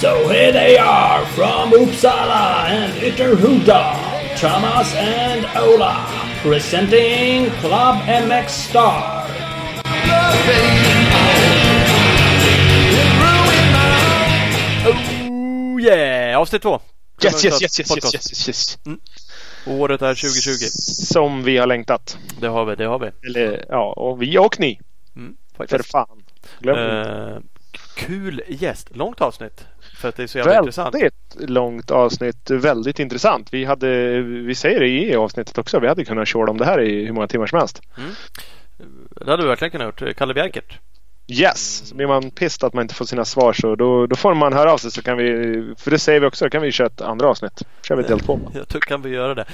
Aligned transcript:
So 0.00 0.28
here 0.28 0.52
they 0.52 0.78
are 0.78 1.26
from 1.34 1.72
Uppsala 1.72 2.68
and 2.68 2.92
Ytterhuda, 3.02 4.38
Thomas 4.38 4.94
and 4.94 5.44
Ola, 5.56 6.06
presenting 6.40 7.50
Club 7.60 8.04
MX 8.06 8.48
Star. 8.48 9.26
Oh 14.86 15.78
yeah! 15.78 16.38
Avsnitt 16.38 16.62
två. 16.62 16.80
Yes, 17.20 17.44
yes, 17.44 17.60
yes, 17.60 17.78
yes, 17.78 17.90
Podcast. 17.90 18.14
yes, 18.14 18.30
yes, 18.30 18.46
yes. 18.46 18.78
Hmm? 18.84 18.94
Året 19.68 20.02
är 20.02 20.14
2020. 20.14 20.64
Som 21.14 21.44
vi 21.44 21.58
har 21.58 21.66
längtat. 21.66 22.18
Det 22.40 22.46
har 22.46 22.64
vi, 22.64 22.74
det 22.74 22.84
har 22.84 22.98
vi. 22.98 23.10
Eller 23.28 23.64
ja, 23.68 23.92
och 23.92 24.22
vi 24.22 24.38
och 24.38 24.60
ni. 24.60 24.80
Mm, 25.16 25.36
För 25.68 25.78
fan. 25.78 26.22
Glöm. 26.60 26.78
Eh, 26.78 27.38
kul 27.96 28.42
gäst. 28.48 28.96
Långt 28.96 29.20
avsnitt. 29.20 29.66
För 30.00 30.08
att 30.08 30.16
det 30.16 30.22
är 30.22 30.26
så 30.26 30.38
jävla 30.38 30.58
intressant. 30.58 30.94
Väldigt 30.94 31.50
långt 31.50 31.90
avsnitt. 31.90 32.50
Väldigt 32.50 32.98
intressant. 32.98 33.52
Vi 33.52 33.64
hade, 33.64 34.20
vi 34.20 34.54
säger 34.54 34.80
det 34.80 34.88
i 34.88 35.16
avsnittet 35.16 35.58
också. 35.58 35.80
Vi 35.80 35.88
hade 35.88 36.04
kunnat 36.04 36.28
köra 36.28 36.50
om 36.50 36.56
det 36.56 36.64
här 36.64 36.80
i 36.80 37.04
hur 37.04 37.12
många 37.12 37.28
timmar 37.28 37.46
som 37.46 37.58
helst. 37.58 37.82
Det 39.10 39.30
hade 39.30 39.42
vi 39.42 39.48
verkligen 39.48 39.70
kunnat 39.70 40.00
gjort. 40.00 40.16
Kalle 40.16 40.34
Bjerkert. 40.34 40.78
Yes! 41.30 41.82
Så 41.88 41.94
blir 41.94 42.06
man 42.06 42.30
pissed 42.30 42.64
att 42.66 42.74
man 42.74 42.82
inte 42.82 42.94
får 42.94 43.04
sina 43.04 43.24
svar 43.24 43.52
så 43.52 43.74
då, 43.74 44.06
då 44.06 44.16
får 44.16 44.34
man 44.34 44.52
höra 44.52 44.72
av 44.72 44.78
sig 44.78 44.90
så 44.90 45.02
kan 45.02 45.16
vi, 45.16 45.74
för 45.78 45.90
det 45.90 45.98
säger 45.98 46.20
vi 46.20 46.26
också, 46.26 46.44
då 46.44 46.50
kan 46.50 46.62
vi 46.62 46.72
köra 46.72 46.86
ett 46.86 47.00
andra 47.00 47.28
avsnitt. 47.28 47.62
kör 47.82 47.96
vi 47.96 48.02
del 48.02 48.20
två. 48.20 48.40
Jag 48.54 48.68
tror 48.68 48.80
kan 48.80 49.02
vi 49.02 49.10
göra 49.10 49.34
det. 49.34 49.44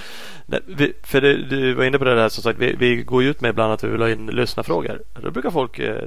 Nej, 0.47 0.61
vi, 0.67 0.93
för 1.03 1.21
det, 1.21 1.43
du 1.43 1.75
var 1.75 1.85
inne 1.85 1.99
på 1.99 2.05
det 2.05 2.15
där 2.15 2.29
som 2.29 2.43
sagt. 2.43 2.59
Vi, 2.59 2.75
vi 2.79 2.97
går 3.03 3.23
ju 3.23 3.31
ut 3.31 3.41
med 3.41 3.49
ibland 3.49 3.73
att 3.73 3.85
vi 3.85 3.89
vill 3.89 4.01
ha 4.03 4.11
in 4.11 4.27
lyssnarfrågor. 4.27 5.03
Då 5.23 5.31
brukar 5.31 5.51
folk 5.51 5.79
eh, 5.79 6.03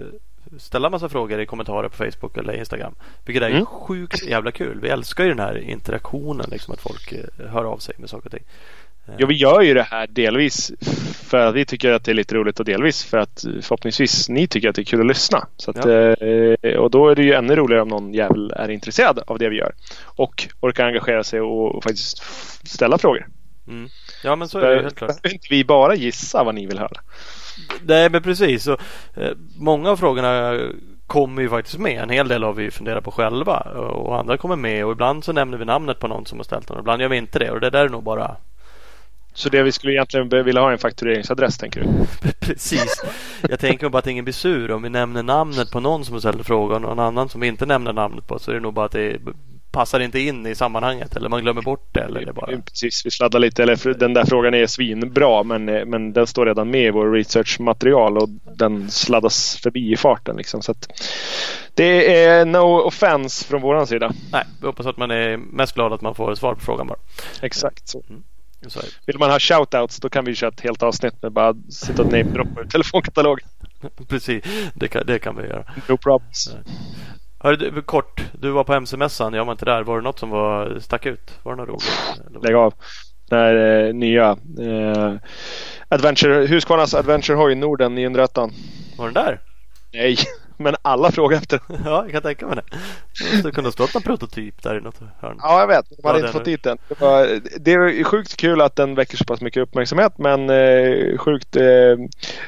ställa 0.58 0.90
massa 0.90 1.10
frågor 1.10 1.40
i 1.40 1.46
kommentarer 1.46 1.90
på 1.90 1.96
Facebook 1.96 2.38
eller 2.38 2.54
Instagram. 2.54 2.96
Vilket 3.26 3.44
är 3.44 3.50
Mm. 3.50 3.66
sjukt 3.66 4.24
jävla 4.28 4.52
kul. 4.52 4.80
Vi 4.82 4.90
älskar 4.90 5.24
ju 5.24 5.30
den 5.30 5.40
här 5.40 5.58
interaktionen. 5.58 6.46
Liksom 6.52 6.74
att 6.74 6.82
folk 6.82 7.12
eh, 7.12 7.46
hör 7.50 7.64
av 7.66 7.78
sig 7.78 7.96
med 7.98 8.10
saker 8.10 8.26
och 8.26 8.32
ting. 8.32 8.44
Ja, 9.18 9.28
vi 9.28 9.34
gör 9.34 9.62
ju 9.62 9.74
det 9.74 9.84
här 9.84 10.08
delvis 10.08 10.72
för 11.28 11.38
att 11.38 11.56
vi 11.56 11.66
tycker 11.66 11.92
att 11.92 12.04
det 12.04 12.12
är 12.12 12.16
lite 12.16 12.36
roligt 12.36 12.60
och 12.60 12.66
delvis 12.66 13.04
för 13.04 13.18
att 13.18 13.46
förhoppningsvis 13.62 14.30
ni 14.30 14.48
tycker 14.48 14.70
att 14.70 14.76
det 14.76 14.82
är 14.82 14.86
kul 14.86 15.00
att 15.00 15.08
lyssna. 15.08 15.48
Så 15.58 15.72
att, 15.72 15.86
eh, 15.86 16.78
och 16.78 16.92
då 16.92 17.10
är 17.10 17.16
det 17.16 17.24
ju 17.24 17.34
ännu 17.34 17.56
roligare 17.56 17.82
om 17.82 17.88
någon 17.88 18.14
jävel 18.14 18.52
är 18.52 18.70
intresserad 18.70 19.20
av 19.28 19.40
det 19.40 19.50
vi 19.50 19.58
gör 19.58 19.72
och 20.06 20.48
orkar 20.60 20.86
engagera 20.86 21.24
sig 21.24 21.42
och, 21.42 21.76
och 21.76 21.84
faktiskt 21.84 22.24
ställa 22.68 22.98
frågor. 22.98 23.28
Mm. 23.68 23.90
Ja 24.24 24.36
men 24.36 24.48
så 24.48 24.60
är 24.60 24.70
det 24.70 24.76
ju 24.76 24.82
helt 24.82 24.96
klart. 24.96 25.26
Inte 25.26 25.48
vi 25.50 25.64
bara 25.66 25.96
gissa 25.96 26.44
vad 26.44 26.56
ni 26.56 26.66
vill 26.66 26.80
höra. 26.80 27.02
Nej 27.82 28.10
men 28.10 28.24
precis. 28.24 28.64
Så, 28.64 28.72
eh, 29.16 29.32
många 29.58 29.90
av 29.90 29.98
frågorna 29.98 30.60
kommer 31.08 31.42
ju 31.42 31.50
faktiskt 31.50 31.78
med. 31.78 32.04
En 32.04 32.10
hel 32.10 32.28
del 32.28 32.44
har 32.44 32.54
vi 32.54 32.72
funderat 32.72 33.04
på 33.04 33.12
själva 33.12 33.60
och 33.60 34.20
andra 34.20 34.38
kommer 34.38 34.56
med 34.56 34.86
och 34.86 34.92
ibland 34.92 35.24
så 35.24 35.34
nämner 35.34 35.58
vi 35.58 35.66
namnet 35.66 36.00
på 36.00 36.08
någon 36.08 36.26
som 36.26 36.40
har 36.40 36.44
ställt 36.44 36.68
den 36.68 36.78
och 36.78 36.82
ibland 36.82 37.02
gör 37.02 37.10
vi 37.10 37.18
inte 37.18 37.40
det 37.40 37.52
och 37.52 37.60
det 37.60 37.70
där 37.70 37.86
är 37.86 37.90
nog 37.90 38.04
bara 38.04 38.36
Så 39.38 39.50
det 39.50 39.64
vi 39.64 39.72
skulle 39.72 39.94
egentligen 39.94 40.46
vilja 40.46 40.62
ha 40.62 40.68
är 40.68 40.72
en 40.72 40.78
faktureringsadress 40.78 41.58
tänker 41.58 41.82
du? 41.82 41.88
Precis. 42.40 43.04
Jag 43.50 43.60
tänker 43.60 43.90
bara 43.90 44.00
att 44.00 44.08
ingen 44.08 44.26
blir 44.26 44.34
sur 44.34 44.72
om 44.72 44.82
vi 44.82 44.90
nämner 44.90 45.24
namnet 45.24 45.72
på 45.72 45.80
någon 45.80 46.06
som 46.06 46.20
ställt 46.20 46.48
frågan 46.48 46.86
och 46.86 46.98
någon 46.98 47.06
annan 47.06 47.30
som 47.30 47.42
vi 47.42 47.48
inte 47.48 47.66
nämner 47.66 47.94
namnet 47.94 48.28
på 48.28 48.40
så 48.40 48.52
är 48.52 48.56
det 48.56 48.62
nog 48.62 48.74
bara 48.74 48.86
att 48.86 48.92
det 48.92 49.20
passar 49.72 50.00
inte 50.00 50.20
in 50.20 50.46
i 50.46 50.56
sammanhanget 50.56 51.16
eller 51.16 51.30
man 51.30 51.42
glömmer 51.42 51.62
bort 51.62 51.94
det 51.94 52.00
eller 52.00 52.26
det 52.26 52.34
bara. 52.34 52.62
Precis, 52.62 53.06
vi 53.06 53.12
sladdar 53.12 53.40
lite. 53.40 53.64
Eller 53.64 53.94
den 53.94 54.14
där 54.14 54.26
frågan 54.26 54.54
är 54.54 54.68
svinbra 54.68 55.44
men, 55.44 55.70
eh, 55.70 55.86
men 55.86 56.14
den 56.14 56.28
står 56.28 56.46
redan 56.46 56.72
med 56.72 56.86
i 56.86 56.92
vår 56.92 57.12
researchmaterial 57.12 58.18
och 58.18 58.30
den 58.58 58.92
sladdas 58.92 59.60
förbi 59.64 59.92
i 59.92 59.98
farten. 59.98 60.38
Liksom. 60.38 60.62
Så 60.62 60.74
det 61.74 62.24
är 62.24 62.46
no 62.46 62.80
offense 62.80 63.46
från 63.46 63.62
våran 63.62 63.88
sida. 63.88 64.14
Nej, 64.32 64.44
vi 64.62 64.68
hoppas 64.68 64.86
att 64.86 64.98
man 64.98 65.12
är 65.12 65.38
mest 65.38 65.76
glad 65.76 65.94
att 65.94 66.02
man 66.02 66.16
får 66.16 66.36
svar 66.36 66.54
på 66.54 66.62
frågan 66.62 66.88
bara. 66.88 67.00
Exakt 67.42 67.88
så. 67.88 68.02
Det. 68.08 68.37
Vill 69.06 69.20
man 69.20 69.30
ha 69.30 69.40
shoutouts 69.40 70.00
då 70.00 70.10
kan 70.10 70.26
vi 70.26 70.36
köra 70.36 70.50
ett 70.50 70.62
helt 70.62 70.84
avsnitt 70.84 71.22
med 71.22 71.32
bara 71.32 71.56
sitta 71.70 72.02
och 72.02 72.12
namedroppa 72.12 72.62
ur 72.62 72.66
telefonkatalogen. 72.66 73.48
Precis, 74.08 74.44
det 74.74 74.88
kan, 74.88 75.04
det 75.06 75.20
kan 75.20 75.38
vi 75.38 75.48
göra. 75.48 75.64
No 75.88 75.98
problems. 75.98 76.56
Hörru, 77.40 77.82
kort, 77.82 78.22
du 78.40 78.50
var 78.50 78.64
på 78.64 78.74
MC-mässan, 78.74 79.34
jag 79.34 79.46
var 79.46 79.52
inte 79.52 79.66
där. 79.66 79.84
Var 79.84 79.98
det 79.98 80.04
något 80.04 80.20
som 80.20 80.30
var, 80.30 80.80
stack 80.80 81.06
ut? 81.06 81.32
Var 81.44 81.56
det 81.56 81.62
något 81.62 81.70
roligt? 81.70 82.44
Lägg 82.44 82.56
av. 82.56 82.74
Den 83.30 83.40
här 83.40 83.86
eh, 83.88 83.94
nya 83.94 84.38
eh, 84.60 85.14
Adventure, 85.90 86.46
Husqvarnas 86.46 86.94
Adventure 86.94 87.38
Hoj 87.38 87.56
Norden 87.56 87.96
901. 87.96 88.38
Var 88.98 89.06
den 89.06 89.14
där? 89.14 89.42
Nej, 89.94 90.18
men 90.58 90.76
alla 90.82 91.12
frågar 91.12 91.38
efter 91.38 91.60
Ja, 91.86 92.04
jag 92.04 92.12
kan 92.12 92.22
tänka 92.22 92.48
mig 92.48 92.56
det. 92.56 92.78
Det 93.24 93.36
måste 93.36 93.52
kunna 93.52 93.72
stått 93.72 93.94
någon 93.94 94.04
prototyp 94.04 94.64
där 94.64 94.78
i 94.78 94.82
något 94.82 95.00
hörn. 95.20 95.40
Ja, 95.42 95.60
jag 95.60 95.68
vet. 95.68 95.86
De 95.90 96.08
hade 96.08 96.20
Ja, 96.20 96.26
inte 96.26 96.28
den 96.28 96.34
fått 96.34 96.46
dit 96.46 96.64
den. 96.64 96.78
Det, 96.90 97.02
var, 97.02 97.40
det 97.60 97.74
är 97.74 98.04
sjukt 98.04 98.38
kul 98.38 98.62
att 98.62 98.76
den 98.76 98.96
väcker 98.96 99.18
så 99.18 99.26
pass 99.26 99.42
mycket 99.42 99.62
uppmärksamhet 99.62 100.18
men 100.18 100.50
eh, 100.50 101.18
sjukt, 101.18 101.56
eh, 101.56 101.64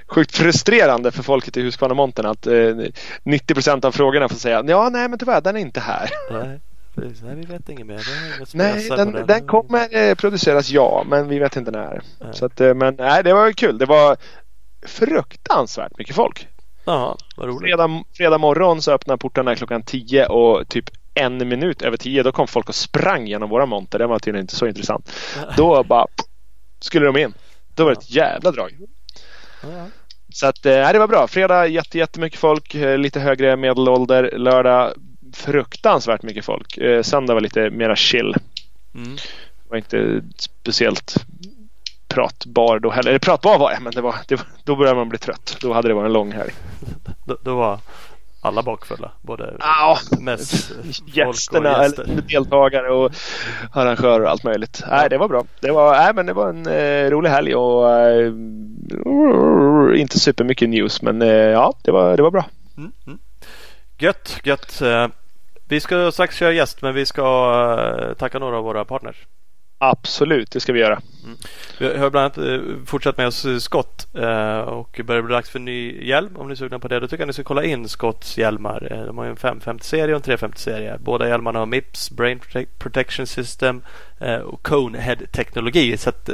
sjukt 0.07 0.35
frustrerande 0.35 1.11
för 1.11 1.23
folket 1.23 1.57
i 1.57 1.61
Husqvarna-montern 1.61 2.25
att 2.25 2.47
eh, 2.47 2.75
90 3.23 3.53
procent 3.53 3.85
av 3.85 3.91
frågorna 3.91 4.29
får 4.29 4.35
säga 4.35 4.63
ja, 4.67 4.89
nej 4.89 5.09
men 5.09 5.19
tyvärr 5.19 5.41
den 5.41 5.55
är 5.55 5.59
inte 5.59 5.79
här. 5.79 6.09
Nej. 6.31 6.59
Nej, 6.95 7.35
vi 7.35 7.45
vet 7.45 7.69
inget 7.69 7.87
mer. 7.87 8.01
Nej, 8.53 8.89
på 8.89 8.95
den, 8.95 9.25
den 9.27 9.47
kommer 9.47 9.95
eh, 9.97 10.15
produceras 10.15 10.69
ja, 10.69 11.03
men 11.09 11.27
vi 11.27 11.39
vet 11.39 11.55
inte 11.55 11.71
när. 11.71 12.01
Nej. 12.19 12.29
Så 12.33 12.45
att, 12.45 12.61
eh, 12.61 12.73
men 12.73 12.95
nej, 12.95 13.23
det 13.23 13.33
var 13.33 13.51
kul. 13.51 13.77
Det 13.77 13.85
var 13.85 14.17
fruktansvärt 14.85 15.97
mycket 15.97 16.15
folk. 16.15 16.47
Jaha, 16.89 17.15
vad 17.35 17.47
roligt. 17.47 17.61
Fredag, 17.61 18.03
fredag 18.17 18.37
morgon 18.37 18.81
så 18.81 18.91
öppnade 18.91 19.17
portarna 19.17 19.55
klockan 19.55 19.83
10 19.83 20.25
och 20.25 20.67
typ 20.69 20.89
en 21.13 21.47
minut 21.47 21.81
över 21.81 21.97
10 21.97 22.23
då 22.23 22.31
kom 22.31 22.47
folk 22.47 22.69
och 22.69 22.75
sprang 22.75 23.27
genom 23.27 23.49
våra 23.49 23.65
monter. 23.65 23.99
Det 23.99 24.07
var 24.07 24.19
tydligen 24.19 24.43
inte 24.43 24.55
så 24.55 24.67
intressant. 24.67 25.11
Då 25.57 25.83
bara 25.83 26.05
skulle 26.79 27.05
de 27.05 27.17
in. 27.17 27.33
Då 27.75 27.83
var 27.83 27.91
det 27.91 27.97
ett 27.97 28.11
jävla 28.11 28.51
drag. 28.51 28.71
Ja, 29.63 29.69
ja. 29.71 29.85
Så 30.33 30.47
att 30.47 30.65
eh, 30.65 30.91
det 30.91 30.99
var 30.99 31.07
bra. 31.07 31.27
Fredag 31.27 31.67
jätte, 31.67 31.97
jättemycket 31.97 32.39
folk. 32.39 32.75
eh, 32.75 32.97
Lite 32.97 33.19
högre 33.19 33.55
medelålder. 33.55 34.31
Lördag 34.37 34.93
fruktansvärt 35.33 36.23
mycket 36.23 36.45
folk. 36.45 36.77
Eh, 36.77 37.01
Söndag 37.01 37.33
var 37.33 37.41
lite 37.41 37.69
mera 37.69 37.95
chill. 37.95 38.35
Mm. 38.95 39.15
Det 39.15 39.69
var 39.69 39.77
inte 39.77 40.21
speciellt 40.37 41.15
pratbar 42.09 42.79
då 42.79 42.89
heller. 42.89 43.09
Eller 43.09 43.19
pratbar 43.19 43.57
var 43.59 43.71
jag 43.71 43.81
men 43.81 43.93
det 43.93 44.01
var, 44.01 44.15
det 44.27 44.35
var, 44.35 44.45
då 44.63 44.75
började 44.75 44.95
man 44.97 45.09
bli 45.09 45.17
trött. 45.19 45.57
Då 45.61 45.73
hade 45.73 45.87
det 45.87 45.93
varit 45.93 46.05
en 46.05 46.13
lång 46.13 46.31
helg. 46.31 46.51
Då, 47.25 47.37
då 47.43 47.55
var 47.55 47.79
alla 48.41 48.63
bakfulla. 48.63 49.11
Både 49.21 49.53
Ja, 49.59 49.97
mest 50.19 50.71
gästerna, 51.05 51.77
och 51.77 51.83
gäster. 51.83 52.03
eller 52.03 52.21
deltagare 52.21 52.89
och 52.91 53.11
arrangörer 53.73 54.21
och 54.23 54.29
allt 54.29 54.43
möjligt. 54.43 54.83
Nej, 54.89 55.09
det 55.09 55.17
var 55.17 55.27
bra. 55.27 55.43
Det 55.61 55.71
var, 55.71 55.91
nej, 55.97 56.13
men 56.13 56.25
det 56.25 56.33
var 56.33 56.49
en 56.49 56.67
eh, 56.67 57.09
rolig 57.09 57.29
helg 57.29 57.55
och 57.55 57.91
eh, 57.91 58.31
inte 60.01 60.19
supermycket 60.19 60.69
news 60.69 61.01
men 61.01 61.21
eh, 61.21 61.27
ja, 61.29 61.73
det 61.83 61.91
var, 61.91 62.17
det 62.17 62.23
var 62.23 62.31
bra. 62.31 62.45
Mm, 62.77 62.91
mm. 63.07 63.19
Gött, 63.99 64.39
gött. 64.43 64.81
Eh, 64.81 65.07
Vi 65.67 65.79
ska 65.79 66.11
strax 66.11 66.35
köra 66.35 66.51
gäst 66.51 66.81
men 66.81 66.93
vi 66.93 67.05
ska 67.05 67.23
eh, 68.01 68.13
tacka 68.13 68.39
några 68.39 68.57
av 68.57 68.63
våra 68.63 68.85
partners. 68.85 69.15
Absolut, 69.81 70.51
det 70.51 70.59
ska 70.59 70.73
vi 70.73 70.79
göra. 70.79 71.01
Mm. 71.23 71.37
Vi 71.79 71.97
har 71.97 72.09
bland 72.09 72.37
annat 72.37 72.37
eh, 72.37 72.59
fortsatt 72.85 73.17
med 73.17 73.27
oss 73.27 73.45
eh, 73.45 73.57
Scott 73.57 74.07
eh, 74.15 74.59
och 74.59 75.01
börjar 75.05 75.21
bli 75.21 75.33
dags 75.33 75.49
för 75.49 75.59
ny 75.59 76.07
hjälm. 76.07 76.37
Om 76.37 76.47
ni 76.47 76.51
är 76.51 76.55
sugna 76.55 76.79
på 76.79 76.87
det 76.87 76.99
då 76.99 77.07
tycker 77.07 77.21
jag 77.21 77.27
ni 77.27 77.33
ska 77.33 77.43
kolla 77.43 77.63
in 77.63 77.89
Scotts 77.89 78.37
hjälmar. 78.37 79.03
De 79.07 79.17
har 79.17 79.25
ju 79.25 79.29
en 79.29 79.37
550-serie 79.37 80.15
och 80.15 80.27
en 80.27 80.37
350-serie. 80.37 80.97
Båda 80.99 81.27
hjälmarna 81.27 81.59
har 81.59 81.65
Mips, 81.65 82.11
Brain 82.11 82.39
Protection 82.77 83.27
System 83.27 83.81
och 84.43 84.63
Conehead-teknologi. 84.63 85.97
Så 85.97 86.09
att, 86.09 86.29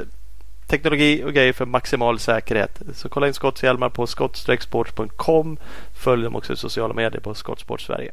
teknologi 0.68 1.24
och 1.24 1.34
grejer 1.34 1.54
för 1.54 1.66
maximal 1.66 2.20
säkerhet. 2.20 2.82
Så 2.94 3.10
kolla 3.10 3.28
in 3.28 3.34
Scotts 3.34 3.64
hjälmar 3.64 3.90
på 3.90 4.06
scott-sports.com. 4.06 5.58
Följ 6.04 6.24
dem 6.24 6.36
också 6.36 6.54
i 6.54 6.56
sociala 6.56 6.94
medier 6.94 7.22
på 7.22 7.34
Skottsport 7.34 7.82
Sverige. 7.82 8.12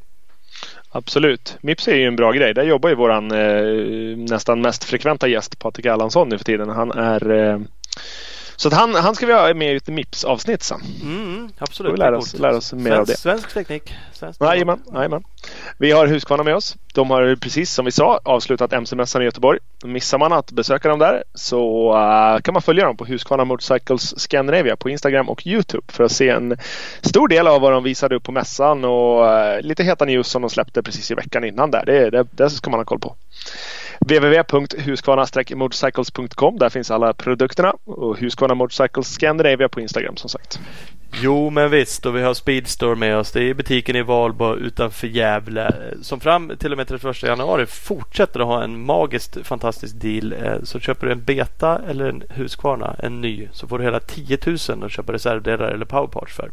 Absolut. 0.94 1.56
Mips 1.60 1.88
är 1.88 1.94
ju 1.96 2.06
en 2.06 2.16
bra 2.16 2.32
grej. 2.32 2.54
Där 2.54 2.62
jobbar 2.62 2.88
ju 2.88 2.94
våran 2.94 3.30
eh, 3.30 4.16
nästan 4.16 4.60
mest 4.60 4.84
frekventa 4.84 5.28
gäst 5.28 5.58
Patrik 5.58 5.86
Allansson 5.86 6.28
nu 6.28 6.38
för 6.38 6.44
tiden. 6.44 6.68
Han 6.68 6.90
är 6.90 7.30
eh, 7.30 7.60
så 8.56 8.68
att 8.68 8.74
han, 8.74 8.94
han 8.94 9.14
ska 9.14 9.26
vi 9.26 9.32
ha 9.32 9.54
med 9.54 9.72
i 9.72 9.76
ett 9.76 9.88
Mips-avsnitt 9.88 10.62
sen. 10.62 10.80
Mm, 11.02 11.48
absolut. 11.58 11.92
Vi 11.92 11.96
lära 11.96 12.10
Det 12.10 12.16
är 12.16 12.18
oss- 12.18 12.38
lära 12.38 12.56
oss 12.56 12.72
mer 12.72 12.90
av 12.92 13.04
svensk, 13.04 13.12
det. 13.12 13.18
Svensk 13.18 13.54
teknik. 13.54 13.94
Jajamän. 14.94 15.24
Vi 15.78 15.90
har 15.92 16.06
Husqvarna 16.06 16.42
med 16.42 16.56
oss. 16.56 16.76
De 16.94 17.10
har 17.10 17.36
precis 17.36 17.72
som 17.72 17.84
vi 17.84 17.90
sa 17.92 18.20
avslutat 18.24 18.72
MC-mässan 18.72 19.22
i 19.22 19.24
Göteborg. 19.24 19.58
Missar 19.84 20.18
man 20.18 20.32
att 20.32 20.50
besöka 20.52 20.88
dem 20.88 20.98
där 20.98 21.24
så 21.34 21.92
uh, 21.94 22.40
kan 22.40 22.52
man 22.54 22.62
följa 22.62 22.84
dem 22.84 22.96
på 22.96 23.04
Husqvarna 23.04 23.44
Motorcycles 23.44 24.20
Scandinavia 24.20 24.76
på 24.76 24.90
Instagram 24.90 25.28
och 25.28 25.46
Youtube 25.46 25.82
för 25.92 26.04
att 26.04 26.12
se 26.12 26.28
en 26.28 26.56
stor 27.00 27.28
del 27.28 27.46
av 27.46 27.60
vad 27.60 27.72
de 27.72 27.82
visade 27.84 28.16
upp 28.16 28.22
på 28.22 28.32
mässan 28.32 28.84
och 28.84 29.22
uh, 29.24 29.60
lite 29.60 29.82
heta 29.84 30.04
news 30.04 30.28
som 30.28 30.42
de 30.42 30.50
släppte 30.50 30.82
precis 30.82 31.10
i 31.10 31.14
veckan 31.14 31.44
innan 31.44 31.70
där. 31.70 31.84
Det, 31.86 32.10
det, 32.10 32.26
det 32.30 32.50
ska 32.50 32.70
man 32.70 32.80
ha 32.80 32.84
koll 32.84 32.98
på 32.98 33.14
www.husqvarna-motorcycles.com. 34.00 36.58
Där 36.58 36.68
finns 36.68 36.90
alla 36.90 37.12
produkterna 37.12 37.74
och 37.84 38.18
Husqvarna 38.18 38.54
Motorcycles 38.54 39.08
Scandinavia 39.08 39.68
på 39.68 39.80
Instagram 39.80 40.16
som 40.16 40.30
sagt. 40.30 40.60
Jo 41.20 41.50
men 41.50 41.70
visst 41.70 42.06
och 42.06 42.16
vi 42.16 42.22
har 42.22 42.34
Speedstore 42.34 42.96
med 42.96 43.16
oss. 43.16 43.32
Det 43.32 43.42
är 43.42 43.54
butiken 43.54 43.96
i 43.96 44.02
Valbo 44.02 44.56
utanför 44.56 45.06
Gävle 45.06 45.66
eh, 45.66 46.00
som 46.02 46.20
fram 46.20 46.52
till 46.58 46.72
och 46.72 46.78
med 46.78 46.88
31 46.88 47.22
januari 47.22 47.66
fortsätter 47.66 48.40
att 48.40 48.46
ha 48.46 48.64
en 48.64 48.84
magiskt 48.84 49.46
fantastisk 49.46 50.00
deal. 50.00 50.32
Eh, 50.32 50.62
så 50.62 50.80
köper 50.80 51.06
du 51.06 51.12
en 51.12 51.24
Beta 51.24 51.80
eller 51.88 52.08
en 52.08 52.22
Husqvarna, 52.30 52.96
en 52.98 53.20
ny, 53.20 53.48
så 53.52 53.68
får 53.68 53.78
du 53.78 53.84
hela 53.84 54.00
10 54.00 54.38
000 54.46 54.56
att 54.84 54.92
köpa 54.92 55.12
reservdelar 55.12 55.68
eller 55.68 55.84
powerparts 55.84 56.34
för. 56.34 56.50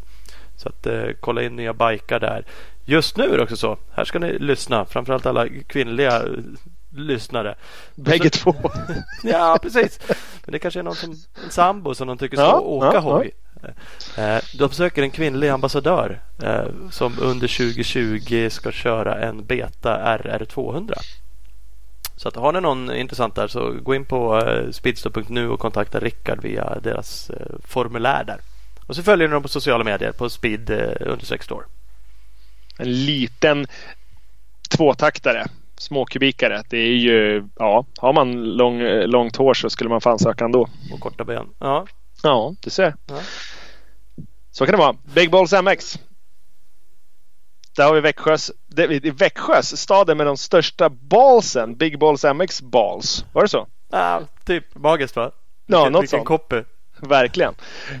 Så 0.56 0.68
att 0.68 0.86
eh, 0.86 1.04
kolla 1.20 1.42
in 1.42 1.56
nya 1.56 1.72
bikar 1.72 2.20
där. 2.20 2.44
Just 2.84 3.16
nu 3.16 3.24
är 3.24 3.36
det 3.36 3.42
också 3.42 3.56
så. 3.56 3.78
Här 3.92 4.04
ska 4.04 4.18
ni 4.18 4.38
lyssna. 4.38 4.84
Framförallt 4.84 5.26
alla 5.26 5.48
kvinnliga 5.48 6.16
eh, 6.16 6.22
lyssnare. 6.90 7.54
Bägge 7.94 8.30
två. 8.30 8.54
ja, 9.22 9.58
precis. 9.62 10.00
Men 10.44 10.52
det 10.52 10.58
kanske 10.58 10.80
är 10.80 10.84
någon 10.84 10.96
som 10.96 11.10
en 11.10 11.50
sambo 11.50 11.94
som 11.94 12.08
de 12.08 12.18
tycker 12.18 12.36
ska 12.36 12.46
ja, 12.46 12.60
åka 12.60 12.92
ja, 12.94 13.00
hoj. 13.00 13.30
Ja. 14.16 14.40
De 14.58 14.70
söker 14.70 15.02
en 15.02 15.10
kvinnlig 15.10 15.48
ambassadör 15.48 16.20
eh, 16.42 16.64
som 16.90 17.18
under 17.20 17.48
2020 17.48 18.48
ska 18.50 18.72
köra 18.72 19.14
en 19.14 19.44
Beta 19.44 20.18
RR200. 20.18 20.94
Så 22.16 22.28
att 22.28 22.36
har 22.36 22.52
ni 22.52 22.60
någon 22.60 22.92
intressant 22.92 23.34
där 23.34 23.48
så 23.48 23.72
gå 23.72 23.94
in 23.94 24.04
på 24.04 24.38
eh, 24.38 24.70
speedstore.nu 24.70 25.48
och 25.48 25.60
kontakta 25.60 26.00
Rickard 26.00 26.42
via 26.42 26.78
deras 26.82 27.30
eh, 27.30 27.56
formulär 27.64 28.24
där. 28.24 28.38
Och 28.86 28.96
så 28.96 29.02
följer 29.02 29.28
ni 29.28 29.32
dem 29.32 29.42
på 29.42 29.48
sociala 29.48 29.84
medier 29.84 30.12
på 30.12 30.30
speed 30.30 30.70
store. 31.40 31.64
En 32.78 33.04
liten 33.04 33.66
tvåtaktare 34.68 35.46
småkubikare. 35.80 36.62
Det 36.70 36.78
är 36.78 36.96
ju, 36.96 37.48
ja, 37.56 37.84
har 37.98 38.12
man 38.12 38.44
lång, 38.44 38.82
långt 38.82 39.36
hår 39.36 39.54
så 39.54 39.70
skulle 39.70 39.90
man 39.90 40.00
fan 40.00 40.18
söka 40.18 40.44
ändå. 40.44 40.68
Och 40.92 41.00
korta 41.00 41.24
ben. 41.24 41.46
Ja, 41.58 41.86
ja 42.22 42.54
du 42.60 42.70
ser. 42.70 42.94
Ja. 43.06 43.18
Så 44.50 44.66
kan 44.66 44.72
det 44.72 44.78
vara. 44.78 44.96
Big 45.14 45.30
Balls 45.30 45.52
MX. 45.52 45.98
Där 47.76 47.84
har 47.84 47.94
vi 47.94 48.00
Växjös, 48.00 48.52
det 48.66 48.82
är 48.82 49.10
Växjös 49.10 49.80
staden 49.80 50.16
med 50.16 50.26
de 50.26 50.36
största 50.36 50.88
ballsen. 50.88 51.76
Big 51.76 51.98
Balls 51.98 52.24
MX 52.34 52.62
Balls. 52.62 53.24
Var 53.32 53.42
det 53.42 53.48
så? 53.48 53.66
Ja, 53.90 54.22
typ 54.44 54.74
magiskt 54.74 55.16
va? 55.16 55.30
Ja, 55.66 55.88
något 55.88 56.08
sånt. 56.08 56.24
Copy. 56.24 56.62
Verkligen. 57.02 57.54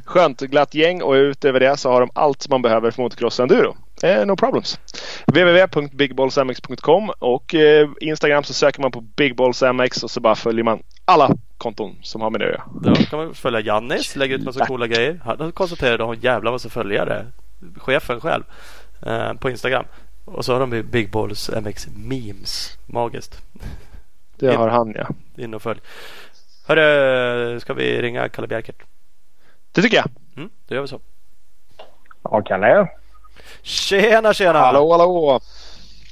Skönt 0.04 0.40
glatt 0.40 0.74
gäng 0.74 1.02
och 1.02 1.12
utöver 1.12 1.60
det 1.60 1.76
så 1.76 1.90
har 1.90 2.00
de 2.00 2.10
allt 2.14 2.48
man 2.48 2.62
behöver 2.62 2.90
för 2.90 3.02
motocross 3.02 3.40
enduro. 3.40 3.76
Eh, 4.02 4.26
no 4.26 4.36
problems. 4.36 4.78
www.bigballsmx.com 5.26 7.10
och 7.18 7.54
eh, 7.54 7.88
Instagram 8.00 8.44
så 8.44 8.54
söker 8.54 8.82
man 8.82 8.90
på 8.90 9.00
bigballsmx 9.00 10.02
och 10.02 10.10
så 10.10 10.20
bara 10.20 10.34
följer 10.34 10.64
man 10.64 10.82
alla 11.04 11.30
konton 11.58 11.96
som 12.02 12.20
har 12.20 12.30
med 12.30 12.40
det 12.40 12.46
att 12.46 12.52
göra. 12.52 12.64
Då 12.82 12.94
kan 12.94 13.18
man 13.18 13.34
följa 13.34 13.60
Jannis, 13.60 14.16
lägga 14.16 14.34
ut 14.34 14.44
massa 14.44 14.66
coola 14.66 14.86
grejer. 14.86 15.20
Han 15.24 15.52
konstaterade 15.52 15.94
att 15.94 16.06
har 16.06 16.14
en 16.14 16.20
jävla 16.20 16.50
massa 16.50 16.68
följare. 16.68 17.26
Chefen 17.76 18.20
själv. 18.20 18.42
Eh, 19.06 19.34
på 19.34 19.50
Instagram. 19.50 19.84
Och 20.24 20.44
så 20.44 20.52
har 20.52 20.60
de 20.60 20.82
Big 20.82 21.10
Balls 21.10 21.50
MX 21.62 21.88
memes. 21.96 22.78
Magiskt. 22.86 23.42
Det 24.36 24.54
har 24.54 24.68
han 24.68 24.94
ja. 24.96 25.08
In 25.42 25.54
och 25.54 25.62
följ. 25.62 25.80
Hörru, 26.66 27.60
ska 27.60 27.74
vi 27.74 28.02
ringa 28.02 28.28
Kalle 28.28 28.48
Bjerkert? 28.48 28.82
Det 29.72 29.82
tycker 29.82 29.96
jag. 29.96 30.06
Mm, 30.36 30.50
då 30.68 30.74
gör 30.74 30.82
vi 30.82 30.88
så. 30.88 31.00
Ja, 32.22 32.42
Kalle. 32.42 32.88
Tjena, 33.62 34.34
tjena! 34.34 34.58
Hallå, 34.58 34.92
hallå! 34.92 35.40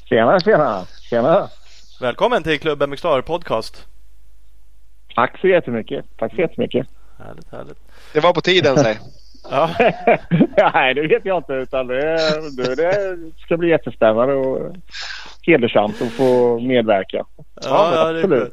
Tjena, 0.08 0.40
tjena! 0.40 0.86
Tjena! 1.10 1.48
Välkommen 2.00 2.42
till 2.42 2.60
Club 2.60 2.88
MX 2.88 3.02
Podcast. 3.26 3.86
Tack 5.14 5.40
så 5.40 5.48
jättemycket. 5.48 6.04
Tack 6.16 6.34
så 6.34 6.40
jättemycket. 6.40 6.86
Härligt, 7.18 7.52
härligt. 7.52 7.78
Det 8.12 8.20
var 8.20 8.32
på 8.32 8.40
tiden, 8.40 8.76
säg. 8.76 8.98
ja. 9.50 9.70
Nej, 10.74 10.94
det 10.94 11.06
vet 11.06 11.24
jag 11.24 11.38
inte. 11.38 11.52
Utan 11.52 11.86
det, 11.86 12.16
det, 12.56 12.74
det 12.74 13.18
ska 13.38 13.56
bli 13.56 13.68
jättespännande 13.68 14.34
och 14.34 14.76
hedersamt 15.48 16.02
att 16.02 16.12
få 16.12 16.60
medverka. 16.60 17.24
Ja, 17.36 17.92
ja 17.94 18.08
absolut. 18.08 18.52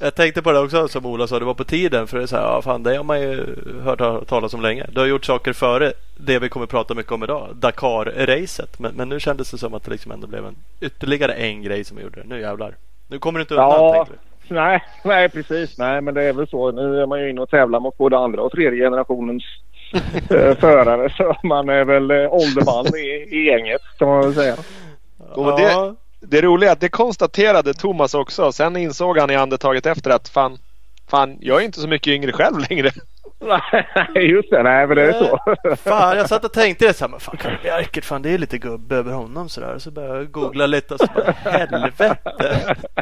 Jag 0.00 0.14
tänkte 0.14 0.42
på 0.42 0.52
det 0.52 0.58
också 0.58 0.88
som 0.88 1.06
Ola 1.06 1.26
sa, 1.26 1.38
det 1.38 1.44
var 1.44 1.54
på 1.54 1.64
tiden. 1.64 2.06
För 2.06 2.16
det 2.16 2.22
är 2.22 2.26
så 2.26 2.36
här, 2.36 2.42
ja, 2.42 2.62
fan, 2.62 2.82
det 2.82 2.96
har 2.96 3.04
man 3.04 3.20
ju 3.20 3.56
hört 3.84 4.28
talas 4.28 4.54
om 4.54 4.62
länge. 4.62 4.86
Du 4.92 5.00
har 5.00 5.06
gjort 5.06 5.24
saker 5.24 5.52
före 5.52 5.92
det 6.16 6.38
vi 6.38 6.48
kommer 6.48 6.66
prata 6.66 6.94
mycket 6.94 7.12
om 7.12 7.24
idag, 7.24 7.48
Dakar-racet. 7.54 8.78
Men, 8.78 8.94
men, 8.94 9.08
nu 9.08 9.20
kändes 9.20 9.50
det 9.50 9.58
som 9.58 9.74
att 9.74 9.84
det 9.84 9.90
liksom 9.90 10.12
ändå 10.12 10.26
blev 10.26 10.46
en, 10.46 10.56
ytterligare 10.80 11.32
en 11.32 11.62
grej 11.62 11.84
som 11.84 12.00
gjorde 12.00 12.20
det. 12.20 12.28
Nu 12.28 12.40
jävlar. 12.40 12.74
Nu 13.08 13.18
kommer 13.18 13.38
du 13.38 13.42
inte 13.42 13.54
undan 13.54 13.70
ja, 13.70 14.06
Nej, 14.48 14.82
nej, 15.04 15.28
precis. 15.28 15.78
Nej, 15.78 16.00
men 16.00 16.14
det 16.14 16.22
är 16.22 16.32
väl 16.32 16.48
så. 16.48 16.72
Nu 16.72 17.02
är 17.02 17.06
man 17.06 17.20
ju 17.20 17.30
inne 17.30 17.40
och 17.40 17.50
tävlar 17.50 17.80
mot 17.80 17.98
både 17.98 18.18
andra 18.18 18.42
och 18.42 18.52
tredje 18.52 18.84
generationens 18.84 19.44
eh, 20.30 20.56
förare. 20.56 21.10
Så 21.10 21.36
man 21.42 21.68
är 21.68 21.84
väl 21.84 22.10
eh, 22.10 22.32
ålderman 22.32 22.86
i, 22.86 23.36
i 23.36 23.46
gänget 23.46 23.80
kan 23.98 24.08
man 24.08 24.20
väl 24.20 24.34
säga. 24.34 24.56
Och 25.30 25.60
det, 25.60 25.94
det 26.20 26.42
roliga 26.42 26.70
är 26.70 26.72
att 26.72 26.80
det 26.80 26.88
konstaterade 26.88 27.74
Thomas 27.74 28.14
också. 28.14 28.52
Sen 28.52 28.76
insåg 28.76 29.18
han 29.18 29.30
i 29.30 29.36
andetaget 29.36 29.86
efter 29.86 30.10
att 30.10 30.28
fan, 30.28 30.58
fan 31.10 31.36
jag 31.40 31.60
är 31.60 31.64
inte 31.64 31.80
så 31.80 31.88
mycket 31.88 32.12
yngre 32.12 32.32
själv 32.32 32.58
längre. 32.70 32.90
Nej 34.14 34.30
just 34.30 34.50
det, 34.50 34.62
nej 34.62 34.86
men 34.86 34.96
det 34.96 35.02
är 35.02 35.12
så. 35.12 35.38
fan 35.76 36.16
jag 36.16 36.28
satt 36.28 36.44
och 36.44 36.52
tänkte 36.52 36.86
det 36.86 36.94
så 36.94 37.04
här, 37.04 37.10
men 37.10 37.20
fan 37.20 37.36
Kalle 37.36 37.58
Bjerkert, 37.62 38.04
fan 38.04 38.22
det 38.22 38.30
är 38.30 38.38
lite 38.38 38.58
gubbe 38.58 38.96
över 38.96 39.12
honom 39.12 39.48
sådär. 39.48 39.78
Så 39.78 39.90
började 39.90 40.16
jag 40.16 40.30
googla 40.30 40.66
lite 40.66 40.94
och 40.94 41.00
så 41.00 41.06
bara 41.14 41.30
helvete. 41.50 42.16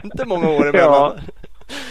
inte 0.04 0.24
många 0.24 0.48
år 0.48 0.68
emellan. 0.68 0.92
Ja. 0.92 1.14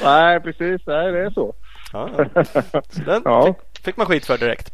Nej 0.04 0.40
precis, 0.40 0.82
nej 0.88 1.12
det 1.12 1.20
är 1.20 1.30
så. 1.30 1.54
Ja, 1.94 2.10
ja. 2.18 2.44
Så 2.90 3.02
den 3.06 3.22
ja. 3.26 3.46
fick, 3.46 3.86
fick, 3.86 3.98
man 3.98 4.08
skit 4.08 4.26
för 4.26 4.38
direkt. 4.38 4.74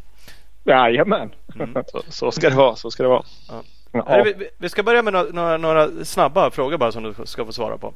Jajamän. 0.64 1.30
Mm. 1.54 1.74
Så, 1.92 2.02
så 2.08 2.30
ska 2.30 2.50
det 2.50 2.56
vara, 2.56 2.76
så 2.76 2.90
ska 2.90 3.02
det 3.02 3.08
vara. 3.08 3.22
Ja. 3.48 3.62
Ja. 3.94 4.22
Vi, 4.24 4.50
vi, 4.58 4.68
ska 4.68 4.82
börja 4.82 5.02
med 5.02 5.12
några, 5.12 5.56
några, 5.56 6.04
snabba 6.04 6.50
frågor 6.50 6.78
bara 6.78 6.92
som 6.92 7.02
du 7.02 7.14
ska 7.24 7.44
få 7.44 7.52
svara 7.52 7.78
på. 7.78 7.94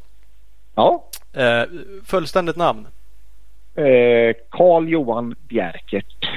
Ja. 0.75 1.05
Eh, 1.33 1.63
fullständigt 2.05 2.57
namn? 2.57 2.87
Eh, 3.75 4.37
Karl 4.51 4.89
Johan 4.89 5.35
Bjerkert. 5.49 6.29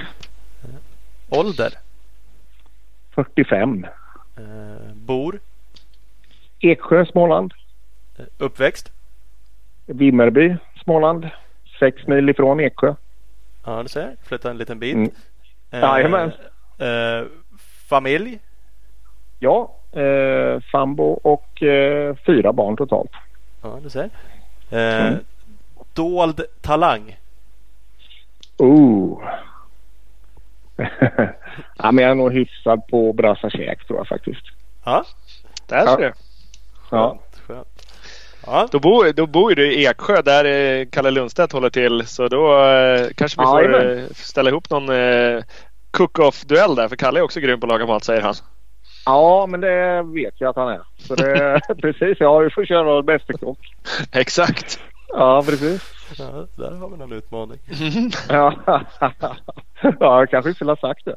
Eh, 0.63 1.39
ålder? 1.39 1.73
45. 3.15 3.85
Eh, 4.37 4.43
bor? 4.93 5.39
Eksjö, 6.59 7.05
Småland. 7.05 7.53
Eh, 8.17 8.25
uppväxt? 8.37 8.91
Vimmerby, 9.85 10.55
Småland. 10.83 11.29
Sex 11.79 12.07
mil 12.07 12.29
ifrån 12.29 12.59
Eksjö. 12.59 12.95
Ja, 13.65 13.83
du 13.83 13.89
ser. 13.89 14.15
Flytta 14.23 14.49
en 14.51 14.57
liten 14.57 14.79
bit. 14.79 14.95
Mm. 14.95 15.11
Jajamän. 15.71 16.31
Eh, 16.77 17.25
familj? 17.89 18.39
Ja, 19.43 19.71
eh, 19.91 20.61
sambo 20.71 21.03
och 21.03 21.63
eh, 21.63 22.15
fyra 22.25 22.53
barn 22.53 22.77
totalt. 22.77 23.11
Ja, 23.61 23.79
du 23.83 23.89
ser. 23.89 24.09
Eh, 24.69 25.07
mm. 25.07 25.19
Dold 25.93 26.41
talang? 26.61 27.17
Oh. 28.57 29.23
ja, 31.77 31.91
men 31.91 31.97
jag 31.97 32.11
är 32.11 32.15
nog 32.15 32.33
hyfsad 32.33 32.87
på 32.87 33.09
att 33.09 33.15
brassa 33.15 33.49
käk 33.49 33.87
tror 33.87 33.99
jag 33.99 34.07
faktiskt. 34.07 34.45
Ja, 34.85 35.05
där 35.67 35.87
ser 35.87 35.97
du. 35.97 36.13
Ja. 36.91 37.19
Skönt. 37.47 37.87
Ja. 38.45 38.67
Då, 38.71 38.79
bor, 38.79 39.13
då 39.13 39.27
bor 39.27 39.55
du 39.55 39.73
i 39.73 39.85
Eksjö 39.85 40.21
där 40.21 40.45
eh, 40.45 40.85
Kalle 40.91 41.11
Lundstedt 41.11 41.53
håller 41.53 41.69
till. 41.69 42.07
Så 42.07 42.27
då 42.27 42.65
eh, 42.65 43.07
kanske 43.15 43.41
vi 43.41 43.45
får 43.45 43.71
ja, 43.71 44.07
ställa 44.15 44.49
ihop 44.49 44.69
någon 44.69 44.89
eh, 44.89 45.43
cook-off-duell 45.91 46.75
där. 46.75 46.87
För 46.87 46.95
Kalle 46.95 47.19
är 47.19 47.23
också 47.23 47.39
grym 47.39 47.59
på 47.59 47.65
att 47.65 47.71
laga 47.71 47.85
mat 47.85 48.03
säger 48.03 48.21
han. 48.21 48.35
Ja, 49.05 49.45
men 49.49 49.61
det 49.61 50.03
vet 50.03 50.33
jag 50.37 50.49
att 50.49 50.55
han 50.55 50.69
är. 50.69 50.81
Så 50.97 51.15
det, 51.15 51.61
precis, 51.81 52.17
ja 52.19 52.37
vi 52.37 52.49
får 52.49 52.65
köra 52.65 53.01
Mästerkock. 53.01 53.59
Exakt. 54.11 54.79
Ja, 55.07 55.43
precis. 55.45 55.81
Ja, 56.17 56.47
där 56.55 56.71
har 56.71 56.89
vi 56.89 56.97
någon 56.97 57.11
utmaning. 57.13 57.59
ja, 58.29 58.53
ja 58.65 60.19
jag 60.19 60.29
kanske 60.29 60.49
inte 60.49 60.55
skulle 60.57 60.71
ha 60.71 60.77
sagt 60.77 61.05
det. 61.05 61.15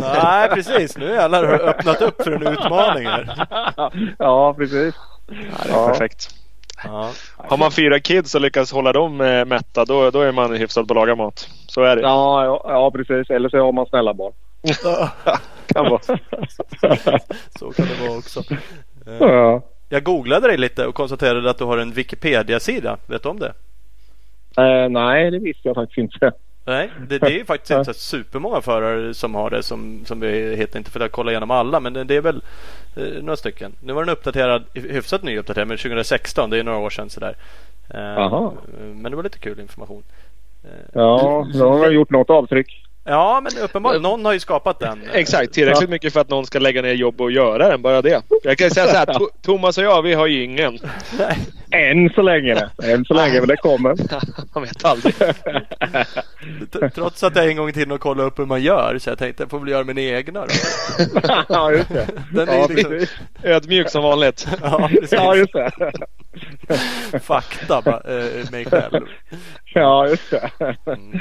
Nej, 0.00 0.48
precis. 0.48 0.96
Nu 0.98 1.06
jävlar 1.06 1.44
har 1.44 1.52
du 1.52 1.64
öppnat 1.64 2.02
upp 2.02 2.22
för 2.22 2.32
en 2.32 2.46
utmaning 2.46 3.06
här. 3.06 3.46
ja, 4.18 4.54
precis. 4.54 4.94
Ja, 5.26 5.34
det 5.64 5.70
är 5.70 5.72
ja. 5.72 5.88
perfekt. 5.88 6.28
Ja. 6.84 7.10
Har 7.36 7.56
man 7.56 7.70
fyra 7.72 8.00
kids 8.00 8.34
och 8.34 8.40
lyckas 8.40 8.72
hålla 8.72 8.92
dem 8.92 9.20
eh, 9.20 9.44
mätta 9.44 9.84
då, 9.84 10.10
då 10.10 10.20
är 10.20 10.32
man 10.32 10.56
hyfsad 10.56 10.88
på 10.88 10.92
att 10.92 10.96
laga 10.96 11.14
mat. 11.14 11.48
Så 11.66 11.82
är 11.82 11.96
det. 11.96 12.02
Ja, 12.02 12.44
ja, 12.44 12.64
ja 12.64 12.90
precis. 12.90 13.30
Eller 13.30 13.48
så 13.48 13.58
har 13.58 13.72
man 13.72 13.86
snälla 13.86 14.14
barn. 14.14 14.32
kan 15.66 15.84
vara. 15.84 16.00
så 17.58 17.70
kan 17.70 17.86
det 17.86 18.06
vara 18.06 18.18
också. 18.18 18.42
Ja. 19.20 19.62
Jag 19.88 20.04
googlade 20.04 20.48
dig 20.48 20.56
lite 20.56 20.86
och 20.86 20.94
konstaterade 20.94 21.50
att 21.50 21.58
du 21.58 21.64
har 21.64 21.78
en 21.78 21.92
Wikipedia-sida. 21.92 22.96
Vet 23.06 23.22
du 23.22 23.28
om 23.28 23.38
det? 23.38 23.52
Eh, 24.56 24.88
nej, 24.88 25.30
det 25.30 25.38
visste 25.38 25.68
jag 25.68 25.74
faktiskt 25.74 25.98
inte. 25.98 26.32
Nej, 26.64 26.90
det, 27.08 27.18
det 27.18 27.26
är 27.26 27.38
ju 27.38 27.44
faktiskt 27.44 27.70
inte 27.78 27.84
så 27.84 28.00
supermånga 28.00 28.60
förare 28.60 29.14
som 29.14 29.34
har 29.34 29.50
det 29.50 29.62
som, 29.62 30.04
som 30.04 30.20
vi 30.20 30.56
heter 30.56 30.78
inte 30.78 30.90
för 30.90 31.00
att 31.00 31.12
kolla 31.12 31.30
igenom 31.30 31.50
alla 31.50 31.80
men 31.80 31.92
det, 31.92 32.04
det 32.04 32.16
är 32.16 32.20
väl 32.20 32.42
eh, 32.96 33.22
några 33.22 33.36
stycken. 33.36 33.72
Nu 33.80 33.92
var 33.92 34.04
den 34.04 34.12
uppdaterad, 34.12 34.64
hyfsat 34.74 35.22
nyuppdaterad 35.22 35.68
men 35.68 35.76
2016, 35.76 36.50
det 36.50 36.58
är 36.58 36.62
några 36.62 36.78
år 36.78 36.90
sedan 36.90 37.10
sådär. 37.10 37.36
Eh, 37.94 38.52
men 38.94 39.10
det 39.10 39.16
var 39.16 39.22
lite 39.22 39.38
kul 39.38 39.60
information. 39.60 40.02
Eh, 40.64 40.70
ja, 40.92 41.46
då 41.54 41.70
har 41.70 41.84
jag 41.84 41.92
gjort 41.92 42.10
något 42.10 42.30
avtryck. 42.30 42.84
Ja, 43.06 43.40
men 43.40 43.62
uppenbarligen. 43.62 44.02
Någon 44.02 44.24
har 44.24 44.32
ju 44.32 44.40
skapat 44.40 44.78
den. 44.78 45.00
Exakt, 45.12 45.52
tillräckligt 45.52 45.90
mycket 45.90 46.12
för 46.12 46.20
att 46.20 46.28
någon 46.28 46.46
ska 46.46 46.58
lägga 46.58 46.82
ner 46.82 46.92
jobb 46.92 47.20
och 47.20 47.32
göra 47.32 47.68
den. 47.68 47.82
Bara 47.82 48.02
det. 48.02 48.22
Jag 48.42 48.58
kan 48.58 48.70
säga 48.70 48.86
så 48.86 48.96
här, 48.96 49.18
Thomas 49.42 49.78
och 49.78 49.84
jag, 49.84 50.02
vi 50.02 50.14
har 50.14 50.26
ju 50.26 50.44
ingen. 50.44 50.78
Än 51.70 52.10
så 52.14 52.22
länge. 52.22 52.68
Än 52.82 53.04
så 53.04 53.14
länge, 53.14 53.38
men 53.38 53.48
det 53.48 53.56
kommer. 53.56 53.96
Man 54.54 54.62
vet 54.62 54.84
aldrig. 54.84 55.14
Trots 56.94 57.22
att 57.22 57.36
jag 57.36 57.48
en 57.48 57.56
gång 57.56 57.72
till 57.72 57.92
och 57.92 58.00
kollade 58.00 58.28
upp 58.28 58.38
hur 58.38 58.46
man 58.46 58.62
gör. 58.62 58.98
Så 58.98 59.10
jag 59.10 59.18
tänkte 59.18 59.42
jag 59.42 59.50
får 59.50 59.58
väl 59.58 59.68
göra 59.68 59.84
min 59.84 59.98
egna 59.98 60.40
då. 60.40 60.52
ja, 61.48 61.72
just 61.72 61.88
det. 61.88 62.06
Den 62.32 62.48
är 62.48 62.56
ja, 62.56 62.66
liksom... 62.70 63.06
Ödmjuk 63.42 63.90
som 63.90 64.02
vanligt. 64.02 64.48
ja, 64.62 64.90
ja, 65.10 65.36
just 65.36 65.52
det. 65.52 65.70
Fakta, 67.20 67.82
bara, 67.82 68.00
äh, 68.00 68.50
mig 68.50 68.64
själv. 68.64 69.06
Ja, 69.74 70.08
just 70.08 70.30
det. 70.30 70.50
Mm. 70.86 71.20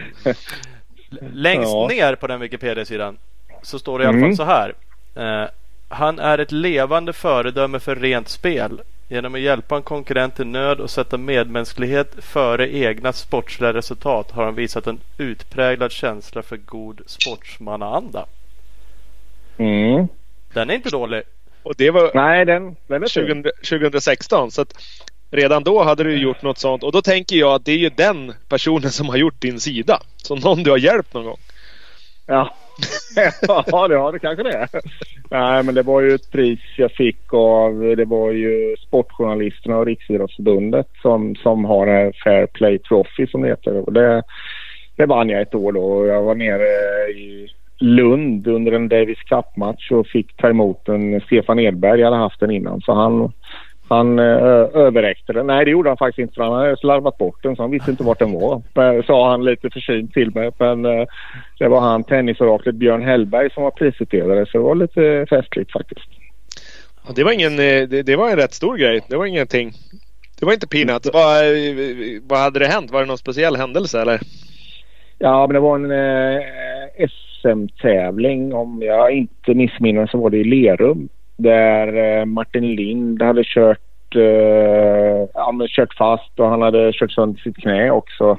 Längst 1.33 1.71
ja. 1.73 1.87
ner 1.87 2.15
på 2.15 2.27
den 2.27 2.39
Wikipedia-sidan 2.39 3.17
så 3.61 3.79
står 3.79 3.99
det 3.99 4.03
i 4.03 4.07
alla 4.07 4.17
fall 4.17 4.23
mm. 4.23 4.35
så 4.35 4.43
här. 4.43 4.73
Eh, 5.15 5.49
han 5.87 6.19
är 6.19 6.37
ett 6.37 6.51
levande 6.51 7.13
föredöme 7.13 7.79
för 7.79 7.95
rent 7.95 8.29
spel. 8.29 8.81
Genom 9.07 9.35
att 9.35 9.41
hjälpa 9.41 9.75
en 9.75 9.83
konkurrent 9.83 10.39
i 10.39 10.45
nöd 10.45 10.79
och 10.79 10.89
sätta 10.89 11.17
medmänsklighet 11.17 12.15
före 12.19 12.75
egna 12.75 13.13
sportsliga 13.13 13.73
resultat 13.73 14.31
har 14.31 14.45
han 14.45 14.55
visat 14.55 14.87
en 14.87 14.99
utpräglad 15.17 15.91
känsla 15.91 16.41
för 16.41 16.57
god 16.57 17.01
sportsmannaanda. 17.05 18.25
Mm. 19.57 20.07
Den 20.53 20.69
är 20.69 20.73
inte 20.73 20.89
dålig. 20.89 21.23
Och 21.63 21.75
det 21.77 21.91
var 21.91 22.11
Nej, 22.13 22.45
den, 22.45 22.75
den 22.87 23.03
är 23.03 23.07
20, 23.07 23.51
2016. 23.69 24.51
Så 24.51 24.61
att 24.61 24.73
redan 25.33 25.63
då 25.63 25.83
hade 25.83 26.03
du 26.03 26.17
gjort 26.17 26.41
något 26.41 26.57
sånt. 26.57 26.83
Och 26.83 26.91
då 26.91 27.01
tänker 27.01 27.35
jag 27.35 27.53
att 27.53 27.65
det 27.65 27.71
är 27.71 27.77
ju 27.77 27.89
den 27.89 28.33
personen 28.49 28.89
som 28.91 29.09
har 29.09 29.17
gjort 29.17 29.41
din 29.41 29.59
sida. 29.59 29.99
Så 30.17 30.35
någon 30.35 30.63
du 30.63 30.71
har 30.71 30.77
hjälpt 30.77 31.13
någon 31.13 31.25
gång. 31.25 31.37
Ja, 32.27 32.55
ja 33.41 33.87
det, 33.87 33.93
ja, 33.93 34.11
det 34.11 34.19
kanske 34.19 34.43
det 34.43 34.53
är. 34.53 34.69
Nej, 35.29 35.63
men 35.63 35.75
det 35.75 35.83
var 35.83 36.01
ju 36.01 36.15
ett 36.15 36.31
pris 36.31 36.59
jag 36.77 36.91
fick 36.91 37.33
av 37.33 37.95
det 37.97 38.05
var 38.05 38.31
ju 38.31 38.75
Sportjournalisterna 38.87 39.77
och 39.77 39.85
Riksidrottsförbundet 39.85 40.87
som, 41.01 41.35
som 41.35 41.65
har 41.65 41.87
en 41.87 42.13
Fair 42.23 42.45
Play 42.45 42.79
Trophy 42.79 43.27
som 43.27 43.41
det 43.41 43.47
heter. 43.47 43.77
Och 43.77 43.93
det, 43.93 44.23
det 44.95 45.05
vann 45.05 45.29
jag 45.29 45.41
ett 45.41 45.55
år 45.55 45.71
då. 45.71 46.07
Jag 46.07 46.23
var 46.23 46.35
nere 46.35 46.67
i 47.11 47.49
Lund 47.79 48.47
under 48.47 48.71
en 48.71 48.89
Davis 48.89 49.19
Cup-match 49.19 49.91
och 49.91 50.07
fick 50.07 50.37
ta 50.37 50.49
emot 50.49 50.89
en 50.89 51.21
Stefan 51.21 51.59
Edberg. 51.59 51.99
Jag 51.99 52.11
hade 52.11 52.23
haft 52.23 52.39
den 52.39 52.51
innan 52.51 52.81
så 52.81 52.93
han 52.93 53.31
han 53.93 54.19
eh, 54.19 54.25
överräckte 54.73 55.33
den. 55.33 55.47
Nej, 55.47 55.65
det 55.65 55.71
gjorde 55.71 55.89
han 55.89 55.97
faktiskt 55.97 56.19
inte 56.19 56.33
för 56.33 56.43
han 56.43 56.53
hade 56.53 56.77
slarvat 56.77 57.17
bort 57.17 57.43
den 57.43 57.55
så 57.55 57.63
han 57.63 57.71
visste 57.71 57.91
inte 57.91 58.03
vart 58.03 58.19
den 58.19 58.33
var. 58.33 58.61
Men, 58.73 59.03
sa 59.03 59.29
han 59.29 59.45
lite 59.45 59.69
försynt 59.69 60.13
till 60.13 60.35
mig. 60.35 60.51
Men 60.57 60.85
eh, 60.85 61.05
det 61.59 61.67
var 61.67 61.79
han, 61.79 62.03
tennisoraklet 62.03 62.75
Björn 62.75 63.03
Hellberg 63.03 63.49
som 63.51 63.63
var 63.63 63.71
prisutdelare 63.71 64.45
så 64.45 64.57
det 64.57 64.63
var 64.63 64.75
lite 64.75 65.25
festligt 65.29 65.71
faktiskt. 65.71 66.09
Ja, 67.07 67.13
det, 67.15 67.23
var 67.23 67.31
ingen, 67.31 67.53
eh, 67.53 67.87
det, 67.87 68.03
det, 68.03 68.15
var 68.15 68.29
en 68.29 68.37
rätt 68.37 68.53
stor 68.53 68.77
grej. 68.77 69.01
Det 69.09 69.15
var 69.15 69.25
ingenting. 69.25 69.71
Det 70.39 70.45
var 70.45 70.53
inte 70.53 70.67
peanut. 70.67 71.09
Vad, 71.13 71.45
vad 72.27 72.39
hade 72.39 72.59
det 72.59 72.67
hänt? 72.67 72.91
Var 72.91 72.99
det 72.99 73.05
någon 73.05 73.17
speciell 73.17 73.55
händelse 73.55 74.01
eller? 74.01 74.19
Ja, 75.19 75.47
men 75.47 75.53
det 75.53 75.59
var 75.59 75.75
en 75.75 75.91
eh, 75.91 77.07
SM-tävling. 77.09 78.53
Om 78.53 78.81
jag 78.81 79.11
inte 79.11 79.53
missminner 79.53 80.07
så 80.07 80.17
var 80.17 80.29
det 80.29 80.37
i 80.37 80.43
Lerum 80.43 81.09
där 81.37 82.19
eh, 82.19 82.25
Martin 82.25 82.75
Lind 82.75 83.21
hade 83.21 83.43
kört, 83.45 84.15
eh, 84.15 85.27
ja, 85.33 85.53
kört 85.67 85.93
fast 85.93 86.39
och 86.39 86.49
han 86.49 86.61
hade 86.61 86.91
kört 86.93 87.11
sönder 87.11 87.41
sitt 87.41 87.57
knä 87.57 87.91
också 87.91 88.37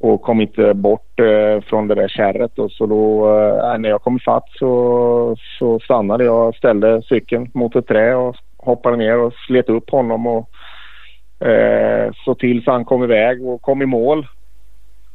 och 0.00 0.22
kom 0.22 0.40
inte 0.40 0.68
eh, 0.68 0.72
bort 0.72 1.20
eh, 1.20 1.60
från 1.60 1.88
det 1.88 1.94
där 1.94 2.08
kärret. 2.08 2.58
Och 2.58 2.72
så 2.72 2.86
då, 2.86 3.36
eh, 3.38 3.72
äh, 3.72 3.78
när 3.78 3.88
jag 3.88 4.02
kom 4.02 4.16
ifatt 4.16 4.48
så, 4.58 5.36
så 5.58 5.80
stannade 5.80 6.24
jag, 6.24 6.54
ställde 6.54 7.02
cykeln 7.02 7.50
mot 7.54 7.76
ett 7.76 7.86
trä 7.86 8.14
och 8.14 8.36
hoppade 8.56 8.96
ner 8.96 9.18
och 9.18 9.32
slet 9.46 9.68
upp 9.68 9.90
honom 9.90 10.26
och 10.26 10.50
eh, 11.46 12.10
så 12.24 12.34
till 12.34 12.64
så 12.64 12.70
han 12.70 12.84
kom 12.84 13.04
iväg 13.04 13.46
och 13.46 13.62
kom 13.62 13.82
i 13.82 13.86
mål. 13.86 14.26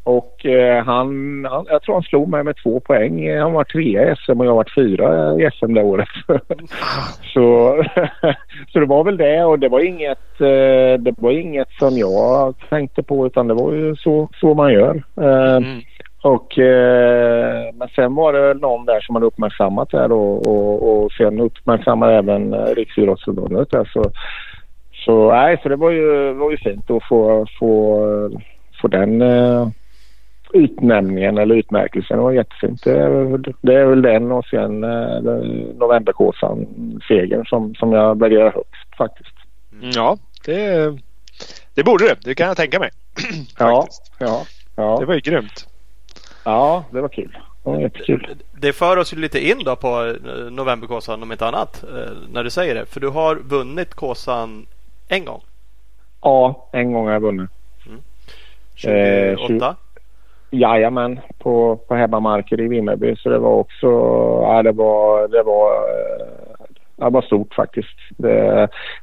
Och 0.05 0.45
eh, 0.45 0.83
han, 0.83 1.45
han, 1.49 1.65
jag 1.69 1.81
tror 1.81 1.95
han 1.95 2.03
slog 2.03 2.29
mig 2.29 2.43
med 2.43 2.55
två 2.63 2.79
poäng. 2.79 3.37
Han 3.39 3.53
var 3.53 3.63
trea 3.63 4.11
i 4.11 4.15
SM 4.15 4.39
och 4.39 4.45
jag 4.45 4.55
var 4.55 4.71
fyra 4.75 5.33
i 5.33 5.49
SM 5.51 5.73
det 5.73 5.83
året. 5.83 6.07
så, 7.33 7.83
så 8.73 8.79
det 8.79 8.85
var 8.85 9.03
väl 9.03 9.17
det 9.17 9.43
och 9.43 9.59
det 9.59 9.69
var 9.69 9.79
inget, 9.79 10.41
eh, 10.41 10.99
det 10.99 11.13
var 11.17 11.31
inget 11.31 11.71
som 11.71 11.97
jag 11.97 12.55
tänkte 12.69 13.03
på 13.03 13.25
utan 13.25 13.47
det 13.47 13.53
var 13.53 13.73
ju 13.73 13.95
så, 13.95 14.29
så 14.39 14.53
man 14.53 14.73
gör. 14.73 15.03
Eh, 15.21 15.55
mm. 15.55 15.81
Och, 16.21 16.59
eh, 16.59 17.73
men 17.73 17.87
sen 17.95 18.15
var 18.15 18.33
det 18.33 18.53
någon 18.53 18.85
där 18.85 19.01
som 19.01 19.15
hade 19.15 19.27
uppmärksammat 19.27 19.89
det 19.89 20.05
och, 20.05 20.47
och, 20.47 21.03
och 21.03 21.11
sen 21.11 21.39
uppmärksammade 21.39 22.13
även 22.13 22.53
eh, 22.53 22.75
Riksidrottsförbundet. 22.75 23.71
Där, 23.71 23.89
så, 23.93 24.03
så, 25.05 25.31
nej, 25.31 25.59
så 25.63 25.69
det 25.69 25.75
var 25.75 25.91
ju, 25.91 26.33
var 26.33 26.51
ju 26.51 26.57
fint 26.57 26.91
att 26.91 27.03
få, 27.03 27.45
få, 27.59 27.99
få 28.81 28.87
den 28.87 29.21
eh, 29.21 29.67
utnämningen 30.55 31.37
eller 31.37 31.55
utmärkelsen 31.55 32.19
var 32.19 32.31
jättefint. 32.31 32.83
Det 32.83 32.99
är, 32.99 33.37
det 33.61 33.73
är 33.73 33.85
väl 33.85 34.01
den 34.01 34.31
och 34.31 34.45
sen 34.45 34.83
eh, 34.83 35.21
Novemberkåsan-segern 35.75 37.45
som, 37.45 37.75
som 37.75 37.91
jag 37.91 38.19
värderar 38.19 38.51
högst 38.51 38.97
faktiskt. 38.97 39.35
Mm, 39.73 39.89
ja, 39.95 40.17
det, 40.45 40.93
det 41.73 41.83
borde 41.83 42.05
det. 42.05 42.15
Det 42.23 42.35
kan 42.35 42.47
jag 42.47 42.57
tänka 42.57 42.79
mig. 42.79 42.89
ja, 43.59 43.87
ja, 44.19 44.41
ja. 44.75 44.97
Det 44.99 45.05
var 45.05 45.13
ju 45.13 45.19
grymt. 45.19 45.67
Ja, 46.45 46.83
det 46.91 47.01
var 47.01 47.09
kul. 47.09 47.37
Det 47.63 47.69
var 47.69 47.79
jättekul. 47.79 48.35
Det 48.61 48.73
för 48.73 48.97
oss 48.97 49.13
ju 49.13 49.17
lite 49.17 49.47
in 49.47 49.63
då 49.65 49.75
på 49.75 50.15
eh, 50.27 50.51
Novemberkåsan 50.51 51.23
om 51.23 51.31
inte 51.31 51.47
annat 51.47 51.83
eh, 51.83 52.11
när 52.31 52.43
du 52.43 52.49
säger 52.49 52.75
det. 52.75 52.85
För 52.85 52.99
du 52.99 53.09
har 53.09 53.35
vunnit 53.35 53.93
Kåsan 53.93 54.65
en 55.07 55.25
gång. 55.25 55.41
Ja, 56.21 56.69
en 56.71 56.93
gång 56.93 57.05
har 57.05 57.13
jag 57.13 57.19
vunnit. 57.19 57.49
Mm. 57.85 58.01
28? 58.75 59.67
Eh, 59.67 59.75
Jajamän, 60.59 61.19
på, 61.37 61.75
på 61.87 61.95
hemmamarker 61.95 62.61
i 62.61 62.67
Vimmerby. 62.67 63.15
Så 63.15 63.29
det 63.29 63.39
var 63.39 63.53
också, 63.53 63.87
ja 64.41 64.63
det 64.63 64.71
var, 64.71 65.27
det 65.27 65.43
var, 65.43 65.71
eh, 65.71 66.65
det 66.95 67.09
var 67.09 67.21
stort 67.21 67.53
faktiskt. 67.53 67.97
Det, 68.17 68.51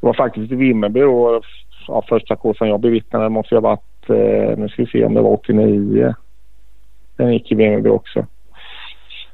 det 0.00 0.06
var 0.06 0.14
faktiskt 0.14 0.52
i 0.52 0.54
Vimmerby 0.54 1.00
då, 1.00 1.42
ja, 1.88 2.04
första 2.08 2.36
kursen 2.36 2.68
jag 2.68 2.80
bevittnade 2.80 3.28
måste 3.28 3.54
jag 3.54 3.62
ha 3.62 3.68
varit, 3.68 4.10
eh, 4.10 4.58
nu 4.58 4.68
ska 4.68 4.82
vi 4.82 4.90
se 4.90 5.04
om 5.04 5.14
det 5.14 5.20
var 5.20 5.32
89. 5.32 6.14
Den 7.16 7.32
gick 7.32 7.52
i 7.52 7.54
Vimmerby 7.54 7.88
också. 7.88 8.26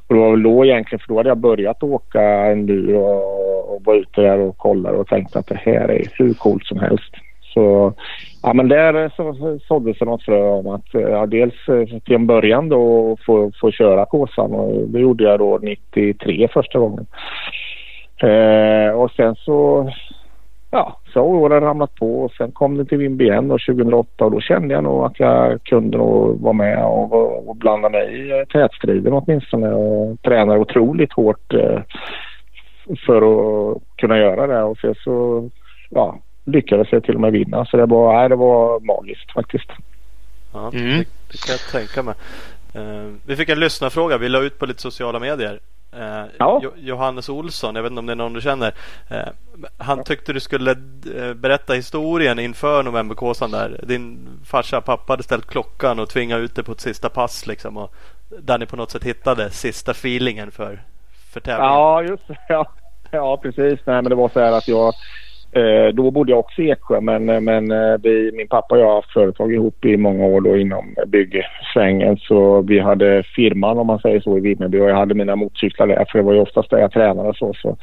Och 0.07 0.15
det 0.15 0.21
var 0.21 0.31
väl 0.31 0.43
då 0.43 0.65
egentligen, 0.65 1.01
för 1.01 1.09
då 1.09 1.17
hade 1.17 1.29
jag 1.29 1.39
börjat 1.39 1.83
åka 1.83 2.23
endur 2.23 2.95
och, 2.95 3.75
och 3.75 3.85
var 3.85 3.95
ute 3.95 4.21
där 4.21 4.39
och 4.39 4.59
kollade 4.59 4.99
och 4.99 5.09
tänkte 5.09 5.39
att 5.39 5.47
det 5.47 5.61
här 5.65 5.91
är 5.91 6.07
hur 6.13 6.35
coolt 6.35 6.67
som 6.67 6.79
helst. 6.79 7.15
Så 7.55 7.95
ja, 8.43 8.52
men 8.52 8.69
där 8.69 9.12
så 9.17 9.59
såddes 9.69 9.99
det 9.99 10.05
något 10.05 10.23
frö 10.23 10.49
om 10.49 10.67
att 10.67 10.95
eh, 10.95 11.00
ja, 11.00 11.26
dels 11.26 11.69
eh, 11.69 12.00
till 12.00 12.14
en 12.14 12.26
början 12.26 12.69
då 12.69 13.17
få, 13.26 13.52
få 13.61 13.71
köra 13.71 14.07
Kåsan 14.07 14.52
och 14.52 14.88
det 14.88 15.00
gjorde 15.00 15.25
jag 15.25 15.38
då 15.38 15.59
93 15.62 16.49
första 16.52 16.78
gången. 16.78 17.07
Eh, 18.23 18.90
och 18.90 19.11
sen 19.11 19.35
så 19.35 19.90
ja, 20.71 21.00
så 21.12 21.21
har 21.21 21.26
åren 21.26 21.61
ramlat 21.61 21.95
på 21.95 22.21
och 22.21 22.33
sen 22.33 22.52
kom 22.52 22.76
det 22.76 22.85
till 22.85 22.99
Vimby 22.99 23.25
igen 23.25 23.49
2008 23.49 24.25
och 24.25 24.31
då 24.31 24.40
kände 24.40 24.75
jag 24.75 24.85
nog 24.85 25.05
att 25.05 25.21
jag 25.21 25.62
kunde 25.64 25.99
nog 25.99 26.40
vara 26.40 26.52
med 26.52 26.85
och, 26.85 27.49
och 27.49 27.57
blanda 27.57 27.88
mig 27.88 28.21
i 28.21 28.31
eh, 28.31 28.45
tätstriden 28.45 29.12
åtminstone 29.12 29.73
och 29.73 30.23
tränar 30.23 30.59
otroligt 30.59 31.12
hårt 31.12 31.55
eh, 31.55 31.81
för 33.07 33.17
att 33.17 33.83
kunna 33.97 34.19
göra 34.19 34.47
det 34.47 34.62
och 34.62 34.78
sen 34.78 34.95
så 34.95 35.49
ja, 35.90 36.19
lyckades 36.49 36.88
jag 36.93 37.05
till 37.05 37.14
och 37.14 37.21
med 37.21 37.33
vinna. 37.33 37.64
Så 37.64 37.76
det 37.76 37.87
var, 37.87 38.12
nej, 38.12 38.28
det 38.28 38.37
var 38.37 38.81
magiskt 38.81 39.33
faktiskt. 39.33 39.71
Ja, 40.52 40.71
mm. 40.75 40.99
det, 40.99 41.05
det, 41.33 41.38
kan 41.47 41.52
jag 41.52 41.61
tänka 41.73 42.02
mig. 42.02 42.14
Uh, 42.76 43.14
vi 43.26 43.37
fick 43.37 43.49
en 43.49 43.61
lyssnarfråga. 43.61 44.19
Vi 44.19 44.28
la 44.28 44.38
ut 44.38 44.59
på 44.59 44.67
lite 44.67 44.83
sociala 44.83 45.19
medier. 45.19 45.61
Uh, 45.97 46.25
ja. 46.38 46.62
Johannes 46.76 47.28
Olsson, 47.28 47.75
jag 47.75 47.83
vet 47.83 47.90
inte 47.90 48.00
om 48.00 48.07
det 48.07 48.12
är 48.12 48.17
någon 48.17 48.33
du 48.33 48.40
känner. 48.40 48.75
Uh, 49.11 49.17
han 49.78 50.05
tyckte 50.05 50.33
du 50.33 50.40
skulle 50.40 50.75
berätta 51.35 51.73
historien 51.73 52.38
inför 52.38 52.83
Novemberkåsan 52.83 53.50
där. 53.50 53.81
Din 53.83 54.28
farsa 54.45 54.81
pappa 54.81 55.12
hade 55.12 55.23
ställt 55.23 55.47
klockan 55.47 55.99
och 55.99 56.09
tvingat 56.09 56.38
ut 56.38 56.55
det 56.55 56.62
på 56.62 56.73
ett 56.73 56.81
sista 56.81 57.09
pass 57.09 57.47
liksom. 57.47 57.76
Och 57.76 57.95
där 58.28 58.59
ni 58.59 58.67
på 58.67 58.76
något 58.76 58.90
sätt 58.90 59.05
hittade 59.05 59.50
sista 59.50 59.90
feelingen 59.90 60.50
för, 60.50 60.83
för 61.33 61.40
tävlingen. 61.40 61.73
Ja, 61.73 62.02
just 62.02 62.28
det. 62.28 62.37
Ja, 62.49 62.67
ja 63.11 63.37
precis. 63.37 63.81
Nej, 63.85 64.02
men 64.02 64.05
det 64.05 64.14
var 64.14 64.28
så 64.28 64.40
här 64.40 64.52
att 64.52 64.69
jag 64.69 64.95
Eh, 65.52 65.95
då 65.95 66.11
bodde 66.11 66.33
jag 66.33 66.38
också 66.38 66.62
i 66.62 66.71
Eksjö 66.71 67.00
men, 67.00 67.28
eh, 67.28 67.40
men 67.40 67.71
eh, 67.71 67.97
vi, 68.02 68.33
min 68.35 68.49
pappa 68.49 68.75
och 68.75 68.81
jag 68.81 68.87
har 68.87 68.95
haft 68.95 69.12
företag 69.12 69.52
ihop 69.52 69.85
i 69.85 69.97
många 69.97 70.26
år 70.26 70.40
då 70.40 70.57
inom 70.57 70.95
byggsvängen 71.07 72.17
så 72.17 72.62
vi 72.62 72.78
hade 72.78 73.23
firman 73.37 73.78
om 73.78 73.87
man 73.87 73.99
säger 73.99 74.21
så 74.21 74.38
i 74.38 74.40
Vimmerby 74.40 74.81
och 74.81 74.90
jag 74.90 74.97
hade 74.97 75.14
mina 75.14 75.37
motorcyklar 75.37 75.87
där 75.87 76.05
för 76.09 76.19
det 76.19 76.25
var 76.25 76.33
ju 76.33 76.40
oftast 76.40 76.71
där 76.71 76.78
jag 76.78 76.93
tränade 76.93 77.28
och 77.28 77.37
så. 77.37 77.55
så. 77.55 77.76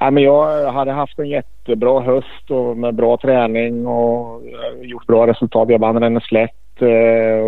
Ja, 0.00 0.10
men 0.10 0.22
jag 0.22 0.72
hade 0.72 0.92
haft 0.92 1.18
en 1.18 1.28
jättebra 1.28 2.00
höst 2.00 2.50
och 2.50 2.76
med 2.76 2.94
bra 2.94 3.16
träning 3.16 3.86
och 3.86 4.42
gjort 4.82 5.06
bra 5.06 5.26
resultat. 5.26 5.68
Jag 5.68 5.78
vann 5.78 6.02
en 6.02 6.20
slätt 6.20 6.50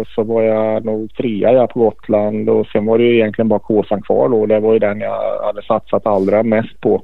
och 0.00 0.06
så 0.06 0.22
var 0.22 0.42
jag 0.42 0.84
nog 0.84 1.14
trea 1.14 1.66
på 1.66 1.80
Gotland 1.80 2.48
och 2.48 2.66
sen 2.66 2.86
var 2.86 2.98
det 2.98 3.04
ju 3.04 3.14
egentligen 3.14 3.48
bara 3.48 3.58
Kåsan 3.58 4.02
kvar 4.02 4.28
då. 4.28 4.46
Det 4.46 4.60
var 4.60 4.72
ju 4.72 4.78
den 4.78 5.00
jag 5.00 5.42
hade 5.44 5.62
satsat 5.62 6.06
allra 6.06 6.42
mest 6.42 6.80
på. 6.80 7.02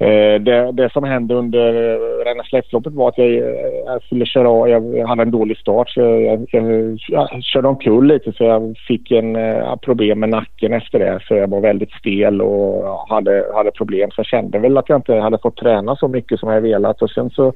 Eh, 0.00 0.40
det, 0.40 0.72
det, 0.72 0.92
som 0.92 1.04
hände 1.04 1.34
under 1.34 1.72
Rena 2.24 2.44
släppsloppet 2.44 2.92
var 2.92 3.08
att 3.08 3.18
jag, 3.18 3.26
eh, 3.26 3.42
jag 3.86 4.02
skulle 4.02 4.26
köra 4.26 4.68
Jag 4.68 5.06
hade 5.06 5.22
en 5.22 5.30
dålig 5.30 5.58
start 5.58 5.90
så 5.90 6.00
jag, 6.00 6.46
jag, 6.52 6.98
jag 7.08 7.42
körde 7.42 7.68
omkull 7.68 8.06
lite 8.06 8.32
så 8.32 8.44
jag 8.44 8.76
fick 8.88 9.10
en 9.10 9.36
eh, 9.36 9.76
problem 9.76 10.20
med 10.20 10.28
nacken 10.28 10.72
efter 10.72 10.98
det. 10.98 11.20
Så 11.28 11.34
jag 11.34 11.50
var 11.50 11.60
väldigt 11.60 11.92
stel 11.92 12.42
och 12.42 13.08
hade, 13.08 13.44
hade 13.54 13.70
problem. 13.70 14.10
Så 14.10 14.18
jag 14.18 14.26
kände 14.26 14.58
väl 14.58 14.78
att 14.78 14.88
jag 14.88 14.98
inte 14.98 15.14
hade 15.14 15.38
fått 15.38 15.56
träna 15.56 15.96
så 15.96 16.08
mycket 16.08 16.40
som 16.40 16.52
jag 16.52 16.60
velat. 16.60 17.02
Och 17.02 17.10
sen 17.10 17.30
så 17.30 17.52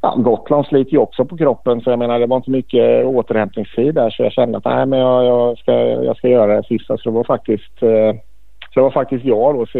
ja, 0.00 0.14
Gotland 0.16 0.66
sliter 0.66 0.92
ju 0.92 0.98
också 0.98 1.24
på 1.24 1.36
kroppen 1.36 1.80
så 1.80 1.90
jag 1.90 1.98
menar 1.98 2.20
det 2.20 2.26
var 2.26 2.36
inte 2.36 2.50
mycket 2.50 3.04
återhämtningstid 3.04 3.94
där 3.94 4.10
så 4.10 4.22
jag 4.22 4.32
kände 4.32 4.58
att 4.58 4.64
nej 4.64 4.86
men 4.86 4.98
jag, 4.98 5.24
jag, 5.24 5.58
ska, 5.58 5.72
jag 5.82 6.16
ska 6.16 6.28
göra 6.28 6.56
det 6.56 6.66
sista. 6.66 6.98
Så 6.98 7.10
det 7.10 7.14
var 7.14 7.24
faktiskt 7.24 7.82
eh, 7.82 8.14
så 8.74 8.80
det 8.80 8.84
var 8.84 8.90
faktiskt 8.90 9.24
jag 9.24 9.54
då. 9.54 9.66
Så 9.66 9.78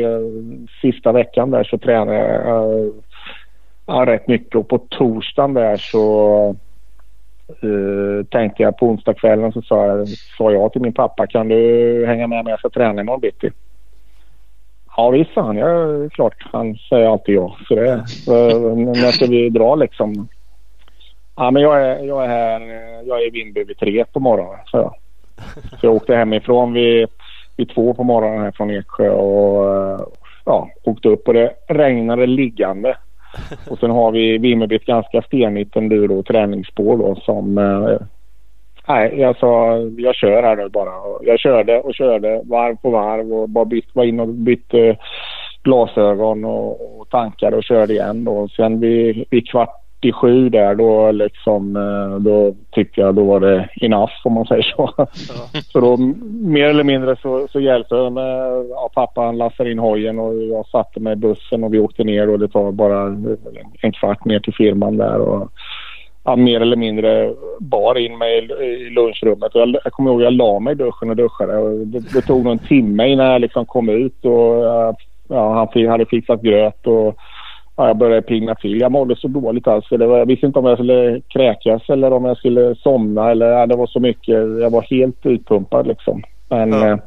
sista 0.80 1.12
veckan 1.12 1.50
där 1.50 1.64
så 1.64 1.78
tränade 1.78 2.18
jag 2.18 2.78
uh, 3.96 4.06
rätt 4.06 4.28
mycket 4.28 4.54
och 4.54 4.68
på 4.68 4.78
torsdagen 4.78 5.54
där 5.54 5.76
så 5.76 6.56
uh, 7.64 8.24
tänkte 8.24 8.62
jag 8.62 8.78
på 8.78 8.86
onsdagskvällen 8.86 9.52
så 9.52 9.62
sa 9.62 9.86
jag, 9.86 10.08
sa 10.08 10.52
jag 10.52 10.72
till 10.72 10.82
min 10.82 10.92
pappa 10.92 11.26
kan 11.26 11.48
du 11.48 12.04
hänga 12.06 12.26
med 12.26 12.44
mig? 12.44 12.50
Jag 12.50 12.58
ska 12.58 12.70
träna 12.70 13.00
imorgon 13.00 13.20
bitti. 13.20 13.50
Ja 14.96 15.10
visst 15.10 15.34
sa 15.34 15.42
han. 15.42 15.56
Ja, 15.56 16.08
klart. 16.10 16.36
Han 16.52 16.76
säger 16.76 17.08
alltid 17.08 17.34
ja. 17.34 17.56
Så 17.68 17.74
det, 17.74 18.06
så, 18.08 18.34
när 18.74 19.12
ska 19.12 19.26
vi 19.26 19.50
dra 19.50 19.74
liksom? 19.74 20.28
Ja 21.36 21.50
men 21.50 21.62
jag 21.62 21.82
är, 21.82 22.04
jag 22.04 22.24
är 22.24 22.28
här. 22.28 22.60
Jag 23.04 23.22
är 23.22 23.26
i 23.26 23.30
Vindby 23.30 23.64
vid 23.64 23.78
tre 23.78 24.04
på 24.04 24.20
morgonen. 24.20 24.60
Så 24.66 24.76
jag. 24.76 24.94
Så 25.80 25.86
jag 25.86 25.94
åkte 25.94 26.14
hemifrån 26.14 26.72
vid 26.72 27.08
vid 27.60 27.74
två 27.74 27.94
på 27.94 28.04
morgonen 28.04 28.42
här 28.42 28.50
från 28.50 28.70
Eksjö 28.70 29.10
och 29.10 29.76
eh, 29.76 30.00
ja, 30.44 30.70
åkte 30.84 31.08
upp 31.08 31.28
och 31.28 31.34
det 31.34 31.52
regnade 31.68 32.26
liggande. 32.26 32.96
Och 33.70 33.78
sen 33.78 33.90
har 33.90 34.12
vi 34.12 34.38
Vimmerby 34.38 34.76
ett 34.76 34.84
ganska 34.84 35.22
stenigt 35.22 35.76
enduro 35.76 36.22
träningsspår 36.22 36.96
då 36.96 37.14
som 37.14 37.58
eh, 37.58 38.06
Nej, 38.88 39.20
jag 39.20 39.36
sa 39.36 39.76
jag 39.98 40.14
kör 40.14 40.42
här 40.42 40.56
nu 40.56 40.68
bara. 40.68 40.90
Jag 41.22 41.38
körde 41.38 41.80
och 41.80 41.94
körde 41.94 42.42
varv 42.44 42.76
på 42.76 42.90
varv 42.90 43.32
och 43.32 43.48
bara 43.48 43.64
bytt, 43.64 43.94
var 43.94 44.04
in 44.04 44.20
och 44.20 44.28
bytte 44.28 44.78
eh, 44.78 44.96
glasögon 45.62 46.44
och, 46.44 47.00
och 47.00 47.08
tankade 47.08 47.56
och 47.56 47.64
körde 47.64 47.92
igen 47.92 48.24
då. 48.24 48.48
Sen 48.48 48.80
vid, 48.80 49.24
vid 49.30 49.48
kvart 49.48 49.76
87 50.00 50.48
där 50.48 50.74
då 50.74 51.12
liksom 51.12 51.76
eh, 51.76 52.18
då 52.20 52.54
tyckte 52.70 53.00
jag 53.00 53.14
då 53.14 53.24
var 53.24 53.40
det 53.40 53.68
enough 53.74 54.12
om 54.24 54.32
man 54.32 54.46
säger 54.46 54.62
så. 54.62 54.90
Ja. 54.96 55.06
så 55.72 55.80
då 55.80 55.96
mer 56.30 56.64
eller 56.64 56.84
mindre 56.84 57.16
så, 57.16 57.48
så 57.52 57.60
hjälpte 57.60 57.94
jag 57.94 58.12
med, 58.12 58.66
ja, 58.70 58.90
pappa 58.94 59.20
han 59.20 59.38
lastade 59.38 59.70
in 59.72 59.78
hojen 59.78 60.18
och 60.18 60.34
jag 60.34 60.66
satte 60.66 61.00
mig 61.00 61.12
i 61.12 61.16
bussen 61.16 61.64
och 61.64 61.74
vi 61.74 61.78
åkte 61.78 62.04
ner 62.04 62.30
och 62.30 62.38
det 62.38 62.48
tar 62.48 62.72
bara 62.72 63.02
en 63.82 63.92
kvart 63.92 64.24
ner 64.24 64.40
till 64.40 64.54
firman 64.54 64.96
där 64.96 65.18
och 65.18 65.50
ja, 66.24 66.36
mer 66.36 66.60
eller 66.60 66.76
mindre 66.76 67.34
bar 67.58 67.98
in 67.98 68.18
mig 68.18 68.38
i 68.60 68.90
lunchrummet. 68.90 69.54
Och 69.54 69.60
jag, 69.60 69.76
jag 69.84 69.92
kommer 69.92 70.10
ihåg 70.10 70.22
jag 70.22 70.32
la 70.32 70.58
mig 70.58 70.72
i 70.72 70.76
duschen 70.76 71.10
och 71.10 71.16
duschade 71.16 71.56
och 71.56 71.86
det, 71.86 72.12
det 72.12 72.20
tog 72.20 72.44
nog 72.44 72.52
en 72.52 72.58
timme 72.58 73.08
innan 73.08 73.26
jag 73.26 73.40
liksom 73.40 73.66
kom 73.66 73.88
ut 73.88 74.24
och 74.24 74.94
ja, 75.28 75.68
han 75.74 75.88
hade 75.88 76.06
fixat 76.06 76.42
gröt 76.42 76.86
och 76.86 77.16
ja, 77.80 77.86
jag 77.86 77.96
började 77.96 78.22
pigna 78.22 78.54
till. 78.54 78.80
Jag 78.80 78.92
mådde 78.92 79.16
så 79.16 79.28
dåligt 79.28 79.66
alltså. 79.66 79.96
Det 79.96 80.06
var, 80.06 80.18
jag 80.18 80.26
visste 80.26 80.46
inte 80.46 80.58
om 80.58 80.66
jag 80.66 80.78
skulle 80.78 81.20
kräkas 81.28 81.82
eller 81.88 82.12
om 82.12 82.24
jag 82.24 82.36
skulle 82.36 82.74
somna. 82.74 83.30
Eller, 83.30 83.46
ja, 83.46 83.66
det 83.66 83.76
var 83.76 83.86
så 83.86 84.00
mycket. 84.00 84.34
Jag 84.34 84.70
var 84.70 84.82
helt 84.82 85.26
utpumpad 85.26 85.86
liksom. 85.86 86.22
Men 86.48 86.72
ja. 86.72 86.88
eh, 86.88 86.98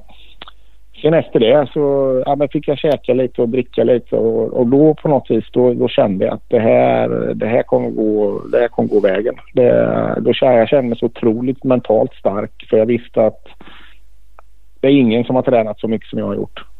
sen 1.01 1.13
efter 1.13 1.39
det 1.39 1.67
så 1.73 1.79
ja, 2.25 2.35
men 2.35 2.49
fick 2.49 2.67
jag 2.67 2.77
käka 2.77 3.13
lite 3.13 3.41
och 3.41 3.49
dricka 3.49 3.83
lite. 3.83 4.15
Och, 4.15 4.53
och 4.53 4.67
då 4.67 4.93
på 4.93 5.07
något 5.07 5.31
vis 5.31 5.45
då, 5.51 5.73
då, 5.73 5.87
kände 5.87 6.25
jag 6.25 6.33
att 6.33 6.49
det 6.49 6.59
här, 6.59 7.09
det 7.35 7.47
här 7.47 7.63
kommer 7.63 7.89
gå, 7.89 8.41
det 8.51 8.59
här 8.59 8.67
kommer 8.67 8.89
gå 8.89 8.99
vägen. 8.99 9.35
Det, 9.53 10.15
då 10.17 10.33
kände 10.33 10.57
jag 10.57 10.69
kände 10.69 10.89
mig 10.89 10.97
så 10.97 11.05
otroligt 11.05 11.63
mentalt 11.63 12.13
stark. 12.13 12.67
För 12.69 12.77
jag 12.77 12.85
visste 12.85 13.25
att 13.25 13.47
det 14.79 14.87
är 14.87 14.91
ingen 14.91 15.23
som 15.23 15.35
har 15.35 15.43
tränat 15.43 15.79
så 15.79 15.87
mycket 15.87 16.09
som 16.09 16.19
jag 16.19 16.25
har 16.25 16.35
gjort. 16.35 16.72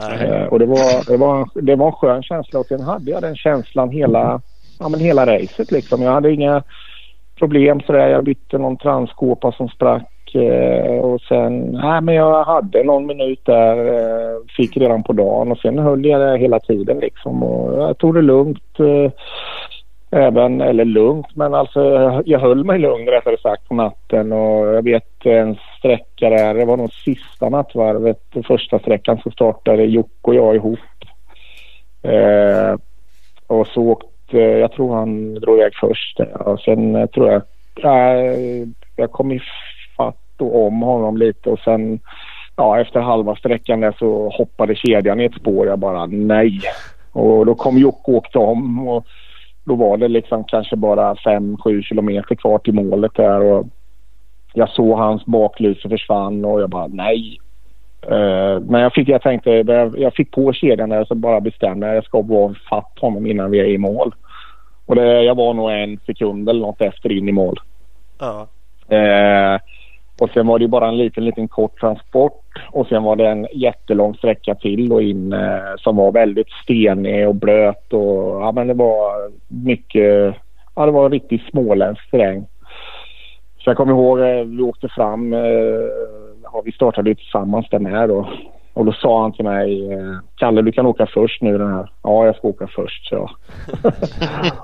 Nej. 0.00 0.28
Eh, 0.28 0.46
och 0.46 0.58
det 0.58 0.66
var, 0.66 1.10
det, 1.10 1.16
var, 1.16 1.48
det 1.54 1.76
var 1.76 1.86
en 1.86 1.92
skön 1.92 2.22
känsla 2.22 2.60
och 2.60 2.66
sen 2.66 2.80
hade 2.80 3.10
jag 3.10 3.22
den 3.22 3.36
känslan 3.36 3.90
hela, 3.90 4.40
ja, 4.78 4.88
men 4.88 5.00
hela 5.00 5.26
racet 5.26 5.72
liksom. 5.72 6.02
Jag 6.02 6.12
hade 6.12 6.32
inga 6.32 6.62
problem 7.38 7.80
sådär. 7.80 8.08
Jag 8.08 8.24
bytte 8.24 8.58
någon 8.58 8.76
transkåpa 8.76 9.52
som 9.52 9.68
sprack 9.68 10.34
eh, 10.34 10.98
och 10.98 11.20
sen, 11.20 11.60
nej 11.60 12.00
men 12.00 12.14
jag 12.14 12.44
hade 12.44 12.84
någon 12.84 13.06
minut 13.06 13.40
där, 13.44 13.76
eh, 13.86 14.36
fick 14.56 14.76
redan 14.76 15.02
på 15.02 15.12
dagen 15.12 15.52
och 15.52 15.58
sen 15.58 15.78
höll 15.78 16.06
jag 16.06 16.20
det 16.20 16.38
hela 16.38 16.60
tiden 16.60 16.98
liksom 16.98 17.42
och 17.42 17.82
jag 17.82 17.98
tog 17.98 18.14
det 18.14 18.22
lugnt. 18.22 18.80
Eh, 18.80 19.12
även, 20.10 20.60
eller 20.60 20.84
lugnt, 20.84 21.26
men 21.34 21.54
alltså 21.54 21.80
jag 22.24 22.40
höll 22.40 22.64
mig 22.64 22.78
lugn 22.78 23.08
rättare 23.08 23.36
sagt 23.42 23.68
på 23.68 23.74
natten 23.74 24.32
och 24.32 24.66
jag 24.66 24.82
vet 24.82 25.26
ens 25.26 25.58
sträcka 25.86 26.30
där, 26.30 26.54
det 26.54 26.64
var 26.64 26.76
nog 26.76 26.92
sista 26.92 27.48
nattvarvet, 27.48 28.22
första 28.46 28.78
sträckan 28.78 29.18
så 29.24 29.30
startade 29.30 29.84
Jocke 29.84 30.10
och 30.22 30.34
jag 30.34 30.54
ihop. 30.54 30.78
Eh, 32.02 32.76
och 33.46 33.66
så 33.66 33.82
åkte, 33.82 34.38
jag 34.38 34.72
tror 34.72 34.94
han 34.94 35.34
drog 35.34 35.58
iväg 35.58 35.72
först 35.80 36.20
och 36.20 36.60
sen 36.60 36.96
eh, 36.96 37.06
tror 37.06 37.32
jag, 37.32 37.42
jag, 37.74 38.26
eh, 38.26 38.66
jag 38.96 39.12
kom 39.12 39.32
ifatt 39.32 40.40
och 40.40 40.66
om 40.66 40.82
honom 40.82 41.16
lite 41.16 41.50
och 41.50 41.58
sen 41.58 42.00
ja, 42.56 42.80
efter 42.80 43.00
halva 43.00 43.36
sträckan 43.36 43.80
där 43.80 43.94
så 43.98 44.28
hoppade 44.28 44.74
kedjan 44.74 45.20
i 45.20 45.24
ett 45.24 45.34
spår. 45.40 45.66
Jag 45.66 45.78
bara 45.78 46.06
nej. 46.06 46.60
Och 47.12 47.46
då 47.46 47.54
kom 47.54 47.78
Jocke 47.78 48.10
och 48.10 48.14
åkte 48.14 48.38
om 48.38 48.88
och 48.88 49.06
då 49.64 49.74
var 49.74 49.96
det 49.96 50.08
liksom 50.08 50.44
kanske 50.44 50.76
bara 50.76 51.14
5-7 51.14 51.82
kilometer 51.82 52.34
kvar 52.34 52.58
till 52.58 52.74
målet 52.74 53.14
där 53.14 53.40
och 53.40 53.66
jag 54.58 54.68
såg 54.68 54.98
hans 54.98 55.26
baklyse 55.26 55.88
försvann 55.88 56.44
och 56.44 56.60
jag 56.60 56.70
bara 56.70 56.86
nej. 56.86 57.38
Uh, 58.10 58.60
men 58.60 58.80
jag, 58.80 58.92
fick, 58.92 59.08
jag 59.08 59.22
tänkte, 59.22 59.50
jag 59.96 60.14
fick 60.14 60.30
på 60.30 60.52
kedjan 60.52 60.88
där 60.88 61.04
så 61.04 61.14
bara 61.14 61.40
bestämde 61.40 61.86
jag 61.86 61.96
jag 61.96 62.04
ska 62.04 62.22
vara 62.22 62.54
fatt 62.70 62.98
honom 63.00 63.26
innan 63.26 63.50
vi 63.50 63.60
är 63.60 63.64
i 63.64 63.78
mål. 63.78 64.14
Och 64.86 64.94
det, 64.94 65.22
jag 65.22 65.34
var 65.34 65.54
nog 65.54 65.70
en 65.70 65.98
sekund 66.06 66.48
eller 66.48 66.60
något 66.60 66.80
efter 66.80 67.12
in 67.12 67.28
i 67.28 67.32
mål. 67.32 67.60
Ja. 68.18 68.46
Uh, 68.92 69.60
och 70.20 70.30
sen 70.30 70.46
var 70.46 70.58
det 70.58 70.68
bara 70.68 70.88
en 70.88 70.96
liten, 70.96 71.24
liten 71.24 71.48
kort 71.48 71.80
transport 71.80 72.42
och 72.70 72.86
sen 72.86 73.02
var 73.02 73.16
det 73.16 73.28
en 73.28 73.46
jättelång 73.52 74.14
sträcka 74.14 74.54
till 74.54 74.92
och 74.92 75.02
in 75.02 75.32
eh, 75.32 75.76
som 75.78 75.96
var 75.96 76.12
väldigt 76.12 76.50
stenig 76.62 77.28
och 77.28 77.34
blöt 77.34 77.92
och 77.92 78.40
ja 78.40 78.52
men 78.52 78.66
det 78.66 78.74
var 78.74 79.30
mycket, 79.48 80.34
ja 80.74 80.86
det 80.86 80.92
var 80.92 81.10
riktigt 81.10 81.42
småländsk 81.50 82.10
terräng. 82.10 82.46
Så 83.66 83.70
jag 83.70 83.76
kommer 83.76 83.92
ihåg, 83.92 84.18
eh, 84.20 84.44
vi 84.44 84.62
åkte 84.62 84.88
fram, 84.88 85.32
eh, 85.32 85.40
ja, 86.42 86.62
vi 86.64 86.72
startade 86.72 87.14
tillsammans 87.14 87.66
där 87.70 87.78
med 87.78 88.08
då. 88.08 88.28
Och 88.72 88.84
då 88.84 88.92
sa 88.92 89.22
han 89.22 89.32
till 89.32 89.44
mig, 89.44 89.92
eh, 89.92 90.16
Kalle 90.36 90.62
du 90.62 90.72
kan 90.72 90.86
åka 90.86 91.06
först 91.06 91.42
nu 91.42 91.58
den 91.58 91.72
här. 91.72 91.90
Ja 92.02 92.26
jag 92.26 92.36
ska 92.36 92.48
åka 92.48 92.66
först 92.66 93.08
så 93.08 93.14
jag. 93.14 93.30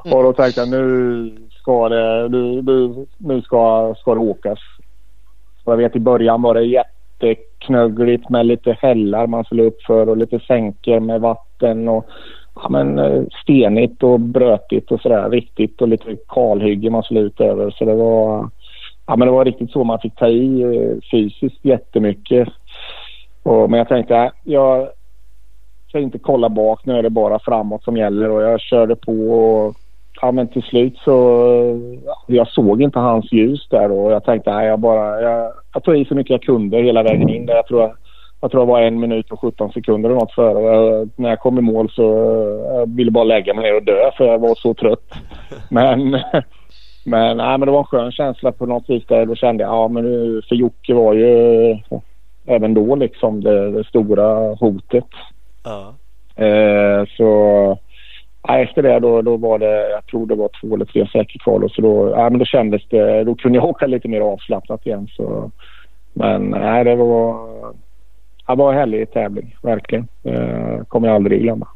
och 0.17 0.23
då 0.23 0.33
tänkte 0.33 0.61
jag 0.61 0.71
nu 0.71 1.33
ska 1.51 1.89
det, 1.89 2.29
nu, 2.29 2.63
nu, 2.63 3.07
nu 3.19 3.43
ska, 3.43 3.95
ska 3.99 4.15
det 4.15 4.21
åkas. 4.21 4.59
Och 5.65 5.73
jag 5.73 5.77
vet 5.77 5.97
i 5.97 6.01
början 6.01 6.43
var 6.43 6.55
det 6.55 6.65
jätteknöggligt 6.65 8.29
med 8.29 8.47
lite 8.47 8.77
hällar 8.81 9.27
man 9.27 9.45
skulle 9.45 9.63
upp 9.63 9.83
för 9.83 10.09
och 10.09 10.17
lite 10.17 10.39
sänkor 10.39 11.01
med 11.01 11.21
vatten 11.21 11.89
och 11.89 12.07
ja, 12.55 12.69
men, 12.69 13.01
stenigt 13.43 14.03
och 14.03 14.21
brötigt 14.21 14.93
och 14.93 15.01
sådär 15.01 15.31
riktigt 15.31 15.83
och 15.83 15.89
lite 15.89 16.17
kalhygge 16.29 16.91
man 16.91 17.03
skulle 17.03 17.21
ut 17.21 17.41
över. 17.41 17.71
Så 17.71 17.85
det 17.85 17.95
var, 17.95 18.49
ja, 19.13 19.17
men 19.17 19.29
det 19.29 19.33
var 19.33 19.45
riktigt 19.45 19.71
så 19.71 19.85
man 19.85 19.99
fick 19.99 20.15
ta 20.15 20.29
i 20.29 20.63
eh, 20.63 20.97
fysiskt 21.11 21.65
jättemycket. 21.65 22.49
Och, 23.43 23.71
men 23.71 23.79
jag 23.79 23.89
tänkte, 23.89 24.33
jag 24.45 24.89
ska 25.89 25.99
inte 25.99 26.19
kolla 26.19 26.49
bak. 26.49 26.87
Nu 26.87 26.99
är 26.99 27.03
det 27.03 27.11
bara 27.11 27.39
framåt 27.39 27.85
som 27.85 27.97
gäller 27.97 28.31
och 28.31 28.43
jag 28.43 28.61
körde 28.61 28.97
på 28.97 29.13
och 29.13 29.77
ja, 30.21 30.33
men 30.33 30.49
till 30.49 30.63
slut 30.63 30.99
så... 30.99 31.97
Jag 32.27 32.49
såg 32.49 32.83
inte 32.83 32.99
hans 32.99 33.33
ljus 33.33 33.67
där 33.71 33.91
och 33.91 34.13
jag 34.13 34.25
tänkte 34.25 34.55
nej, 34.55 34.67
jag 34.67 34.79
bara... 34.79 35.21
Jag, 35.21 35.53
jag 35.75 35.83
tog 35.83 35.97
i 35.97 36.05
så 36.05 36.15
mycket 36.15 36.31
jag 36.31 36.43
kunde 36.43 36.83
hela 36.83 37.03
vägen 37.03 37.29
in 37.29 37.47
där. 37.47 37.55
Jag 37.55 37.67
tror 37.67 37.81
jag, 37.81 37.93
jag 38.41 38.51
tror 38.51 38.61
det 38.61 38.73
var 38.73 38.81
en 38.81 39.01
minut 39.01 39.31
och 39.31 39.41
17 39.41 39.73
sekunder 39.73 40.11
eller 40.11 40.21
något 40.21 40.35
före. 40.35 40.63
Jag, 40.63 41.09
när 41.17 41.29
jag 41.29 41.41
kom 41.41 41.59
i 41.59 41.63
mål 41.63 41.91
så 41.91 42.03
jag 42.65 42.97
ville 42.97 43.11
bara 43.11 43.25
lägga 43.25 43.55
mig 43.55 43.65
ner 43.65 43.77
och 43.77 43.85
dö 43.85 44.11
för 44.17 44.25
jag 44.25 44.39
var 44.39 44.55
så 44.55 44.75
trött. 44.75 45.15
Men, 45.71 46.21
men, 47.05 47.37
nej, 47.37 47.59
men 47.59 47.67
det 47.67 47.73
var 47.73 47.79
en 47.79 47.85
skön 47.85 48.13
känsla 48.13 48.53
på 48.53 48.67
något 48.67 48.91
vis 48.91 49.07
där. 49.07 49.27
Då 49.27 49.35
kände 49.35 49.65
jag, 49.65 49.73
ja 49.73 49.89
men 49.89 50.05
för 50.49 50.55
Jocke 50.55 50.95
var 50.95 51.15
ju 51.15 51.77
även 52.47 52.75
då 52.75 52.97
liksom 52.97 53.41
det, 53.41 53.71
det 53.71 53.85
stora 53.85 54.55
hotet. 54.55 55.09
Ja. 55.65 55.95
Eh, 56.45 57.05
så 57.17 57.29
ja, 58.43 58.59
efter 58.59 58.83
det 58.83 59.01
då, 59.01 59.23
då 59.23 59.37
var 59.37 59.59
det, 59.59 59.91
jag 59.91 60.07
tror 60.07 60.27
det 60.27 60.35
var 60.35 60.51
två 60.61 60.75
eller 60.75 60.85
tre 60.85 61.09
säkert 61.13 61.43
kvar. 61.43 61.69
Så 61.69 61.83
då, 61.83 62.11
ja, 62.11 62.31
men 62.31 62.39
då 62.39 62.45
kändes 62.45 62.83
det, 62.89 63.25
då 63.25 63.35
kunde 63.35 63.59
jag 63.59 63.65
åka 63.65 63.87
lite 63.87 64.09
mer 64.09 64.21
avslappnat 64.21 64.87
igen. 64.87 65.09
Så, 65.17 65.51
men 66.13 66.43
nej, 66.43 66.85
det 66.85 66.97
var, 66.97 67.49
det 68.47 68.55
var 68.55 68.73
en 68.73 68.79
härlig 68.79 69.13
tävling, 69.13 69.57
verkligen. 69.63 70.09
Eh, 70.23 70.85
kommer 70.89 71.09
jag 71.09 71.15
aldrig 71.15 71.43
glömma. 71.43 71.69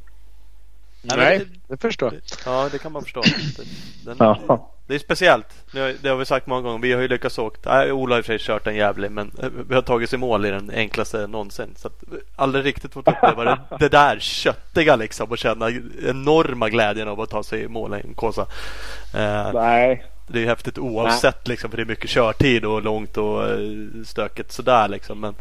Nej, 1.17 1.41
det 1.69 1.81
förstår 1.81 2.13
jag. 2.13 2.23
Ja, 2.47 2.69
det 2.73 2.79
kan 2.79 2.93
man 2.93 3.03
förstå. 3.03 3.21
Den, 4.05 4.17
Ja. 4.19 4.71
Det 4.87 4.95
är 4.95 4.99
speciellt. 4.99 5.65
Det 6.03 6.09
har 6.09 6.17
vi 6.17 6.25
sagt 6.25 6.47
många 6.47 6.61
gånger. 6.61 6.79
Vi 6.79 6.93
har 6.93 7.03
ju 7.03 7.09
lyckats 7.09 7.39
åka. 7.39 7.59
Nej, 7.65 7.93
Ola 7.93 8.15
har 8.15 8.19
i 8.19 8.23
och 8.23 8.27
för 8.27 8.39
sig 8.39 8.47
kört 8.47 8.67
en 8.67 8.77
jävlig 8.77 9.11
men 9.11 9.33
eh, 9.43 9.49
vi 9.69 9.75
har 9.75 9.83
tagit 9.83 10.13
i 10.13 10.17
mål 10.17 10.47
i 10.47 10.51
den 10.51 10.71
enklaste 10.75 11.27
någonsin. 11.27 11.75
Så 11.77 11.89
att 11.89 12.03
aldrig 12.37 12.65
riktigt 12.65 12.93
fått 12.93 13.09
uppleva 13.09 13.45
det, 13.45 13.59
det 13.79 13.89
där 13.89 14.19
köttiga 14.19 14.97
liksom 14.97 15.31
och 15.31 15.39
känna 15.39 15.71
enorma 16.09 16.69
glädjen 16.69 17.09
av 17.09 17.21
att 17.21 17.31
ta 17.31 17.43
sig 17.43 17.63
i 17.63 17.69
mål 17.69 17.95
i 17.95 18.07
en 18.09 18.15
Kåsa. 18.15 18.47
Eh, 19.15 19.53
Nej, 19.55 20.05
det 20.27 20.39
är 20.39 20.43
ju 20.43 20.49
häftigt 20.49 20.79
oavsett 20.79 21.49
liksom 21.49 21.71
för 21.71 21.77
det 21.77 21.83
är 21.83 21.87
mycket 21.87 22.11
körtid 22.11 22.65
och 22.65 22.83
långt 22.83 23.17
och 23.17 23.45
eh, 23.49 23.59
stökigt 24.05 24.53
sådär 24.53 24.89
liksom. 24.89 25.21
Men, 25.21 25.35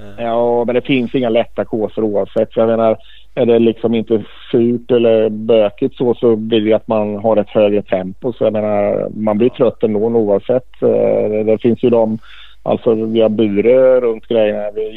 eh, 0.00 0.24
Ja, 0.24 0.64
men 0.64 0.74
det 0.74 0.82
finns 0.82 1.14
inga 1.14 1.28
lätta 1.28 1.64
kåsor 1.64 2.04
oavsett. 2.04 2.56
Jag 2.56 2.68
menar, 2.68 2.98
är 3.38 3.46
det 3.46 3.58
liksom 3.58 3.94
inte 3.94 4.24
surt 4.50 4.90
eller 4.90 5.28
bökigt 5.28 5.94
så, 5.96 6.14
så 6.14 6.36
blir 6.36 6.60
det 6.60 6.72
att 6.72 6.88
man 6.88 7.16
har 7.16 7.36
ett 7.36 7.48
högre 7.50 7.82
tempo. 7.82 8.32
Så 8.32 8.44
jag 8.44 8.52
menar, 8.52 9.08
man 9.14 9.38
blir 9.38 9.48
trött 9.48 9.82
ändå 9.82 10.00
oavsett. 10.16 10.82
Eh, 10.82 11.30
det, 11.30 11.42
det 11.44 11.58
finns 11.58 11.82
ju 11.82 11.90
de, 11.90 12.18
alltså 12.62 12.94
vi 12.94 13.20
har 13.20 13.28
Bure 13.28 14.00
runt 14.00 14.26
grejerna. 14.26 14.70
Vi- 14.74 14.88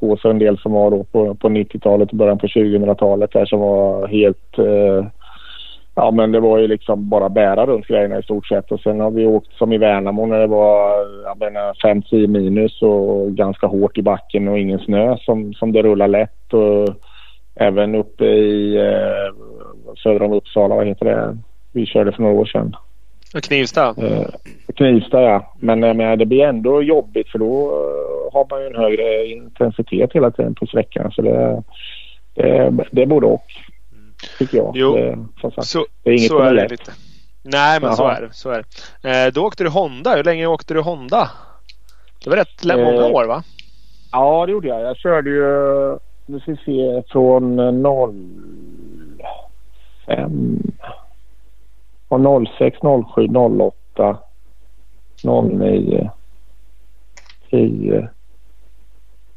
och 0.00 0.30
en 0.30 0.38
del 0.38 0.58
som 0.58 0.72
var 0.72 0.90
då 0.90 1.04
på, 1.04 1.34
på 1.34 1.48
90-talet 1.48 2.10
och 2.10 2.16
början 2.16 2.38
på 2.38 2.46
2000-talet 2.46 3.32
där 3.32 3.44
som 3.44 3.60
var 3.60 4.06
helt 4.06 4.58
eh, 4.58 5.06
Ja 5.94 6.10
men 6.10 6.32
det 6.32 6.40
var 6.40 6.58
ju 6.58 6.68
liksom 6.68 7.08
bara 7.08 7.28
bära 7.28 7.66
runt 7.66 7.86
grejerna 7.86 8.18
i 8.18 8.22
stort 8.22 8.46
sett 8.46 8.72
och 8.72 8.80
sen 8.80 9.00
har 9.00 9.10
vi 9.10 9.26
åkt 9.26 9.52
som 9.52 9.72
i 9.72 9.78
Värnamo 9.78 10.26
när 10.26 10.38
det 10.40 10.46
var 10.46 10.90
jag 11.24 11.38
menar 11.38 11.72
5-10 11.72 12.26
minus 12.26 12.82
och 12.82 13.32
ganska 13.32 13.66
hårt 13.66 13.98
i 13.98 14.02
backen 14.02 14.48
och 14.48 14.58
ingen 14.58 14.78
snö 14.78 15.16
som, 15.20 15.54
som 15.54 15.72
det 15.72 15.82
rullar 15.82 16.08
lätt 16.08 16.52
och 16.52 16.88
även 17.58 17.94
uppe 17.94 18.24
i 18.24 18.76
eh, 18.76 19.34
söder 20.02 20.22
om 20.22 20.32
Uppsala, 20.32 20.74
vad 20.74 20.86
heter 20.86 21.04
det? 21.04 21.38
Vi 21.72 21.86
körde 21.86 22.12
för 22.12 22.22
några 22.22 22.34
år 22.34 22.46
sedan. 22.46 22.76
Knivsta. 23.42 23.94
Eh, 23.98 24.26
Knivsta 24.76 25.22
ja. 25.22 25.54
Men 25.60 25.82
jag 25.82 25.96
menar, 25.96 26.16
det 26.16 26.26
blir 26.26 26.44
ändå 26.44 26.82
jobbigt 26.82 27.28
för 27.28 27.38
då 27.38 27.68
eh, 27.68 28.32
har 28.32 28.46
man 28.50 28.60
ju 28.60 28.66
en 28.66 28.76
högre 28.76 29.26
intensitet 29.26 30.12
hela 30.12 30.30
tiden 30.30 30.54
på 30.54 30.66
sträckan. 30.66 31.10
Så 31.12 31.22
det, 31.22 31.62
det, 32.34 32.72
det 32.90 33.02
är 33.02 33.06
både 33.06 33.26
och. 33.26 33.44
Tycker 34.38 34.56
jag. 34.58 34.72
Jo. 34.74 34.96
Det, 34.96 35.18
sagt, 35.54 35.64
Så, 35.66 35.86
det 36.02 36.10
är 36.10 36.14
inget 36.14 36.28
så 36.28 36.38
är 36.38 36.54
det 36.54 36.68
lite. 36.68 36.92
Nej 37.42 37.80
men 37.80 37.96
så 37.96 38.08
är 38.08 38.20
det. 38.20 38.28
Så 38.32 38.50
är 38.50 38.64
det. 39.02 39.24
Eh, 39.26 39.32
då 39.32 39.44
åkte 39.46 39.64
du 39.64 39.70
Honda. 39.70 40.16
Hur 40.16 40.24
länge 40.24 40.46
åkte 40.46 40.74
du 40.74 40.80
Honda? 40.80 41.30
Det 42.24 42.30
var 42.30 42.36
rätt 42.36 42.64
lä- 42.64 42.76
många 42.76 43.06
Eh, 43.06 43.14
år 43.14 43.24
va? 43.24 43.42
Ja, 44.12 44.46
det 44.46 44.52
gjorde 44.52 44.68
jag. 44.68 44.80
Jag 44.80 44.96
körde 44.96 45.30
ju, 45.30 45.44
nu 46.28 46.40
ska 46.40 46.50
vi 46.50 46.56
se, 46.56 47.02
från 47.12 47.56
05... 50.06 50.62
Och 52.08 52.46
06, 52.58 52.78
07, 53.14 53.26
08, 53.96 54.18
09, 55.22 56.10
10, 57.50 58.08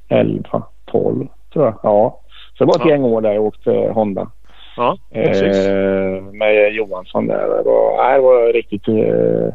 11, 0.10 0.64
12 0.86 1.28
tror 1.54 1.66
jag. 1.66 1.80
Ja. 1.84 2.20
Så 2.58 2.64
det 2.64 2.68
var 2.68 2.76
ett 2.76 2.82
Ja. 2.86 2.90
gäng 2.92 3.04
år 3.04 3.22
där 3.22 3.32
jag 3.34 3.44
åkte 3.44 3.72
Honda. 3.72 4.32
Ja. 4.78 4.98
Eh, 5.10 6.22
med 6.24 6.72
Johansson 6.74 7.28
där. 7.28 7.48
Det 7.48 7.64
var, 7.64 8.14
det 8.14 8.20
var 8.22 8.54
riktigt, 8.54 8.88
eh, 8.88 9.54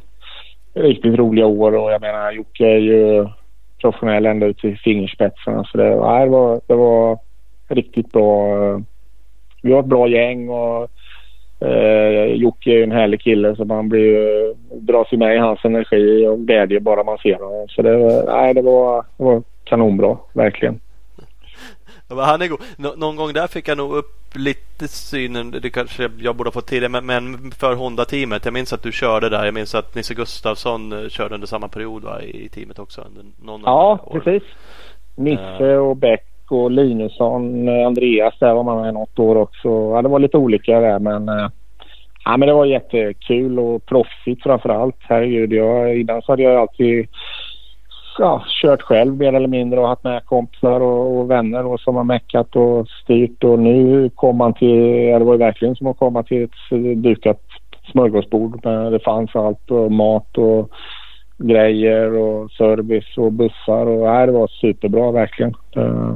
riktigt 0.82 1.18
roliga 1.18 1.46
år 1.46 1.74
och 1.76 1.92
jag 1.92 2.00
menar 2.00 2.32
Jocke 2.32 2.66
är 2.66 2.78
ju 2.78 3.26
professionell 3.80 4.26
ända 4.26 4.46
ut 4.46 4.58
till 4.58 4.78
fingerspetsarna. 4.78 5.64
Så 5.64 5.78
det, 5.78 5.84
det, 5.88 5.96
var, 6.26 6.60
det 6.66 6.74
var 6.74 7.18
riktigt 7.68 8.12
bra. 8.12 8.56
eh, 8.72 8.78
Vi 9.62 9.72
var 9.72 9.80
ett 9.80 9.86
bra 9.86 10.08
gäng 10.08 10.48
och 10.48 10.88
eh, 11.60 12.24
Jocke 12.34 12.70
är 12.70 12.82
en 12.82 12.92
härlig 12.92 13.20
kille 13.20 13.56
så 13.56 13.64
man 13.64 13.88
blir 13.88 14.54
dras 14.80 15.08
ju 15.12 15.16
med 15.16 15.34
i 15.34 15.38
hans 15.38 15.64
energi 15.64 16.26
och 16.26 16.38
glädje 16.40 16.80
bara 16.80 17.04
man 17.04 17.18
ser 17.18 17.34
honom. 17.34 17.68
Så 17.68 17.82
det, 17.82 17.96
var- 17.96 18.26
nej, 18.36 18.54
det, 18.54 18.62
var, 18.62 19.04
det 19.16 19.24
var 19.24 19.42
kanonbra, 19.64 20.16
verkligen. 20.32 20.80
Ja, 22.08 22.22
han 22.22 22.42
är 22.42 22.48
god. 22.48 22.60
Nå- 22.78 22.94
någon 22.96 23.16
gång 23.16 23.32
där 23.32 23.46
fick 23.46 23.68
jag 23.68 23.78
nog 23.78 23.92
upp 23.96 24.12
lite 24.34 24.88
synen. 24.88 25.50
Det 25.62 25.70
kanske 25.70 26.10
jag 26.18 26.36
borde 26.36 26.48
ha 26.48 26.52
fått 26.52 26.66
tidigare. 26.66 26.88
Men, 27.02 27.06
men 27.06 27.50
för 27.50 27.74
Honda-teamet. 27.74 28.44
Jag 28.44 28.54
minns 28.54 28.72
att 28.72 28.82
du 28.82 28.92
körde 28.92 29.28
där. 29.28 29.44
Jag 29.44 29.54
minns 29.54 29.74
att 29.74 29.94
Nisse 29.94 30.14
Gustafsson 30.14 30.92
eh, 30.92 31.08
körde 31.08 31.34
under 31.34 31.46
samma 31.46 31.68
period 31.68 32.02
va, 32.02 32.22
i 32.22 32.48
teamet 32.48 32.78
också. 32.78 33.00
Under 33.00 33.24
någon 33.44 33.62
Ja, 33.64 33.98
precis. 34.12 34.42
Nisse 35.16 35.76
och 35.76 35.96
Bäck 35.96 36.24
och 36.52 36.70
Linusson, 36.70 37.68
Andreas 37.68 38.34
där 38.38 38.54
var 38.54 38.62
man 38.62 38.82
med 38.82 38.94
något 38.94 39.18
år 39.18 39.36
också. 39.36 39.68
Ja, 39.68 40.02
det 40.02 40.08
var 40.08 40.18
lite 40.18 40.36
olika 40.36 40.80
där 40.80 40.98
men, 40.98 41.28
eh, 41.28 41.48
ja, 42.24 42.36
men 42.36 42.48
det 42.48 42.54
var 42.54 42.64
jättekul 42.64 43.58
och 43.58 43.86
proffsigt 43.86 44.42
framför 44.42 44.68
allt. 44.68 44.96
Herregud, 44.98 45.52
jag, 45.52 46.00
innan 46.00 46.22
så 46.22 46.32
hade 46.32 46.42
jag 46.42 46.56
alltid 46.56 47.08
ja, 48.18 48.44
kört 48.62 48.82
själv 48.82 49.16
mer 49.16 49.32
eller 49.32 49.48
mindre 49.48 49.80
och 49.80 49.88
haft 49.88 50.04
med 50.04 50.24
kompisar 50.24 50.80
och, 50.80 51.18
och 51.18 51.30
vänner 51.30 51.66
och 51.66 51.80
som 51.80 51.96
har 51.96 52.04
meckat 52.04 52.56
och 52.56 52.88
styrt 52.88 53.44
och 53.44 53.58
nu 53.58 54.10
kom 54.14 54.36
man 54.36 54.54
till, 54.54 55.08
ja, 55.08 55.18
det 55.18 55.24
var 55.24 55.36
verkligen 55.36 55.76
som 55.76 55.86
att 55.86 55.98
komma 55.98 56.22
till 56.22 56.44
ett 56.44 56.96
dukat 56.96 57.40
smörgåsbord. 57.92 58.60
men 58.64 58.92
det 58.92 59.00
fanns 59.00 59.36
allt 59.36 59.70
och 59.70 59.92
mat 59.92 60.38
och 60.38 60.70
grejer 61.38 62.12
och 62.12 62.50
service 62.50 63.18
och 63.18 63.32
bussar. 63.32 63.86
Och, 63.86 64.06
nej, 64.06 64.26
det 64.26 64.32
var 64.32 64.46
superbra 64.46 65.10
verkligen. 65.10 65.54
Eh, 65.76 66.14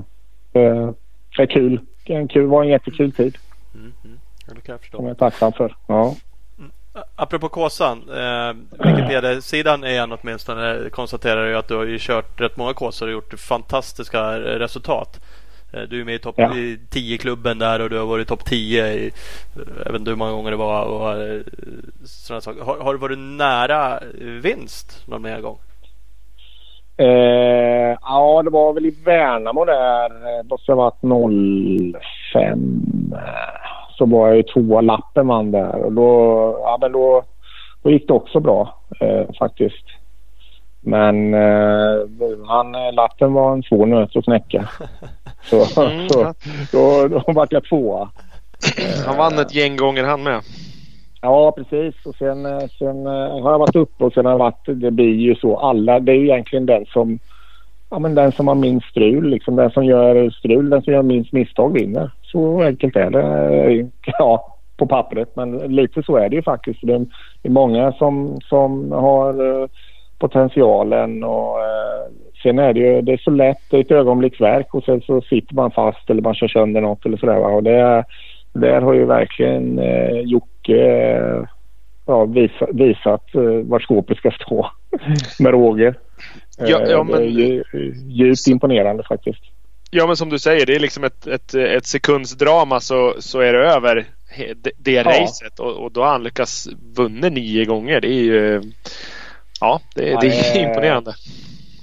det, 0.52 0.60
det, 0.74 0.94
det 1.36 1.42
är 1.42 1.46
kul. 1.46 1.80
Det 2.06 2.14
är 2.14 2.18
en 2.18 2.28
kul, 2.28 2.46
var 2.46 2.62
en 2.62 2.68
jättekul 2.68 3.12
tid 3.12 3.38
Mm, 3.74 3.92
mm. 4.04 4.18
Ja, 4.46 4.52
det 4.54 4.60
kan 4.60 4.72
jag 4.72 4.80
förstå. 4.80 4.96
som 4.96 5.06
jag 5.06 5.14
är 5.14 5.18
tacksam 5.18 5.52
för. 5.52 5.76
Ja. 5.86 6.14
Apropå 7.16 7.48
Kåsan. 7.48 7.98
Eh, 8.10 8.52
Wikipedia-sidan 8.86 9.84
är 9.84 10.00
en 10.02 10.12
åtminstone 10.12 10.90
konstaterar 10.92 11.46
ju 11.48 11.56
att 11.56 11.68
du 11.68 11.74
har 11.76 11.84
ju 11.84 11.98
kört 12.00 12.40
rätt 12.40 12.56
många 12.56 12.74
Kåsor 12.74 13.06
och 13.06 13.12
gjort 13.12 13.34
fantastiska 13.40 14.18
eh, 14.36 14.40
resultat. 14.40 15.20
Eh, 15.72 15.82
Du 15.82 16.00
är 16.00 16.04
med 16.04 16.14
i 16.14 16.18
topp 16.18 16.34
Ja. 16.38 16.48
10-klubben 16.90 17.58
där 17.58 17.80
och 17.80 17.90
du 17.90 17.98
har 17.98 18.06
varit 18.06 18.28
topp 18.28 18.44
10 18.44 18.86
i, 18.92 19.06
eh, 19.06 19.12
jag 19.84 19.92
vet 19.92 20.00
inte 20.00 20.10
hur 20.10 20.16
många 20.18 20.32
gånger 20.32 20.50
det 20.50 20.56
var. 20.56 20.84
Och, 20.84 21.22
eh, 21.22 21.40
sådana 22.04 22.40
saker. 22.40 22.62
Har, 22.62 22.78
har 22.78 22.92
du 22.92 22.98
varit 22.98 23.18
nära 23.18 23.98
eh, 23.98 24.26
vinst 24.26 25.02
någon 25.08 25.22
mer 25.22 25.40
gång? 25.40 25.58
Eh, 27.00 27.96
ja, 28.02 28.42
det 28.44 28.50
var 28.50 28.72
väl 28.72 28.86
i 28.86 28.94
Värnamo 29.04 29.64
där. 29.64 30.04
eh, 30.38 30.44
Måste 30.50 30.72
ha 30.72 30.76
varit 30.76 31.02
05. 32.32 32.82
eh, 33.12 33.18
Så 33.98 34.06
var 34.06 34.28
jag 34.28 34.36
ju 34.36 34.42
tvåa. 34.42 34.80
Lappen 34.80 35.26
vann 35.26 35.50
där. 35.50 35.84
Och 35.84 35.92
då, 35.92 36.10
ja, 36.64 36.78
men 36.80 36.92
då, 36.92 37.22
då 37.82 37.90
gick 37.90 38.06
det 38.08 38.12
också 38.14 38.40
bra 38.40 38.74
eh, 39.00 39.32
faktiskt. 39.38 39.84
Men 40.80 41.34
eh, 41.34 41.96
han, 42.46 42.74
eh, 42.74 42.92
Lappen 42.92 43.32
var 43.32 43.52
en 43.52 43.62
svår 43.62 43.86
nöt 43.86 44.16
att 44.16 44.24
knäcka. 44.24 44.68
Så, 45.42 45.80
Mm, 45.82 46.08
så 46.08 46.34
då, 46.72 47.08
då 47.08 47.32
vart 47.32 47.52
jag 47.52 47.64
tvåa. 47.64 48.08
Han 49.06 49.16
vann 49.16 49.38
ett 49.38 49.54
gäng 49.54 49.76
gånger 49.76 50.04
han 50.04 50.22
med. 50.22 50.40
Ja, 51.20 51.52
precis. 51.52 51.94
Och 52.06 52.14
sen, 52.14 52.46
eh, 52.46 52.68
sen 52.78 53.06
eh, 53.06 53.42
har 53.42 53.50
jag 53.50 53.58
varit 53.58 53.76
uppe 53.76 54.04
och 54.04 54.12
sen 54.12 54.24
har 54.24 54.32
jag 54.32 54.38
varit... 54.38 54.64
Det 54.66 54.90
blir 54.90 55.14
ju 55.14 55.34
så. 55.34 55.56
Alla, 55.56 56.00
det 56.00 56.12
är 56.12 56.16
ju 56.16 56.24
egentligen 56.24 56.66
den 56.66 56.86
som... 56.86 57.18
Ja, 57.90 57.98
men 57.98 58.14
den 58.14 58.32
som 58.32 58.48
har 58.48 58.54
minst 58.54 58.86
strul. 58.86 59.30
Liksom, 59.30 59.56
den 59.56 59.70
som 59.70 59.84
gör 59.84 60.30
strul, 60.30 60.70
den 60.70 60.82
som 60.82 60.92
gör 60.92 61.02
minst 61.02 61.32
misstag 61.32 61.72
vinner. 61.72 62.10
Så 62.22 62.62
enkelt 62.62 62.96
är 62.96 63.10
det. 63.10 63.22
Eh, 63.22 63.86
ja, 64.18 64.56
på 64.76 64.86
pappret. 64.86 65.36
Men 65.36 65.58
lite 65.58 66.02
så 66.02 66.16
är 66.16 66.28
det 66.28 66.36
ju 66.36 66.42
faktiskt. 66.42 66.80
Det 66.82 66.94
är, 67.42 67.50
många 67.50 67.92
som, 67.92 68.40
som 68.40 68.92
har 68.92 69.68
potentialen 70.18 71.24
och 71.24 71.56
sen 72.42 72.58
är 72.58 72.72
det 72.72 72.80
ju 72.80 73.02
det 73.02 73.12
är 73.12 73.16
så 73.16 73.30
lätt. 73.30 73.58
Det 73.70 73.76
är 73.76 73.80
ett 73.80 73.90
ögonblicksverk 73.90 74.74
och 74.74 74.84
sen 74.84 75.00
så 75.00 75.20
sitter 75.20 75.54
man 75.54 75.70
fast 75.70 76.10
eller 76.10 76.22
man 76.22 76.34
kör 76.34 76.48
sönder 76.48 76.80
något 76.80 77.06
eller 77.06 77.16
sådär. 77.16 77.54
Och 77.54 77.62
det 77.62 78.04
där 78.52 78.80
har 78.80 78.94
ju 78.94 79.04
verkligen 79.04 79.78
eh, 79.78 80.20
Jocke 80.68 80.82
eh, 80.82 81.44
ja, 82.06 82.24
visa, 82.24 82.66
visat 82.72 83.34
eh, 83.34 83.42
var 83.42 83.80
skåpet 83.80 84.16
ska 84.18 84.30
stå 84.30 84.70
med 85.38 85.52
råge. 85.52 85.94
Ja, 86.58 86.80
Eh, 86.80 86.90
ja, 86.90 87.00
är 87.00 87.04
men- 87.04 87.28
ju, 87.28 87.64
djupt 88.08 88.46
imponerande 88.48 89.02
faktiskt. 89.08 89.40
Ja 89.90 90.06
men 90.06 90.16
som 90.16 90.28
du 90.28 90.38
säger, 90.38 90.66
det 90.66 90.74
är 90.74 90.80
liksom 90.80 91.04
ett, 91.04 91.26
ett, 91.26 91.54
ett 91.54 91.86
sekundsdrama 91.86 92.80
så, 92.80 93.14
så 93.18 93.40
är 93.40 93.52
det 93.52 93.58
över 93.58 94.04
det, 94.56 94.70
det 94.78 94.92
ja. 94.92 95.02
racet 95.22 95.58
och, 95.60 95.76
och 95.84 95.92
då 95.92 96.02
har 96.02 96.08
han 96.10 96.22
lyckats 96.22 96.68
vunna 96.96 97.28
nio 97.28 97.64
gånger. 97.64 98.00
Det 98.00 98.08
är 98.08 98.22
ju 98.22 98.62
Ja, 99.60 99.80
det, 99.94 100.08
ja, 100.10 100.18
det 100.20 100.26
är 100.26 100.68
imponerande. 100.68 101.14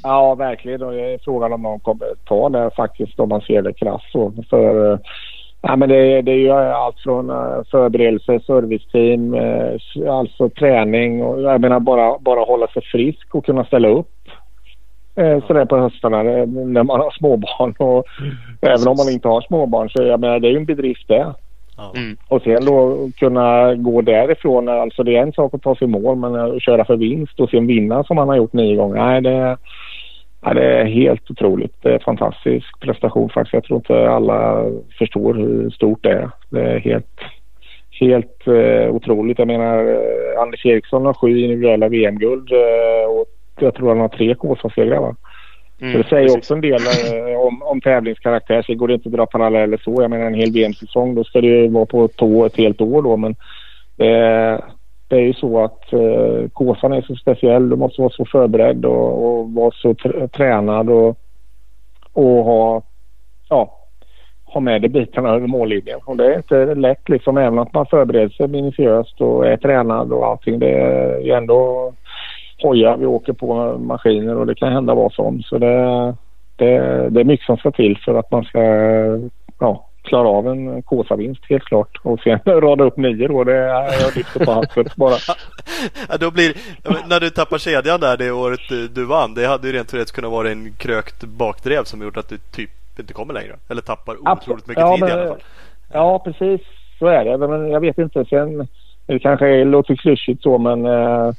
Ja, 0.04 0.36
verkligen. 0.36 0.82
Och 0.82 0.94
är 0.96 1.20
frågan 1.24 1.54
om 1.54 1.62
någon 1.62 1.80
kommer 1.80 2.08
ta 2.26 2.50
det 2.50 2.72
faktiskt 2.76 3.20
om 3.20 3.30
man 3.30 3.42
ser 3.42 3.62
det 3.62 3.74
krasst. 3.74 4.12
För, 4.50 5.00
ja, 5.68 5.76
men 5.76 5.90
det, 5.90 6.22
det 6.22 6.32
är 6.32 6.36
ju 6.36 6.52
allt 6.52 7.00
från 7.00 7.30
uh, 7.30 7.64
förberedelse, 7.72 8.40
serviceteam, 8.40 9.34
uh, 9.34 10.12
alltså 10.12 10.50
träning 10.50 11.24
och 11.24 11.42
jag 11.42 11.62
menar 11.62 11.80
bara, 11.80 12.20
bara 12.20 12.40
hålla 12.40 12.68
sig 12.68 12.82
frisk 12.82 13.36
och 13.36 13.46
kunna 13.46 13.66
ställa 13.66 13.88
upp 13.88 14.10
sådär 15.48 15.66
på 15.66 15.78
höstarna 15.78 16.24
när 16.24 16.84
man 16.84 17.00
har 17.00 17.12
småbarn. 17.12 17.76
Och 17.80 18.06
även 18.62 18.88
om 18.88 18.98
man 18.98 19.10
inte 19.10 19.28
har 19.28 19.42
småbarn 19.42 19.90
så 19.90 20.04
jag 20.04 20.20
menar 20.20 20.40
det 20.40 20.48
är 20.48 20.52
ju 20.52 20.58
en 20.58 20.66
bedrift 20.66 21.08
det. 21.08 21.34
Mm. 21.96 22.18
Och 22.28 22.42
sen 22.42 22.66
då 22.66 23.10
kunna 23.18 23.76
gå 23.76 24.02
därifrån. 24.02 24.70
Alltså 24.70 25.04
det 25.04 25.18
är 25.18 25.22
en 25.22 25.34
sak 25.34 25.54
att 25.54 25.62
ta 25.62 25.76
sig 25.76 25.88
mål 25.88 26.16
men 26.16 26.36
att 26.36 26.64
köra 26.64 26.86
för 26.86 26.96
vinst 26.96 27.40
och 27.40 27.50
sen 27.50 27.68
vinna 27.68 28.04
som 28.04 28.18
han 28.18 28.28
har 28.28 28.36
gjort 28.36 28.54
nio 28.54 28.76
gånger. 28.76 28.96
Nej, 28.96 29.22
det, 29.22 29.58
nej, 30.54 30.64
det 30.64 30.78
är 30.82 30.86
helt 30.86 31.32
otroligt. 31.32 31.76
Det 31.82 31.90
är 31.90 31.94
en 31.94 32.00
fantastisk 32.00 32.80
prestation 32.80 33.30
faktiskt. 33.30 33.54
Jag 33.54 33.64
tror 33.64 33.78
inte 33.78 34.10
alla 34.10 34.64
förstår 34.98 35.34
hur 35.34 35.70
stort 35.70 36.04
det 36.04 36.12
är. 36.12 36.30
Det 36.50 36.62
är 36.62 36.80
helt, 36.80 37.20
helt 38.00 38.48
uh, 38.48 38.90
otroligt. 38.90 39.40
Jag 39.40 39.48
menar 39.48 39.84
uh, 39.84 40.42
Anders 40.42 40.66
Eriksson 40.66 41.06
har 41.06 41.14
sju 41.14 41.40
individuella 41.40 41.90
VM-guld 41.90 42.52
uh, 42.52 43.20
och 43.20 43.26
jag 43.60 43.76
tror 43.76 43.90
han 43.90 44.00
har 44.00 44.08
tre 44.08 44.36
Kåsa-segrar 44.36 45.16
Mm, 45.82 45.94
så 45.94 45.98
det 45.98 46.10
säger 46.10 46.24
precis. 46.24 46.38
också 46.38 46.54
en 46.54 46.62
del 46.62 46.82
eh, 46.82 47.40
om, 47.40 47.64
om 47.64 47.82
tävlingskaraktär. 47.82 48.62
Så 48.62 48.76
går 48.76 48.88
det 48.88 48.94
inte 48.94 49.10
att 49.10 49.16
dra 49.16 49.26
paralleller 49.26 49.78
så. 49.78 50.02
Jag 50.02 50.10
menar 50.10 50.26
en 50.26 50.34
hel 50.34 50.52
VM-säsong 50.52 51.16
då 51.16 51.24
ska 51.24 51.40
ju 51.40 51.68
vara 51.68 51.86
på 51.86 52.08
tå 52.08 52.46
ett 52.46 52.58
helt 52.58 52.82
år 52.82 53.02
då. 53.02 53.18
Men 53.18 53.36
eh, 53.98 54.60
det 55.08 55.16
är 55.16 55.22
ju 55.22 55.34
så 55.34 55.64
att 55.64 55.94
eh, 55.94 56.50
Kåsan 56.54 56.94
är 56.94 57.02
så 57.02 57.16
speciell. 57.16 57.70
Du 57.70 57.76
måste 57.76 58.02
vara 58.02 58.12
så 58.12 58.26
förberedd 58.26 58.86
och, 58.86 59.28
och 59.28 59.52
vara 59.52 59.72
så 59.72 59.94
tr 59.94 60.28
tränad 60.28 60.90
och, 60.90 61.18
och 62.14 62.44
ha, 62.44 62.82
ja, 63.50 63.78
ha 64.46 64.62
med 64.62 64.82
dig 64.82 64.90
bitarna 64.90 65.30
över 65.30 65.48
mållinjen. 65.48 66.00
Och 66.06 66.18
det 66.18 66.34
är 66.34 66.38
inte 66.38 66.76
lätt 66.76 67.10
liksom 67.10 67.38
även 67.38 67.60
att 67.60 67.74
man 67.74 67.86
förbereder 67.86 68.30
sig 68.30 68.48
minutiöst 68.48 69.22
och 69.22 69.48
är 69.48 69.58
tränad 69.58 70.12
och 70.12 70.26
allting. 70.26 70.60
Det 70.60 70.72
är 70.72 71.20
ju 71.20 71.32
ändå 71.32 71.94
hojar 72.62 72.98
vi 72.98 73.06
åker 73.06 73.34
på 73.34 73.78
maskiner 73.78 74.38
och 74.38 74.48
det 74.48 74.56
kan 74.56 74.74
hända 74.74 74.96
vad 74.96 75.14
som. 75.14 75.42
Så 75.42 75.58
det, 75.58 76.16
det, 76.56 76.80
det 77.10 77.20
är 77.20 77.24
mycket 77.24 77.46
som 77.46 77.58
ska 77.58 77.72
till 77.72 77.98
för 77.98 78.16
att 78.16 78.32
man 78.32 78.44
ska 78.44 78.60
ja, 79.60 79.87
klara 80.08 80.28
av 80.28 80.48
en 80.48 80.84
Kåsa-vinst 80.84 81.46
helt 81.50 81.64
klart. 81.64 81.98
Och 82.04 82.20
sen 82.20 82.40
rada 82.46 82.84
upp 82.84 82.98
nio 82.98 83.28
då, 83.28 83.44
det 83.44 83.56
är 83.58 84.02
jag 84.02 84.16
lyfter 84.16 84.46
på 84.46 84.52
hatten 84.52 84.86
bara. 84.96 85.16
ja, 86.10 86.18
då 86.20 86.32
blir, 86.32 86.54
när 87.10 87.20
du 87.20 87.30
tappar 87.30 87.58
kedjan 87.58 88.00
där 88.00 88.18
det 88.18 88.32
året 88.32 88.96
du 88.96 89.06
vann, 89.06 89.34
det 89.34 89.48
hade 89.48 89.68
ju 89.68 89.74
rent 89.74 89.88
teoretiskt 89.88 90.16
kunnat 90.16 90.32
vara 90.32 90.52
en 90.52 90.74
krökt 90.74 91.24
bakdrev 91.24 91.84
som 91.84 92.02
gjort 92.02 92.18
att 92.18 92.30
du 92.30 92.38
typ 92.38 92.70
inte 93.00 93.14
kommer 93.14 93.34
längre. 93.34 93.56
Eller 93.70 93.82
tappar 93.82 94.32
otroligt 94.32 94.68
mycket 94.68 94.82
ja, 94.82 94.96
tid 94.96 95.00
men, 95.00 95.10
i 95.10 95.12
alla 95.12 95.28
fall. 95.28 95.44
Ja, 95.94 96.20
precis 96.20 96.62
så 97.00 97.08
är 97.08 97.26
det. 97.26 97.48
Men 97.48 97.70
jag 97.70 97.80
vet 97.80 97.98
inte. 97.98 98.26
Sen, 98.26 98.68
det 99.06 99.20
kanske 99.20 99.64
låter 99.64 99.96
klyschigt 99.96 100.44
så 100.44 100.58
men 100.58 100.86
eh, 100.86 101.32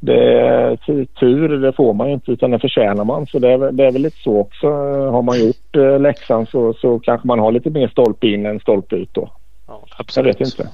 det, 0.00 0.76
tur 1.20 1.48
det 1.48 1.72
får 1.72 1.94
man 1.94 2.08
ju 2.08 2.14
inte 2.14 2.32
utan 2.32 2.50
det 2.50 2.58
förtjänar 2.58 3.04
man. 3.04 3.26
Så 3.26 3.38
det 3.38 3.52
är, 3.52 3.72
det 3.72 3.84
är 3.84 3.92
väl 3.92 4.02
lite 4.02 4.22
så 4.22 4.38
också. 4.38 4.68
Har 5.10 5.22
man 5.22 5.46
gjort 5.46 5.76
eh, 5.76 6.00
läxan 6.00 6.46
så, 6.46 6.74
så 6.74 6.98
kanske 6.98 7.26
man 7.26 7.38
har 7.38 7.52
lite 7.52 7.70
mer 7.70 7.88
stolpe 7.88 8.26
in 8.26 8.46
än 8.46 8.60
stolpe 8.60 8.96
ut 8.96 9.14
då. 9.14 9.30
Ja, 9.66 9.84
absolut. 9.98 10.40
Jag 10.40 10.46
vet 10.46 10.58
inte. 10.58 10.70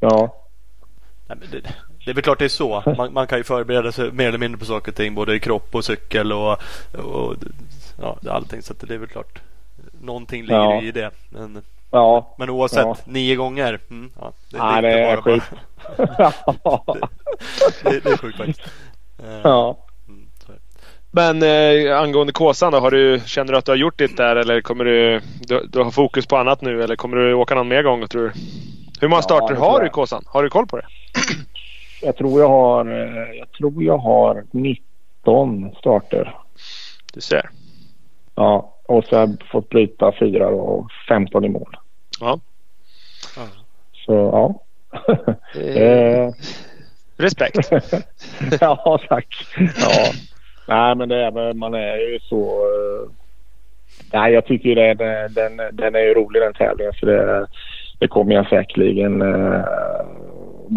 Ja. 0.00 0.34
Nej, 1.26 1.38
det, 1.52 1.60
det 2.04 2.10
är 2.10 2.14
väl 2.14 2.22
klart 2.22 2.38
det 2.38 2.44
är 2.44 2.48
så. 2.48 2.82
Man, 2.96 3.12
man, 3.12 3.26
kan 3.26 3.38
ju 3.38 3.44
förbereda 3.44 3.92
sig 3.92 4.12
mer 4.12 4.28
eller 4.28 4.38
mindre 4.38 4.58
på 4.58 4.64
saker 4.64 4.92
och 4.92 4.96
ting. 4.96 5.14
Både 5.14 5.34
i 5.34 5.40
kropp 5.40 5.74
och 5.74 5.84
cykel 5.84 6.32
och, 6.32 6.52
och 6.92 7.34
ja, 8.00 8.16
allting. 8.28 8.62
Så 8.62 8.74
det 8.80 8.94
är 8.94 8.98
väl 8.98 9.08
klart. 9.08 9.38
Någonting 10.00 10.42
ligger 10.42 10.58
ja. 10.58 10.82
i 10.82 10.90
det. 10.90 11.10
Men, 11.30 11.62
ja. 11.90 12.34
men 12.38 12.50
oavsett, 12.50 12.86
ja. 12.86 12.96
nio 13.04 13.36
gånger. 13.36 13.80
Mm, 13.90 14.10
ja, 14.20 14.32
det, 14.50 14.58
Nej, 14.58 14.82
det, 14.82 14.88
det 14.88 15.00
är, 15.00 15.16
skit. 15.16 15.42
det, 17.82 18.00
det, 18.00 18.10
är 18.10 18.16
sjukt 18.16 18.38
faktiskt. 18.38 18.60
Eh, 19.18 19.40
ja. 19.44 19.78
Mm, 20.08 20.26
Men 21.10 21.42
eh, 21.42 22.00
angående 22.00 22.32
Kåsan 22.32 22.72
då, 22.72 22.78
har 22.78 22.90
du, 22.90 23.20
känner 23.26 23.52
du 23.52 23.58
att 23.58 23.64
du 23.64 23.72
har 23.72 23.76
gjort 23.76 23.98
ditt 23.98 24.16
där 24.16 24.36
eller 24.36 24.60
kommer 24.60 24.84
du, 24.84 25.20
du, 25.40 25.66
du 25.66 25.82
har 25.82 25.90
fokus 25.90 26.26
på 26.26 26.36
annat 26.36 26.60
nu 26.60 26.82
eller 26.82 26.96
kommer 26.96 27.16
du 27.16 27.34
åka 27.34 27.54
någon 27.54 27.68
mer 27.68 27.82
gång 27.82 28.08
tror 28.08 28.22
du? 28.22 28.32
Hur 29.00 29.08
många 29.08 29.22
starter 29.22 29.54
ja, 29.54 29.60
har 29.60 29.80
du 29.80 29.86
i 29.86 29.90
Kåsan? 29.90 30.24
Har 30.26 30.42
du 30.42 30.50
koll 30.50 30.66
på 30.66 30.76
det? 30.76 30.86
Jag 32.02 32.16
tror 32.16 32.40
jag 32.40 32.48
har, 32.48 32.86
eh, 32.86 33.38
jag 33.38 33.52
tror 33.52 33.82
jag 33.82 33.98
har 33.98 34.44
19 34.50 35.74
starter. 35.78 36.36
Du 37.12 37.20
ser. 37.20 37.50
Ja, 38.34 38.75
och 38.88 39.04
så 39.04 39.36
fått 39.50 39.68
bryta 39.68 40.12
fyra 40.18 40.48
och 40.48 40.90
15 41.08 41.44
i 41.44 41.48
mål. 41.48 41.76
Ja. 42.20 42.40
Så 44.06 44.12
ja. 44.12 44.62
Eh, 45.60 46.30
respekt. 47.16 47.70
ja, 48.60 49.00
tack. 49.08 49.46
Ja. 49.56 50.12
Nej, 50.68 50.94
men 50.94 51.08
det 51.08 51.16
är, 51.16 51.54
man 51.54 51.74
är 51.74 51.96
ju 51.96 52.18
så... 52.20 52.66
Uh, 52.66 53.10
nej, 54.12 54.32
jag 54.32 54.46
tycker 54.46 54.74
det, 54.74 54.94
den, 55.28 55.76
den 55.76 55.94
är 55.94 56.00
ju 56.00 56.14
rolig 56.14 56.42
den 56.42 56.54
tävlingen. 56.54 56.92
Så 56.92 57.06
det, 57.06 57.46
det 57.98 58.08
kommer 58.08 58.34
jag 58.34 58.48
säkerligen 58.48 59.22
uh, 59.22 59.64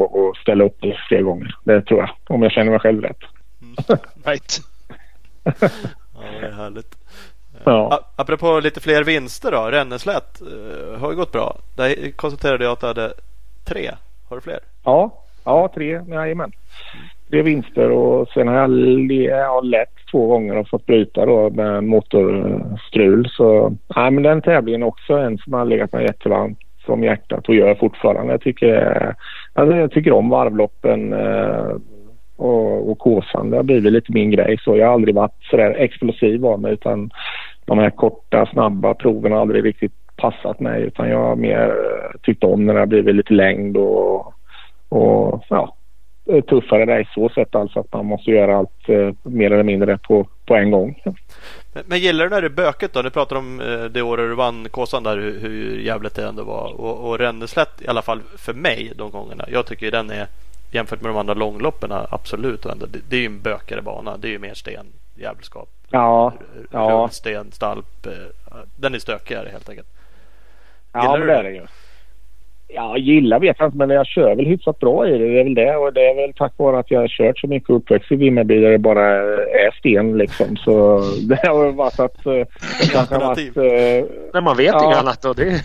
att 0.01 0.37
ställa 0.41 0.63
upp 0.63 0.83
i 0.83 0.95
fler 1.07 1.21
gånger. 1.21 1.55
Det 1.63 1.81
tror 1.81 1.99
jag. 1.99 2.09
Om 2.35 2.43
jag 2.43 2.51
känner 2.51 2.71
mig 2.71 2.79
själv 2.79 3.01
rätt. 3.01 3.23
Mm. 3.61 3.99
right. 4.25 4.59
ja, 5.61 5.69
det 6.41 6.47
är 6.47 6.51
härligt. 6.51 6.95
Ja. 7.63 7.99
Apropå 8.15 8.59
lite 8.59 8.79
fler 8.79 9.03
vinster 9.03 9.51
då. 9.51 9.61
Renneslätt 9.71 10.41
uh, 10.41 10.99
har 10.99 11.11
ju 11.11 11.17
gått 11.17 11.31
bra. 11.31 11.55
Där 11.77 12.11
konstaterade 12.15 12.63
jag 12.63 12.71
att 12.73 12.79
du 12.79 12.87
hade 12.87 13.13
tre. 13.67 13.91
Har 14.29 14.35
du 14.35 14.41
fler? 14.41 14.59
Ja, 14.83 15.13
ja 15.45 15.69
tre. 15.75 16.01
Jajamän. 16.07 16.51
Tre 17.29 17.41
vinster 17.41 17.91
och 17.91 18.27
sen 18.27 18.47
har 18.47 18.55
jag, 18.55 19.11
jag 19.11 19.65
lett 19.65 19.93
två 20.11 20.27
gånger 20.27 20.57
och 20.57 20.69
fått 20.69 20.85
bryta 20.85 21.25
då 21.25 21.49
med 21.49 21.83
motorstrul. 21.83 23.29
Så 23.29 23.75
nej, 23.95 24.11
men 24.11 24.23
den 24.23 24.41
tävlingen 24.41 24.83
också 24.83 25.13
en 25.13 25.37
som 25.37 25.53
har 25.53 25.65
legat 25.65 25.93
mig 25.93 26.05
jättevarmt 26.05 26.59
som 26.85 27.03
hjärtat 27.03 27.49
och 27.49 27.55
gör 27.55 27.75
fortfarande. 27.75 28.33
Jag 28.33 28.41
tycker, 28.41 29.15
alltså 29.53 29.75
jag 29.75 29.91
tycker 29.91 30.11
om 30.11 30.29
varvloppen 30.29 31.13
eh, 31.13 31.75
och, 32.39 32.91
och 32.91 32.99
Kåsan. 32.99 33.49
Det 33.49 33.57
har 33.57 33.63
blivit 33.63 33.93
lite 33.93 34.11
min 34.11 34.31
grej. 34.31 34.57
Så 34.61 34.77
jag 34.77 34.85
har 34.85 34.93
aldrig 34.93 35.15
varit 35.15 35.43
så 35.49 35.57
där 35.57 35.71
explosiv 35.71 36.45
av 36.45 36.61
mig 36.61 36.73
utan 36.73 37.09
de 37.65 37.79
här 37.79 37.89
korta, 37.89 38.45
snabba 38.45 38.93
proven 38.93 39.31
har 39.31 39.39
aldrig 39.39 39.65
riktigt 39.65 39.93
passat 40.15 40.59
mig 40.59 40.83
utan 40.83 41.09
jag 41.09 41.19
har 41.19 41.35
mer 41.35 41.67
eh, 41.67 42.19
tyckt 42.23 42.43
om 42.43 42.65
när 42.65 42.73
det 42.73 42.79
har 42.79 42.87
blivit 42.87 43.15
lite 43.15 43.33
längd 43.33 43.77
och, 43.77 44.33
och 44.89 45.43
ja, 45.49 45.75
eh, 46.29 46.43
tuffare 46.43 46.99
race. 46.99 47.09
så 47.13 47.29
sätt 47.29 47.55
alltså 47.55 47.79
att 47.79 47.93
man 47.93 48.05
måste 48.05 48.31
göra 48.31 48.57
allt 48.57 48.89
eh, 48.89 49.13
mer 49.23 49.51
eller 49.51 49.63
mindre 49.63 49.97
på, 49.97 50.27
på 50.45 50.55
en 50.55 50.71
gång. 50.71 51.01
Men, 51.73 51.83
men 51.87 51.99
gillar 51.99 52.23
du 52.23 52.29
när 52.29 52.41
det 52.41 52.47
är 52.47 52.49
böket 52.49 52.93
då? 52.93 53.01
Du 53.01 53.09
pratar 53.09 53.35
om 53.35 53.61
eh, 53.61 53.83
det 53.83 54.01
året 54.01 54.29
du 54.29 54.35
vann 54.35 54.67
Kåsan 54.71 55.03
där 55.03 55.17
hur, 55.17 55.39
hur 55.39 55.79
jävligt 55.79 56.15
det 56.15 56.27
ändå 56.27 56.43
var 56.43 56.81
och, 56.81 57.09
och 57.09 57.19
Ränneslätt 57.19 57.81
i 57.81 57.87
alla 57.87 58.01
fall 58.01 58.19
för 58.37 58.53
mig 58.53 58.91
de 58.95 59.11
gångerna. 59.11 59.45
Jag 59.51 59.65
tycker 59.65 59.91
den 59.91 60.09
är 60.09 60.27
jämfört 60.71 61.01
med 61.01 61.09
de 61.09 61.17
andra 61.17 61.33
långloppen 61.33 61.91
absolut 62.09 62.65
ändå, 62.65 62.85
det, 62.85 62.99
det 63.09 63.15
är 63.15 63.19
ju 63.19 63.25
en 63.25 63.41
bökigare 63.41 63.81
bana. 63.81 64.17
Det 64.17 64.27
är 64.27 64.31
ju 64.31 64.39
mer 64.39 64.53
sten, 64.53 64.85
jävelskap. 65.15 65.69
Ja, 65.89 66.33
ja. 66.71 67.09
Sten, 67.11 67.51
stalp. 67.51 68.07
Den 68.75 68.95
är 68.95 68.99
stökigare 68.99 69.49
helt 69.51 69.69
enkelt. 69.69 69.87
Ja, 70.93 71.17
men 71.17 71.27
det 71.27 71.33
är 71.33 71.43
det 71.43 71.51
ju. 71.51 71.65
Ja, 72.73 72.97
gillar 72.97 73.39
vet 73.39 73.55
jag 73.59 73.67
inte 73.67 73.77
men 73.77 73.89
jag 73.89 74.07
kör 74.07 74.35
väl 74.35 74.45
hyfsat 74.45 74.79
bra 74.79 75.07
i 75.07 75.11
det. 75.11 75.17
Det 75.17 75.39
är 75.39 75.43
väl 75.43 75.53
det. 75.53 75.75
Och 75.75 75.93
det 75.93 76.09
är 76.09 76.15
väl 76.15 76.33
tack 76.33 76.53
vare 76.57 76.79
att 76.79 76.91
jag 76.91 76.99
har 76.99 77.07
kört 77.07 77.39
så 77.39 77.47
mycket 77.47 77.69
uppväxt 77.69 78.11
i 78.11 78.15
Vimmerby 78.15 78.61
där 78.61 78.71
det 78.71 78.77
bara 78.77 79.05
är 79.45 79.71
sten 79.79 80.17
liksom. 80.17 80.57
Så 80.57 81.03
det 81.21 81.47
har 81.47 81.71
varit 81.71 81.99
att... 81.99 82.25
Eh, 82.25 82.33
det 82.33 82.91
kanske 82.91 83.15
har 83.15 83.21
varit... 83.21 83.55
Men 84.33 84.43
man 84.43 84.57
vet 84.57 84.73
ja. 84.73 84.85
inget 84.85 84.97
annat 84.97 85.25
och 85.25 85.35
det, 85.35 85.63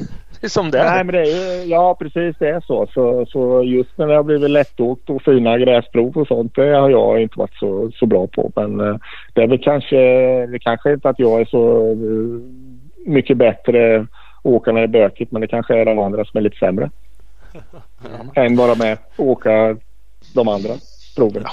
som 0.48 0.70
det 0.70 0.78
är. 0.78 0.90
Nej, 0.90 1.04
men 1.04 1.14
det 1.14 1.20
är 1.20 1.64
Ja, 1.66 1.94
precis 1.94 2.36
det 2.38 2.48
är 2.48 2.60
så. 2.60 2.86
så. 2.94 3.26
Så 3.26 3.62
just 3.62 3.98
när 3.98 4.06
det 4.06 4.14
har 4.14 4.22
blivit 4.22 4.50
lättåkt 4.50 5.10
och 5.10 5.22
fina 5.22 5.58
gräsprov 5.58 6.16
och 6.16 6.26
sånt 6.26 6.54
det 6.54 6.76
har 6.76 6.90
jag 6.90 7.22
inte 7.22 7.38
varit 7.38 7.54
så, 7.54 7.90
så 7.94 8.06
bra 8.06 8.26
på. 8.26 8.52
Men 8.56 8.80
uh, 8.80 8.96
det 9.32 9.42
är 9.42 9.46
väl 9.46 9.62
kanske... 9.62 9.96
Det 10.46 10.58
kanske 10.58 10.92
inte 10.92 11.08
att 11.08 11.18
jag 11.18 11.40
är 11.40 11.44
så 11.44 11.92
uh, 11.92 12.40
mycket 13.06 13.36
bättre 13.36 14.06
åkarna 14.42 14.80
är 14.80 14.86
bökigt 14.86 15.32
men 15.32 15.40
det 15.40 15.48
kanske 15.48 15.80
är 15.80 15.84
de 15.84 15.98
andra 15.98 16.24
som 16.24 16.38
är 16.38 16.42
lite 16.42 16.58
sämre. 16.58 16.90
Ja. 18.34 18.42
Än 18.42 18.56
vara 18.56 18.74
med 18.74 18.98
och 19.16 19.26
åka 19.26 19.76
de 20.34 20.48
andra 20.48 20.70
proven. 21.16 21.42
Ja, 21.44 21.50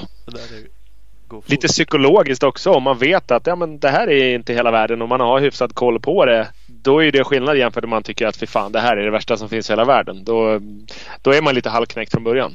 lite 1.45 1.67
psykologiskt 1.67 2.43
också 2.43 2.71
om 2.71 2.83
man 2.83 2.97
vet 2.97 3.31
att 3.31 3.47
ja, 3.47 3.55
men 3.55 3.79
det 3.79 3.89
här 3.89 4.09
är 4.09 4.35
inte 4.35 4.53
hela 4.53 4.71
världen 4.71 5.01
och 5.01 5.09
man 5.09 5.19
har 5.19 5.39
hyfsat 5.39 5.73
koll 5.73 5.99
på 5.99 6.25
det. 6.25 6.47
då 6.67 7.03
är 7.03 7.11
det 7.11 7.23
skillnad 7.23 7.57
jämfört 7.57 7.83
med 7.83 7.89
man 7.89 8.03
tycker 8.03 8.27
att 8.27 8.37
för 8.37 8.45
fan 8.45 8.71
det 8.71 8.79
här 8.79 8.97
är 8.97 9.05
det 9.05 9.11
värsta 9.11 9.37
som 9.37 9.49
finns 9.49 9.69
i 9.69 9.73
hela 9.73 9.85
världen. 9.85 10.23
Då, 10.23 10.59
då 11.21 11.31
är 11.31 11.41
man 11.41 11.55
lite 11.55 11.69
halvknäckt 11.69 12.11
från 12.11 12.23
början. 12.23 12.51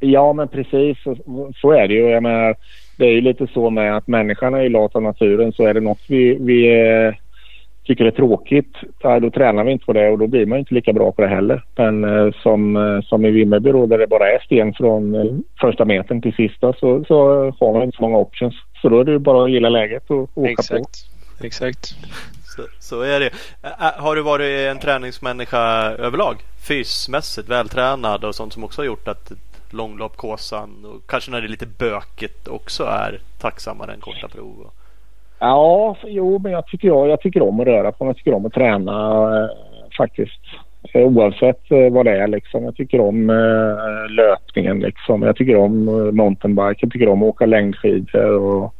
Ja 0.00 0.32
men 0.32 0.48
precis 0.48 1.02
så, 1.02 1.16
så 1.56 1.72
är 1.72 1.88
det 1.88 1.94
ju. 1.94 2.08
Jag 2.08 2.22
menar, 2.22 2.54
det 2.96 3.04
är 3.04 3.12
ju 3.12 3.20
lite 3.20 3.46
så 3.46 3.70
med 3.70 3.96
att 3.96 4.06
människan 4.06 4.54
är 4.54 4.62
ju 4.62 4.68
lat 4.68 4.96
av 4.96 5.02
naturen 5.02 5.52
så 5.52 5.66
är 5.66 5.74
det 5.74 5.80
något 5.80 6.02
vi, 6.06 6.34
vi 6.40 6.68
tycker 7.88 8.04
är 8.04 8.10
tråkigt 8.10 8.76
då 9.22 9.30
tränar 9.30 9.64
vi 9.64 9.72
inte 9.72 9.84
på 9.84 9.92
det 9.92 10.08
och 10.08 10.18
då 10.18 10.26
blir 10.26 10.46
man 10.46 10.58
inte 10.58 10.74
lika 10.74 10.92
bra 10.92 11.12
på 11.12 11.22
det 11.22 11.28
heller. 11.28 11.64
Men 11.76 12.04
eh, 12.04 12.32
som, 12.42 12.76
eh, 12.76 13.00
som 13.02 13.24
i 13.24 13.30
Vimmerby 13.30 13.72
då 13.72 13.86
där 13.86 13.98
det 13.98 14.06
bara 14.06 14.30
är 14.32 14.38
sten 14.38 14.74
från 14.74 15.14
eh, 15.14 15.24
första 15.60 15.84
metern 15.84 16.22
till 16.22 16.34
sista 16.34 16.72
så, 16.72 17.04
så 17.08 17.16
har 17.60 17.72
man 17.72 17.82
inte 17.82 17.96
så 17.96 18.02
många 18.02 18.18
options. 18.18 18.54
Så 18.82 18.88
då 18.88 19.00
är 19.00 19.04
det 19.04 19.18
bara 19.18 19.44
att 19.44 19.50
gilla 19.50 19.68
läget 19.68 20.10
och 20.10 20.30
åka 20.34 20.50
Exakt. 20.50 20.82
på. 21.38 21.46
Exakt. 21.46 21.86
Så, 22.56 22.62
så 22.80 23.02
är 23.02 23.20
det. 23.20 23.30
Har 23.96 24.16
du 24.16 24.22
varit 24.22 24.70
en 24.70 24.78
träningsmänniska 24.78 25.58
överlag? 25.98 26.36
Fysmässigt 26.68 27.48
vältränad 27.48 28.24
och 28.24 28.34
sånt 28.34 28.52
som 28.52 28.64
också 28.64 28.80
har 28.80 28.86
gjort 28.86 29.08
att 29.08 29.32
långlopp, 29.70 30.16
Kåsan 30.16 30.84
och 30.84 31.10
kanske 31.10 31.30
när 31.30 31.40
det 31.40 31.46
är 31.46 31.48
lite 31.48 31.66
bökigt 31.66 32.48
också 32.48 32.84
är 32.84 33.20
tacksammare 33.40 33.92
än 33.92 34.00
korta 34.00 34.28
prov? 34.28 34.70
Ja, 35.40 35.96
jo, 36.06 36.38
men 36.42 36.52
jag 36.52 36.66
tycker, 36.66 36.88
jag, 36.88 37.08
jag 37.08 37.20
tycker 37.20 37.42
om 37.42 37.60
att 37.60 37.66
röra 37.66 37.92
på 37.92 38.04
mig. 38.04 38.10
Jag 38.10 38.16
tycker 38.16 38.34
om 38.34 38.46
att 38.46 38.52
träna 38.52 39.22
eh, 39.44 39.50
faktiskt. 39.96 40.40
Eh, 40.94 41.02
oavsett 41.02 41.70
eh, 41.70 41.90
vad 41.90 42.06
det 42.06 42.18
är 42.18 42.28
liksom. 42.28 42.64
Jag 42.64 42.76
tycker 42.76 43.00
om 43.00 43.30
eh, 43.30 44.10
löpningen 44.10 44.80
liksom. 44.80 45.22
Jag 45.22 45.36
tycker 45.36 45.56
om 45.56 45.88
eh, 45.88 46.12
mountainbike. 46.12 46.78
Jag 46.80 46.92
tycker 46.92 47.08
om 47.08 47.22
att 47.22 47.28
åka 47.28 47.46
längdskidor 47.46 48.30
och, 48.30 48.74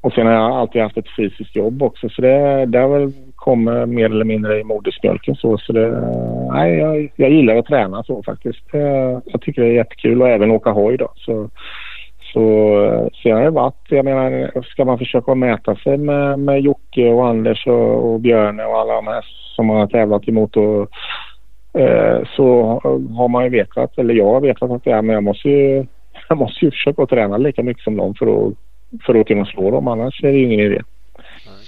och 0.00 0.12
sen 0.12 0.26
har 0.26 0.32
jag 0.32 0.52
alltid 0.52 0.82
haft 0.82 0.96
ett 0.96 1.16
fysiskt 1.16 1.56
jobb 1.56 1.82
också. 1.82 2.08
Så 2.08 2.22
det, 2.22 2.66
det 2.66 2.78
har 2.78 2.88
väl 2.98 3.12
kommit 3.34 3.88
mer 3.88 4.04
eller 4.04 4.24
mindre 4.24 4.60
i 4.60 4.64
modersmjölken 4.64 5.34
så. 5.34 5.58
Så 5.58 5.72
det, 5.72 5.90
nej, 6.52 6.78
jag, 6.78 7.12
jag 7.16 7.30
gillar 7.30 7.56
att 7.56 7.66
träna 7.66 8.02
så 8.02 8.22
faktiskt. 8.22 8.74
Eh, 8.74 9.18
Jag 9.24 9.40
tycker 9.40 9.62
det 9.62 9.68
är 9.68 9.72
jättekul 9.72 10.22
och 10.22 10.28
även 10.28 10.50
åka 10.50 10.70
hoj 10.70 10.96
då. 10.96 11.12
Så, 11.16 11.50
så 12.34 13.10
sen 13.22 13.32
har 13.32 13.42
det 13.42 13.50
varit, 13.50 13.86
jag 13.88 14.04
menar, 14.04 14.62
ska 14.62 14.84
man 14.84 14.98
försöka 14.98 15.34
mäta 15.34 15.76
sig 15.76 15.98
med, 15.98 16.38
med 16.38 16.60
Jocke 16.60 17.10
och 17.10 17.28
Anders 17.28 17.66
och, 17.66 18.12
och 18.12 18.20
Björne 18.20 18.64
och 18.64 18.78
alla 18.78 18.94
de 18.94 19.06
här 19.06 19.24
som 19.56 19.66
man 19.66 19.76
har 19.76 19.86
tävlat 19.86 20.28
emot 20.28 20.56
och, 20.56 20.88
eh, 21.80 22.22
så 22.36 22.62
har 23.16 23.28
man 23.28 23.44
ju 23.44 23.50
vetat, 23.50 23.98
eller 23.98 24.14
jag 24.14 24.32
har 24.32 24.40
vetat 24.40 24.70
att 24.70 24.86
ja, 24.86 25.02
men 25.02 25.14
jag 25.14 25.22
måste 25.22 25.48
ju, 25.48 25.86
jag 26.28 26.38
måste 26.38 26.64
ju 26.64 26.70
försöka 26.70 27.06
träna 27.06 27.36
lika 27.36 27.62
mycket 27.62 27.84
som 27.84 27.96
dem 27.96 28.14
för 28.14 28.26
att, 28.26 28.54
för 29.06 29.14
att 29.14 29.26
kunna 29.26 29.44
slå 29.44 29.70
dem, 29.70 29.88
annars 29.88 30.24
är 30.24 30.32
det 30.32 30.38
ju 30.38 30.44
ingen 30.44 30.60
idé. 30.60 30.80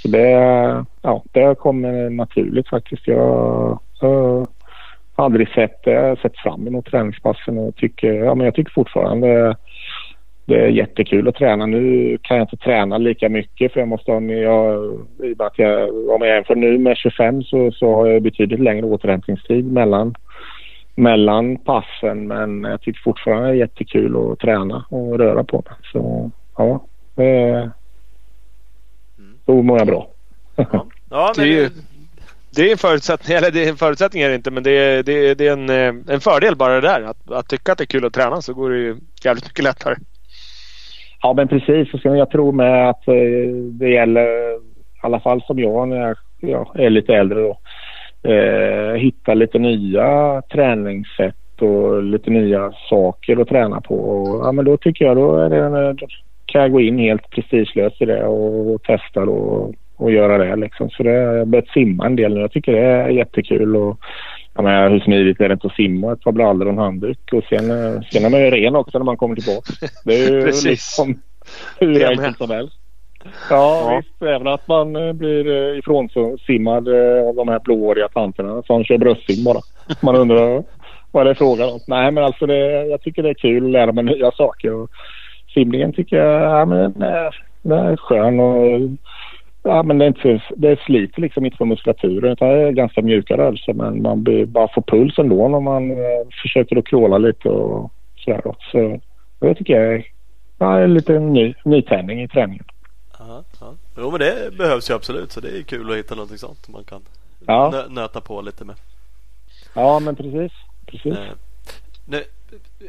Så 0.03 0.09
det, 0.09 0.31
ja, 1.03 1.23
det 1.33 1.59
kommer 1.59 2.11
naturligt 2.11 2.69
faktiskt. 2.69 3.07
Jag, 3.09 3.79
jag 4.01 4.47
har 5.17 5.25
aldrig 5.25 5.49
sett 5.49 5.85
det. 5.85 5.91
Jag 5.91 6.09
har 6.09 6.17
sett 6.17 6.39
fram 6.39 6.67
emot 6.67 6.87
träningspassen 6.87 7.59
och 7.59 7.77
tycker, 7.77 8.13
ja, 8.13 8.35
men 8.35 8.45
jag 8.45 8.55
tycker 8.55 8.73
fortfarande 8.73 9.57
det 10.47 10.61
är 10.61 10.69
jättekul 10.69 11.29
att 11.29 11.35
träna. 11.35 11.67
Nu 11.67 12.19
kan 12.23 12.37
jag 12.37 12.45
inte 12.45 12.57
träna 12.57 12.99
lika 12.99 13.29
mycket 13.29 13.73
för 13.73 13.81
jag 13.81 13.89
måste 13.89 14.13
ha 14.13 14.21
jag, 14.21 14.85
i 15.23 15.33
och 15.33 15.39
med 15.39 15.47
att 15.47 15.59
jag, 15.59 16.09
om 16.09 16.23
jag 16.23 16.35
jämför 16.35 16.55
nu 16.55 16.79
med 16.79 16.97
25 16.97 17.43
så, 17.43 17.73
så 17.73 17.95
har 17.95 18.07
jag 18.07 18.23
betydligt 18.23 18.61
längre 18.61 18.87
återhämtningstid 18.87 19.73
mellan, 19.73 20.15
mellan 20.95 21.57
passen. 21.57 22.27
Men 22.27 22.65
jag 22.65 22.81
tycker 22.81 23.01
fortfarande 23.05 23.49
det 23.49 23.55
är 23.55 23.59
jättekul 23.59 24.33
att 24.33 24.39
träna 24.39 24.85
och 24.89 25.19
röra 25.19 25.45
på 25.45 25.57
mig. 25.57 25.75
Så 25.93 26.31
ja, 26.57 26.85
det, 27.15 27.71
då 29.45 29.63
mår 29.63 29.79
jag 29.79 29.87
bra. 29.87 30.09
Ja, 31.11 31.33
Det 31.37 31.59
är 31.59 31.71
Det 32.57 32.69
är 32.69 32.73
en 32.73 32.79
förutsättning, 32.79 33.37
eller 33.37 33.51
det 33.51 33.65
är 33.65 33.71
en 33.71 33.77
förutsättning 33.77 34.23
är 34.23 34.29
det 34.29 34.35
inte 34.35 34.51
men 34.51 34.63
det 34.63 34.71
är, 34.71 35.03
det 35.03 35.13
är, 35.13 35.35
det 35.35 35.47
är 35.49 35.53
en, 35.53 35.71
eh, 35.71 36.15
en 36.15 36.21
fördel 36.21 36.57
bara 36.57 36.75
det 36.75 36.89
där. 36.89 37.03
Att, 37.03 37.31
att 37.31 37.49
tycka 37.49 37.73
att 37.73 37.79
det 37.79 37.85
är 37.85 37.87
kul 37.87 38.05
att 38.05 38.13
träna 38.13 38.43
så 38.43 38.55
går 38.55 38.71
det 38.71 38.79
ju 38.79 38.97
jävligt 39.25 39.45
mycket 39.45 39.65
lättare. 39.65 39.97
Ja, 41.27 41.33
men 41.33 41.49
precis. 41.49 41.95
Och 41.95 42.01
sen 42.01 42.17
jag 42.17 42.31
tror 42.31 42.53
med 42.53 42.89
att 42.91 43.09
eh, 43.09 43.53
det 43.71 43.89
gäller, 43.89 44.55
i 44.55 44.59
alla 45.03 45.21
fall 45.21 45.43
som 45.43 45.59
jag 45.59 45.89
när 45.89 45.97
jag 45.97 46.17
ja, 46.41 46.73
är 46.75 46.91
lite 46.91 47.15
äldre 47.15 47.41
då, 47.41 47.59
eh, 48.31 48.95
hitta 48.95 49.35
lite 49.35 49.59
nya 49.59 50.43
träningssätt 50.53 51.63
och 51.63 52.03
lite 52.03 52.31
nya 52.31 52.73
saker 52.91 53.41
att 53.41 53.49
träna 53.49 53.81
på. 53.81 53.95
Och, 53.95 54.47
ja, 54.47 54.53
men 54.53 54.65
då 54.65 54.77
tycker 54.77 55.05
jag 55.05 55.17
då 55.17 55.37
är 55.37 55.51
det, 55.51 55.93
då 55.93 56.07
kan 56.47 56.63
jag 56.63 56.73
gå 56.73 56.81
in 56.81 56.99
helt 56.99 57.31
prestigelöst 57.31 58.03
i 58.03 58.05
det 58.05 58.25
och, 58.25 58.75
och 58.75 58.83
testa 58.83 59.25
då 59.25 59.33
och, 59.33 59.75
och 59.97 60.11
göra 60.11 60.39
det 60.39 60.57
liksom. 60.57 60.91
Så 60.91 61.03
det, 61.03 61.11
jag 61.11 61.39
har 61.39 61.45
börjat 61.45 61.69
simma 61.69 62.07
en 62.07 62.17
del 62.17 62.35
nu. 62.35 62.41
Jag 62.41 62.53
tycker 62.53 62.73
det 62.73 62.87
är 62.87 63.09
jättekul. 63.09 63.77
Och, 63.77 63.99
jag 64.57 64.65
menar, 64.65 64.91
hur 64.91 65.01
smidigt 65.01 65.41
är 65.41 65.49
det 65.49 65.53
inte 65.53 65.67
att 65.67 65.75
simma 65.75 66.13
ett 66.13 66.21
par 66.21 66.33
brallor 66.33 66.67
och 66.67 66.73
en 66.73 66.79
handduk 66.79 67.33
och 67.33 67.45
sen, 67.49 67.71
eh, 67.71 68.01
sen 68.13 68.25
är 68.25 68.31
man 68.31 68.41
ju 68.41 68.51
ren 68.51 68.77
också 68.77 68.99
när 68.99 69.05
man 69.05 69.17
kommer 69.17 69.35
tillbaka. 69.37 69.73
Det 70.05 70.15
är 70.15 70.31
ju 70.31 70.47
liksom 70.65 71.21
hur 71.81 72.07
enkelt 72.11 72.39
som 72.39 72.51
helst. 72.51 72.77
Ja, 73.25 73.31
Ja. 73.51 73.97
visst. 73.97 74.23
Även 74.23 74.47
att 74.47 74.69
man 74.69 74.97
eh, 74.97 75.13
blir 75.13 75.73
eh, 75.73 75.79
ifrånsimmad 75.79 76.89
av 77.29 77.35
de 77.35 77.49
här 77.49 77.61
blååriga 77.65 78.09
tanterna 78.09 78.63
som 78.63 78.85
kör 78.85 78.99
bröstsim 78.99 79.45
bara. 79.45 79.61
Man 80.03 80.17
undrar 80.17 80.65
vad 81.11 81.27
det 81.27 81.31
är 81.31 81.35
frågan 81.35 81.69
om. 81.69 81.81
Nej, 81.87 82.13
men 82.13 82.25
alltså 82.25 82.47
det, 82.47 82.87
jag 82.87 83.03
tycker 83.03 83.23
det 83.23 83.29
är 83.29 83.35
kul 83.35 83.65
att 83.67 83.73
lära 83.73 83.93
mig 83.93 84.05
nya 84.05 84.31
saker. 84.31 84.73
Och 84.75 84.91
simningen 85.55 85.93
tycker 85.93 86.17
jag 86.17 86.43
ja, 86.43 86.65
men 86.65 87.03
är, 87.03 87.35
är 87.73 87.97
skön 87.97 88.41
och 88.41 88.81
Ja, 89.67 89.83
men 89.83 89.99
det, 89.99 90.05
är 90.05 90.09
inte, 90.09 90.43
det 90.57 90.81
sliter 90.81 91.21
liksom 91.21 91.45
inte 91.45 91.57
på 91.57 91.65
muskulaturen 91.65 92.33
utan 92.33 92.49
det 92.49 92.55
är 92.55 92.71
ganska 92.73 93.03
mjuka 93.03 93.37
rörelser 93.37 93.73
men 93.73 94.03
man 94.03 94.23
blir, 94.23 94.47
bara 94.47 94.69
får 94.75 94.83
puls 94.83 95.19
ändå 95.19 95.49
när 95.49 95.61
man 95.61 95.91
eh, 95.91 95.97
försöker 96.43 96.77
att 96.77 96.87
kråla 96.87 97.19
lite 97.19 97.49
och 97.49 97.93
sådär. 98.17 98.43
Så 98.73 99.01
det 99.39 99.55
tycker 99.55 99.81
jag 99.81 99.95
är, 99.95 100.07
ja, 100.59 100.79
en 100.81 100.95
liten 100.95 101.33
ny, 101.33 101.55
nytändning 101.65 102.23
i 102.23 102.29
träningen. 102.29 102.65
Ja, 103.19 103.45
ja. 103.61 103.75
Jo 103.99 104.11
men 104.11 104.21
det 104.21 104.57
behövs 104.59 104.91
ju 104.91 104.95
absolut 104.95 105.33
så 105.33 105.41
det 105.41 105.49
är 105.59 105.63
kul 105.63 105.91
att 105.91 105.97
hitta 105.97 106.15
någonting 106.15 106.39
sånt 106.39 106.69
man 106.69 106.85
kan 106.85 107.01
Ja. 107.47 107.71
nö- 107.75 107.89
nöta 107.95 108.21
på 108.21 108.41
lite 108.43 108.65
med. 108.65 108.75
Ja, 109.75 109.99
men 110.01 110.17
precis. 110.17 110.53
precis. 110.87 111.13
Eh, 111.17 111.25
nu, 112.05 112.23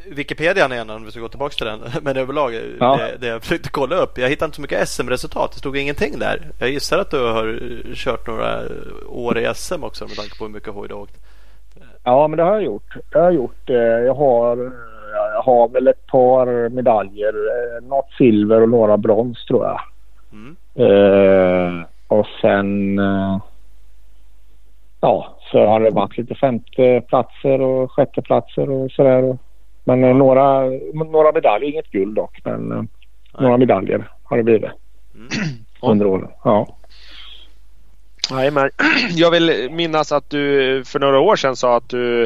Wikipedian 0.06 0.72
igen 0.72 0.90
om 0.90 1.04
vi 1.04 1.10
ska 1.10 1.20
gå 1.20 1.28
tillbaka 1.28 1.52
till 1.54 1.66
den. 1.66 1.80
Men 2.02 2.16
överlag 2.16 2.54
eh, 2.54 2.60
Ja. 2.80 2.96
det, 2.96 3.16
det 3.20 3.26
jag 3.26 3.40
försökte 3.42 3.68
kolla 3.70 3.96
upp. 3.96 4.18
Jag 4.18 4.28
hittade 4.28 4.44
inte 4.46 4.56
så 4.56 4.62
mycket 4.62 4.88
SM-resultat. 4.88 5.52
Det 5.52 5.58
stod 5.58 5.76
ingenting 5.76 6.18
där. 6.18 6.40
Jag 6.58 6.70
gissar 6.70 6.98
att 6.98 7.10
du 7.10 7.32
har 7.32 7.48
eh, 7.48 7.94
kört 7.94 8.26
några 8.26 8.60
år 9.08 9.38
i 9.38 9.54
SM 9.54 9.84
också 9.84 10.04
med 10.04 10.16
tanke 10.16 10.38
på 10.38 10.44
hur 10.44 10.52
mycket 10.52 10.74
hoj 10.74 10.88
du 10.88 10.94
har 10.94 11.00
åkt. 11.02 11.16
Ja, 12.04 12.28
men 12.28 12.36
det 12.36 12.42
har 12.42 12.52
jag 12.54 12.62
gjort. 12.64 12.96
Det 13.12 13.18
har 13.18 13.24
jag 13.24 13.34
gjort. 13.34 13.70
Eh, 13.70 13.76
Jag 13.76 14.14
har, 14.14 14.72
jag 15.34 15.42
har 15.42 15.68
väl 15.68 15.88
ett 15.88 16.06
par 16.06 16.68
medaljer. 16.68 17.32
Något 17.80 18.12
silver 18.18 18.62
och 18.62 18.68
några 18.68 18.96
brons 18.96 19.44
tror 19.44 19.64
jag. 19.64 19.80
Mm. 20.32 20.56
Eh, 20.74 21.84
och 22.08 22.26
sen... 22.40 23.00
Ja, 25.00 25.36
så 25.52 25.66
har 25.66 25.80
det 25.80 25.90
varit 25.90 26.18
lite 26.18 26.34
femte 26.34 27.02
platser 27.08 27.60
och 27.60 27.92
sjätte 27.92 28.22
platser 28.22 28.70
och 28.70 28.90
sådär. 28.90 29.38
Men 29.88 30.04
eh, 30.04 30.16
några, 30.16 30.64
några 30.94 31.32
medaljer, 31.32 31.70
inget 31.70 31.90
guld 31.90 32.14
dock, 32.14 32.40
men 32.44 32.72
eh, 32.72 32.82
några 33.40 33.56
medaljer 33.56 34.10
har 34.22 34.36
det 34.36 34.42
blivit 34.42 34.70
Mm. 35.14 35.28
under 35.82 36.06
åren. 36.06 36.28
Ja. 36.44 36.76
Nej, 38.30 38.50
men 38.50 38.70
jag 39.10 39.30
vill 39.30 39.68
minnas 39.70 40.12
att 40.12 40.30
du 40.30 40.82
för 40.86 40.98
några 41.00 41.20
år 41.20 41.36
sedan 41.36 41.56
sa 41.56 41.76
att 41.76 41.88
du 41.88 42.22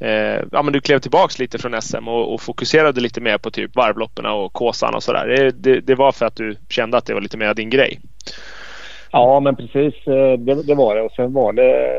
eh, 0.00 0.40
ja, 0.52 0.62
men 0.62 0.72
du 0.72 0.80
klev 0.80 0.98
tillbaks 0.98 1.38
lite 1.38 1.58
från 1.58 1.82
SM 1.82 2.08
och, 2.08 2.34
och 2.34 2.40
fokuserade 2.40 3.00
lite 3.00 3.20
mer 3.20 3.38
på 3.38 3.50
typ 3.50 3.76
varvloppen 3.76 4.26
och 4.26 4.52
Kåsan 4.52 4.94
och 4.94 5.02
sådär. 5.02 5.26
Det, 5.26 5.50
det, 5.50 5.80
det 5.80 5.94
var 5.94 6.12
för 6.12 6.26
att 6.26 6.36
du 6.36 6.56
kände 6.68 6.96
att 6.96 7.06
det 7.06 7.14
var 7.14 7.20
lite 7.20 7.36
mer 7.36 7.54
din 7.54 7.70
grej. 7.70 8.00
Ja, 9.10 9.40
men 9.40 9.56
precis. 9.56 9.94
eh, 10.06 10.32
Det, 10.38 10.62
det 10.62 10.74
var 10.74 10.94
det. 10.96 11.02
Och 11.02 11.12
sen 11.12 11.32
var 11.32 11.52
det... 11.52 11.90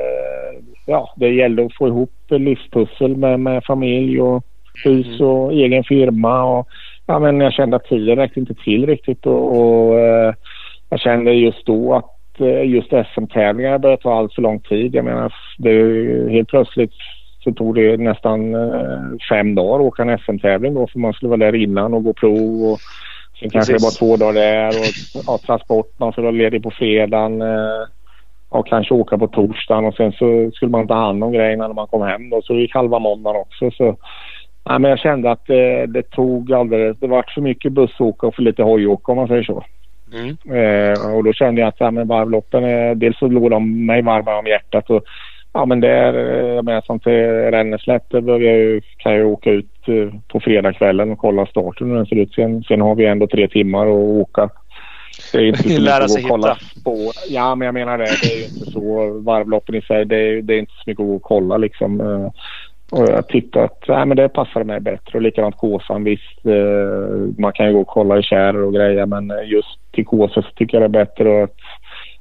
Ja, 0.85 1.13
det 1.15 1.29
gällde 1.29 1.65
att 1.65 1.75
få 1.75 1.87
ihop 1.87 2.11
livspussel 2.29 3.17
med, 3.17 3.39
med 3.39 3.63
familj 3.63 4.21
och 4.21 4.43
hus 4.83 5.21
och 5.21 5.53
egen 5.53 5.83
firma. 5.83 6.43
Och, 6.43 6.67
ja, 7.05 7.19
men 7.19 7.41
jag 7.41 7.53
kände 7.53 7.75
att 7.75 7.83
tiden 7.83 8.15
räckte 8.15 8.39
inte 8.39 8.53
till 8.53 8.85
riktigt. 8.85 9.25
Och, 9.25 9.57
och 9.57 9.99
eh, 9.99 10.33
jag 10.89 10.99
kände 10.99 11.33
just 11.33 11.65
då 11.65 11.93
att 11.93 12.41
eh, 12.41 12.63
just 12.69 12.89
SM-tävlingar 12.89 13.77
började 13.77 14.01
ta 14.01 14.13
allt 14.13 14.33
för 14.33 14.41
lång 14.41 14.59
tid. 14.59 14.95
Jag 14.95 15.05
menar, 15.05 15.33
det, 15.57 15.71
helt 16.31 16.49
plötsligt 16.49 16.93
så 17.43 17.51
tog 17.51 17.75
det 17.75 17.97
nästan 17.97 18.55
eh, 18.55 18.99
fem 19.29 19.55
dagar 19.55 19.75
att 19.75 19.85
åka 19.85 20.01
en 20.01 20.19
SM-tävling 20.19 20.73
då 20.73 20.87
för 20.87 20.99
man 20.99 21.13
skulle 21.13 21.29
vara 21.29 21.37
där 21.37 21.55
innan 21.55 21.93
och 21.93 22.03
gå 22.03 22.13
prov. 22.13 22.71
Och, 22.71 22.79
Sen 23.39 23.49
kanske 23.49 23.73
det 23.73 23.75
Precis. 23.75 24.01
var 24.01 24.07
två 24.07 24.17
dagar 24.17 24.33
där 24.33 24.67
och 24.67 25.23
ja, 25.27 25.37
transport. 25.37 25.99
Man 25.99 26.11
skulle 26.11 26.25
vara 26.25 26.35
ledig 26.35 26.63
på 26.63 26.71
fredagen. 26.71 27.41
Eh, 27.41 27.83
och 28.49 28.67
kanske 28.67 28.93
åka 28.93 29.17
på 29.17 29.27
torsdagen 29.27 29.85
och 29.85 29.95
sen 29.95 30.11
så 30.11 30.51
skulle 30.53 30.71
man 30.71 30.87
ta 30.87 30.93
hand 30.93 31.23
om 31.23 31.31
grejerna 31.31 31.67
när 31.67 31.73
man 31.73 31.87
kom 31.87 32.01
hem. 32.01 32.29
Då, 32.29 32.41
så 32.41 32.53
det 32.53 32.61
gick 32.61 32.73
halva 32.73 32.99
måndagen 32.99 33.41
också. 33.41 33.71
Så, 33.71 33.97
ja, 34.63 34.79
men 34.79 34.89
jag 34.89 34.99
kände 34.99 35.31
att 35.31 35.45
det, 35.45 35.85
det 35.85 36.03
tog 36.03 36.53
alldeles... 36.53 36.97
Det 36.99 37.07
var 37.07 37.25
för 37.33 37.41
mycket 37.41 37.71
bussåka 37.71 38.27
och 38.27 38.35
för 38.35 38.41
lite 38.41 38.63
hojåka 38.63 39.11
om 39.11 39.17
man 39.17 39.27
säger 39.27 39.43
så. 39.43 39.63
Mm. 40.13 40.37
Eh, 40.57 41.15
och 41.15 41.23
då 41.23 41.33
kände 41.33 41.61
jag 41.61 41.67
att 41.67 41.79
ja, 41.79 41.91
men 41.91 42.07
varvloppen, 42.07 42.63
eh, 42.63 42.95
dels 42.95 43.17
så 43.17 43.27
låg 43.27 43.51
de 43.51 43.85
mig 43.85 44.01
varma 44.01 44.39
om 44.39 44.47
hjärtat. 44.47 44.89
Och, 44.89 45.03
ja 45.53 45.65
men 45.65 45.79
det 45.79 45.89
är, 45.89 46.13
eh, 46.13 46.47
jag 46.55 46.65
menar 46.65 46.81
som 46.81 46.99
till 46.99 47.11
Ränneslätt 47.51 48.09
kan 48.97 49.11
jag 49.11 49.19
ju 49.19 49.25
åka 49.25 49.51
ut 49.51 49.87
eh, 49.87 50.19
på 50.27 50.39
fredagskvällen 50.39 51.11
och 51.11 51.17
kolla 51.17 51.45
starten 51.45 51.89
hur 51.89 51.95
den 51.95 52.05
ser 52.05 52.15
ut. 52.15 52.33
Sen, 52.33 52.63
sen 52.63 52.81
har 52.81 52.95
vi 52.95 53.05
ändå 53.05 53.27
tre 53.27 53.47
timmar 53.47 53.87
att 53.87 53.93
åka. 53.93 54.49
Det 55.31 55.37
är 55.37 55.45
inte 55.45 55.69
så 55.69 55.81
Lära 55.81 56.07
sig 56.07 56.23
att 56.23 56.29
kolla 56.29 56.57
på. 56.83 57.11
Ja 57.29 57.55
men 57.55 57.65
jag 57.65 57.73
menar 57.73 57.97
det. 57.97 58.03
Det 58.03 58.33
är 58.33 58.37
ju 58.37 58.43
inte 58.43 58.71
så. 58.71 59.19
Varvloppen 59.19 59.75
i 59.75 59.81
sig, 59.81 60.05
det 60.05 60.15
är, 60.17 60.41
det 60.41 60.53
är 60.53 60.59
inte 60.59 60.73
så 60.73 60.83
mycket 60.85 61.05
att 61.05 61.21
kolla 61.21 61.57
liksom. 61.57 62.01
Och 62.91 63.09
jag 63.09 63.27
tyckte 63.27 63.63
att 63.63 63.83
nej, 63.87 64.05
men 64.05 64.17
det 64.17 64.29
passade 64.29 64.65
mig 64.65 64.79
bättre. 64.79 65.17
Och 65.17 65.21
likadant 65.21 65.57
Kåsan. 65.57 66.03
Visst, 66.03 66.45
eh, 66.45 67.37
man 67.37 67.53
kan 67.53 67.67
ju 67.67 67.73
gå 67.73 67.81
och 67.81 67.87
kolla 67.87 68.19
i 68.19 68.23
kärr 68.23 68.55
och 68.63 68.73
grejer 68.73 69.05
men 69.05 69.33
just 69.45 69.79
till 69.91 70.05
Kåsa 70.05 70.41
så 70.41 70.49
tycker 70.55 70.81
jag 70.81 70.91
det 70.91 70.99
är 70.99 71.05
bättre. 71.05 71.29
Och 71.29 71.43
att 71.43 71.55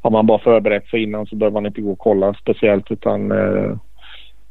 har 0.00 0.10
man 0.10 0.26
bara 0.26 0.38
förberett 0.38 0.86
sig 0.88 1.02
innan 1.02 1.26
så 1.26 1.36
behöver 1.36 1.54
man 1.54 1.66
inte 1.66 1.80
gå 1.80 1.92
och 1.92 1.98
kolla 1.98 2.34
speciellt 2.34 2.90
utan 2.90 3.32
eh, 3.32 3.76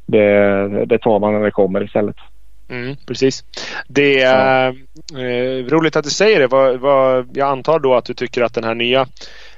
det, 0.06 0.84
det 0.86 0.98
tar 0.98 1.18
man 1.18 1.32
när 1.32 1.40
det 1.40 1.50
kommer 1.50 1.84
istället. 1.84 2.16
Mm, 2.70 2.96
precis. 3.06 3.44
Det 3.88 4.22
är 4.22 4.68
eh, 5.12 5.64
roligt 5.64 5.96
att 5.96 6.04
du 6.04 6.10
säger 6.10 6.40
det. 6.40 6.46
Vad, 6.46 6.80
vad, 6.80 7.28
jag 7.32 7.48
antar 7.48 7.78
då 7.78 7.94
att 7.94 8.04
du 8.04 8.14
tycker 8.14 8.42
att 8.42 8.54
den 8.54 8.64
här 8.64 8.74
nya 8.74 9.06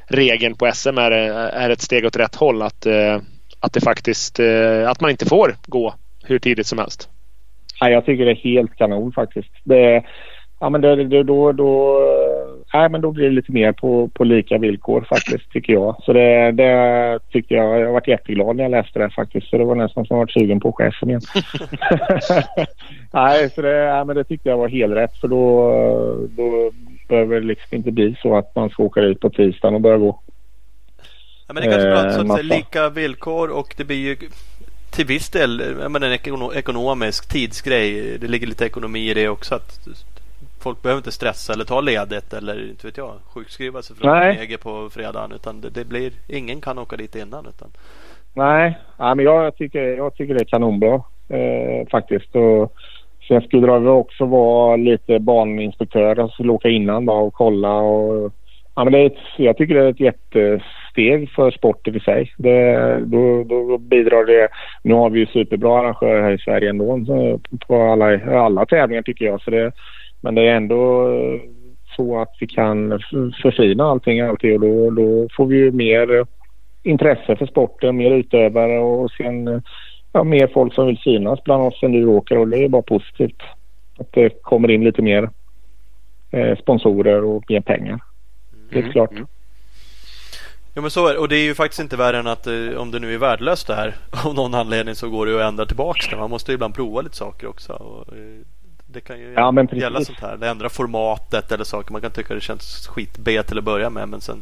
regeln 0.06 0.54
på 0.54 0.70
SM 0.74 0.98
är, 0.98 1.10
är 1.10 1.70
ett 1.70 1.80
steg 1.80 2.06
åt 2.06 2.16
rätt 2.16 2.34
håll. 2.34 2.62
Att, 2.62 2.86
eh, 2.86 3.18
att 3.60 3.72
det 3.72 3.80
faktiskt 3.80 4.40
eh, 4.40 4.90
att 4.90 5.00
man 5.00 5.10
inte 5.10 5.26
får 5.26 5.54
gå 5.66 5.94
hur 6.30 6.38
tidigt 6.38 6.66
som 6.66 6.78
helst. 6.78 7.08
Ja, 7.80 7.90
jag 7.90 8.06
tycker 8.06 8.24
det 8.24 8.30
är 8.30 8.34
helt 8.34 8.76
kanon 8.76 9.12
faktiskt. 9.12 9.50
Det, 9.64 10.02
ja, 10.60 10.70
men 10.70 10.80
det, 10.80 11.04
det, 11.04 11.22
då, 11.22 11.52
då, 11.52 12.00
nej, 12.72 12.88
men 12.88 13.00
då 13.00 13.10
blir 13.10 13.24
det 13.24 13.30
lite 13.30 13.52
mer 13.52 13.72
på, 13.72 14.08
på 14.08 14.24
lika 14.24 14.58
villkor 14.58 15.06
faktiskt 15.08 15.50
tycker 15.52 15.72
jag. 15.72 15.96
Så 16.02 16.12
det, 16.12 16.52
det 16.52 17.18
tycker 17.32 17.54
jag. 17.54 17.80
Jag 17.80 17.92
varit 17.92 18.08
jätteglad 18.08 18.56
när 18.56 18.64
jag 18.64 18.70
läste 18.70 18.98
det 18.98 19.10
faktiskt. 19.10 19.50
Så 19.50 19.58
det 19.58 19.64
var 19.64 19.74
nästan 19.74 20.06
som 20.06 20.16
jag 20.16 20.22
varit 20.22 20.32
sugen 20.32 20.60
på 20.60 20.90
SM 20.98 21.10
igen. 21.10 21.20
nej, 23.12 23.50
så 23.50 23.62
det, 23.62 23.76
ja, 23.76 24.04
men 24.04 24.16
det 24.16 24.24
tyckte 24.24 24.48
jag 24.48 24.56
var 24.56 24.68
helt 24.68 24.94
rätt 24.94 25.16
för 25.16 25.28
då, 25.28 25.72
då 26.36 26.70
behöver 27.08 27.40
det 27.40 27.46
liksom 27.46 27.76
inte 27.76 27.90
bli 27.90 28.16
så 28.22 28.36
att 28.36 28.54
man 28.54 28.70
ska 28.70 28.82
åka 28.82 29.00
ut 29.00 29.20
på 29.20 29.30
tisdagen 29.30 29.74
och 29.74 29.80
börja 29.80 29.98
gå. 29.98 30.20
Ja, 31.46 31.54
men 31.54 31.62
det 31.62 31.68
är 31.68 31.70
ganska 31.70 32.24
bra 32.24 32.32
att 32.34 32.36
det 32.36 32.54
är 32.54 32.56
lika 32.56 32.88
villkor 32.88 33.50
och 33.50 33.74
det 33.76 33.84
blir 33.84 33.96
ju 33.96 34.16
till 34.90 35.06
viss 35.06 35.30
del 35.30 35.76
men 35.88 36.02
en 36.02 36.12
ekonomisk 36.54 37.28
tidsgrej. 37.28 38.18
Det 38.18 38.28
ligger 38.28 38.46
lite 38.46 38.66
ekonomi 38.66 39.10
i 39.10 39.14
det 39.14 39.28
också. 39.28 39.54
att 39.54 39.88
Folk 40.62 40.82
behöver 40.82 40.98
inte 40.98 41.12
stressa 41.12 41.52
eller 41.52 41.64
ta 41.64 41.80
ledigt 41.80 42.32
eller 42.32 42.70
inte 42.70 42.86
vet 42.86 42.96
jag 42.96 43.12
sjukskriva 43.34 43.82
sig 43.82 43.96
från 43.96 44.22
EG 44.22 44.60
på 44.60 44.88
fredagen. 44.90 45.32
Utan 45.32 45.60
det, 45.60 45.70
det, 45.70 45.84
blir, 45.84 46.12
ingen 46.28 46.60
kan 46.60 46.78
åka 46.78 46.96
dit 46.96 47.16
innan. 47.16 47.46
Utan... 47.46 47.68
Nej, 48.34 48.78
ja, 48.98 49.14
men 49.14 49.24
jag, 49.24 49.56
tycker, 49.56 49.82
jag 49.82 50.14
tycker 50.14 50.34
det 50.34 50.40
är 50.40 50.44
kanonbra 50.44 50.94
eh, 51.28 51.88
faktiskt. 51.90 52.36
Och 52.36 52.72
sen 53.28 53.40
skulle 53.40 53.66
det 53.66 53.90
också 53.90 54.24
vara 54.24 54.76
lite 54.76 55.18
baninspektör. 55.18 56.16
Jag 56.16 56.30
skulle 56.30 56.52
åka 56.52 56.68
innan 56.68 57.06
då 57.06 57.12
och 57.12 57.34
kolla. 57.34 57.72
Och, 57.74 58.32
ja, 58.74 58.84
men 58.84 58.92
det 58.92 58.98
är 58.98 59.06
ett, 59.06 59.22
jag 59.36 59.56
tycker 59.56 59.74
det 59.74 59.84
är 59.84 59.90
ett 59.90 60.00
jättes 60.00 60.62
steg 61.00 61.30
för 61.30 61.50
sporten 61.50 61.96
i 61.96 62.00
sig. 62.00 62.32
Det, 62.36 62.98
då, 63.06 63.44
då 63.44 63.78
bidrar 63.78 64.24
det... 64.24 64.48
Nu 64.82 64.94
har 64.94 65.10
vi 65.10 65.18
ju 65.18 65.26
superbra 65.26 65.80
arrangörer 65.80 66.22
här 66.22 66.32
i 66.32 66.38
Sverige 66.38 66.70
ändå 66.70 67.00
på 67.66 67.82
alla, 67.82 68.40
alla 68.40 68.66
tävlingar 68.66 69.02
tycker 69.02 69.24
jag. 69.24 69.42
Så 69.42 69.50
det, 69.50 69.72
men 70.20 70.34
det 70.34 70.48
är 70.48 70.54
ändå 70.56 71.08
så 71.96 72.20
att 72.20 72.36
vi 72.40 72.46
kan 72.46 73.00
förfina 73.42 73.84
allting 73.84 74.20
alltid 74.20 74.54
och 74.54 74.60
då, 74.60 74.90
då 74.90 75.28
får 75.36 75.46
vi 75.46 75.56
ju 75.56 75.72
mer 75.72 76.26
intresse 76.82 77.36
för 77.36 77.46
sporten, 77.46 77.96
mer 77.96 78.10
utövare 78.10 78.78
och 78.78 79.10
sen 79.10 79.62
ja, 80.12 80.24
mer 80.24 80.46
folk 80.46 80.74
som 80.74 80.86
vill 80.86 80.98
synas 80.98 81.44
bland 81.44 81.62
oss 81.62 81.82
än 81.82 81.92
du 81.92 82.06
åker 82.06 82.38
och 82.38 82.48
det 82.48 82.64
är 82.64 82.68
bara 82.68 82.82
positivt. 82.82 83.42
Att 83.98 84.12
det 84.12 84.42
kommer 84.42 84.70
in 84.70 84.84
lite 84.84 85.02
mer 85.02 85.30
eh, 86.30 86.58
sponsorer 86.58 87.24
och 87.24 87.44
mer 87.48 87.60
pengar. 87.60 88.00
Det 88.70 88.78
är 88.78 88.82
mm. 88.82 88.92
klart. 88.92 89.12
Mm. 89.12 89.26
Ja 90.74 90.80
men 90.80 90.90
så 90.90 91.06
är 91.06 91.12
det. 91.12 91.18
Och 91.18 91.28
det 91.28 91.36
är 91.36 91.42
ju 91.42 91.54
faktiskt 91.54 91.80
inte 91.80 91.96
värre 91.96 92.18
än 92.18 92.26
att 92.26 92.46
eh, 92.46 92.76
om 92.76 92.90
det 92.90 92.98
nu 92.98 93.14
är 93.14 93.18
värdelöst 93.18 93.66
det 93.66 93.74
här. 93.74 93.94
Av 94.26 94.34
någon 94.34 94.54
anledning 94.54 94.94
så 94.94 95.08
går 95.08 95.26
det 95.26 95.34
att 95.34 95.48
ändra 95.48 95.66
tillbaka 95.66 96.00
det. 96.10 96.16
Man 96.16 96.30
måste 96.30 96.52
ju 96.52 96.54
ibland 96.54 96.74
prova 96.74 97.00
lite 97.00 97.16
saker 97.16 97.46
också. 97.46 97.72
Och, 97.72 98.16
eh, 98.16 98.44
det 98.86 99.00
kan 99.00 99.18
ju 99.18 99.32
ja, 99.32 99.66
gälla 99.72 100.00
sånt 100.00 100.20
här. 100.20 100.36
Det 100.36 100.48
ändrar 100.48 100.68
formatet 100.68 101.52
eller 101.52 101.64
saker. 101.64 101.92
Man 101.92 102.00
kan 102.00 102.10
tycka 102.10 102.34
det 102.34 102.40
känns 102.40 102.86
skit 102.86 103.18
B 103.18 103.42
till 103.42 103.58
att 103.58 103.64
börja 103.64 103.90
med. 103.90 104.08
Men 104.08 104.20
sen 104.20 104.38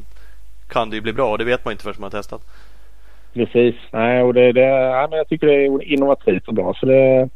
kan 0.69 0.91
det 0.91 0.97
ju 0.97 1.03
bli 1.03 1.13
bra. 1.13 1.31
Och 1.31 1.39
det 1.39 1.45
vet 1.45 1.65
man 1.65 1.73
inte 1.73 1.85
förrän 1.85 1.97
man 1.99 2.13
har 2.13 2.19
testat. 2.19 2.43
Precis. 3.35 3.75
Nej, 3.91 4.23
och 4.23 4.35
det, 4.35 4.53
det, 4.53 4.61
ja, 4.61 5.07
men 5.11 5.19
jag 5.19 5.29
tycker 5.29 5.47
det 5.47 5.55
är 5.55 5.93
innovativt 5.93 6.49
och 6.49 6.55
bra. 6.55 6.75
Så 6.75 6.87
det, 6.87 7.29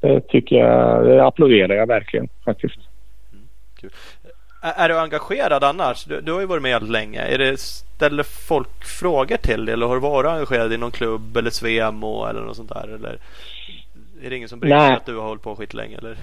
det 0.00 0.20
tycker 0.20 0.56
jag, 0.56 1.06
det 1.06 1.26
applåderar 1.26 1.74
jag 1.74 1.86
verkligen 1.86 2.28
faktiskt. 2.44 2.78
Mm. 3.32 3.48
Är 4.76 4.88
du 4.88 4.98
engagerad 4.98 5.64
annars? 5.64 6.04
Du, 6.04 6.20
du 6.20 6.32
har 6.32 6.40
ju 6.40 6.46
varit 6.46 6.62
med 6.62 6.88
länge. 6.88 7.20
Är 7.20 7.38
det, 7.38 7.60
ställer 7.60 8.22
folk 8.22 8.84
frågor 8.84 9.36
till 9.36 9.64
dig 9.64 9.72
eller 9.72 9.86
har 9.86 9.94
du 9.94 10.00
varit 10.00 10.30
engagerad 10.30 10.72
i 10.72 10.76
någon 10.76 10.90
klubb 10.90 11.36
eller 11.36 11.50
Svemo 11.50 12.26
eller 12.26 12.40
något 12.40 12.56
sånt 12.56 12.72
där? 12.74 12.94
Eller 12.94 13.18
är 14.22 14.30
det 14.30 14.36
ingen 14.36 14.48
som 14.48 14.60
bryr 14.60 14.70
sig 14.70 14.92
att 14.92 15.06
du 15.06 15.16
har 15.16 15.28
hållit 15.28 15.42
på 15.42 15.56
skitlänge 15.56 15.98
eller? 15.98 16.16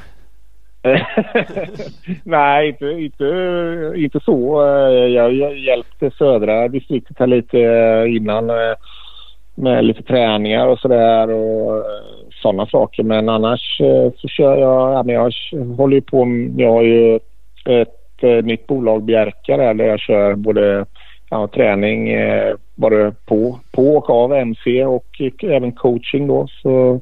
Nej, 2.24 2.70
inte, 2.70 2.86
inte, 2.86 3.94
inte 3.96 4.20
så. 4.20 4.62
Jag, 5.10 5.34
jag 5.34 5.58
hjälpte 5.58 6.12
södra 6.12 6.68
distriktet 6.68 7.20
här 7.20 7.28
lite 7.28 7.58
innan 8.10 8.52
med 9.56 9.86
lite 9.86 10.04
träningar 10.04 10.68
och 10.68 10.80
sådär 10.80 11.30
och 11.30 11.84
sådana 12.41 12.66
saker. 12.66 13.04
Men 13.04 13.30
annars 13.30 13.78
så 14.18 14.28
kör 14.28 14.58
jag, 14.58 15.10
jag 15.10 15.34
håller 15.78 15.96
ju 15.96 16.02
på, 16.02 16.28
jag 16.58 16.72
har 16.72 16.82
ju 16.82 17.16
ett 17.66 18.03
ett 18.22 18.45
nytt 18.45 18.61
eh, 18.61 18.68
bolag, 18.68 19.03
Bjerka, 19.03 19.57
där, 19.57 19.74
där 19.74 19.86
jag 19.86 19.99
kör 19.99 20.36
både 20.36 20.86
ja, 21.30 21.47
träning 21.47 22.09
eh, 22.09 22.55
både 22.76 23.14
på, 23.26 23.59
på 23.72 23.95
och 23.95 24.09
av 24.09 24.34
MC 24.34 24.86
och 24.86 25.22
även 25.43 25.72
coaching 25.72 26.28
då. 26.28 26.47
Så, 26.61 27.01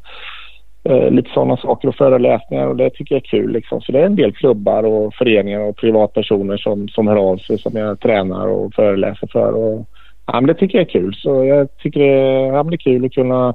eh, 0.83 1.09
lite 1.09 1.29
sådana 1.33 1.57
saker 1.57 1.87
och 1.87 1.95
föreläsningar 1.95 2.67
och 2.67 2.75
det 2.75 2.89
tycker 2.89 3.15
jag 3.15 3.23
är 3.23 3.29
kul. 3.29 3.51
Liksom. 3.51 3.81
Så 3.81 3.91
det 3.91 3.99
är 3.99 4.05
en 4.05 4.15
del 4.15 4.33
klubbar 4.33 4.83
och 4.83 5.13
föreningar 5.13 5.59
och 5.59 5.77
privatpersoner 5.77 6.57
som, 6.57 6.87
som 6.87 7.07
hör 7.07 7.15
av 7.15 7.37
sig 7.37 7.57
som 7.57 7.75
jag 7.75 7.99
tränar 7.99 8.47
och 8.47 8.73
föreläser 8.73 9.27
för. 9.31 9.53
Och, 9.53 9.87
ja, 10.25 10.41
men 10.41 10.47
det 10.47 10.53
tycker 10.53 10.77
jag 10.77 10.87
är 10.87 10.91
kul. 10.91 11.13
Så 11.15 11.45
jag 11.45 11.77
tycker 11.77 11.99
det, 11.99 12.47
ja, 12.47 12.63
det 12.63 12.75
är 12.75 12.77
kul 12.77 13.05
att 13.05 13.13
kunna 13.13 13.53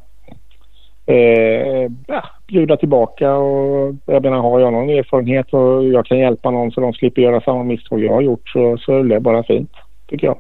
eh, 1.07 1.91
ja, 2.07 2.25
bjuda 2.47 2.77
tillbaka. 2.77 3.35
Och, 3.35 3.95
jag 4.07 4.23
menar, 4.23 4.37
har 4.37 4.61
jag 4.61 4.73
någon 4.73 4.91
erfarenhet 4.91 5.53
och 5.53 5.85
jag 5.85 6.07
kan 6.07 6.19
hjälpa 6.19 6.51
någon 6.51 6.73
så 6.73 6.81
de 6.81 6.93
slipper 6.93 7.23
göra 7.23 7.41
samma 7.41 7.63
misstag 7.63 8.01
jag 8.01 8.13
har 8.13 8.21
gjort 8.21 8.49
så, 8.49 8.79
så 8.79 8.99
är 8.99 9.05
det 9.05 9.21
bara 9.21 9.43
fint, 9.43 9.73
tycker 10.07 10.27
jag. 10.27 10.39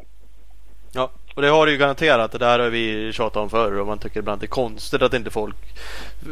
Ja, 0.94 1.10
och 1.36 1.42
det 1.42 1.48
har 1.48 1.66
du 1.66 1.72
ju 1.72 1.78
garanterat. 1.78 2.32
Det 2.32 2.38
där 2.38 2.58
har 2.58 2.70
vi 2.70 3.12
tjatat 3.12 3.36
om 3.36 3.50
förr 3.50 3.80
och 3.80 3.86
man 3.86 3.98
tycker 3.98 4.20
ibland 4.20 4.40
det 4.40 4.44
är 4.44 4.48
konstigt 4.48 5.02
att 5.02 5.14
inte 5.14 5.30
folk 5.30 5.56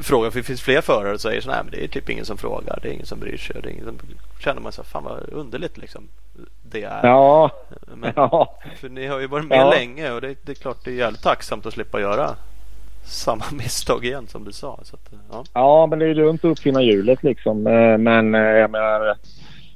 frågar. 0.03 0.31
För 0.31 0.39
det 0.39 0.45
finns 0.45 0.63
fler 0.63 0.81
förare 0.81 1.19
som 1.19 1.31
säger 1.31 1.41
så 1.41 1.51
nej 1.51 1.61
men 1.63 1.71
det 1.73 1.85
är 1.85 1.89
typ 1.89 2.11
ingen 2.11 2.25
som 2.25 2.37
frågar. 2.37 2.79
Det 2.83 2.89
är 2.89 2.93
ingen 2.93 3.07
som 3.07 3.21
bryr 3.21 3.37
sig. 3.37 3.57
Det 3.63 3.69
är 3.69 3.73
ingen 3.73 3.85
som... 3.85 3.99
känner 4.41 4.61
man 4.61 4.73
så 4.73 4.83
fan 4.83 5.05
vad 5.05 5.29
underligt 5.33 5.79
liksom. 5.79 6.09
Det 6.63 6.83
är. 6.83 7.07
Ja. 7.07 7.51
Men, 7.95 8.13
ja. 8.17 8.59
För 8.81 8.89
ni 8.89 9.07
har 9.07 9.21
ju 9.21 9.27
varit 9.27 9.47
med 9.47 9.59
ja. 9.59 9.71
länge 9.71 10.13
och 10.13 10.21
det, 10.21 10.35
det, 10.43 10.53
är 10.53 10.57
klart 10.57 10.85
det 10.85 10.91
är 10.91 10.95
jävligt 10.95 11.23
tacksamt 11.23 11.67
att 11.67 11.75
slippa 11.75 12.01
göra 12.01 12.31
samma 13.05 13.45
misstag 13.53 14.05
igen 14.05 14.27
som 14.27 14.45
du 14.45 14.53
sa. 14.53 14.81
Så 14.83 14.97
att, 14.97 15.13
ja. 15.31 15.45
ja, 15.53 15.87
men 15.87 15.99
det 15.99 16.07
är 16.07 16.15
dumt 16.15 16.39
att 16.43 16.45
uppfinna 16.45 16.83
hjulet 16.83 17.23
liksom. 17.23 17.67
Eh, 17.67 17.99
men 17.99 18.35
eh, 18.35 18.41
jag 18.41 18.71
menar 18.71 19.17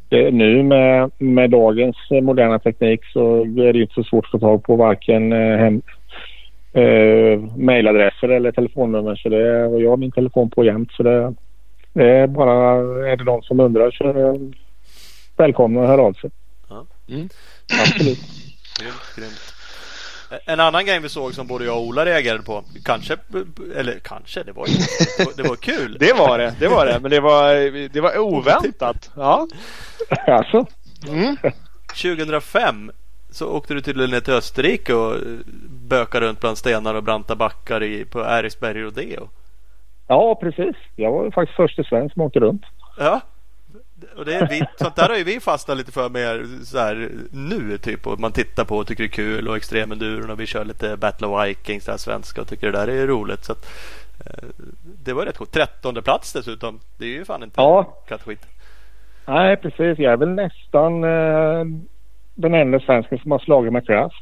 det, 0.09 0.31
nu 0.31 0.62
med, 0.62 1.11
med 1.18 1.51
dagens 1.51 1.97
moderna 2.11 2.59
teknik 2.59 3.01
så 3.12 3.41
är 3.41 3.72
det 3.72 3.81
inte 3.81 3.95
så 3.95 4.05
svårt 4.05 4.24
att 4.24 4.31
få 4.31 4.39
tag 4.39 4.64
på 4.64 4.76
varken 4.76 5.33
eh, 5.33 5.59
hem, 5.59 5.83
eh, 6.72 7.41
mejladresser 7.57 8.29
eller 8.29 8.53
telefonnummer. 8.53 9.16
Så 9.16 9.29
det, 9.29 9.66
och 9.66 9.83
jag 9.83 9.91
har 9.91 9.97
min 9.97 10.12
telefon 10.12 10.51
på 10.51 10.64
jämt 10.64 10.93
så 10.93 11.03
det, 11.03 11.35
det 11.93 12.11
är 12.11 12.26
bara 12.26 12.74
är 13.11 13.16
det 13.16 13.24
någon 13.24 13.43
som 13.43 13.61
undrar 13.61 13.91
så 13.91 14.05
är 14.05 14.39
välkomna 15.37 15.83
att 15.83 15.89
höra 15.89 16.03
av 16.03 16.12
sig. 16.12 16.31
Ja. 16.68 16.87
Mm. 17.09 17.29
Absolut. 17.81 18.18
Grymt, 18.81 19.16
grymt. 19.16 19.57
En 20.45 20.61
annan 20.61 20.87
grej 20.87 21.01
vi 21.01 21.09
såg 21.09 21.35
som 21.35 21.47
både 21.47 21.64
jag 21.64 21.76
och 21.76 21.83
Ola 21.83 22.05
reagerade 22.05 22.43
på. 22.43 22.64
Kanske, 22.85 23.16
eller 23.76 23.99
kanske, 23.99 24.43
det 24.43 24.53
var 24.53 24.66
ju 24.66 24.74
det 25.37 25.43
var 25.43 25.57
kul. 25.57 25.97
det 26.01 26.12
var 26.12 26.39
det, 26.39 26.55
det 26.59 26.68
var 26.68 26.87
det. 26.87 26.99
Men 27.01 27.11
det 27.11 27.20
var, 27.20 27.55
det 27.89 28.01
var 28.01 28.18
oväntat. 28.18 29.11
Ja. 29.16 29.49
Alltså. 30.26 30.66
Mm. 31.09 31.37
2005 32.03 32.91
så 33.31 33.49
åkte 33.49 33.74
du 33.74 33.81
tydligen 33.81 34.11
ner 34.11 34.20
till 34.20 34.35
Österrike 34.35 34.95
och 34.95 35.16
bökade 35.89 36.26
runt 36.26 36.41
bland 36.41 36.59
stenar 36.59 36.95
och 36.95 37.03
branta 37.03 37.37
backar 37.37 37.83
i, 37.83 38.05
på 38.05 38.20
Eriksberg 38.20 38.83
Rodeo. 38.83 39.29
Ja, 40.07 40.35
precis. 40.35 40.76
Jag 40.97 41.12
var 41.12 41.31
faktiskt 41.31 41.57
första 41.57 41.85
svensk 41.85 42.14
som 42.14 42.22
åkte 42.22 42.41
runt. 42.41 42.62
Ja. 42.99 43.20
Och 44.16 44.24
det 44.24 44.34
är 44.34 44.49
vi, 44.49 44.62
sånt 44.78 44.96
där 44.96 45.09
har 45.09 45.16
ju 45.16 45.24
vi 45.24 45.40
fastnat 45.40 45.76
lite 45.76 45.92
för 45.92 46.09
mer 46.09 46.46
så 46.64 46.78
här, 46.78 47.11
nu 47.30 47.78
typ. 47.78 48.07
Och 48.07 48.20
man 48.20 48.32
tittar 48.32 48.64
på 48.64 48.76
och 48.76 48.86
tycker 48.86 49.03
det 49.03 49.07
är 49.07 49.12
kul 49.12 49.49
och 49.49 49.57
extremenduron 49.57 50.30
och 50.30 50.40
vi 50.40 50.46
kör 50.46 50.64
lite 50.64 50.96
Battle 50.96 51.26
of 51.26 51.46
Vikings 51.46 51.84
där 51.84 51.96
svenska 51.96 52.40
och 52.40 52.49
tycker 52.49 52.66
det 52.72 52.78
där 52.78 52.88
är 52.88 53.07
roligt. 53.07 53.44
Så 53.44 53.53
att, 53.53 53.66
eh, 54.26 54.49
det 55.05 55.12
var 55.12 55.26
rätt 55.26 55.38
coolt. 55.38 55.53
Trettonde 55.53 56.03
plats 56.03 56.32
dessutom. 56.32 56.80
Det 56.99 57.05
är 57.05 57.09
ju 57.09 57.24
fan 57.24 57.42
inte 57.42 57.61
Ja. 57.61 57.82
kattskit. 58.09 58.46
Nej, 59.26 59.57
precis. 59.57 59.99
Jag 59.99 60.12
är 60.12 60.16
väl 60.16 60.28
nästan 60.28 61.05
eh, 61.05 61.64
den 62.34 62.55
enda 62.55 62.80
svensken 62.80 63.18
som 63.18 63.30
har 63.30 63.38
slagit 63.38 63.72
McGrath. 63.72 64.16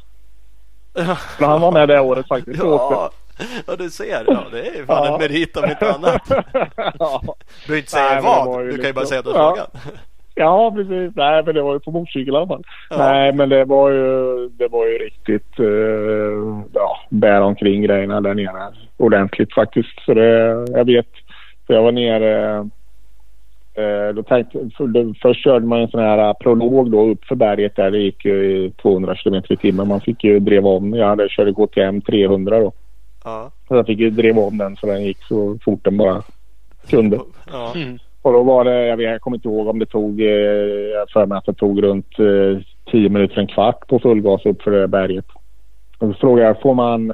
För 1.37 1.45
han 1.45 1.61
var 1.61 1.71
med 1.71 1.87
det 1.87 1.99
året 1.99 2.27
faktiskt. 2.27 2.59
Ja, 2.63 3.11
ja, 3.67 3.75
du 3.75 3.89
ser. 3.89 4.23
Ja, 4.27 4.43
det 4.51 4.59
är 4.59 4.75
ju 4.77 4.85
fan 4.85 5.05
Ja. 5.05 5.13
en 5.13 5.19
merit 5.21 5.57
om 5.57 5.69
inte 5.69 5.91
annat. 5.93 6.21
ja. 6.99 7.21
Du 7.23 7.67
behöver 7.67 7.77
inte 7.77 7.91
säga 7.91 8.13
Nej, 8.13 8.21
vad. 8.23 8.65
Du 8.65 8.77
kan 8.77 8.85
ju 8.85 8.93
bara 8.93 9.01
liksom- 9.01 9.05
säga 9.05 9.19
att 9.19 9.25
du 9.25 9.31
har 9.31 9.39
Ja. 9.39 9.55
slagit. 9.55 9.97
ja, 10.35 10.71
precis. 10.75 11.15
Nej, 11.15 11.43
men 11.45 11.55
det 11.55 11.61
var 11.61 11.73
ju 11.73 11.79
på 11.79 11.91
motorcykel 11.91 12.33
i 12.33 12.37
alla 12.37 12.47
fall. 12.47 12.63
Ja. 12.89 12.97
Nej, 12.97 13.33
men 13.33 13.49
det 13.49 13.65
var 13.65 13.89
ju, 13.91 14.49
det 14.49 14.67
var 14.67 14.85
ju 14.87 14.93
riktigt 14.97 15.59
uh, 15.59 16.61
ja, 16.73 16.97
bära 17.09 17.45
omkring 17.45 17.81
grejerna 17.81 18.21
där 18.21 18.33
nere. 18.33 18.73
Ordentligt 18.97 19.53
faktiskt. 19.53 19.99
Så 20.05 20.13
det, 20.13 20.65
jag 20.71 20.85
vet, 20.85 21.07
för 21.67 21.73
jag 21.73 21.83
var 21.83 21.91
nere 21.91 22.57
eh, 23.75 24.13
då 24.15 24.23
tänkte, 24.23 24.69
för, 24.77 24.87
då, 24.87 25.13
först 25.21 25.43
körde 25.43 25.65
man 25.65 25.79
en 25.81 25.87
sån 25.87 25.99
här 25.99 26.33
prolog 26.33 26.91
då 26.91 27.05
upp 27.09 27.25
för 27.25 27.35
berget 27.35 27.75
där. 27.75 27.91
Det 27.91 27.97
gick 27.99 28.25
ju 28.25 28.45
i 28.65 28.71
200 28.81 29.15
km 29.15 29.41
i 29.49 29.57
timmen. 29.57 29.87
Man 29.87 30.01
fick 30.01 30.23
ju 30.23 30.39
driva 30.39 30.69
om. 30.69 30.93
Jag 30.93 31.07
hade 31.07 31.29
körde 31.29 31.53
KTM 31.53 32.01
300 32.01 32.59
då. 32.59 32.71
Ja. 33.27 33.51
Jag 33.69 33.85
fick 33.85 33.99
ju 33.99 34.09
driva 34.09 34.41
om 34.41 34.57
den 34.57 34.75
så 34.75 34.87
den 34.87 35.03
gick 35.03 35.23
så 35.23 35.57
fort 35.65 35.83
den 35.83 35.97
bara 35.97 36.21
kunde. 36.89 37.19
Ja. 37.51 37.73
Mm. 37.75 37.97
Och 38.21 38.33
då 38.33 38.43
var 38.43 38.63
det, 38.63 38.87
jag, 38.87 38.97
vet, 38.97 39.09
jag 39.09 39.21
kommer 39.21 39.37
inte 39.37 39.47
ihåg 39.47 39.67
om 39.67 39.79
det 39.79 39.85
tog, 39.85 40.21
eh, 40.21 40.27
jag 40.27 41.09
för 41.09 41.25
mig 41.25 41.37
att 41.37 41.45
det 41.45 41.53
tog 41.53 41.83
runt 41.83 42.19
eh, 42.19 42.61
10 42.91 43.09
minuter, 43.09 43.37
en 43.39 43.47
kvart 43.47 43.87
på 43.87 43.99
full 43.99 44.21
gas 44.21 44.45
upp 44.45 44.61
för 44.61 44.71
det 44.71 44.87
berget. 44.87 45.25
Och 45.99 46.07
så 46.07 46.13
frågade 46.13 46.47
jag, 46.47 46.61
får 46.61 46.73
man, 46.73 47.09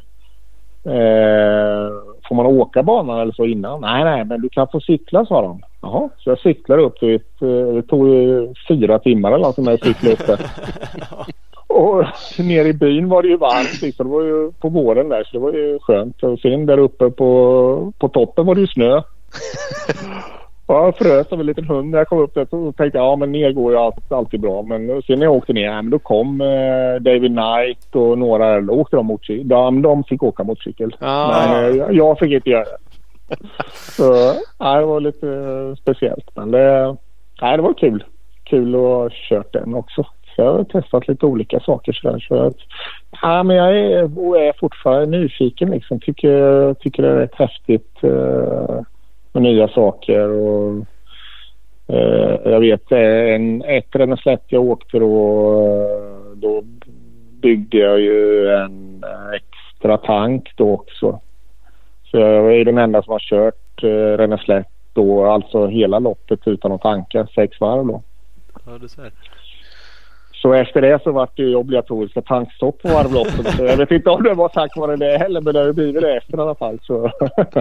eh, 0.86 1.89
får 2.28 2.36
man 2.36 2.45
åka 2.45 2.84
banan 2.84 3.20
eller 3.20 3.34
så 3.34 3.45
innan? 3.45 3.82
Nej, 3.82 4.03
nej, 4.03 4.26
men 4.26 4.41
du 4.41 4.49
kan 4.49 4.68
få 4.72 4.80
cykla 4.80 5.26
sa 5.26 5.41
de. 5.41 5.61
Jaha, 5.82 6.09
så 6.18 6.30
jag 6.30 6.39
cyklade 6.39 6.82
upp 6.82 6.99
dit. 6.99 7.41
eh, 7.41 7.76
Det 7.76 7.82
tog 7.84 8.07
ju 8.07 8.53
fyra 8.68 8.99
timmar 8.99 9.32
eller 9.32 9.45
något 9.45 9.55
som 9.55 9.64
jag 9.64 9.80
cyklade 9.86 10.14
upp 10.14 10.28
där. 10.28 10.39
Och 11.74 12.05
nere 12.39 12.67
i 12.67 12.74
byn 12.74 13.09
var 13.09 13.21
det 13.21 13.28
ju 13.28 13.38
varmt 13.38 13.82
liksom. 13.82 14.07
Det 14.07 14.13
var 14.13 14.24
ju 14.24 14.51
på 14.51 14.69
våren 14.69 15.09
där 15.09 15.24
så 15.24 15.30
det 15.38 15.43
var 15.43 15.53
ju 15.53 15.80
skönt. 15.82 16.24
Och 16.24 16.39
sen 16.39 16.65
där 16.65 16.78
uppe 16.78 17.09
på, 17.09 17.93
på 17.99 18.09
toppen 18.09 18.45
var 18.45 18.55
det 18.55 18.61
ju 18.61 18.67
snö. 18.67 19.01
Och 20.65 20.76
jag 20.76 20.97
frös 20.97 21.28
som 21.28 21.39
en 21.39 21.45
liten 21.45 21.67
hund 21.67 21.89
när 21.91 21.97
jag 21.97 22.07
kom 22.07 22.19
upp 22.19 22.34
där. 22.34 22.47
Så 22.49 22.71
tänkte 22.71 22.97
jag 22.97 23.05
ja 23.07 23.15
men 23.15 23.32
ner 23.32 23.51
går 23.51 23.71
ju 23.71 23.78
allt, 23.78 24.11
alltid 24.11 24.41
bra. 24.41 24.61
Men 24.61 25.01
sen 25.01 25.19
när 25.19 25.26
jag 25.26 25.34
åkte 25.36 25.53
ner, 25.53 25.65
ja, 25.65 25.82
men 25.82 25.89
då 25.91 25.99
kom 25.99 26.41
eh, 26.41 26.95
David 27.01 27.32
Knight 27.32 27.95
och 27.95 28.17
några. 28.17 28.61
Då 28.61 28.74
åkte 28.74 28.95
de 28.95 29.05
motorcykel. 29.05 29.47
De, 29.47 29.82
de 29.82 30.03
fick 30.03 30.24
åka 30.24 30.43
motorcykel. 30.43 30.95
Ah. 30.99 31.47
Men 31.47 31.80
eh, 31.80 31.86
jag- 31.97 32.19
fick 32.19 32.32
inte 32.32 32.49
göra 32.49 32.63
det. 32.63 32.78
Så 33.74 34.34
ja, 34.59 34.80
det 34.80 34.86
var 34.86 34.99
lite 34.99 35.28
eh, 35.30 35.76
speciellt. 35.82 36.30
Men 36.36 36.51
det, 36.51 36.95
nej, 37.41 37.57
det 37.57 37.63
var 37.63 37.74
kul. 37.74 38.03
Kul 38.43 38.76
att 38.76 38.82
ha 38.82 39.09
kört 39.30 39.53
den 39.53 39.74
också. 39.74 40.05
Så 40.36 40.42
jag 40.42 40.54
har 40.54 40.64
testat 40.64 41.08
lite 41.08 41.26
olika 41.26 41.60
saker 41.60 41.94
sådär. 41.94 42.20
Så 42.20 42.36
jag, 42.36 42.54
ja, 43.22 43.44
men 43.44 43.56
jag 43.56 43.78
är, 43.78 44.20
och 44.20 44.40
är 44.40 44.54
fortfarande 44.60 45.18
nyfiken 45.18 45.72
liksom. 45.72 46.00
Tycker, 46.00 46.74
tycker 46.74 47.04
det 47.04 47.10
är 47.10 47.16
rätt 47.16 47.36
häftigt 47.36 48.04
eh, 48.04 48.82
med 49.34 49.44
nya 49.44 49.68
saker. 49.68 50.30
Och, 50.30 50.86
eh, 51.88 52.40
jag 52.46 52.60
vet 52.60 52.92
eh, 52.92 53.36
en, 53.36 53.62
ett 53.62 53.96
Renneslätt 53.96 54.44
jag 54.48 54.64
åkte 54.64 55.00
då. 55.00 55.54
Eh, 55.62 56.38
då 56.38 56.62
byggde 57.42 57.78
jag 57.78 58.00
ju 58.00 58.50
en 58.50 59.04
extra 59.36 59.98
tank 59.98 60.52
då 60.56 60.72
också. 60.74 61.20
Så 62.04 62.18
jag 62.18 62.56
är 62.56 62.66
den 62.66 62.78
enda 62.78 63.04
som 63.04 63.12
har 63.12 63.20
kört 63.20 63.84
eh, 63.84 64.18
Renneslätt 64.18 64.68
då, 64.94 65.26
alltså 65.26 65.68
hela 65.68 66.00
loppet 66.00 66.48
utan 66.48 66.72
att 66.72 66.82
tanka, 66.82 67.28
sex 67.36 67.62
varv 67.62 67.88
då. 67.88 68.02
ja, 68.66 68.78
du 68.78 68.88
ser. 68.88 69.12
Så 70.44 70.54
efter 70.54 70.82
det 70.82 71.04
så 71.04 71.12
var 71.12 71.30
det 71.36 71.44
ju 71.44 71.56
obligatoriska 71.56 72.22
tankstopp 72.22 72.82
på 72.82 72.88
varvloppen. 72.88 73.44
Så 73.46 73.64
jag 73.66 73.78
vet 73.78 73.91
inte 73.91 74.10
om 74.10 74.24
det 74.24 74.34
var 74.34 74.50
tack 74.50 74.78
vare 74.78 74.96
det 74.96 75.18
heller 75.18 75.41
men 75.41 75.54
det 75.54 75.60
har 75.60 75.68
ju 75.68 75.74
blivit 75.74 76.02
det 76.02 76.18
efter 76.18 76.38
i 76.38 76.41
alla 76.41 76.56
fall. 76.56 76.80
Så. 76.84 77.12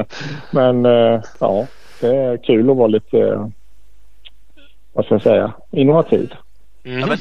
men 0.53 0.87
eh, 0.87 1.20
ja, 1.41 1.66
det 2.01 2.16
är 2.16 2.37
kul 2.37 2.70
att 2.70 2.76
vara 2.76 2.87
lite, 2.87 3.18
eh, 3.18 3.49
vad 4.93 5.05
ska 5.05 5.14
jag 5.14 5.22
säga, 5.22 5.53
innovativ. 5.70 6.35
Mm. 6.85 7.01
Ja, 7.01 7.07
men 7.07 7.18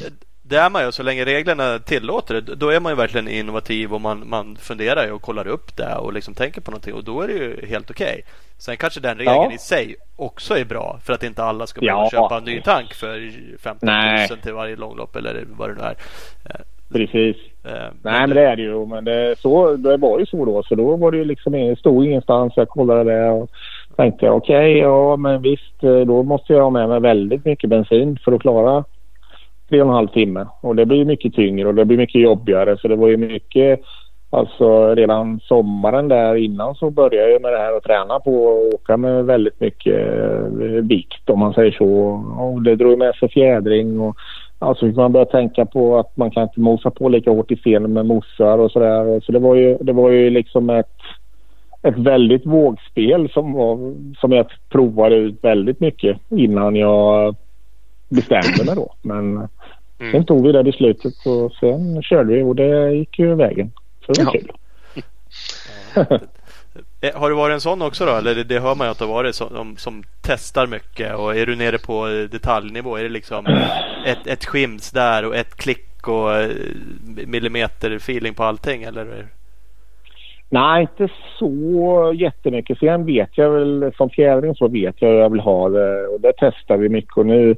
det 0.52 0.58
är 0.58 0.70
man 0.70 0.84
ju 0.84 0.92
så 0.92 1.02
länge 1.02 1.24
reglerna 1.24 1.78
tillåter 1.78 2.34
det. 2.34 2.54
Då 2.54 2.68
är 2.70 2.80
man 2.80 2.92
ju 2.92 2.96
verkligen 2.96 3.28
innovativ 3.28 3.94
och 3.94 4.00
man, 4.00 4.28
man 4.28 4.56
funderar 4.56 5.12
och 5.12 5.22
kollar 5.22 5.46
upp 5.46 5.76
det 5.76 5.94
och 5.96 6.12
liksom 6.12 6.34
tänker 6.34 6.60
på 6.60 6.70
någonting 6.70 6.94
och 6.94 7.04
då 7.04 7.20
är 7.22 7.26
det 7.28 7.32
ju 7.34 7.66
helt 7.66 7.90
okej. 7.90 8.22
Sen 8.58 8.76
kanske 8.76 9.00
den 9.00 9.18
regeln 9.18 9.36
Ja. 9.36 9.52
i 9.52 9.58
sig 9.58 9.96
också 10.16 10.58
är 10.58 10.64
bra 10.64 10.98
för 11.04 11.12
att 11.12 11.22
inte 11.22 11.42
alla 11.44 11.66
ska 11.66 11.80
Ja. 11.84 11.92
behöva 11.92 12.10
köpa 12.10 12.36
en 12.36 12.44
ny 12.44 12.60
tank 12.60 12.94
för 12.94 13.30
15 13.58 13.86
000 13.88 13.96
Nej. 13.96 14.28
till 14.42 14.52
varje 14.54 14.76
långlopp 14.76 15.16
eller 15.16 15.44
vad 15.58 15.70
det 15.70 15.74
nu 15.74 15.80
är. 15.82 15.94
Eh, 16.50 16.60
Precis. 16.92 17.36
eh, 17.64 17.72
Nej 18.02 18.20
men 18.20 18.30
det 18.30 18.40
är 18.42 18.56
det 18.56 18.62
ju. 18.62 18.86
Men 18.86 19.04
det, 19.04 19.38
så, 19.38 19.76
det 19.76 19.96
var 19.96 20.18
ju 20.18 20.26
så 20.26 20.44
då. 20.44 20.62
Så 20.62 20.74
då 20.74 20.96
var 20.96 21.10
det 21.10 21.16
ju 21.18 21.24
liksom 21.24 21.52
det 21.52 21.78
stod 21.78 22.06
ingenstans. 22.06 22.52
Jag 22.56 22.68
kollade 22.68 23.04
det 23.04 23.30
och 23.30 23.50
tänkte 23.96 24.30
okej, 24.30 24.78
ja 24.78 25.16
men 25.16 25.42
visst 25.42 25.82
eh, 25.84 26.00
då 26.00 26.22
måste 26.22 26.52
jag 26.52 26.62
ha 26.62 26.70
med 26.70 26.88
mig 26.88 27.00
väldigt 27.00 27.44
mycket 27.44 27.70
bensin 27.70 28.18
för 28.24 28.32
att 28.32 28.40
klara 28.40 28.84
tre 29.72 29.82
och 29.82 29.88
en 29.88 29.94
halv 29.94 30.08
timme. 30.08 30.46
Och 30.60 30.76
det 30.76 30.86
blir 30.86 31.04
mycket 31.04 31.34
tyngre 31.34 31.68
och 31.68 31.74
det 31.74 31.84
blir 31.84 31.96
mycket 31.96 32.20
jobbigare. 32.20 32.76
Så 32.78 32.88
det 32.88 32.96
var 32.96 33.08
ju 33.08 33.16
mycket 33.16 33.80
Alltså 34.34 34.94
redan 34.94 35.40
sommaren 35.40 36.08
där 36.08 36.34
innan 36.34 36.74
så 36.74 36.90
började 36.90 37.32
jag 37.32 37.42
med 37.42 37.52
det 37.52 37.58
här 37.58 37.76
att 37.76 37.82
träna 37.82 38.20
på 38.20 38.50
att 38.50 38.74
åka 38.74 38.96
med 38.96 39.24
väldigt 39.24 39.60
mycket 39.60 40.08
eh, 40.60 40.82
vikt 40.82 41.30
om 41.30 41.38
man 41.38 41.52
säger 41.52 41.72
så. 41.72 41.88
Och 42.38 42.62
det 42.62 42.76
drog 42.76 42.98
med 42.98 43.14
sig 43.14 43.28
fjädring 43.28 44.00
och 44.00 44.16
Alltså 44.58 44.86
fick 44.86 44.96
man 44.96 45.12
börja 45.12 45.26
tänka 45.26 45.66
på 45.66 45.98
att 45.98 46.16
man 46.16 46.30
kan 46.30 46.42
inte 46.42 46.60
mosa 46.60 46.90
på 46.90 47.08
lika 47.08 47.30
hårt 47.30 47.50
i 47.50 47.56
scenen 47.56 47.92
med 47.92 48.06
mossar 48.06 48.58
och 48.58 48.70
sådär. 48.70 49.20
Så 49.20 49.32
det 49.32 49.38
var 49.38 49.54
ju, 49.54 49.78
det 49.80 49.92
var 49.92 50.10
ju 50.10 50.30
liksom 50.30 50.70
ett, 50.70 50.98
ett 51.82 51.98
väldigt 51.98 52.46
vågspel 52.46 53.30
som, 53.30 53.52
var, 53.52 53.94
som 54.20 54.32
jag 54.32 54.46
provade 54.68 55.16
ut 55.16 55.44
väldigt 55.44 55.80
mycket 55.80 56.18
innan 56.30 56.76
jag 56.76 57.36
bestämde 58.08 58.64
mig 58.66 58.76
då. 58.76 58.94
Men 59.02 59.48
sen 60.10 60.24
tog 60.24 60.46
vi 60.46 60.52
det 60.52 60.64
beslutet 60.64 61.26
och 61.26 61.52
sen 61.52 62.02
körde 62.02 62.34
vi 62.34 62.42
och 62.42 62.56
det 62.56 62.92
gick 62.92 63.18
ju 63.18 63.34
vägen. 63.34 63.72
Så 64.06 64.12
det 64.12 64.24
var 64.24 64.32
kul. 64.32 64.52
Eh, 67.00 67.20
Har 67.20 67.30
du 67.30 67.36
varit 67.36 67.54
en 67.54 67.60
sån 67.60 67.82
också 67.82 68.06
då? 68.06 68.12
Eller 68.12 68.34
det, 68.34 68.44
det 68.44 68.60
hör 68.60 68.74
man 68.74 68.86
ju 68.86 68.90
att 68.90 68.98
du 68.98 69.04
har 69.04 69.12
varit 69.12 69.34
som, 69.34 69.76
som 69.76 70.02
testar 70.22 70.66
mycket. 70.66 71.14
Och 71.14 71.36
är 71.36 71.46
du 71.46 71.56
nere 71.56 71.78
på 71.78 72.08
eh, 72.08 72.28
detaljnivå? 72.28 72.96
Är 72.96 73.02
det 73.02 73.08
liksom 73.08 73.46
ett, 74.06 74.26
ett 74.26 74.44
skims 74.44 74.90
där 74.90 75.24
och 75.24 75.36
ett 75.36 75.56
klick 75.56 76.08
och 76.08 76.34
eh, 76.34 76.50
millimeter 77.26 77.90
feeling 77.90 78.34
på 78.34 78.42
allting? 78.44 78.82
Eller? 78.82 79.26
Nej, 80.48 80.82
inte 80.82 81.08
så 81.38 82.12
jättemycket. 82.16 82.78
Sen 82.78 83.06
vet 83.06 83.38
jag 83.38 83.50
väl, 83.50 83.92
som 83.96 84.10
fjädring 84.10 84.54
så 84.54 84.68
vet 84.68 84.94
jag 84.98 85.08
hur 85.08 85.18
jag 85.18 85.30
vill 85.30 85.40
ha 85.40 85.68
det. 85.68 86.06
Och 86.06 86.20
det 86.20 86.32
testar 86.36 86.76
vi 86.76 86.88
mycket. 86.88 87.16
Och 87.16 87.26
nu, 87.26 87.56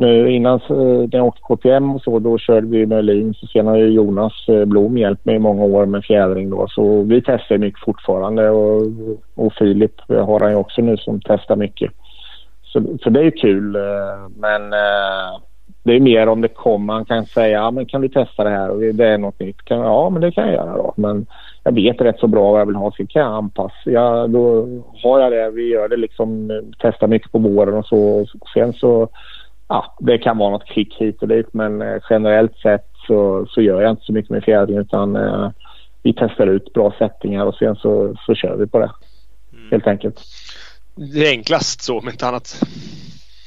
nu 0.00 0.30
innan 0.30 0.60
eh, 0.70 0.76
när 0.76 1.16
jag 1.16 1.26
åkte 1.26 1.42
KTM 1.42 1.94
och 1.94 2.02
så, 2.02 2.18
då 2.18 2.38
körde 2.38 2.66
vi 2.66 2.86
med 2.86 3.04
Lin. 3.04 3.34
Så 3.34 3.46
sen 3.46 3.66
har 3.66 3.76
ju 3.76 3.86
Jonas 3.86 4.32
eh, 4.48 4.64
Blom 4.64 4.98
hjälpt 4.98 5.24
mig 5.24 5.36
i 5.36 5.38
många 5.38 5.64
år 5.64 5.86
med 5.86 6.04
fjädring 6.04 6.50
då. 6.50 6.66
Så 6.68 7.02
vi 7.02 7.22
testar 7.22 7.58
mycket 7.58 7.84
fortfarande. 7.84 8.50
Och, 8.50 8.82
och 9.34 9.52
Filip 9.52 10.00
har 10.08 10.40
han 10.40 10.50
ju 10.50 10.56
också 10.56 10.82
nu 10.82 10.96
som 10.96 11.20
testar 11.20 11.56
mycket. 11.56 11.92
Så, 12.62 12.82
så 13.02 13.10
det 13.10 13.20
är 13.20 13.24
ju 13.24 13.30
kul. 13.30 13.76
Eh, 13.76 14.28
men 14.36 14.72
det 15.82 15.96
är 15.96 16.00
mer 16.00 16.28
om 16.28 16.40
det 16.40 16.48
kommer. 16.48 16.94
han 16.94 17.04
kan 17.04 17.26
säga, 17.26 17.58
ja, 17.58 17.70
men 17.70 17.86
kan 17.86 18.00
du 18.00 18.08
testa 18.08 18.44
det 18.44 18.50
här? 18.50 18.70
Och 18.70 18.80
det 18.80 19.06
är 19.06 19.18
något 19.18 19.40
nytt. 19.40 19.64
Kan, 19.64 19.78
ja, 19.78 20.10
men 20.10 20.22
det 20.22 20.32
kan 20.32 20.44
jag 20.44 20.54
göra 20.54 20.76
då. 20.76 20.92
Men 20.96 21.26
jag 21.64 21.72
vet 21.74 22.00
rätt 22.00 22.18
så 22.18 22.26
bra 22.26 22.52
vad 22.52 22.60
jag 22.60 22.66
vill 22.66 22.76
ha. 22.76 22.90
Så 22.90 23.06
kan 23.06 23.22
jag 23.22 23.32
anpassa. 23.32 23.74
Ja, 23.84 24.26
då 24.26 24.68
har 25.02 25.20
jag 25.20 25.32
det. 25.32 25.50
Vi 25.50 25.68
gör 25.68 25.88
det 25.88 25.96
liksom. 25.96 26.50
Testar 26.78 27.06
mycket 27.06 27.32
på 27.32 27.38
våren 27.38 27.74
och 27.74 27.86
så. 27.86 28.20
Och 28.20 28.48
sen 28.54 28.72
så, 28.72 29.08
ja, 29.70 29.94
det 29.98 30.18
kan 30.18 30.38
vara 30.38 30.50
något 30.50 30.66
klick 30.66 30.94
hit 30.98 31.22
och 31.22 31.28
dit. 31.28 31.54
Men 31.54 31.82
eh, 31.82 32.02
generellt 32.10 32.56
sett 32.56 32.86
så, 33.06 33.46
så 33.50 33.62
gör 33.62 33.82
jag 33.82 33.90
inte 33.90 34.04
så 34.04 34.12
mycket 34.12 34.30
med 34.30 34.44
fjädring 34.44 34.78
utan 34.78 35.16
eh, 35.16 35.50
vi 36.02 36.12
testar 36.12 36.46
ut 36.46 36.72
bra 36.72 36.94
sättningar 36.98 37.44
och 37.44 37.54
sen 37.54 37.76
så, 37.76 38.14
så 38.26 38.34
kör 38.34 38.56
vi 38.56 38.66
på 38.66 38.78
det. 38.78 38.90
Helt 39.70 39.86
enkelt. 39.86 40.20
Det 40.94 41.26
är 41.26 41.30
enklast 41.30 41.82
så 41.82 41.98
om 41.98 42.08
inte 42.08 42.26
annat. 42.26 42.62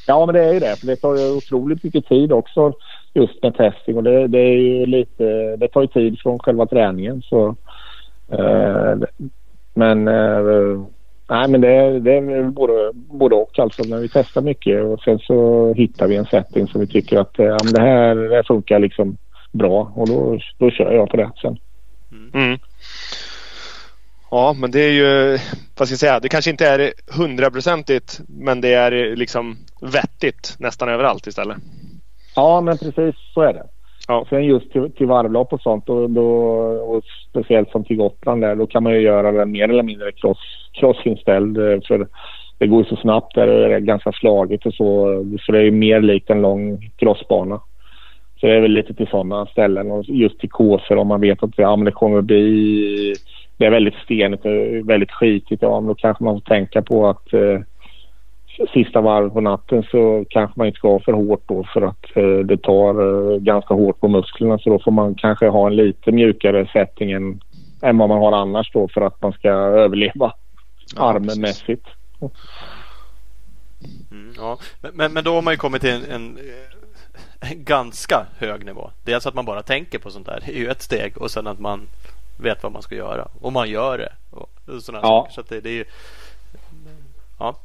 Ja, 0.07 0.25
men 0.25 0.35
det 0.35 0.43
är 0.43 0.53
ju 0.53 0.59
det. 0.59 0.79
För 0.79 0.87
det 0.87 0.95
tar 0.95 1.15
ju 1.15 1.31
otroligt 1.37 1.83
mycket 1.83 2.05
tid 2.05 2.31
också 2.31 2.73
just 3.13 3.43
med 3.43 3.55
testing. 3.55 3.97
Och 3.97 4.03
det, 4.03 4.27
det 4.27 4.39
är 4.39 4.57
ju 4.57 4.85
lite, 4.85 5.55
det 5.55 5.67
tar 5.67 5.81
ju 5.81 5.87
tid 5.87 6.19
från 6.19 6.39
själva 6.39 6.65
träningen. 6.65 7.21
Så, 7.21 7.55
eh, 8.31 8.95
men 9.73 10.07
eh, 10.07 10.81
nej 11.33 11.47
men 11.47 11.61
det, 11.61 11.99
det 11.99 12.13
är 12.13 12.43
både, 12.43 12.91
både 12.93 13.35
och 13.35 13.59
alltså. 13.59 13.83
När 13.83 13.97
vi 13.97 14.09
testar 14.09 14.41
mycket 14.41 14.83
och 14.83 14.99
sen 14.99 15.19
så 15.19 15.73
hittar 15.73 16.07
vi 16.07 16.15
en 16.15 16.25
setting 16.25 16.67
som 16.67 16.81
vi 16.81 16.87
tycker 16.87 17.17
att 17.17 17.37
men 17.37 17.73
det 17.73 17.81
här 17.81 18.15
det 18.15 18.43
funkar 18.43 18.79
liksom 18.79 19.17
bra 19.51 19.91
och 19.95 20.07
då, 20.07 20.39
då 20.57 20.71
kör 20.71 20.91
jag 20.91 21.09
på 21.09 21.17
det 21.17 21.31
sen. 21.41 21.57
Mm. 22.33 22.59
Ja, 24.31 24.53
men 24.53 24.71
det 24.71 24.79
är 24.79 24.91
ju, 24.91 25.37
vad 25.77 25.87
ska 25.87 25.93
jag 25.93 25.99
säga, 25.99 26.19
det 26.19 26.29
kanske 26.29 26.51
inte 26.51 26.67
är 26.67 26.93
hundraprocentigt 27.17 28.21
men 28.27 28.61
det 28.61 28.73
är 28.73 29.15
liksom 29.15 29.57
vettigt 29.81 30.55
nästan 30.59 30.89
överallt 30.89 31.27
istället. 31.27 31.57
Ja, 32.35 32.61
men 32.61 32.77
precis 32.77 33.15
så 33.33 33.41
är 33.41 33.53
det. 33.53 33.65
Ja. 34.07 34.25
Sen 34.29 34.43
just 34.43 34.71
till, 34.71 34.91
till 34.91 35.07
varvlopp 35.07 35.53
och 35.53 35.61
sånt 35.61 35.89
och, 35.89 36.09
då, 36.09 36.27
och 36.65 37.03
speciellt 37.29 37.69
som 37.69 37.83
till 37.83 37.97
Gotland 37.97 38.41
där, 38.41 38.55
då 38.55 38.67
kan 38.67 38.83
man 38.83 38.93
ju 38.93 38.99
göra 38.99 39.31
den 39.31 39.51
mer 39.51 39.69
eller 39.69 39.83
mindre 39.83 40.11
cross, 40.11 40.37
crossinställd. 40.73 41.57
Eh, 41.57 41.79
för 41.87 42.07
det 42.57 42.67
går 42.67 42.83
ju 42.83 42.89
så 42.89 42.95
snabbt 42.95 43.35
där 43.35 43.47
och 43.47 43.69
det 43.69 43.75
är 43.75 43.79
ganska 43.79 44.11
slagigt 44.11 44.65
och 44.65 44.73
så. 44.73 45.23
Så 45.41 45.51
det 45.51 45.57
är 45.57 45.63
ju 45.63 45.71
mer 45.71 46.01
likt 46.01 46.29
en 46.29 46.41
lång 46.41 46.91
crossbana. 46.97 47.61
Så 48.39 48.47
det 48.47 48.53
är 48.53 48.61
väl 48.61 48.71
lite 48.71 48.93
till 48.93 49.07
sådana 49.07 49.45
ställen 49.45 49.91
och 49.91 50.05
just 50.07 50.39
till 50.39 50.49
kåsor 50.49 50.97
om 50.97 51.07
man 51.07 51.21
vet 51.21 51.43
att 51.43 51.57
ja, 51.57 51.75
men 51.75 51.85
det 51.85 51.91
kommer 51.91 52.21
bli... 52.21 53.13
Det 53.57 53.65
är 53.65 53.71
väldigt 53.71 53.95
stenigt 53.95 54.45
och 54.45 54.89
väldigt 54.89 55.11
skitigt. 55.11 55.61
Ja, 55.61 55.79
men 55.79 55.87
då 55.87 55.95
kanske 55.95 56.23
man 56.23 56.35
får 56.35 56.41
tänka 56.41 56.81
på 56.81 57.07
att 57.07 57.33
eh, 57.33 57.59
sista 58.73 59.01
varv 59.01 59.29
på 59.29 59.41
natten 59.41 59.83
så 59.83 60.25
kanske 60.29 60.53
man 60.59 60.67
inte 60.67 60.77
ska 60.77 60.87
ha 60.87 60.99
för 60.99 61.13
hårt 61.13 61.43
då 61.47 61.63
för 61.73 61.81
att 61.81 62.17
eh, 62.17 62.37
det 62.45 62.57
tar 62.57 62.93
eh, 63.33 63.37
ganska 63.39 63.73
hårt 63.73 63.99
på 63.99 64.07
musklerna. 64.07 64.59
Så 64.59 64.69
då 64.69 64.79
får 64.79 64.91
man 64.91 65.15
kanske 65.15 65.47
ha 65.47 65.67
en 65.67 65.75
lite 65.75 66.11
mjukare 66.11 66.69
setting 66.73 67.11
än, 67.11 67.41
än 67.81 67.97
vad 67.97 68.09
man 68.09 68.17
har 68.17 68.31
annars 68.31 68.71
då 68.73 68.87
för 68.87 69.01
att 69.01 69.21
man 69.21 69.33
ska 69.33 69.49
överleva 69.49 70.33
Ja, 70.95 71.01
armmässigt. 71.01 71.87
Mm, 74.11 74.33
ja. 74.37 74.57
men, 74.93 75.13
men, 75.13 75.23
då 75.23 75.33
har 75.35 75.41
man 75.41 75.53
ju 75.53 75.57
kommit 75.57 75.81
till 75.81 75.89
en, 75.89 76.05
en, 76.11 76.37
eh, 76.37 77.51
en 77.51 77.63
ganska 77.63 78.25
hög 78.37 78.65
nivå. 78.65 78.89
Dels 79.03 79.25
att 79.27 79.33
man 79.33 79.45
bara 79.45 79.63
tänker 79.63 79.99
på 79.99 80.09
sånt 80.09 80.25
där. 80.25 80.43
Det 80.45 80.51
är 80.51 80.59
ju 80.59 80.67
ett 80.67 80.81
steg 80.81 81.17
och 81.17 81.31
sen 81.31 81.47
att 81.47 81.59
man 81.59 81.87
vet 82.37 82.63
vad 82.63 82.71
man 82.71 82.81
ska 82.81 82.95
göra. 82.95 83.27
Och 83.41 83.53
man 83.53 83.69
gör 83.69 83.97
det. 83.97 84.11
Och 84.31 84.49
sådana 84.81 85.07
Ja. 85.07 85.07
saker. 85.07 85.33
Så 85.33 85.41
det, 85.53 85.61
det 85.61 85.69
är 85.69 85.73
ju... 85.73 85.85
Ja. 87.39 87.55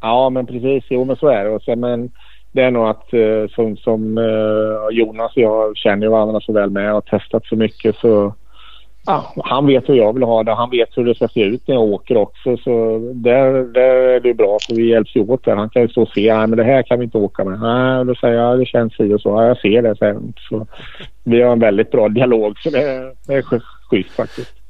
Ja, 0.00 0.30
men 0.30 0.46
precis. 0.46 0.84
Jo, 0.90 1.04
men 1.04 1.16
så 1.16 1.28
är 1.28 1.44
det. 1.44 1.50
Och 1.50 1.62
sen, 1.62 1.80
men 1.80 2.10
det 2.52 2.62
är 2.62 2.70
nog 2.70 2.88
att 2.88 3.12
eh, 3.12 3.48
som, 3.54 3.76
som 3.76 4.18
eh, 4.18 4.96
Jonas 4.96 5.36
och 5.36 5.42
jag 5.42 5.76
känner 5.76 6.08
varandra 6.08 6.40
så 6.40 6.52
väl 6.52 6.70
med 6.70 6.88
och 6.88 6.94
har 6.94 7.18
testat 7.18 7.46
så 7.46 7.56
mycket 7.56 7.96
så 7.96 8.34
ja, 9.06 9.34
han 9.44 9.66
vet 9.66 9.88
hur 9.88 9.94
jag 9.94 10.12
vill 10.12 10.22
ha 10.22 10.42
det. 10.42 10.54
Han 10.54 10.70
vet 10.70 10.88
hur 10.96 11.04
det 11.04 11.14
ska 11.14 11.28
se 11.28 11.42
ut 11.42 11.68
när 11.68 11.74
jag 11.74 11.84
åker 11.84 12.16
också. 12.16 12.56
Så 12.56 12.98
där, 13.14 13.52
där 13.72 13.96
är 13.96 14.20
det 14.20 14.34
bra 14.34 14.58
för 14.66 14.74
vi 14.74 14.90
hjälps 14.90 15.16
ju 15.16 15.20
åt 15.20 15.44
där. 15.44 15.56
Han 15.56 15.70
kan 15.70 15.82
ju 15.82 15.88
stå 15.88 16.02
och 16.02 16.08
se. 16.08 16.34
Nej, 16.34 16.46
men 16.46 16.58
det 16.58 16.64
här 16.64 16.82
kan 16.82 16.98
vi 16.98 17.04
inte 17.04 17.18
åka 17.18 17.44
med. 17.44 17.60
Nej, 17.60 18.04
då 18.04 18.14
säger 18.14 18.34
jag 18.34 18.58
det 18.58 18.66
känns 18.66 18.94
si 18.94 19.14
och 19.14 19.20
så. 19.20 19.28
Ja, 19.28 19.46
jag 19.46 19.58
ser 19.58 19.82
det. 19.82 19.96
säger. 19.96 20.20
Så 20.48 20.66
vi 21.24 21.42
har 21.42 21.52
en 21.52 21.60
väldigt 21.60 21.90
bra 21.90 22.08
dialog 22.08 22.58
så 22.58 22.70
det, 22.70 23.14
det 23.26 23.34
är 23.34 23.42
schysst 23.90 24.16
faktiskt. 24.16 24.63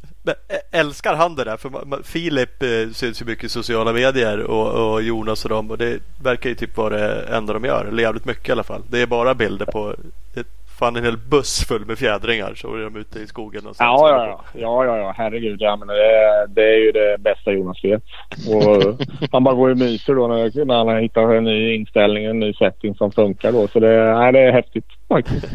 Älskar 0.71 1.15
han 1.15 1.35
det 1.35 1.45
där? 1.45 1.57
För 1.57 2.03
Filip 2.03 2.63
eh, 2.63 2.93
syns 2.93 3.23
ju 3.23 3.27
mycket 3.27 3.45
i 3.45 3.49
sociala 3.49 3.93
medier 3.93 4.41
och, 4.41 4.93
och 4.93 5.03
Jonas 5.03 5.45
och 5.45 5.51
dem 5.51 5.71
och 5.71 5.79
det 5.79 5.99
verkar 6.23 6.51
ju 6.51 6.55
typ 6.55 6.77
vara 6.77 6.97
det 6.97 7.23
enda 7.23 7.53
de 7.53 7.65
gör. 7.65 7.85
Eller 7.85 8.03
jävligt 8.03 8.25
mycket 8.25 8.49
i 8.49 8.53
alla 8.53 8.63
fall. 8.63 8.83
Det 8.91 9.03
är 9.03 9.07
bara 9.07 9.35
bilder 9.35 9.67
på 9.67 9.95
ett, 10.35 10.47
fan 10.79 10.97
en 10.97 11.05
hel 11.05 11.17
buss 11.17 11.65
full 11.69 11.87
med 11.87 11.99
fjädringar 11.99 12.55
så 12.55 12.75
är 12.75 12.81
de 12.81 12.97
ute 12.97 13.19
i 13.19 13.27
skogen 13.27 13.63
någonstans. 13.63 14.01
Ja, 14.01 14.09
ja, 14.11 14.27
ja. 14.27 14.61
ja, 14.61 14.85
ja, 14.85 14.99
ja. 14.99 15.15
Herregud. 15.17 15.61
Ja, 15.61 15.77
men 15.77 15.89
det, 15.89 16.47
det 16.49 16.63
är 16.63 16.79
ju 16.79 16.93
det 16.93 17.17
bästa 17.21 17.53
Jonas 17.53 17.85
vet. 17.85 18.03
Och 18.49 19.01
han 19.33 19.45
bara 19.45 19.55
går 19.55 19.71
och 19.71 19.79
myser 19.79 20.15
då 20.15 20.29
när, 20.29 20.65
när 20.65 20.93
han 20.93 21.03
hittar 21.03 21.35
en 21.35 21.45
ny 21.45 21.75
inställning, 21.75 22.25
en 22.25 22.41
ny 22.41 22.53
setting 22.53 22.95
som 22.95 23.13
funkar 23.13 23.53
då. 23.53 23.69
Så 23.69 23.81
det, 23.81 24.15
nej, 24.15 24.33
det 24.33 24.41
är 24.41 24.53
häftigt 24.53 24.89
faktiskt. 25.09 25.47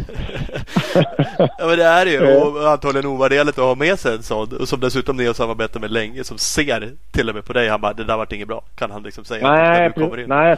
Ja 1.38 1.68
men 1.68 1.78
det 1.78 1.84
är 1.84 2.06
det 2.06 2.12
ju 2.12 2.36
och 2.36 2.72
antagligen 2.72 3.06
ovärderligt 3.06 3.60
att 3.60 3.66
ha 3.66 3.76
med 3.76 4.00
sig 4.00 4.16
en 4.16 4.24
sån 4.24 4.48
och 4.60 4.68
som 4.68 4.80
dessutom 4.80 5.18
ni 5.18 5.26
har 5.26 5.34
samarbetat 5.34 5.82
med 5.82 5.92
länge 5.92 6.24
som 6.24 6.38
ser 6.38 6.90
till 7.12 7.30
och 7.30 7.36
med 7.36 7.46
på 7.46 7.54
dig. 7.54 7.70
Han 7.70 7.82
bara 7.82 7.94
det 7.94 8.04
där 8.04 8.18
vart 8.18 8.32
inget 8.32 8.48
bra. 8.48 8.62
Kan 8.76 8.92
han 8.92 9.04
liksom 9.04 9.24
säga 9.24 9.52
nej, 9.52 9.92
du 9.96 10.02
kommer 10.02 10.18
pre- 10.18 10.24
in. 10.24 10.30
nej, 10.30 10.56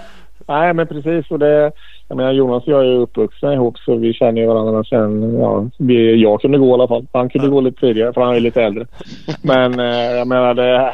nej, 0.47 0.73
men 0.73 0.87
precis. 0.87 1.31
Och 1.31 1.39
det, 1.39 1.71
jag 2.07 2.17
menar, 2.17 2.31
Jonas 2.31 2.63
och 2.63 2.73
jag 2.73 2.81
är 2.81 2.85
ju 2.85 2.97
uppvuxna 2.97 3.53
ihop 3.53 3.77
så 3.77 3.95
vi 3.95 4.13
känner 4.13 4.41
ju 4.41 4.47
varandra 4.47 4.83
sen. 4.83 5.39
Ja, 5.39 5.69
vi, 5.77 6.21
jag 6.21 6.41
kunde 6.41 6.57
gå 6.57 6.69
i 6.69 6.73
alla 6.73 6.87
fall. 6.87 7.07
Han 7.13 7.29
kunde 7.29 7.47
gå 7.47 7.61
lite 7.61 7.79
tidigare 7.79 8.13
för 8.13 8.21
han 8.21 8.35
är 8.35 8.39
lite 8.39 8.63
äldre. 8.63 8.85
Men 9.41 9.79
eh, 9.79 10.11
jag 10.11 10.27
menar 10.27 10.53
det... 10.53 10.93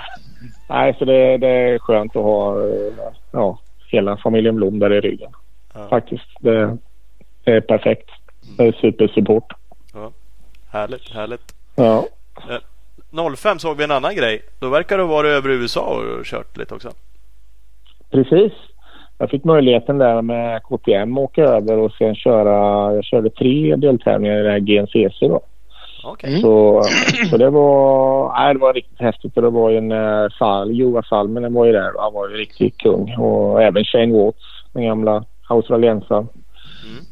Nej, 0.69 0.95
så 0.99 1.05
det, 1.05 1.37
det 1.37 1.47
är 1.47 1.79
skönt 1.79 2.15
att 2.15 2.23
ha 2.23 2.63
eh, 2.63 2.93
ja, 3.31 3.59
hela 3.91 4.17
familjen 4.17 4.55
Blom 4.55 4.79
där 4.79 4.93
i 4.93 5.01
ryggen. 5.01 5.31
Ja. 5.73 5.87
Faktiskt. 5.89 6.27
Det, 6.39 6.77
det 7.47 7.57
är 7.57 7.61
perfekt. 7.61 8.09
Det 8.57 8.67
är 8.67 8.71
supersupport. 8.71 9.53
Härligt, 10.71 11.09
härligt. 11.09 11.41
Ja. 11.75 12.05
05 13.35 13.59
såg 13.59 13.77
vi 13.77 13.83
en 13.83 13.91
annan 13.91 14.15
grej. 14.15 14.41
Då 14.59 14.69
verkar 14.69 14.97
du 14.97 15.03
ha 15.03 15.09
varit 15.09 15.29
över 15.29 15.49
i 15.49 15.53
USA 15.53 15.81
och 15.81 16.25
kört 16.25 16.57
lite 16.57 16.75
också. 16.75 16.89
Precis. 18.11 18.53
Jag 19.17 19.29
fick 19.29 19.43
möjligheten 19.43 19.97
där 19.97 20.21
med 20.21 20.63
KTM 20.63 21.17
åka 21.17 21.41
över 21.41 21.77
och 21.77 21.91
sen 21.91 22.15
köra. 22.15 22.93
Jag 22.95 23.03
körde 23.03 23.29
tre 23.29 23.75
deltävlingar 23.75 24.39
i 24.39 24.43
det 24.43 24.51
här 24.51 24.59
GNCC 24.59 25.19
då. 25.19 25.41
Okej. 26.03 26.41
Så, 26.41 26.83
så 27.29 27.37
det 27.37 27.49
var, 27.49 28.33
nej, 28.39 28.53
det 28.53 28.59
var 28.59 28.73
riktigt 28.73 29.01
häftigt. 29.01 29.37
Och 29.37 29.43
det 29.43 29.49
var 29.49 29.69
ju 29.69 29.77
en 29.77 29.91
uh, 29.91 30.29
Sal, 30.39 30.79
Joa 30.79 31.03
Salminen 31.03 31.53
var 31.53 31.65
ju 31.65 31.71
där. 31.71 31.91
Han 31.99 32.13
var 32.13 32.29
ju 32.29 32.35
riktigt 32.35 32.77
kung. 32.77 33.15
Och 33.17 33.63
även 33.63 33.83
Shane 33.83 34.13
Watts, 34.17 34.43
den 34.73 34.83
gamla 34.83 35.25
australiensaren. 35.47 36.27
Mm. 36.85 37.05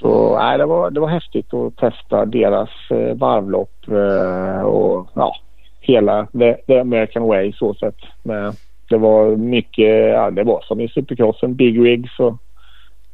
Så 0.00 0.38
nej, 0.38 0.58
det, 0.58 0.66
var, 0.66 0.90
det 0.90 1.00
var 1.00 1.08
häftigt 1.08 1.54
att 1.54 1.76
testa 1.76 2.24
deras 2.26 2.68
eh, 2.90 3.14
varvlopp 3.16 3.88
eh, 3.88 4.62
och 4.62 5.08
ja, 5.14 5.34
hela 5.80 6.26
the, 6.26 6.54
the 6.66 6.78
American 6.80 7.22
way 7.22 7.52
så 7.52 7.74
sett. 7.74 7.96
Men 8.22 8.52
det 8.88 8.96
var 8.96 9.36
mycket, 9.36 10.08
ja, 10.12 10.30
det 10.30 10.42
var 10.44 10.60
som 10.62 10.80
i 10.80 10.88
supercrossen, 10.88 11.54
big 11.54 11.84
rigs 11.86 12.18
och 12.18 12.34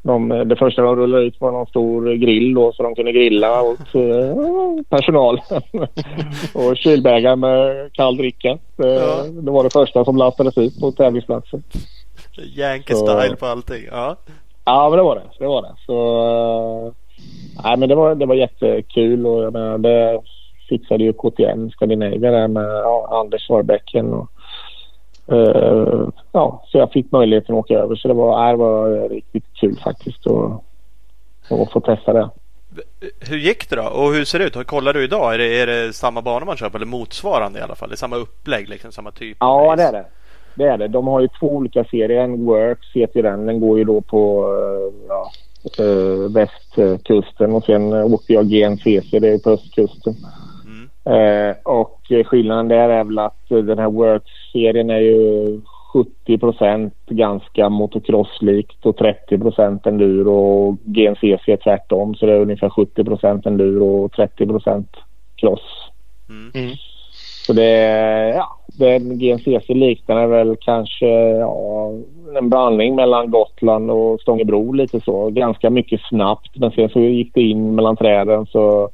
de, 0.02 0.28
det 0.28 0.56
första 0.56 0.82
de 0.82 0.96
rullade 0.96 1.24
ut 1.24 1.40
var 1.40 1.52
någon 1.52 1.66
stor 1.66 2.14
grill 2.14 2.54
då 2.54 2.72
så 2.72 2.82
de 2.82 2.94
kunde 2.94 3.12
grilla 3.12 3.62
åt 3.62 3.94
eh, 3.94 4.84
personal. 4.88 5.40
och 6.54 6.76
kylbägar 6.76 7.36
med 7.36 7.92
kall 7.92 8.16
dricka. 8.16 8.58
Det, 8.76 8.88
Ja. 8.94 9.22
det 9.42 9.50
var 9.50 9.64
det 9.64 9.72
första 9.72 10.04
som 10.04 10.16
lastades 10.16 10.58
ut 10.58 10.80
på 10.80 10.92
tävlingsplatsen. 10.92 11.62
Yankee 12.56 12.96
Så- 12.96 13.06
style 13.06 13.36
på 13.36 13.46
allting. 13.46 13.82
Ja. 13.90 14.16
Ja, 14.68 14.88
men 14.88 14.96
det 14.96 15.02
var 15.02 15.14
det. 15.14 15.22
Det 15.38 15.46
var 15.46 15.62
det. 15.62 15.74
Så, 15.86 15.96
eh, 16.86 16.92
nej, 17.64 17.76
men 17.76 17.88
det 17.88 17.94
var, 17.94 18.14
det 18.14 18.26
var 18.26 18.34
jättekul 18.34 19.26
och 19.26 19.42
jag 19.42 19.52
menar, 19.52 19.78
det 19.78 20.20
fixade 20.68 21.04
ju 21.04 21.12
KTM 21.12 21.70
Scandinavia 21.70 22.30
där 22.30 22.48
med 22.48 22.64
ja, 22.64 23.08
Anders 23.10 23.46
Svarbäcken. 23.46 24.14
Och, 24.14 24.28
eh, 25.34 26.08
ja, 26.32 26.64
så 26.66 26.78
jag 26.78 26.92
fick 26.92 27.12
möjligheten 27.12 27.54
att 27.54 27.58
åka 27.58 27.74
över. 27.74 27.96
Så 27.96 28.08
det 28.08 28.14
var, 28.14 28.50
det 28.50 28.56
var 28.56 29.08
riktigt 29.08 29.44
kul 29.54 29.78
faktiskt 29.84 30.26
att, 30.26 30.62
att 31.60 31.72
få 31.72 31.80
testa 31.80 32.12
det. 32.12 32.30
Hur 33.20 33.38
gick 33.38 33.70
det 33.70 33.76
då? 33.76 33.82
Och 33.82 34.14
hur 34.14 34.24
ser 34.24 34.38
det 34.38 34.44
ut? 34.44 34.66
Kollar 34.66 34.92
du 34.92 35.04
idag? 35.04 35.34
Är 35.34 35.38
det, 35.38 35.60
är 35.60 35.66
det 35.66 35.92
samma 35.92 36.22
bana 36.22 36.46
man 36.46 36.56
kör 36.56 36.70
på? 36.70 36.76
Eller 36.76 36.86
motsvarande 36.86 37.58
i 37.58 37.62
alla 37.62 37.74
fall? 37.74 37.88
Det 37.88 37.94
är 37.94 37.96
samma 37.96 38.16
upplägg, 38.16 38.68
liksom, 38.68 38.92
samma 38.92 39.10
typ? 39.10 39.36
av 39.40 39.66
Ja, 39.66 39.76
det 39.76 39.82
är 39.82 39.92
det. 39.92 40.04
Det 40.56 40.64
är 40.64 40.78
det. 40.78 40.88
De 40.88 41.06
har 41.06 41.20
ju 41.20 41.28
två 41.40 41.46
olika 41.46 41.84
serier. 41.84 42.24
En 42.24 42.44
Works 42.44 42.86
heter 42.94 43.22
den. 43.22 43.46
Den 43.46 43.60
går 43.60 43.78
ju 43.78 43.84
då 43.84 44.00
på 44.00 44.44
eh, 44.44 45.08
ja, 45.08 45.30
eh, 45.84 46.32
västkusten 46.34 47.52
och 47.52 47.64
sen 47.64 47.92
åkte 47.92 48.32
jag 48.32 48.46
GNCC, 48.46 49.10
det 49.10 49.28
är 49.28 49.38
på 49.38 49.50
östkusten. 49.50 50.14
Mm. 50.66 51.50
Eh, 51.50 51.56
och 51.62 52.00
skillnaden 52.26 52.68
där 52.68 52.88
är 52.88 53.04
väl 53.04 53.18
att 53.18 53.48
den 53.48 53.78
här 53.78 53.90
Works-serien 53.90 54.90
är 54.90 55.00
ju 55.00 55.60
70% 56.26 56.90
ganska 57.06 57.68
motocrosslikt 57.68 58.86
och 58.86 58.96
30 58.96 59.88
enduro 59.88 60.32
och 60.32 60.76
GNCC 60.84 61.48
är 61.48 61.56
tvärtom 61.56 62.14
så 62.14 62.26
det 62.26 62.32
är 62.32 62.40
ungefär 62.40 62.70
70 62.70 63.48
enduro 63.48 64.04
och 64.04 64.12
30 64.12 64.84
cross. 65.36 65.90
Mm. 66.28 66.76
Så 67.46 67.52
det 67.52 67.64
är, 67.64 68.34
ja, 68.34 68.58
den 68.66 69.18
GNCC 69.18 69.68
liknar 69.68 70.26
väl 70.26 70.56
kanske 70.60 71.06
ja, 71.38 71.90
en 72.38 72.48
blandning 72.48 72.94
mellan 72.94 73.30
Gotland 73.30 73.90
och 73.90 74.20
Stångebro 74.20 74.72
lite 74.72 75.00
så. 75.00 75.30
Ganska 75.30 75.70
mycket 75.70 76.00
snabbt 76.08 76.50
men 76.56 76.70
sen 76.70 76.88
så 76.88 77.00
gick 77.00 77.34
det 77.34 77.42
in 77.42 77.74
mellan 77.74 77.96
träden 77.96 78.46
så, 78.46 78.90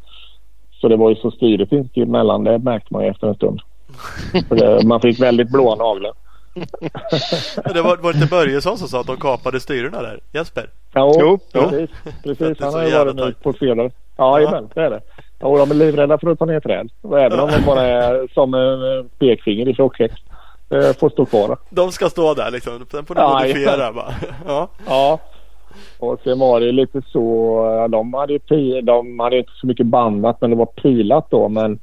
så 0.73 0.89
det 0.89 0.97
var 0.97 1.11
ju 1.11 1.17
så 1.17 1.31
styrigt 1.31 1.73
inte 1.73 2.01
emellan. 2.01 2.45
Det 2.45 2.59
märkte 2.59 2.95
man 2.95 3.05
ju 3.05 3.11
efter 3.11 3.27
en 3.27 3.35
stund. 3.35 3.61
Det, 4.49 4.87
man 4.87 5.01
fick 5.01 5.21
väldigt 5.21 5.51
blåa 5.51 5.75
naglar. 5.75 6.13
Det 7.75 7.83
var, 7.83 7.97
var 7.97 8.15
inte 8.15 8.27
Börjesson 8.27 8.79
som 8.79 8.89
sa 8.89 9.01
att 9.01 9.07
de 9.07 9.17
kapade 9.17 9.61
styrorna 9.61 10.03
där? 10.03 10.21
Jesper? 10.33 10.71
Ja, 10.95 11.15
Jo, 11.21 11.39
precis. 11.53 11.91
Precis. 12.23 12.61
Han 12.61 12.75
har 12.75 12.85
ju 12.85 12.91
varit 12.91 13.17
nu 13.17 13.35
på 13.43 13.53
fredag. 13.53 13.91
Ja, 14.17 14.41
jajamän, 14.41 14.69
det 14.75 14.81
är 14.81 14.91
det. 14.91 15.01
Och 15.43 15.59
de 15.59 15.71
är 15.71 15.75
livrädda 15.75 16.19
för 16.19 16.31
att 16.31 16.39
ta 16.39 16.45
ner 16.45 16.61
träd. 16.61 16.91
Även 17.19 17.41
om 17.41 17.51
de 17.51 17.63
bara 17.67 17.83
är 17.87 18.29
som 18.35 18.55
en 18.55 18.99
eh, 18.99 19.05
pekfinger 19.19 19.69
i 19.69 19.75
tjocklek. 19.75 20.13
Det 20.69 20.99
får 21.01 21.11
stå 21.11 21.27
kvar. 21.27 21.57
De 21.71 21.93
ska 21.93 22.09
stå 22.09 22.35
där 22.35 22.51
liksom. 22.51 22.87
Sen 22.91 23.05
får 23.05 23.15
du 23.15 23.21
Ja, 23.21 23.39
modifiera 23.41 23.81
ja. 23.81 23.93
bara. 23.93 24.15
Ja. 24.47 24.69
Ja. 24.87 25.19
Och 25.99 26.21
sen 26.25 26.39
var 26.39 26.61
det 26.61 26.73
lite 26.73 27.03
så. 27.13 27.89
De 27.91 28.15
hade 28.15 28.33
ju 28.33 28.81
de 28.81 29.19
hade 29.21 29.39
inte 29.39 29.53
så 29.61 29.67
mycket 29.67 29.87
bandat 29.87 30.41
men 30.41 30.51
det 30.51 30.57
var 30.57 30.67
pilat 30.67 31.27
då. 31.31 31.49
Men 31.49 31.79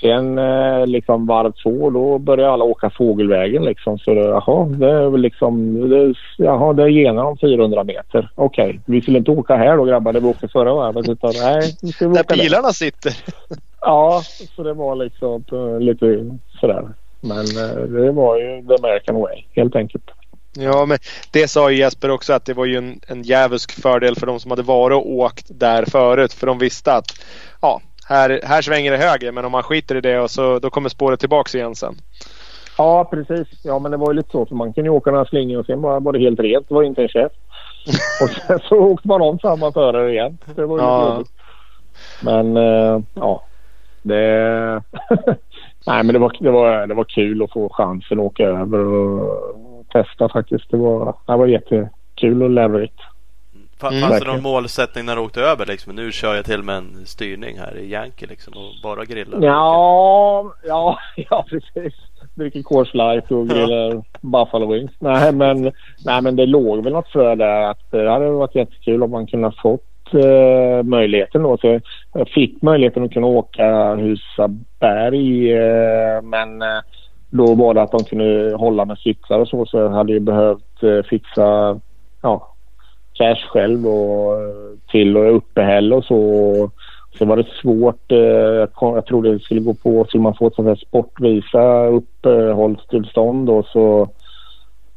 sen 0.00 0.38
eh, 0.38 0.86
liksom 0.86 1.26
varv 1.26 1.52
två 1.52 1.90
då 1.90 2.18
började 2.18 2.52
alla 2.52 2.64
åka 2.64 2.90
fågelvägen 2.90 3.64
liksom. 3.64 3.98
Så 3.98 4.14
det, 4.14 4.20
jaha, 4.20 4.66
det 4.66 5.18
liksom. 5.18 5.80
Det, 5.90 6.14
jaha, 6.36 6.72
det 6.72 6.82
är 6.82 6.88
genom 6.88 7.38
400 7.38 7.84
meter. 7.84 8.30
Okej, 8.34 8.80
vi 8.86 9.02
skulle 9.02 9.18
inte 9.18 9.30
åka 9.30 9.56
här 9.56 9.76
då 9.76 9.84
grabbar. 9.84 10.12
Det 10.12 10.20
vi 10.20 10.26
åkte 10.26 10.48
förra 10.48 10.74
varvet. 10.74 11.08
Utan 11.08 11.32
nej, 11.42 11.76
vi 11.82 11.92
Där 11.98 12.10
åka 12.10 12.22
där. 12.22 12.42
pilarna 12.42 12.72
sitter. 12.72 13.12
Ja, 13.80 14.22
så 14.56 14.62
det 14.62 14.72
var 14.72 14.96
liksom 14.96 15.44
eh, 15.52 15.80
lite 15.80 16.30
sådär. 16.60 16.88
Men 17.20 17.38
eh, 17.38 17.82
det 17.82 18.12
var 18.12 18.38
ju 18.38 18.62
the 18.66 18.74
American 18.74 19.20
way 19.20 19.42
helt 19.52 19.76
enkelt. 19.76 20.04
Ja, 20.58 20.86
men 20.86 20.98
det 21.30 21.48
sa 21.48 21.70
ju 21.70 21.76
Jesper 21.78 22.10
också 22.10 22.32
att 22.32 22.44
det 22.44 22.54
var 22.54 22.64
ju 22.64 22.76
en, 22.76 23.00
en 23.08 23.22
djävulsk 23.22 23.82
fördel 23.82 24.16
för 24.16 24.26
de 24.26 24.40
som 24.40 24.50
hade 24.50 24.62
varit 24.62 24.96
och 24.96 25.10
åkt 25.10 25.46
där 25.48 25.84
förut. 25.84 26.32
För 26.32 26.46
de 26.46 26.58
visste 26.58 26.92
att 26.92 27.06
ja, 27.62 27.80
här, 28.08 28.40
här 28.44 28.62
svänger 28.62 28.90
det 28.92 28.96
höger 28.98 29.32
men 29.32 29.44
om 29.44 29.52
man 29.52 29.62
skiter 29.62 29.94
i 29.94 30.00
det 30.00 30.20
och 30.20 30.30
så, 30.30 30.58
då 30.58 30.70
kommer 30.70 30.88
spåret 30.88 31.20
tillbaks 31.20 31.54
igen 31.54 31.74
sen. 31.74 31.94
Ja, 32.78 33.04
precis. 33.10 33.48
Ja, 33.64 33.78
men 33.78 33.90
det 33.90 33.96
var 33.96 34.12
ju 34.12 34.16
lite 34.16 34.30
så. 34.30 34.46
För 34.46 34.54
man 34.54 34.72
kunde 34.72 34.90
ju 34.90 34.96
åka 34.96 35.10
några 35.10 35.24
slingor 35.24 35.58
och 35.60 35.66
sen 35.66 35.80
bara 35.80 36.00
var 36.00 36.12
det 36.12 36.18
helt 36.18 36.40
rent. 36.40 36.68
Det 36.68 36.74
var 36.74 36.82
inte 36.82 37.02
en 37.02 37.08
käft. 37.08 37.34
och 38.20 38.30
sen 38.30 38.58
så 38.68 38.76
åkte 38.76 39.08
man 39.08 39.22
om 39.22 39.38
samma 39.38 39.72
förare 39.72 40.12
igen. 40.12 40.38
Det 40.54 40.66
var 40.66 40.78
ju 40.78 40.84
Ja. 40.84 41.12
jobbigt. 41.12 41.30
Men 42.22 42.56
eh, 42.56 43.00
ja, 43.14 43.42
det... 44.02 44.82
Nej, 45.86 46.02
men 46.04 46.12
det 46.12 46.18
var, 46.18 46.36
det, 46.40 46.50
var, 46.50 46.86
det 46.86 46.94
var 46.94 47.04
kul 47.04 47.42
att 47.42 47.52
få 47.52 47.68
chansen 47.72 48.18
att 48.18 48.24
åka 48.26 48.42
över 48.44 48.78
och 48.78 49.86
testa 49.92 50.28
faktiskt. 50.28 50.70
Det 50.70 50.76
var, 50.76 51.14
det 51.26 51.36
var 51.36 51.46
jättekul 51.46 52.42
och 52.42 52.50
lärorikt. 52.50 53.00
Mm. 53.82 54.00
Fanns 54.00 54.02
det 54.02 54.08
Verkligen. 54.08 54.34
någon 54.34 54.52
målsättning 54.52 55.04
när 55.06 55.16
du 55.16 55.22
åkte 55.22 55.40
över 55.40 55.66
liksom? 55.66 55.94
Nu 55.94 56.12
kör 56.12 56.34
jag 56.34 56.44
till 56.44 56.62
med 56.62 56.76
en 56.76 57.06
styrning 57.06 57.58
här 57.58 57.76
i 57.76 57.90
Yankee 57.90 58.26
liksom 58.26 58.52
och 58.56 58.72
bara 58.82 59.04
grillar. 59.04 59.38
Ja, 59.42 60.44
ja, 60.66 60.98
ja 61.30 61.46
precis. 61.48 61.94
Dricker 62.34 62.62
Coors 62.62 62.94
Light 62.94 63.30
och 63.30 63.48
grillar 63.48 64.02
Buffalo 64.20 64.72
Wings. 64.72 64.92
Nej 64.98 65.32
men, 65.32 65.62
nej, 66.04 66.22
men 66.22 66.36
det 66.36 66.46
låg 66.46 66.84
väl 66.84 66.92
något 66.92 67.08
frö 67.08 67.34
där 67.34 67.62
att 67.62 67.90
det 67.90 68.10
hade 68.10 68.30
varit 68.30 68.54
jättekul 68.54 69.02
om 69.02 69.10
man 69.10 69.26
kunde 69.26 69.46
ha 69.46 69.54
fått 69.62 70.14
eh, 70.14 70.82
möjligheten 70.82 71.42
då. 71.42 71.58
Så 71.58 71.80
jag 72.12 72.28
fick 72.28 72.62
möjligheten 72.62 73.04
att 73.04 73.12
kunna 73.12 73.26
åka 73.26 73.94
Husaberg 73.94 75.52
eh, 75.52 76.22
men 76.22 76.62
eh, 76.62 76.78
då 77.30 77.54
var 77.54 77.74
det 77.74 77.82
att 77.82 77.92
de 77.92 78.04
kunde 78.04 78.56
hålla 78.56 78.84
med 78.84 78.98
cyklar 78.98 79.38
och 79.38 79.48
så 79.48 79.66
så 79.66 79.78
jag 79.78 79.90
hade 79.90 80.12
ju 80.12 80.20
behövt 80.20 80.82
eh, 80.82 81.02
fixa 81.02 81.80
ja, 82.22 82.55
cash 83.18 83.48
själv 83.48 83.86
och 83.86 84.32
eh, 84.32 84.78
till 84.90 85.16
och 85.16 85.36
uppehälle 85.36 85.94
och 85.94 86.04
så. 86.04 86.70
Sen 87.18 87.28
var 87.28 87.36
det 87.36 87.46
svårt. 87.62 88.12
Eh, 88.12 88.18
jag, 88.80 89.06
trodde 89.06 89.32
det 89.32 89.38
skulle 89.38 89.60
gå 89.60 89.74
på. 89.74 90.04
Skulle 90.04 90.22
man 90.22 90.34
få 90.34 90.46
ett 90.46 90.54
sånt 90.54 90.68
här 90.68 90.74
sportvisa 90.74 91.86
uppehållstillstånd 91.86 93.46
då 93.46 93.62
så 93.62 94.08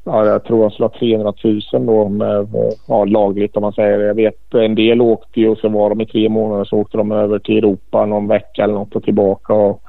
Ja, 0.03 0.25
jag 0.25 0.43
tror 0.43 0.61
jag 0.63 0.71
skulle 0.71 0.87
ha 0.87 0.99
300 0.99 1.33
000 1.43 1.85
då 1.85 2.09
med, 2.09 2.47
ja, 2.87 3.05
lagligt 3.05 3.55
om 3.55 3.61
man 3.61 3.73
säger. 3.73 3.99
Jag 3.99 4.13
vet 4.13 4.53
en 4.53 4.75
del 4.75 5.01
åkte 5.01 5.39
ju 5.39 5.49
och 5.49 5.57
så 5.57 5.69
var 5.69 5.89
de 5.89 6.01
i 6.01 6.05
tre 6.05 6.29
månader 6.29 6.65
så 6.65 6.77
åkte 6.77 6.97
de 6.97 7.11
över 7.11 7.39
till 7.39 7.57
Europa 7.57 8.05
någon 8.05 8.27
vecka 8.27 8.63
eller 8.63 8.73
något 8.73 8.95
och 8.95 9.03
tillbaka. 9.03 9.53
Och, 9.53 9.81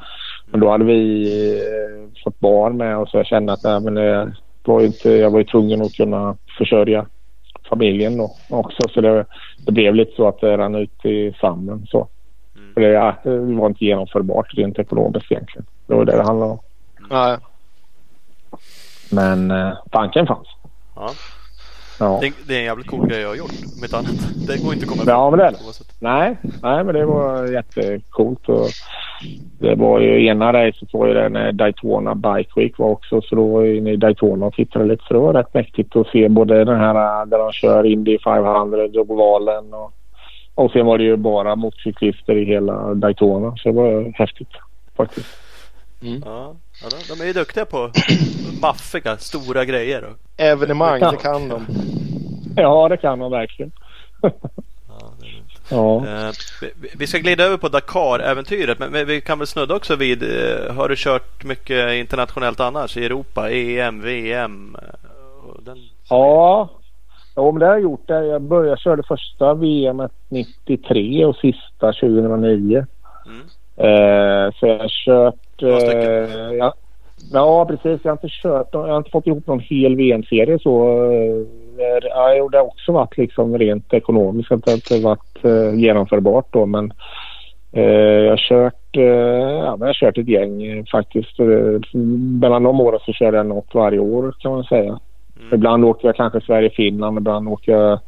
men 0.50 0.60
då 0.60 0.70
hade 0.70 0.84
vi 0.84 1.22
eh, 1.58 2.22
fått 2.24 2.40
barn 2.40 2.76
med 2.76 2.98
och 2.98 3.08
så 3.08 3.16
jag 3.16 3.26
kände 3.26 3.52
att 3.52 3.64
nej, 3.64 3.80
men 3.80 3.96
eh, 3.96 4.26
det 4.62 4.72
var 4.72 4.80
ju 4.80 4.86
inte, 4.86 5.10
jag 5.10 5.30
var 5.30 5.38
ju 5.38 5.44
tvungen 5.44 5.82
att 5.82 5.92
kunna 5.92 6.36
försörja 6.58 7.06
familjen 7.70 8.18
då 8.18 8.36
också. 8.48 8.88
Så 8.88 9.00
det, 9.00 9.26
det 9.66 9.72
blev 9.72 9.94
lite 9.94 10.16
så 10.16 10.28
att 10.28 10.40
det 10.40 10.58
rann 10.58 10.74
ut 10.74 11.04
i 11.04 11.32
sanden. 11.40 11.86
Så. 11.88 12.08
Mm. 12.56 12.74
För 12.74 12.80
det, 12.80 13.14
det 13.22 13.54
var 13.54 13.66
inte 13.66 13.84
genomförbart 13.84 14.54
rent 14.54 14.78
ekonomiskt 14.78 15.32
egentligen. 15.32 15.66
Det 15.86 15.94
var 15.94 16.04
det 16.04 16.16
det 16.16 16.22
handlade 16.22 16.52
om. 16.52 16.58
Ja, 17.10 17.38
Men 19.10 19.50
eh, 19.50 19.72
tanken 19.90 20.26
fanns. 20.26 20.48
Ja. 20.96 21.10
Ja. 22.00 22.18
Det, 22.20 22.26
är- 22.26 22.32
det 22.48 22.54
är 22.54 22.58
en 22.58 22.64
jävligt 22.64 22.86
cool 22.86 23.06
grej 23.08 23.20
jag 23.20 23.28
har 23.28 23.36
gjort. 23.36 23.50
Om 23.78 23.84
inte 23.84 23.96
annat. 23.96 24.46
Det 24.46 24.62
går 24.64 24.74
inte 24.74 24.84
att 24.86 24.90
komma 24.90 25.02
Ja, 25.06 25.28
ifrån 25.28 25.30
men 25.30 25.38
det 25.38 25.44
är 25.44 25.50
det. 25.50 25.58
Nej, 26.00 26.36
nej, 26.62 26.84
men 26.84 26.94
det 26.94 27.04
var 27.06 27.46
jättecoolt. 27.52 28.48
Och 28.48 28.66
det 29.58 29.74
var 29.74 30.00
ju 30.00 30.26
ena 30.26 30.52
racet 30.52 30.92
var 30.92 31.06
ju 31.06 31.14
det 31.14 31.28
när 31.28 31.52
Daytona 31.52 32.14
Bike 32.14 32.50
Week 32.56 32.78
var 32.78 32.88
också. 32.90 33.20
Så 33.20 33.34
då 33.34 33.46
var 33.48 33.62
jag 33.62 33.76
inne 33.76 33.90
i 33.92 33.96
Daytona 33.96 34.46
och 34.46 34.54
tittade 34.54 34.84
lite. 34.84 35.04
Så 35.08 35.14
det 35.14 35.20
var 35.20 35.32
rätt 35.34 35.54
mäktigt 35.54 35.96
att 35.96 36.06
se 36.06 36.28
både 36.28 36.64
den 36.64 36.78
här 36.80 37.26
där 37.26 37.38
de 37.38 37.52
kör 37.52 37.86
Indy 37.86 38.18
500 38.18 38.84
och 39.00 39.10
ovalen. 39.10 39.74
Och, 39.74 39.92
och 40.54 40.70
sen 40.70 40.86
var 40.86 40.98
det 40.98 41.04
ju 41.04 41.16
bara 41.16 41.56
motorcyklister 41.56 42.36
i 42.36 42.44
hela 42.44 42.94
Daytona. 42.94 43.56
Så 43.56 43.68
det 43.68 43.74
var 43.74 44.12
häftigt 44.18 44.48
faktiskt. 44.96 45.28
Ja, 46.24 46.54
ja, 46.82 46.88
de- 46.90 47.14
de 47.14 47.20
är 47.22 47.26
ju 47.26 47.32
duktiga 47.32 47.64
på 47.64 47.90
maffiga, 48.62 49.16
stora 49.16 49.64
grejer. 49.64 50.04
Och, 50.04 50.16
evenemang, 50.36 51.00
det 51.00 51.16
kan 51.16 51.48
de. 51.48 51.66
Ja, 52.56 52.88
det 52.88 52.96
kan 52.96 53.18
man 53.18 53.30
verkligen. 53.30 53.72
ja, 54.22 54.30
det 55.20 55.26
är 55.26 55.32
lugnt. 55.32 55.60
Ja. 55.70 55.96
Eh, 56.28 56.32
vi- 56.80 56.88
vi 56.98 57.06
ska 57.06 57.18
glida 57.18 57.44
över 57.44 57.56
på 57.56 57.68
Dakar-äventyret 57.68 58.78
men 58.78 58.90
men 58.92 59.06
vi 59.06 59.20
kan 59.20 59.38
väl 59.38 59.46
snudda 59.46 59.74
också 59.76 59.96
vid 59.96 60.22
eh, 60.22 60.74
Har 60.74 60.88
du 60.88 60.94
kört 60.98 61.44
mycket 61.44 61.92
internationellt 61.92 62.60
annars 62.60 62.96
i 62.96 63.04
Europa? 63.06 63.50
EM, 63.50 64.00
VM? 64.02 64.76
eh, 64.82 65.62
Den... 65.64 65.78
Ja, 66.08 66.68
ja 67.34 67.50
men 67.52 67.60
det 67.60 67.66
har 67.66 67.72
jag 67.72 67.82
gjort. 67.82 68.08
Det. 68.08 68.26
Jag 68.26 68.42
började, 68.42 68.68
jag 68.68 68.78
körde 68.80 69.02
första 69.08 69.54
VM 69.54 70.02
93 70.28 71.24
och 71.24 71.36
sista 71.36 71.92
2009. 71.92 72.86
Mm. 73.26 73.40
Eh, 73.76 74.52
så 74.60 74.66
jag 74.66 74.78
har 74.78 74.88
kört... 75.04 75.34
Stycken. 75.66 76.24
Eh, 76.24 76.54
ja, 76.58 76.74
ja, 77.32 77.66
precis. 77.66 78.00
Jag 78.04 78.10
har 78.10 78.16
inte 78.16 78.28
kört. 78.30 78.68
Jag 78.72 78.86
har 78.86 78.96
inte 78.96 79.10
fått 79.10 79.26
ihop 79.26 79.46
någon 79.46 79.60
hel 79.60 79.96
VM-serie 79.96 80.58
så. 80.58 80.84
Eh, 81.12 81.46
ja, 82.02 82.48
det 82.52 82.58
har 82.58 82.66
också 82.66 82.92
varit 82.92 83.16
liksom 83.16 83.58
rent 83.58 83.92
ekonomiskt. 83.92 84.48
Det 84.48 84.72
inte 84.72 85.00
varit 85.00 85.44
eh, 85.44 85.74
genomförbart 85.74 86.46
då. 86.50 86.66
Men 86.66 86.92
eh, 87.72 87.84
jag 87.84 88.30
har 88.30 88.48
kört, 88.48 88.96
eh, 88.96 89.04
ja, 89.04 89.76
men 89.76 89.80
jag 89.80 89.86
har 89.86 89.94
kört 89.94 90.18
ett 90.18 90.28
gäng 90.28 90.62
eh, 90.62 90.84
faktiskt. 90.92 91.38
Mellan 92.40 92.62
de 92.62 92.80
åren 92.80 93.00
så 93.06 93.12
körde 93.12 93.36
jag 93.36 93.46
något 93.46 93.74
varje 93.74 93.98
år 93.98 94.34
kan 94.38 94.52
man 94.52 94.64
säga. 94.64 94.98
Mm. 95.40 95.54
Ibland 95.54 95.84
åkte 95.84 96.06
jag 96.06 96.16
kanske 96.16 96.40
Sverige-Finland, 96.40 97.18
ibland 97.18 97.48
åkte 97.48 97.70
jag 97.70 97.98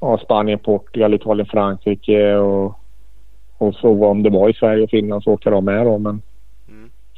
ja, 0.00 0.18
Spanien, 0.18 0.58
Portugal, 0.58 1.14
Italien, 1.14 1.46
Frankrike 1.46 2.36
och, 2.36 2.74
och 3.58 3.74
så 3.74 4.06
om 4.06 4.22
det 4.22 4.30
var 4.30 4.48
i 4.48 4.54
Sverige 4.54 4.84
och 4.84 4.90
Finland 4.90 5.22
så 5.22 5.30
jag 5.44 5.52
de 5.52 5.64
med 5.64 5.86
då. 5.86 5.98
Men. 5.98 6.22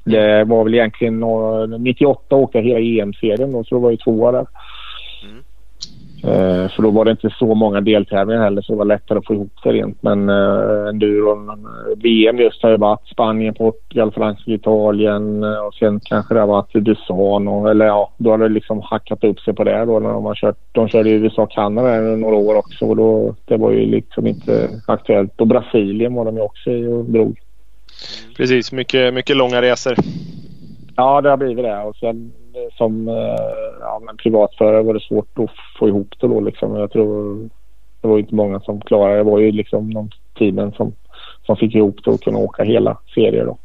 Det 0.09 0.45
var 0.45 0.65
väl 0.65 0.75
egentligen 0.75 1.21
nå- 1.21 1.67
98 1.67 2.37
åkte 2.37 2.59
jag 2.59 2.65
hela 2.65 3.03
EM-serien 3.03 3.53
då 3.53 3.65
så 3.65 3.75
då 3.75 3.81
var 3.81 3.91
jag 3.91 4.01
tvåa 4.01 4.33
där. 4.33 4.47
Mm. 5.25 5.45
Eh, 6.23 6.71
för 6.71 6.83
då 6.83 6.91
var 6.91 7.05
det 7.05 7.11
inte 7.11 7.31
så 7.39 7.55
många 7.55 7.81
deltävlingar 7.81 8.43
heller 8.43 8.63
så 8.63 8.73
det 8.73 8.79
var 8.79 8.85
lättare 8.85 9.19
att 9.19 9.27
få 9.27 9.35
ihop 9.35 9.53
det 9.65 9.73
rent. 9.73 10.03
Men 10.03 10.29
eh, 10.29 10.89
enduron, 10.89 11.49
eh, 11.49 11.57
VM 11.97 12.39
just 12.39 12.63
har 12.63 12.71
ju 12.71 12.77
varit 12.77 13.09
Spanien, 13.09 13.55
Portugal, 13.55 14.13
Frankrike, 14.13 14.53
Italien 14.53 15.43
eh, 15.43 15.59
och 15.59 15.75
sen 15.75 16.01
kanske 16.05 16.35
det 16.35 16.41
har 16.41 16.47
varit 16.47 16.75
och 17.49 17.71
eller 17.71 17.87
ja, 17.87 18.13
då 18.17 18.31
har 18.31 18.39
det 18.39 18.49
liksom 18.49 18.81
hackat 18.85 19.25
upp 19.25 19.41
sig 19.41 19.55
på 19.55 19.65
det 19.65 19.85
då 19.85 19.99
när 19.99 20.13
de 20.13 20.25
har 20.25 20.35
kört. 20.35 20.59
De 20.73 20.89
körde 20.89 21.11
USA 21.11 21.43
och 21.43 21.51
Kanada 21.51 22.01
några 22.01 22.37
år 22.37 22.57
också 22.57 22.85
och 22.85 22.97
då 22.97 23.35
det 23.45 23.57
var 23.57 23.71
ju 23.71 23.87
liksom 23.87 24.27
inte 24.27 24.69
aktuellt. 24.87 25.41
Och 25.41 25.47
Brasilien 25.47 26.15
var 26.15 26.25
de 26.25 26.37
ju 26.37 26.43
också 26.43 26.71
i 26.71 26.87
och 26.87 27.05
drog. 27.05 27.41
Precis, 28.37 28.73
mycket, 28.73 29.15
mycket 29.15 29.37
långa 29.37 29.63
resor. 29.63 29.95
Ja, 30.97 31.21
det 31.21 31.31
har 31.31 31.37
blivit 31.37 31.65
det. 31.65 31.83
Och 31.83 31.97
sen 31.97 32.33
eh, 32.55 32.77
som 32.77 33.09
eh, 33.09 33.15
ja, 33.81 34.01
men 34.07 34.17
privatförare 34.17 34.83
var 34.83 34.95
det 34.95 35.01
svårt 35.01 35.39
att 35.39 35.51
få 35.79 35.89
ihop 35.89 36.15
det 36.21 36.27
då 36.27 36.41
liksom. 36.41 36.75
Jag 36.77 36.93
tror 36.93 37.39
det 38.01 38.09
var 38.09 38.19
inte 38.19 38.35
många 38.35 38.61
som 38.61 38.81
klarade 38.81 39.17
det. 39.17 39.23
Var 39.23 39.39
ju 39.39 39.53
liksom 39.53 39.95
de 39.95 40.11
teamen 40.39 40.73
som, 40.73 40.95
som 41.47 41.57
fick 41.57 41.75
ihop 41.75 42.05
det 42.05 42.11
och 42.11 42.23
kunde 42.23 42.41
åka 42.41 42.65
hela 42.65 42.97
serier 43.15 43.45
då. 43.45 43.59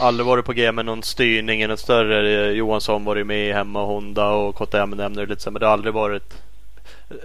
Aldrig 0.00 0.26
varit 0.26 0.44
på 0.44 0.52
G 0.52 0.72
med 0.72 0.84
någon 0.84 1.02
styrning 1.02 1.68
något 1.68 1.78
större. 1.78 2.46
Eh, 2.46 2.50
Johansson 2.50 3.04
var 3.04 3.16
ju 3.16 3.24
med 3.24 3.54
hemma 3.54 3.82
och 3.82 3.88
Honda 3.88 4.32
och 4.32 4.54
KTM 4.54 4.90
nämner 4.90 5.26
lite 5.26 5.42
så, 5.42 5.50
men 5.50 5.60
det 5.60 5.66
har 5.66 5.72
aldrig 5.72 5.94
varit 5.94 6.42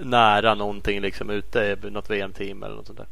nära 0.01 0.55
någonting 0.55 1.01
liksom 1.01 1.29
ute 1.29 1.77
i 1.87 1.89
något 1.91 2.09
VM-team 2.09 2.63
eller 2.63 2.75
något 2.75 2.87
sånt 2.87 2.99
där. 2.99 3.07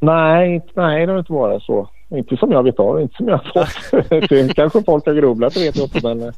Nej, 0.00 0.62
nej, 0.74 1.06
det 1.06 1.12
har 1.12 1.18
inte 1.18 1.32
varit 1.32 1.62
så. 1.62 1.88
Inte 2.10 2.36
som 2.36 2.52
jag 2.52 2.62
vet 2.62 2.78
av. 2.78 3.00
Inte 3.00 3.16
som 3.16 3.28
jag 3.28 3.40
har 3.54 3.64
fått. 4.48 4.54
Kanske 4.56 4.82
folk 4.82 5.06
har 5.06 5.14
grubblat, 5.14 5.54
det 5.54 5.60
vet 5.60 5.76
jag 5.76 5.84
inte. 5.84 6.00
Men 6.02 6.22
eh, 6.22 6.34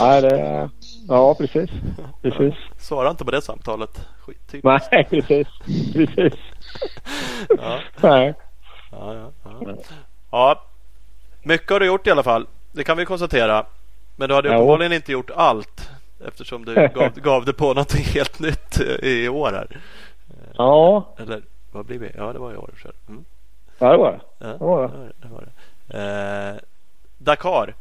nej, 0.00 0.22
det, 0.22 0.68
ja, 1.08 1.34
precis. 1.34 1.70
Precis. 2.22 2.54
Svara 2.78 3.10
inte 3.10 3.24
på 3.24 3.30
det 3.30 3.42
samtalet. 3.42 4.08
Skit, 4.20 4.48
typ. 4.50 4.64
Nej, 4.64 5.06
precis. 5.10 5.48
Precis. 5.92 6.34
Ja, 7.58 7.78
Nej. 8.00 8.34
ja, 8.92 9.14
ja, 9.14 9.30
ja. 9.44 9.74
ja, 10.30 10.60
mycket 11.42 11.70
har 11.70 11.80
du 11.80 11.86
gjort 11.86 12.06
i 12.06 12.10
alla 12.10 12.22
fall. 12.22 12.46
Det 12.72 12.84
kan 12.84 12.96
vi 12.96 13.04
konstatera. 13.04 13.64
Men 14.16 14.28
du 14.28 14.34
hade 14.34 14.48
Ja. 14.48 14.54
uppenbarligen 14.54 14.92
inte 14.92 15.12
gjort 15.12 15.30
allt 15.36 15.90
eftersom 16.26 16.64
du 16.64 16.74
gav, 16.74 17.10
gav 17.14 17.44
det 17.44 17.52
på 17.52 17.64
någonting 17.66 18.04
helt 18.04 18.40
nytt 18.40 18.80
i 19.02 19.28
år 19.28 19.50
här. 19.52 19.80
Ja, 20.56 21.04
Eller 21.18 21.42
vad 21.72 21.86
blir 21.86 21.98
det? 21.98 22.12
Ja, 22.16 22.32
det 22.32 22.38
var 22.38 22.52
i 22.52 22.56
år. 22.56 22.70
Mm. 23.08 23.24
ja 23.78 23.90
det 23.90 23.96
var 23.96 24.12
det. 24.12 24.20
Ja, 24.38 24.90
Det 25.20 25.28
var 25.28 25.44
det. 25.88 25.98
var. 25.98 26.50
Eh, 26.50 26.56
Dakar. 27.18 27.74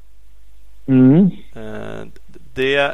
Mm. 0.88 1.30
Eh, 1.56 2.08
det 2.54 2.76
eh, 2.78 2.92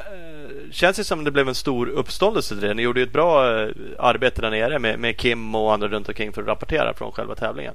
känns 0.71 0.99
ju 0.99 1.03
som 1.03 1.23
det 1.23 1.31
blev 1.31 1.47
en 1.47 1.55
stor 1.55 1.87
uppståndelse 1.89 2.55
till 2.55 2.67
det. 2.67 2.73
Ni 2.73 2.81
gjorde 2.81 2.99
ju 2.99 3.03
ett 3.05 3.13
bra 3.13 3.59
eh, 3.61 3.69
arbete 3.99 4.41
där 4.41 4.51
nere 4.51 4.79
med, 4.79 4.99
med 4.99 5.17
Kim 5.17 5.55
och 5.55 5.73
andra 5.73 5.87
runt 5.87 6.07
omkring 6.07 6.31
för 6.33 6.41
att 6.41 6.47
rapportera 6.47 6.93
från 6.93 7.11
själva 7.11 7.35
tävlingen. 7.35 7.73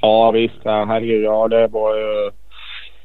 Ja 0.00 0.30
visst, 0.30 0.64
herregud. 0.64 1.24
Ja, 1.24 1.48
det 1.48 1.66
var 1.66 1.96
ju... 1.96 2.30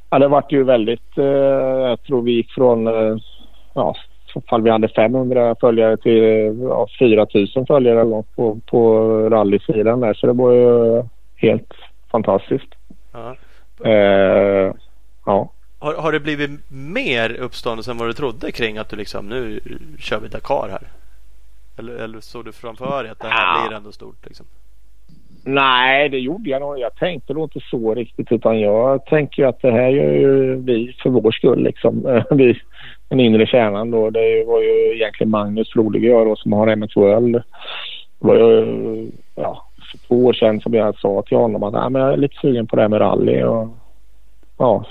Ja, 0.09 0.19
det 0.19 0.27
vart 0.27 0.51
ju 0.51 0.63
väldigt... 0.63 1.17
Eh, 1.17 1.25
jag 1.25 2.03
tror 2.03 2.21
vi 2.21 2.31
gick 2.31 2.51
från... 2.51 2.87
Eh, 2.87 3.17
ja, 3.73 3.95
ifall 4.35 4.61
vi 4.61 4.69
hade 4.69 4.87
500 4.87 5.55
följare 5.59 5.97
till 5.97 6.57
ja, 6.61 6.87
4 6.99 7.27
000 7.55 7.65
följare 7.67 8.23
på, 8.35 8.59
på 8.65 8.99
rallysidan 9.29 9.99
där. 9.99 10.13
Så 10.13 10.27
det 10.27 10.33
var 10.33 10.51
ju 10.51 11.03
helt 11.35 11.73
fantastiskt. 12.11 12.67
Ja. 13.13 13.35
Eh, 13.89 14.73
ja. 15.25 15.51
Har, 15.79 15.93
har 15.93 16.11
det 16.11 16.19
blivit 16.19 16.49
mer 16.69 17.37
uppståndelse 17.39 17.91
än 17.91 17.97
vad 17.97 18.07
du 18.07 18.13
trodde 18.13 18.51
kring 18.51 18.77
att 18.77 18.89
du 18.89 18.95
liksom 18.95 19.29
nu 19.29 19.59
kör 19.99 20.19
vi 20.19 20.27
Dakar 20.27 20.69
här? 20.71 20.87
Eller, 21.77 21.93
eller 22.03 22.19
såg 22.19 22.45
du 22.45 22.51
framför 22.51 23.03
dig 23.03 23.11
att 23.11 23.19
det 23.19 23.27
här 23.27 23.61
Ja. 23.61 23.67
blir 23.67 23.77
ändå 23.77 23.91
stort? 23.91 24.25
Liksom? 24.25 24.45
Nej, 25.43 26.09
det 26.09 26.19
gjorde 26.19 26.49
jag 26.49 26.61
nog. 26.61 26.79
Jag 26.79 26.95
tänkte 26.95 27.33
nog 27.33 27.43
inte 27.43 27.59
så 27.71 27.93
riktigt 27.93 28.31
utan 28.31 28.59
jag 28.59 29.05
tänker 29.05 29.45
att 29.45 29.61
det 29.61 29.71
här 29.71 29.89
gör 29.89 30.11
ju 30.13 30.55
vi 30.55 30.95
för 31.03 31.09
vår 31.09 31.31
skull 31.31 31.63
liksom. 31.63 32.23
vi, 32.31 32.61
den 33.17 33.25
inre 33.25 33.47
kärnan 33.47 33.91
då. 33.91 34.09
Det 34.09 34.43
var 34.47 34.61
ju 34.61 34.95
egentligen 34.95 35.29
Magnus 35.29 35.69
Flodig 35.69 36.03
och 36.03 36.19
jag 36.19 36.27
då 36.27 36.35
som 36.35 36.53
har 36.53 36.75
MX 36.75 36.95
World. 36.95 37.33
Det 38.19 38.27
var 38.27 38.35
ju 38.35 39.11
ja, 39.35 39.65
för 39.91 39.97
två 40.07 40.25
år 40.25 40.33
sedan 40.33 40.61
som 40.61 40.73
jag 40.73 40.99
sa 40.99 41.21
till 41.21 41.37
honom 41.37 41.63
att 41.63 41.73
Nej, 41.73 41.89
men 41.89 42.01
jag 42.01 42.13
är 42.13 42.17
lite 42.17 42.35
sugen 42.41 42.67
på 42.67 42.75
det 42.75 42.81
här 42.81 42.89
med 42.89 43.01
rally. 43.01 43.43
Och, 43.43 43.67
ja, 44.57 44.85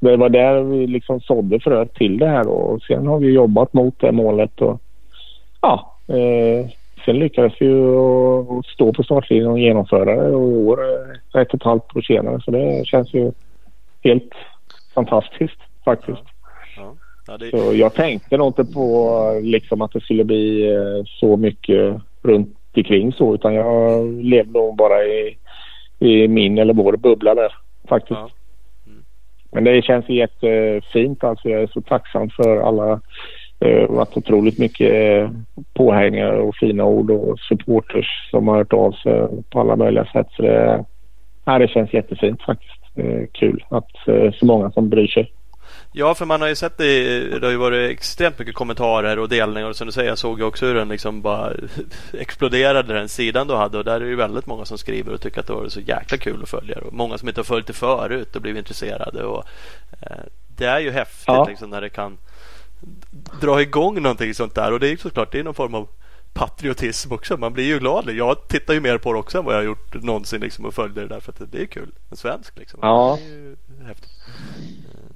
det 0.00 0.16
var 0.16 0.28
där 0.28 0.62
vi 0.62 0.86
liksom 0.86 1.20
sådde 1.20 1.60
fröet 1.60 1.94
till 1.94 2.18
det 2.18 2.28
här 2.28 2.44
då. 2.44 2.50
Och 2.50 2.82
sen 2.82 3.06
har 3.06 3.18
vi 3.18 3.32
jobbat 3.32 3.72
mot 3.72 4.00
det 4.00 4.12
målet 4.12 4.60
och 4.60 4.80
ja, 5.60 5.96
eh, 6.08 6.66
sen 7.04 7.18
lyckades 7.18 7.52
vi 7.60 7.66
ju 7.66 7.96
att 7.98 8.66
stå 8.66 8.92
på 8.92 9.02
startlinjen 9.02 9.50
och 9.50 9.58
genomföra 9.58 10.04
det 10.04 10.36
och 10.36 10.52
i 10.52 10.56
år, 10.56 10.78
eh, 10.82 11.40
ett 11.40 11.48
och 11.48 11.54
ett 11.54 11.62
halvt 11.62 11.96
år 11.96 12.02
senare. 12.02 12.40
Så 12.40 12.50
det 12.50 12.86
känns 12.86 13.14
ju 13.14 13.32
helt 14.04 14.32
fantastiskt 14.94 15.58
faktiskt. 15.84 16.33
Ja, 17.26 17.38
det, 17.38 17.50
Så 17.50 17.74
jag 17.74 17.94
tänkte 17.94 18.36
nog 18.36 18.46
inte 18.46 18.64
på 18.64 19.40
liksom 19.42 19.82
att 19.82 19.92
det 19.92 20.00
skulle 20.00 20.24
bli 20.24 20.72
eh, 20.72 21.04
så 21.20 21.36
mycket 21.36 22.00
runt 22.22 22.58
omkring 22.76 23.12
så 23.12 23.34
utan 23.34 23.54
jag 23.54 24.06
levde 24.22 24.58
nog 24.58 24.76
bara 24.76 25.04
i, 25.04 25.38
i 25.98 26.28
min 26.28 26.58
eller 26.58 26.74
vår 26.74 26.96
bubbla 26.96 27.34
där 27.34 27.52
faktiskt. 27.88 28.20
Ja. 28.20 28.30
Men 29.52 29.64
det 29.64 29.82
känns 29.82 30.08
jättefint 30.08 31.24
alltså. 31.24 31.48
Jag 31.48 31.62
är 31.62 31.66
så 31.66 31.80
tacksam 31.80 32.30
för 32.30 32.60
alla 32.60 33.00
det 33.58 33.80
har 33.80 33.88
varit 33.88 34.16
otroligt 34.16 34.58
mycket 34.58 34.92
eh, 34.94 35.30
påhängare 35.74 36.40
och 36.40 36.56
fina 36.56 36.84
ord 36.84 37.10
och 37.10 37.38
supporters 37.38 38.30
som 38.30 38.48
har 38.48 38.56
hört 38.56 38.72
av 38.72 38.92
sig 38.92 39.28
på 39.50 39.60
alla 39.60 39.76
möjliga 39.76 40.04
sätt. 40.04 40.26
Så 40.36 40.42
det, 40.42 40.84
ja, 41.44 41.58
det 41.58 41.68
känns 41.68 41.92
jättefint 41.92 42.42
faktiskt. 42.42 42.80
Det 42.94 43.26
kul 43.32 43.64
att 43.68 44.08
eh, 44.08 44.32
så 44.32 44.46
många 44.46 44.70
som 44.70 44.88
bryr 44.88 45.06
sig. 45.06 45.32
Ja, 45.96 46.14
för 46.14 46.24
man 46.26 46.40
har 46.40 46.48
ju 46.48 46.54
sett 46.54 46.78
det. 46.78 47.28
Det 47.38 47.46
har 47.46 47.50
ju 47.50 47.56
varit 47.56 47.90
extremt 47.90 48.38
mycket 48.38 48.54
kommentarer 48.54 49.18
och 49.18 49.28
delningar. 49.28 49.68
Och 49.68 49.76
som 49.76 49.86
du 49.86 49.92
säger, 49.92 50.08
jag 50.08 50.18
såg 50.18 50.38
ju 50.38 50.44
också 50.44 50.66
hur 50.66 50.74
den 50.74 50.88
liksom 50.88 51.22
bara 51.22 51.52
exploderade 52.12 52.94
den 52.94 53.08
sidan 53.08 53.46
du 53.46 53.54
hade. 53.54 53.78
Och 53.78 53.84
där 53.84 54.00
är 54.00 54.04
ju 54.04 54.16
väldigt 54.16 54.46
många 54.46 54.64
som 54.64 54.78
skriver 54.78 55.12
och 55.12 55.20
tycker 55.20 55.40
att 55.40 55.46
det 55.46 55.52
var 55.52 55.68
så 55.68 55.80
jäkla 55.80 56.18
kul 56.18 56.42
att 56.42 56.48
följa. 56.48 56.78
Och 56.78 56.92
många 56.92 57.18
som 57.18 57.28
inte 57.28 57.38
har 57.40 57.44
följt 57.44 57.66
det 57.66 57.72
förut 57.72 58.36
och 58.36 58.42
blivit 58.42 58.58
intresserade. 58.58 59.24
Och, 59.24 59.44
eh, 60.00 60.16
det 60.56 60.64
är 60.66 60.80
ju 60.80 60.90
häftigt 60.90 61.24
Ja. 61.26 61.46
liksom 61.48 61.70
när 61.70 61.80
det 61.80 61.88
kan 61.88 62.18
dra 63.40 63.62
igång 63.62 64.02
någonting 64.02 64.34
sånt 64.34 64.54
där. 64.54 64.72
Och 64.72 64.80
det 64.80 64.86
är 64.86 64.90
ju 64.90 64.96
såklart 64.96 65.32
det 65.32 65.38
är 65.38 65.44
någon 65.44 65.54
form 65.54 65.74
av 65.74 65.88
patriotism 66.32 67.12
också. 67.12 67.36
Man 67.36 67.52
blir 67.52 67.64
ju 67.64 67.78
glad. 67.78 68.10
Jag 68.10 68.48
tittar 68.48 68.74
ju 68.74 68.80
mer 68.80 68.98
på 68.98 69.12
det 69.12 69.18
också 69.18 69.38
än 69.38 69.44
vad 69.44 69.54
jag 69.54 69.58
har 69.58 69.64
gjort 69.64 69.94
någonsin 70.02 70.40
liksom, 70.40 70.64
och 70.64 70.74
följde 70.74 71.00
det 71.00 71.06
där 71.06 71.20
för 71.20 71.32
att 71.32 71.52
det 71.52 71.62
är 71.62 71.66
kul. 71.66 71.90
En 72.10 72.16
svensk 72.16 72.58
liksom. 72.58 72.78
Ja. 72.82 73.18
Det 73.20 73.26
är 73.34 73.36
ju 73.38 73.56
häftigt. 73.86 74.10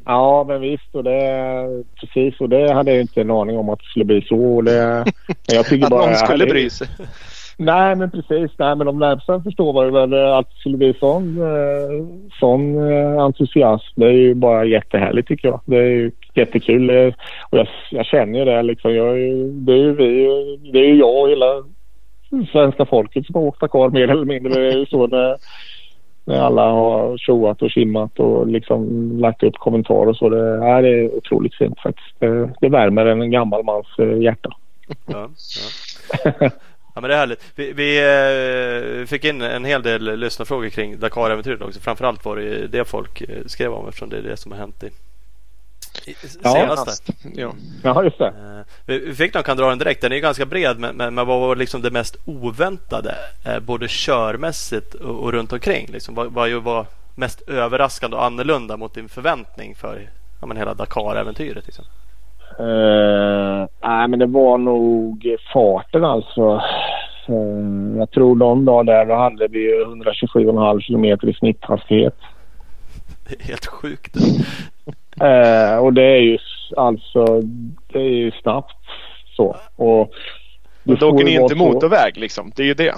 Ja, 0.09 0.45
men 0.49 0.61
visst. 0.61 0.95
Och 0.95 1.05
det, 1.05 1.85
precis. 2.01 2.41
Och 2.41 2.49
det 2.49 2.73
hade 2.73 2.91
jag 2.91 3.01
inte 3.01 3.21
en 3.21 3.31
aning 3.31 3.59
om 3.59 3.69
att 3.69 3.79
det 3.79 3.85
skulle 3.85 4.05
bli 4.05 4.23
så. 4.23 4.57
Och 4.57 4.65
det, 4.65 5.05
jag 5.47 5.67
tycker 5.67 5.85
Att 5.87 5.91
bara, 5.91 6.07
någon 6.07 6.15
skulle 6.15 6.47
bry 6.47 6.71
sig. 6.71 6.89
Nej, 7.57 7.97
men 7.97 8.11
precis. 8.11 8.51
Nej, 8.59 8.77
men 8.77 8.87
de 8.87 8.99
närmsta 8.99 9.41
förstår 9.41 9.73
var 9.73 9.91
väl 9.91 10.13
eh, 10.13 10.37
att 10.37 10.49
det 10.49 10.57
skulle 10.57 10.77
bli 10.77 10.95
sån, 11.01 11.39
eh, 11.39 12.07
sån 12.41 12.93
eh, 12.93 13.19
entusiasm. 13.19 13.93
Det 13.95 14.07
är 14.07 14.13
ju 14.13 14.35
bara 14.35 14.65
jättehärligt 14.65 15.29
tycker 15.29 15.49
jag. 15.49 15.61
Det 15.65 15.77
är 15.77 15.91
ju 15.91 16.11
jättekul. 16.35 16.91
Och 17.51 17.59
jag, 17.59 17.69
jag 17.91 18.07
känner 18.07 18.39
ju 18.39 18.45
det 18.45 18.63
liksom. 18.63 18.95
Jag, 18.95 19.17
det 19.53 19.73
är 19.73 19.77
ju 19.77 19.93
vi, 19.93 20.27
det 20.73 20.79
är 20.79 20.87
ju 20.87 20.97
jag 20.99 21.23
och 21.23 21.31
hela 21.31 21.65
svenska 22.53 22.85
folket 22.85 23.27
som 23.27 23.35
har 23.35 23.43
åkt 23.43 23.61
Dakar 23.61 23.91
mer 23.91 24.09
eller 24.09 24.25
mindre. 24.25 24.55
Det 24.55 24.73
är 24.73 24.79
ju 24.79 24.87
så 24.87 25.07
när, 25.07 25.37
när 26.29 26.41
alla 26.41 26.71
har 26.71 27.19
tjoat 27.19 27.63
och 27.63 27.71
simmat 27.71 28.19
och 28.19 28.47
liksom 28.47 29.11
lagt 29.19 29.43
upp 29.43 29.55
kommentarer 29.55 30.09
och 30.09 30.17
så. 30.17 30.29
Det, 30.29 30.57
ja, 30.57 30.81
det 30.81 30.89
är 30.89 31.17
otroligt 31.17 31.55
fint 31.55 31.81
faktiskt. 31.81 32.21
Det, 32.21 32.51
det 32.61 32.69
värmer 32.69 33.07
en 33.07 33.31
gammal 33.31 33.65
mans 33.65 33.87
eh, 33.99 34.23
hjärta. 34.23 34.51
Ja, 35.07 35.29
ja. 36.25 36.31
ja 36.95 37.01
men 37.01 37.03
det 37.03 37.15
är 37.15 37.19
härligt. 37.19 37.53
Vi, 37.57 37.73
vi 37.73 37.99
eh, 39.01 39.07
fick 39.07 39.25
in 39.25 39.43
en 39.43 39.65
hel 39.65 39.83
del 39.83 40.19
lyssnarfrågor 40.19 40.69
kring 40.69 40.99
Dakar-äventyret 40.99 41.63
också. 41.63 41.81
Framförallt 41.81 42.25
var 42.25 42.37
det 42.37 42.67
det 42.67 42.85
folk 42.85 43.21
eh, 43.21 43.29
skrev 43.47 43.73
om 43.73 43.89
eftersom 43.89 44.09
det 44.09 44.19
är 44.19 44.23
det 44.23 44.37
som 44.37 44.53
har 44.53 44.59
hänt 44.59 44.83
i 44.83 44.91
Ja. 46.43 46.51
senaste. 46.51 47.13
Ja. 47.35 47.53
Ja, 47.83 48.03
just 48.03 48.19
det. 48.19 48.27
Eh, 48.27 48.65
vi 48.87 49.15
fick 49.15 49.35
någon 49.35 49.43
kan 49.43 49.57
dra 49.57 49.69
den 49.69 49.79
direkt. 49.79 50.01
Den 50.01 50.13
är 50.13 50.17
ju 50.17 50.23
ganska 50.23 50.47
bred 50.47 50.79
men, 50.79 50.97
men, 50.97 51.15
men 51.15 51.27
vad 51.27 51.41
var 51.41 51.57
liksom 51.57 51.83
det 51.83 51.91
mest 51.91 52.17
oväntade? 52.25 53.15
Eh, 53.47 53.61
både 53.61 53.87
körmässigt 53.89 54.95
och, 54.95 55.17
och 55.17 55.33
runt 55.33 55.53
omkring. 55.53 55.87
Liksom, 55.93 56.15
vad, 56.15 56.33
vad 56.33 56.49
ju 56.49 56.61
var 56.61 56.87
mest 57.15 57.49
överraskande 57.49 58.17
och 58.17 58.25
annorlunda 58.25 58.77
mot 58.77 58.95
din 58.95 59.09
förväntning 59.09 59.75
för 59.75 60.09
ja, 60.41 60.47
men 60.47 60.57
hela 60.57 60.75
Dakar-äventyret? 60.75 61.67
Liksom. 61.67 61.85
Uh, 62.61 63.67
nej, 63.83 64.09
men 64.09 64.19
det 64.19 64.27
var 64.27 64.59
nog 64.59 65.37
farten 65.53 66.05
alltså. 66.05 66.63
Eh, 67.29 67.99
jag 67.99 68.11
tror 68.11 68.37
någon 68.37 68.65
dag 68.65 68.87
där 68.87 69.07
då 69.07 69.15
hade 69.15 69.49
vi 69.49 69.59
ju 69.59 69.85
127,5 69.85 70.81
kilometer 70.81 71.29
i 71.29 71.35
snitthastighet. 71.35 72.17
Det 73.29 73.35
är 73.41 73.45
helt 73.45 73.67
sjukt. 73.67 74.17
Eh, 75.21 75.79
och 75.79 75.93
det 75.93 76.03
är 76.03 76.21
ju 76.21 76.39
alltså 76.77 77.25
det 77.93 77.99
är 77.99 78.03
ju 78.03 78.31
snabbt 78.31 78.77
så. 79.37 79.57
Och 79.77 80.13
Då 80.85 81.09
åker 81.09 81.25
ni 81.25 81.35
inte 81.35 81.55
så- 81.55 81.65
motorväg 81.65 82.17
liksom. 82.17 82.53
Det 82.57 82.63
är 82.63 82.67
ju 82.67 82.75
det. 82.75 82.95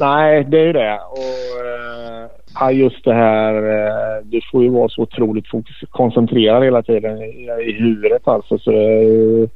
Nej, 0.00 0.44
det 0.44 0.58
är 0.60 0.64
ju 0.64 0.72
det. 0.72 0.98
Och, 1.10 2.66
eh, 2.68 2.76
just 2.78 3.04
det 3.04 3.14
här, 3.14 3.54
eh, 3.54 4.24
du 4.24 4.40
får 4.52 4.62
ju 4.62 4.68
vara 4.68 4.88
så 4.88 5.02
otroligt 5.02 5.48
fokus, 5.48 5.76
koncentrerad 5.90 6.64
hela 6.64 6.82
tiden 6.82 7.22
i, 7.22 7.48
i 7.66 7.72
huvudet 7.72 8.28
alltså. 8.28 8.58
Så 8.58 8.70
det 8.70 8.84
är 8.84 9.02
ju, 9.02 9.48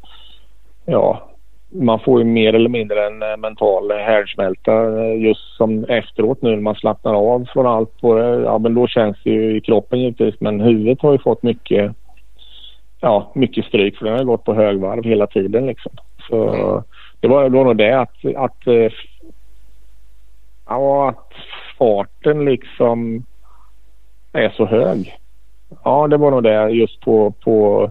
ja, 0.87 1.30
man 1.73 2.01
får 2.01 2.21
ju 2.21 2.25
mer 2.25 2.55
eller 2.55 2.68
mindre 2.68 3.07
en 3.07 3.23
eh, 3.23 3.37
mental 3.37 3.93
härdsmälta 3.93 5.03
eh, 5.03 5.23
just 5.23 5.57
som 5.57 5.85
efteråt 5.85 6.43
nu 6.43 6.51
när 6.51 6.61
man 6.61 6.75
slappnar 6.75 7.14
av 7.14 7.47
från 7.53 7.66
allt. 7.66 8.01
På 8.01 8.14
det. 8.14 8.41
Ja, 8.41 8.59
men 8.59 8.75
då 8.75 8.87
känns 8.87 9.16
det 9.25 9.31
ju 9.31 9.57
i 9.57 9.61
kroppen 9.61 10.01
givetvis. 10.01 10.35
Men 10.41 10.61
huvudet 10.61 11.03
har 11.03 11.12
ju 11.12 11.18
fått 11.18 11.43
mycket, 11.43 11.93
ja, 13.01 13.33
mycket 13.35 13.64
stryk 13.64 13.99
för 13.99 14.07
den 14.07 14.18
har 14.18 14.25
gått 14.25 14.45
på 14.45 14.55
högvarv 14.55 15.05
hela 15.05 15.27
tiden 15.27 15.66
liksom. 15.66 15.93
Så 16.29 16.83
det 17.21 17.29
var, 17.29 17.49
då 17.49 17.64
nog 17.64 17.77
det 17.77 18.01
att, 18.01 18.25
att 18.37 18.66
eh, 18.66 18.93
Ja, 20.71 21.09
att 21.09 21.33
farten 21.79 22.45
liksom 22.45 23.25
är 24.33 24.51
så 24.51 24.66
hög. 24.66 25.16
Ja, 25.85 26.07
det 26.07 26.16
var 26.16 26.31
nog 26.31 26.43
det 26.43 26.71
just 26.71 27.01
på, 27.01 27.31
på, 27.31 27.91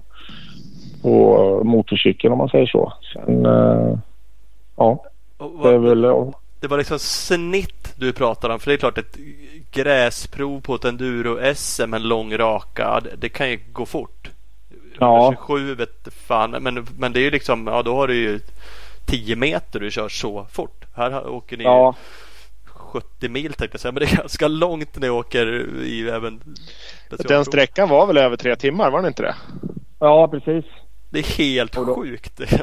på 1.02 1.62
motorcykeln 1.64 2.32
om 2.32 2.38
man 2.38 2.50
säger 2.50 2.66
så. 2.66 2.94
Sen, 3.14 3.46
eh, 3.46 3.98
ja, 4.76 5.06
Och 5.38 5.52
det 5.52 5.78
vad, 5.78 5.82
väl... 5.82 6.04
ja. 6.04 6.34
Det 6.60 6.68
var 6.68 6.78
liksom 6.78 7.00
snitt 7.00 7.94
du 7.98 8.14
pratade 8.14 8.54
om. 8.54 8.60
För 8.60 8.72
det 8.72 8.76
är 8.76 8.78
klart 8.78 8.98
ett 8.98 9.18
gräsprov 9.72 10.62
på 10.62 10.76
ett 10.76 10.86
enduro-SM, 10.86 11.94
en 11.96 12.04
lång 12.08 12.38
raka. 12.38 13.00
Det, 13.04 13.10
det 13.18 13.30
kan 13.30 13.50
ju 13.50 13.60
gå 13.74 13.86
fort. 13.86 14.30
Ja. 15.00 15.34
27 15.48 15.76
vet 15.76 16.08
fan. 16.28 16.52
Men, 16.52 16.88
men 16.98 17.14
det 17.14 17.20
är 17.20 17.22
ju 17.24 17.32
liksom, 17.32 17.68
ja 17.68 17.82
då 17.84 17.96
har 17.96 18.08
du 18.08 18.16
ju 18.16 18.40
10 19.06 19.36
meter 19.36 19.80
du 19.80 19.92
kör 19.92 20.10
så 20.10 20.46
fort. 20.52 20.86
Här 20.96 21.12
har- 21.12 21.30
åker 21.30 21.58
ni 21.58 21.64
Ja, 21.64 21.96
70 22.66 23.30
mil 23.30 23.54
tänkte 23.54 23.76
jag 23.76 23.82
säga. 23.82 23.92
Men 23.92 24.00
det 24.04 24.12
är 24.12 24.18
ganska 24.22 24.48
långt 24.48 24.96
när 24.96 25.02
ni 25.02 25.10
åker 25.10 25.66
i 25.84 26.10
även 26.10 26.42
Den 27.28 27.46
sträckan 27.46 27.90
var 27.90 28.06
väl 28.08 28.18
över 28.18 28.38
tre 28.38 28.56
timmar, 28.56 28.92
var 28.92 29.02
det 29.02 29.08
inte 29.08 29.22
det? 29.24 29.36
Ja, 30.00 30.28
precis. 30.28 30.66
Det 31.10 31.20
är 31.20 31.38
helt 31.38 31.78
Och 31.78 31.86
då- 31.86 31.96
sjukt. 31.96 32.40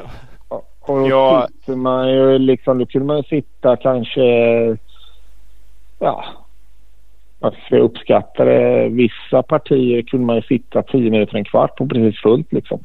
Och 0.79 0.99
då 0.99 1.07
Ja. 1.09 1.47
sitter 1.51 1.75
man 1.75 2.09
ju 2.11 2.37
liksom, 2.39 2.77
då 2.79 2.85
kunde 2.85 3.07
man 3.07 3.17
ju 3.17 3.23
sitta 3.23 3.75
kanske, 3.75 4.21
ja, 5.99 6.23
jag 7.39 7.53
ska 7.65 7.77
uppskatta 7.77 8.45
det. 8.45 8.89
Vissa 8.89 9.43
partier 9.43 10.01
kunde 10.01 10.25
man 10.25 10.35
ju 10.35 10.41
sitta 10.41 10.81
tio 10.83 11.11
minuter, 11.11 11.37
en 11.37 11.45
kvart 11.45 11.75
på 11.77 11.87
precis 11.87 12.21
fullt 12.21 12.53
liksom. 12.53 12.79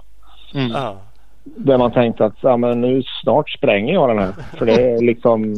Mm. 0.54 0.70
ja. 0.70 0.96
Där 1.44 1.78
man 1.78 1.92
tänkte 1.92 2.24
att 2.24 2.36
ja, 2.40 2.56
men 2.56 2.80
nu 2.80 3.02
snart 3.22 3.50
spränger 3.50 3.94
jag 3.94 4.08
den 4.08 4.18
här. 4.18 4.32
För 4.58 4.66
det 4.66 4.72
är 4.72 5.00
liksom, 5.00 5.56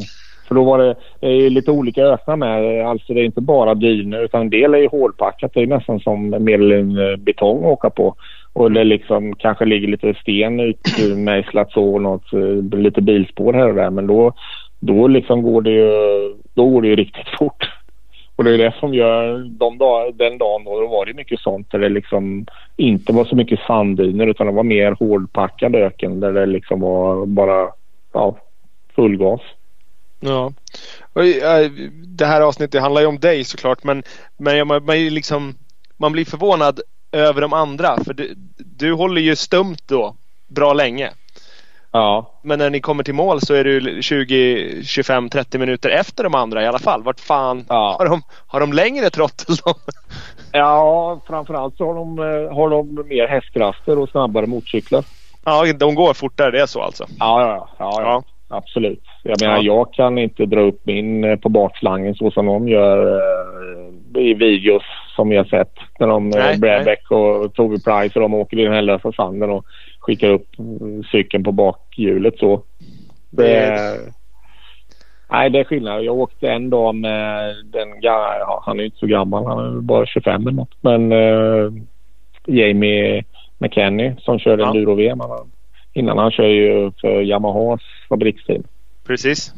för 0.48 0.54
då 0.54 0.64
var 0.64 0.78
det, 0.78 0.94
det 1.20 1.26
är 1.26 1.30
ju 1.40 1.50
lite 1.50 1.70
olika 1.70 2.02
öknar 2.02 2.36
med. 2.36 2.86
Alltså 2.86 3.14
det 3.14 3.20
är 3.20 3.24
inte 3.24 3.40
bara 3.40 3.74
dyner 3.74 4.24
utan 4.24 4.40
en 4.40 4.50
del 4.50 4.74
är 4.74 4.78
ju 4.78 4.88
hårdpackat. 4.88 5.50
Det 5.54 5.60
är 5.62 5.66
nästan 5.66 6.00
som 6.00 6.30
mer 6.30 6.54
eller 6.54 6.76
mindre 6.82 7.16
betong 7.16 7.58
att 7.58 7.64
åka 7.72 7.90
på. 7.90 8.14
Och 8.54 8.72
det 8.72 8.84
liksom 8.84 9.36
kanske 9.36 9.64
ligger 9.64 9.88
lite 9.88 10.14
sten 10.14 10.60
utmejslat 10.60 11.72
så 11.72 11.94
och 11.94 12.02
något, 12.02 12.32
eh, 12.32 12.78
lite 12.78 13.00
bilspår 13.02 13.52
här 13.52 13.68
och 13.68 13.74
där. 13.74 13.90
Men 13.90 14.06
då, 14.06 14.32
då 14.80 15.08
liksom 15.08 15.42
går 15.42 15.62
det 15.62 15.70
ju, 15.70 15.90
då 16.54 16.68
går 16.68 16.82
det 16.82 16.88
ju 16.88 16.96
riktigt 16.96 17.28
fort. 17.38 17.70
Och 18.36 18.44
det 18.44 18.54
är 18.54 18.58
det 18.58 18.74
som 18.80 18.94
gör 18.94 19.38
de 19.38 19.78
dag, 19.78 20.14
den 20.14 20.38
dagen 20.38 20.64
då, 20.64 20.80
då 20.80 20.86
var 20.86 21.06
det 21.06 21.14
mycket 21.14 21.40
sånt 21.40 21.70
där 21.70 21.78
det 21.78 21.88
liksom 21.88 22.46
inte 22.76 23.12
var 23.12 23.24
så 23.24 23.36
mycket 23.36 23.60
sanddyner 23.66 24.26
utan 24.26 24.46
det 24.46 24.52
var 24.52 24.62
mer 24.62 24.92
hårdpackad 24.92 25.74
öken 25.74 26.20
där 26.20 26.32
det 26.32 26.46
liksom 26.46 26.80
var 26.80 27.26
bara 27.26 27.68
ja, 28.12 28.36
full 28.94 29.16
gas. 29.16 29.40
Ja. 30.20 30.52
Eh, 31.14 31.70
det 32.18 32.26
här 32.26 32.40
avsnittet 32.40 32.80
handlar 32.80 33.00
ju 33.00 33.06
om 33.06 33.18
dig 33.18 33.44
såklart 33.44 33.84
men, 33.84 34.02
men 34.36 34.66
man, 34.66 34.84
man, 34.84 34.96
liksom, 34.96 35.54
man 35.96 36.12
blir 36.12 36.24
förvånad 36.24 36.80
över 37.14 37.40
de 37.40 37.52
andra 37.52 37.96
för 38.04 38.14
du, 38.14 38.34
du 38.56 38.92
håller 38.92 39.20
ju 39.20 39.36
stumt 39.36 39.76
då 39.88 40.14
bra 40.48 40.72
länge. 40.72 41.10
Ja, 41.92 42.32
Men 42.42 42.58
när 42.58 42.70
ni 42.70 42.80
kommer 42.80 43.02
till 43.04 43.14
mål 43.14 43.40
så 43.40 43.54
är 43.54 43.64
du 43.64 44.02
20, 44.02 44.82
25, 44.84 45.28
30 45.28 45.58
minuter 45.58 45.90
efter 45.90 46.24
de 46.24 46.34
andra 46.34 46.62
i 46.62 46.66
alla 46.66 46.78
fall. 46.78 47.02
Vart 47.02 47.20
fan 47.20 47.64
Ja. 47.68 47.96
har, 47.98 48.08
de, 48.08 48.22
har 48.46 48.60
de 48.60 48.72
längre 48.72 49.10
trottel 49.10 49.56
då? 49.64 49.74
ja 50.52 51.20
framförallt 51.26 51.76
så 51.76 51.86
har 51.86 51.94
de, 51.94 52.18
eh, 52.18 52.54
har 52.56 52.70
de 52.70 52.94
mer 53.08 53.26
hästkrafter 53.28 53.98
och 53.98 54.08
snabbare 54.08 54.46
motorcyklar. 54.46 55.04
Ja, 55.44 55.72
de 55.72 55.94
går 55.94 56.14
fortare. 56.14 56.50
Det 56.50 56.60
är 56.60 56.66
så 56.66 56.80
alltså. 56.82 57.06
Ja, 57.18 57.40
ja, 57.46 57.68
ja, 57.78 58.02
ja, 58.02 58.22
absolut. 58.56 59.02
Jag 59.22 59.40
menar, 59.40 59.56
Ja. 59.56 59.62
jag 59.62 59.92
kan 59.94 60.18
inte 60.18 60.46
dra 60.46 60.60
upp 60.60 60.80
min 60.86 61.24
eh, 61.24 61.36
på 61.36 61.48
bakslangen 61.48 62.14
så 62.14 62.30
som 62.30 62.46
de 62.46 62.68
gör 62.68 63.16
eh, 64.16 64.22
i 64.22 64.34
videos 64.34 64.82
som 65.16 65.28
vi 65.28 65.36
har 65.36 65.44
sett. 65.44 65.72
När 65.98 66.06
de, 66.06 66.28
Nej, 66.28 66.54
eh, 66.54 66.60
Bradbeck 66.60 67.10
och 67.10 67.54
Toby 67.54 67.76
Price 67.76 68.14
och 68.14 68.20
de 68.20 68.34
åker 68.34 68.58
i 68.58 68.64
den 68.64 68.72
här 68.72 68.82
lösa 68.82 69.12
sanden 69.12 69.50
och 69.50 69.66
skickar 70.00 70.28
upp 70.28 70.58
mm, 70.58 71.04
cykeln 71.04 71.44
på 71.44 71.52
bakhjulet 71.52 72.38
så. 72.38 72.62
Det, 73.30 73.98
nej, 75.30 75.50
det 75.50 75.58
är 75.60 75.64
skillnad. 75.64 76.04
Jag 76.04 76.18
åkte 76.18 76.50
en 76.50 76.70
dag 76.70 76.94
med 76.94 77.54
den, 77.64 77.88
ja, 78.00 78.62
han 78.66 78.80
är 78.80 78.84
inte 78.84 78.98
så 78.98 79.06
gammal, 79.06 79.46
han 79.46 79.76
är 79.76 79.80
bara 79.80 80.06
25 80.06 80.42
eller 80.42 80.52
något. 80.52 80.74
Men 80.80 81.12
eh, 81.12 81.72
Jamie 82.46 83.24
McKenny 83.58 84.12
som 84.18 84.38
körde 84.38 84.62
Ja. 84.62 84.68
enduro-VM. 84.68 85.18
Innan 85.92 86.18
han 86.18 86.30
kör 86.30 86.46
ju 86.48 86.92
för 87.00 87.22
Yamahas 87.22 87.80
fabriksteam. 88.08 88.62
Precis. 89.06 89.52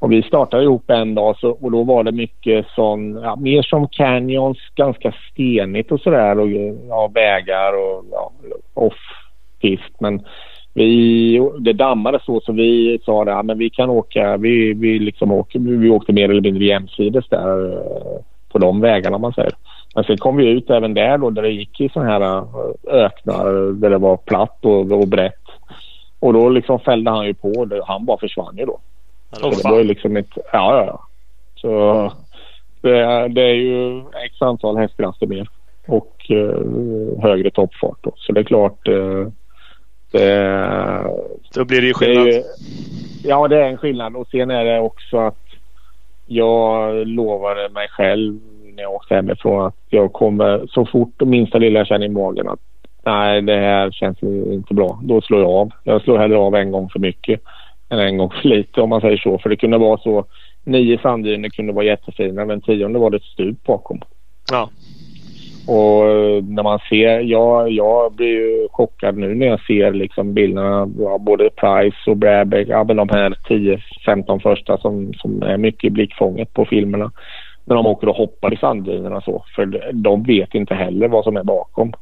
Och 0.00 0.12
vi 0.12 0.22
startade 0.22 0.62
ihop 0.62 0.90
en 0.90 1.14
dag 1.14 1.36
så, 1.38 1.50
och 1.50 1.70
då 1.70 1.84
var 1.84 2.04
det 2.04 2.12
mycket 2.12 2.66
sån, 2.74 3.14
ja, 3.22 3.36
mer 3.36 3.62
som 3.62 3.88
canyons, 3.88 4.58
ganska 4.74 5.14
stenigt 5.30 5.92
och 5.92 6.00
sådär 6.00 6.38
och 6.38 6.48
ja, 6.88 7.10
vägar 7.14 7.72
och 7.72 8.04
ja, 8.10 8.32
off-pist. 8.74 9.94
Men 10.00 10.22
vi, 10.74 11.50
det 11.60 11.72
dammade 11.72 12.20
så 12.26 12.40
så 12.40 12.52
vi 12.52 13.00
sa 13.04 13.22
att 13.22 13.28
ja, 13.28 13.42
men 13.42 13.58
vi 13.58 13.70
kan 13.70 13.90
åka, 13.90 14.36
vi, 14.36 14.72
vi 14.72 14.98
liksom 14.98 15.32
åker, 15.32 15.58
vi 15.58 15.90
åkte 15.90 16.12
mer 16.12 16.28
eller 16.28 16.42
mindre 16.42 16.64
jämsides 16.64 17.28
där 17.28 17.82
på 18.52 18.58
de 18.58 18.80
vägarna 18.80 19.18
man 19.18 19.32
säger. 19.32 19.52
Men 19.94 20.04
sen 20.04 20.16
kom 20.16 20.36
vi 20.36 20.48
ut 20.48 20.70
även 20.70 20.94
där 20.94 21.18
då 21.18 21.30
där 21.30 21.42
det 21.42 21.50
gick 21.50 21.80
i 21.80 21.88
sådana 21.88 22.10
här 22.10 22.38
eh, 22.38 22.44
öknar 22.86 23.72
där 23.72 23.90
det 23.90 23.98
var 23.98 24.16
platt 24.16 24.64
och, 24.64 24.92
och 24.92 25.08
brett. 25.08 25.34
Och 26.20 26.32
då 26.32 26.48
liksom 26.48 26.80
fällde 26.80 27.10
han 27.10 27.26
ju 27.26 27.34
på, 27.34 27.68
han 27.84 28.04
bara 28.04 28.18
försvann 28.18 28.56
ju 28.56 28.64
då. 28.64 28.80
Så 29.32 29.42
var- 29.42 29.56
det 29.56 29.70
var 29.70 29.78
ju 29.78 29.84
liksom 29.84 30.16
ett... 30.16 30.30
Ja, 30.36 30.42
ja, 30.52 30.84
ja. 30.86 31.06
Så 31.54 32.12
det, 32.80 33.28
det 33.28 33.42
är 33.42 33.54
ju 33.54 33.98
x 34.24 34.42
antal 34.42 34.76
hästkrafter 34.76 35.26
mer 35.26 35.48
och 35.86 36.30
eh, 36.30 37.22
högre 37.22 37.50
toppfart 37.50 37.98
då. 38.00 38.12
Så 38.16 38.32
det 38.32 38.40
är 38.40 38.44
klart 38.44 38.88
eh, 38.88 39.26
det, 40.12 41.04
Då 41.54 41.64
blir 41.64 41.80
det 41.80 41.86
ju 41.86 41.92
det 41.92 42.06
är 42.06 42.14
skillnad. 42.14 42.44
Ja, 43.24 43.48
det 43.48 43.56
är 43.56 43.68
en 43.68 43.76
skillnad 43.78 44.16
och 44.16 44.28
sen 44.28 44.50
är 44.50 44.64
det 44.64 44.80
också 44.80 45.18
att 45.18 45.36
jag 46.26 47.06
lovade 47.06 47.68
mig 47.68 47.88
själv 47.88 48.40
när 48.74 48.82
jag 48.82 48.92
åkte 48.92 49.14
hemifrån 49.14 49.66
att 49.66 49.76
jag 49.88 50.12
kommer 50.12 50.66
så 50.70 50.86
fort 50.86 51.20
minsta 51.20 51.58
lilla 51.58 51.80
jag 51.80 51.86
känner 51.86 52.06
i 52.06 52.08
magen 52.08 52.48
att 52.48 52.60
nej, 53.04 53.42
det 53.42 53.56
här 53.56 53.90
känns 53.90 54.22
inte 54.22 54.74
bra. 54.74 55.00
Då 55.02 55.20
slår 55.20 55.40
jag 55.40 55.50
av. 55.50 55.70
Jag 55.84 56.02
slår 56.02 56.18
hellre 56.18 56.38
av 56.38 56.54
en 56.54 56.70
gång 56.70 56.88
för 56.88 56.98
mycket 56.98 57.40
än 57.90 57.98
en 57.98 58.16
gång 58.16 58.30
för 58.30 58.48
lite 58.48 58.80
om 58.80 58.88
man 58.88 59.00
säger 59.00 59.16
så. 59.16 59.38
För 59.38 59.48
det 59.48 59.56
kunde 59.56 59.78
vara 59.78 59.98
så. 59.98 60.24
Nio 60.64 60.98
sanddyner 60.98 61.48
kunde 61.48 61.72
vara 61.72 61.84
jättefina 61.84 62.44
men 62.44 62.60
tionde 62.60 62.98
var 62.98 63.10
det 63.10 63.16
ett 63.16 63.22
stup 63.22 63.64
bakom. 63.64 64.00
Ja. 64.50 64.70
Och 65.66 66.08
eh, 66.08 66.42
när 66.44 66.62
man 66.62 66.78
ser, 66.88 67.20
jag, 67.20 67.70
jag 67.70 68.12
blir 68.12 68.28
ju 68.28 68.68
chockad 68.70 69.16
nu 69.16 69.34
när 69.34 69.46
jag 69.46 69.60
ser 69.60 69.92
liksom 69.92 70.34
bilderna 70.34 70.80
av 71.08 71.20
både 71.20 71.50
Price 71.50 72.10
och 72.10 72.16
Bradbeck, 72.16 72.68
ja 72.68 72.84
men 72.84 72.96
de 72.96 73.08
här 73.08 73.34
10-15 73.48 74.40
första 74.40 74.78
som, 74.78 75.14
som 75.14 75.42
är 75.42 75.56
mycket 75.56 75.84
i 75.84 75.90
blickfånget 75.90 76.52
på 76.54 76.64
filmerna. 76.64 77.12
När 77.64 77.76
de 77.76 77.86
åker 77.86 78.08
och 78.08 78.16
hoppar 78.16 78.54
i 78.54 78.56
sanddynerna 78.56 79.20
så. 79.20 79.44
För 79.56 79.92
de 79.92 80.22
vet 80.22 80.54
inte 80.54 80.74
heller 80.74 81.08
vad 81.08 81.24
som 81.24 81.36
är 81.36 81.44
bakom. 81.44 81.92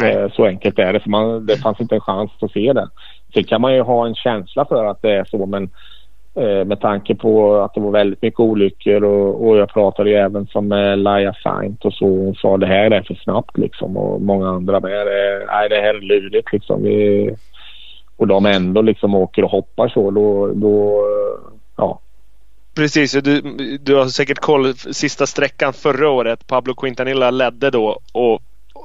Nej. 0.00 0.12
Eh, 0.12 0.30
Så 0.30 0.46
enkelt 0.46 0.78
är 0.78 0.92
det. 0.92 1.00
För 1.00 1.10
man, 1.10 1.46
det 1.46 1.56
fanns 1.56 1.80
inte 1.80 1.94
en 1.94 2.00
chans 2.00 2.30
att 2.40 2.52
se 2.52 2.72
det. 2.72 2.88
Sen 3.34 3.44
kan 3.44 3.60
man 3.60 3.74
ju 3.74 3.80
ha 3.80 4.06
en 4.06 4.14
känsla 4.14 4.64
för 4.64 4.84
att 4.84 5.02
det 5.02 5.12
är 5.12 5.24
så 5.24 5.46
men 5.46 5.70
eh, 6.34 6.64
med 6.64 6.80
tanke 6.80 7.14
på 7.14 7.56
att 7.56 7.74
det 7.74 7.80
var 7.80 7.90
väldigt 7.90 8.22
mycket 8.22 8.40
olyckor 8.40 9.04
och, 9.04 9.48
och 9.48 9.56
jag 9.56 9.68
pratade 9.68 10.10
ju 10.10 10.16
även 10.16 10.46
som 10.46 10.68
med 10.68 10.98
Laia 10.98 11.34
Saint 11.42 11.84
och 11.84 11.94
så 11.94 12.06
Hon 12.06 12.34
sa 12.34 12.56
det 12.56 12.66
här 12.66 12.90
är 12.90 13.02
för 13.02 13.14
snabbt 13.14 13.58
liksom 13.58 13.96
och 13.96 14.22
många 14.22 14.48
andra 14.48 14.80
med. 14.80 15.06
Nej 15.46 15.68
det 15.68 15.80
här 15.80 15.94
är 15.94 16.00
lurigt 16.00 16.52
liksom. 16.52 16.82
Vi, 16.82 17.30
och 18.16 18.26
de 18.26 18.46
ändå 18.46 18.82
liksom 18.82 19.14
åker 19.14 19.44
och 19.44 19.50
hoppar 19.50 19.88
så 19.88 20.10
då, 20.10 20.52
då 20.54 21.04
ja. 21.76 22.00
Precis, 22.74 23.12
du, 23.12 23.40
du 23.82 23.94
har 23.94 24.06
säkert 24.06 24.38
koll 24.38 24.74
sista 24.74 25.26
sträckan 25.26 25.72
förra 25.72 26.10
året. 26.10 26.46
Pablo 26.46 26.74
Quintanilla 26.74 27.30
ledde 27.30 27.70
då 27.70 28.00
och 28.12 28.42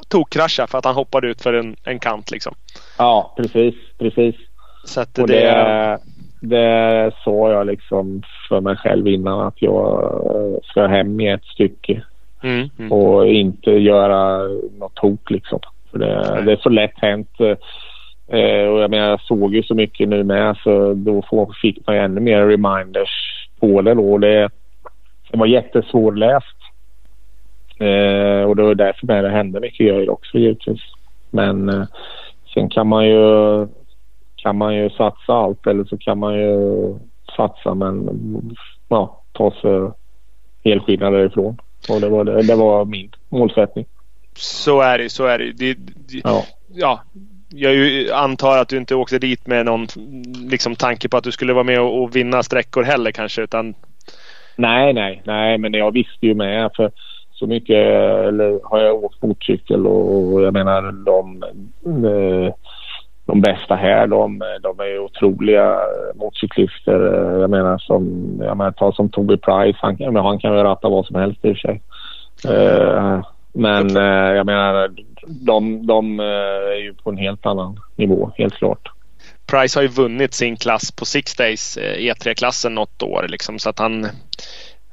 tog 0.08 0.30
krascha 0.30 0.68
för 0.68 0.78
att 0.78 0.86
han 0.86 0.96
hoppade 0.96 1.28
ut 1.28 1.42
för 1.42 1.54
en, 1.54 1.76
en 1.84 2.00
kant 2.00 2.32
liksom. 2.32 2.56
Ja 2.98 3.34
precis, 3.38 3.76
precis. 3.98 4.36
Så 4.86 5.02
att 5.02 5.20
Och 5.20 5.28
det, 5.28 5.42
det, 5.42 6.00
det 6.40 7.12
sa 7.24 7.52
jag 7.52 7.68
liksom 7.68 8.24
för 8.50 8.62
mig 8.62 8.76
själv 8.76 9.08
innan 9.08 9.48
att 9.48 9.62
jag 9.62 10.22
ska 10.64 10.88
hem 10.88 11.20
i 11.20 11.30
ett 11.30 11.46
stycke 11.46 12.02
mm, 12.44 12.70
mm. 12.80 12.92
och 12.92 13.28
inte 13.28 13.72
göra 13.72 14.48
något 14.80 14.96
tok 14.96 15.32
liksom. 15.32 15.60
För 15.92 16.00
det, 16.00 16.42
det 16.46 16.52
är 16.52 16.58
så 16.58 16.70
lätt 16.70 17.00
hänt. 17.00 17.40
Eh, 18.28 18.68
och 18.68 18.80
jag 18.80 18.90
menar 18.90 19.10
jag 19.10 19.22
såg 19.22 19.56
ju 19.56 19.64
så 19.64 19.76
mycket 19.76 20.10
nu 20.10 20.24
med 20.24 20.58
så 20.64 20.94
då 20.94 21.22
får, 21.30 21.56
fick 21.62 21.88
man 21.88 21.96
ju 21.96 22.02
ännu 22.02 22.22
mer 22.22 22.46
reminders 22.46 23.48
på 23.60 23.82
det 23.82 23.94
då. 23.94 24.18
Det, 24.18 24.50
det 25.32 25.38
var 25.38 25.46
jättesvårläst. 25.46 26.58
Eh, 27.80 28.44
och 28.44 28.56
det 28.56 28.64
var 28.64 28.76
därför 28.76 29.08
med 29.08 29.24
det 29.24 29.30
hände 29.30 29.60
mycket 29.60 29.88
grejer 29.88 30.10
också 30.10 30.38
givetvis. 30.38 30.82
Men 31.30 31.70
eh, 31.70 31.86
sen 32.56 32.70
kan 32.70 32.88
man 32.88 33.06
ju 33.06 33.68
kan 34.36 34.58
man 34.58 34.76
ju 34.76 34.90
satsa 34.90 35.34
allt 35.34 35.68
eller 35.68 35.84
så 35.84 35.98
kan 35.98 36.20
man 36.20 36.34
ju 36.34 36.96
satsa 37.38 37.74
men 37.74 38.10
ja, 38.88 39.22
ta 39.32 39.52
sig 39.52 39.92
helskinnad 40.64 41.14
därifrån. 41.14 41.58
Och 41.90 42.02
det 42.02 42.10
var, 42.10 42.24
det, 42.24 42.42
det 42.42 42.56
var 42.56 42.86
min 42.86 43.12
målsättning. 43.30 43.86
Så 44.38 44.82
är 44.82 44.98
det, 44.98 45.10
så 45.10 45.26
är 45.26 45.40
det. 45.40 45.52
det, 45.52 45.74
det 45.74 46.22
Ja. 46.24 46.44
ja, 46.74 47.04
jag 47.50 48.10
antar 48.10 48.58
att 48.58 48.70
du 48.70 48.78
inte 48.78 48.96
åkte 48.96 49.20
dit 49.20 49.48
med 49.48 49.66
någon 49.66 49.88
liksom, 50.50 50.76
tanke 50.76 51.10
på 51.10 51.18
att 51.18 51.24
du 51.24 51.32
skulle 51.32 51.54
vara 51.54 51.64
med 51.64 51.82
och, 51.82 52.04
och 52.04 52.16
vinna 52.16 52.44
sträckor 52.44 52.84
heller 52.84 53.12
kanske. 53.12 53.42
Utan, 53.42 53.74
Nej, 54.56 54.94
nej, 54.94 55.22
nej, 55.26 55.58
men 55.58 55.74
jag 55.74 55.92
visste 55.92 56.26
ju 56.26 56.34
med 56.34 56.72
för 56.76 56.92
så 57.36 57.48
mycket 57.48 57.78
eller 58.28 58.60
har 58.64 58.80
jag 58.80 59.04
åkt 59.04 59.22
motorcykel 59.22 59.88
och, 59.88 60.34
och 60.34 60.42
jag 60.42 60.54
menar 60.54 60.82
de, 60.82 61.44
de, 61.84 62.52
de 63.26 63.42
bästa 63.42 63.76
här 63.76 64.08
de, 64.08 64.44
de 64.62 64.80
är 64.80 65.00
otroliga 65.00 65.80
motorcyklister. 66.16 67.00
Jag 67.40 67.50
menar 67.50 67.78
som, 67.78 68.34
jag 68.44 68.58
menar 68.58 68.72
ta 68.72 68.92
som 68.92 69.10
Toby 69.10 69.38
Price, 69.38 69.80
han, 69.82 70.16
han 70.16 70.40
kan 70.40 70.58
ju 70.58 70.64
ratta 70.64 70.90
vad 70.90 71.06
som 71.06 71.16
helst 71.16 71.46
i 71.46 71.52
och 71.52 71.58
för 71.58 71.68
sig. 71.68 71.82
Eh, 72.44 73.26
men 73.54 73.98
eh, 73.98 74.36
jag 74.36 74.46
menar 74.46 74.90
de, 75.26 75.88
de 75.88 76.20
eh, 76.20 76.26
är 76.76 76.82
ju 76.84 76.94
på 76.94 77.10
en 77.10 77.18
helt 77.18 77.46
annan 77.46 77.80
nivå, 77.96 78.32
helt 78.38 78.54
klart. 78.54 78.92
Price 79.52 79.80
har 79.80 79.84
ju 79.84 79.90
vunnit 79.90 80.34
sin 80.34 80.58
klass 80.58 80.92
på 80.92 81.06
Six 81.06 81.36
Days, 81.36 81.78
E3-klassen, 81.78 82.76
något 82.76 83.04
år. 83.04 83.26
Liksom, 83.30 83.60
så 83.60 83.70
att 83.70 83.80
han, 83.80 84.08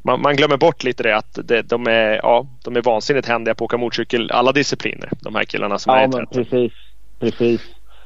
man, 0.03 0.20
man, 0.20 0.36
glömmer 0.36 0.57
bort 0.57 0.84
lite 0.84 1.03
det 1.03 1.16
att 1.16 1.38
det, 1.44 1.62
de, 1.62 1.86
är, 1.86 2.20
ja, 2.22 2.46
de 2.64 2.76
är 2.76 2.82
vansinnigt 2.82 3.28
händiga 3.28 3.55
på 3.55 3.64
att 3.64 3.68
åka 3.68 3.76
motorcykel 3.76 4.30
alla 4.30 4.53
discipliner. 4.53 5.09
De 5.20 5.34
här 5.34 5.44
killarna 5.44 5.78
som 5.78 5.94
ja, 5.94 6.00
är 6.00 6.09
men 6.09 6.26
precis. 6.26 6.72
precis. 7.20 7.61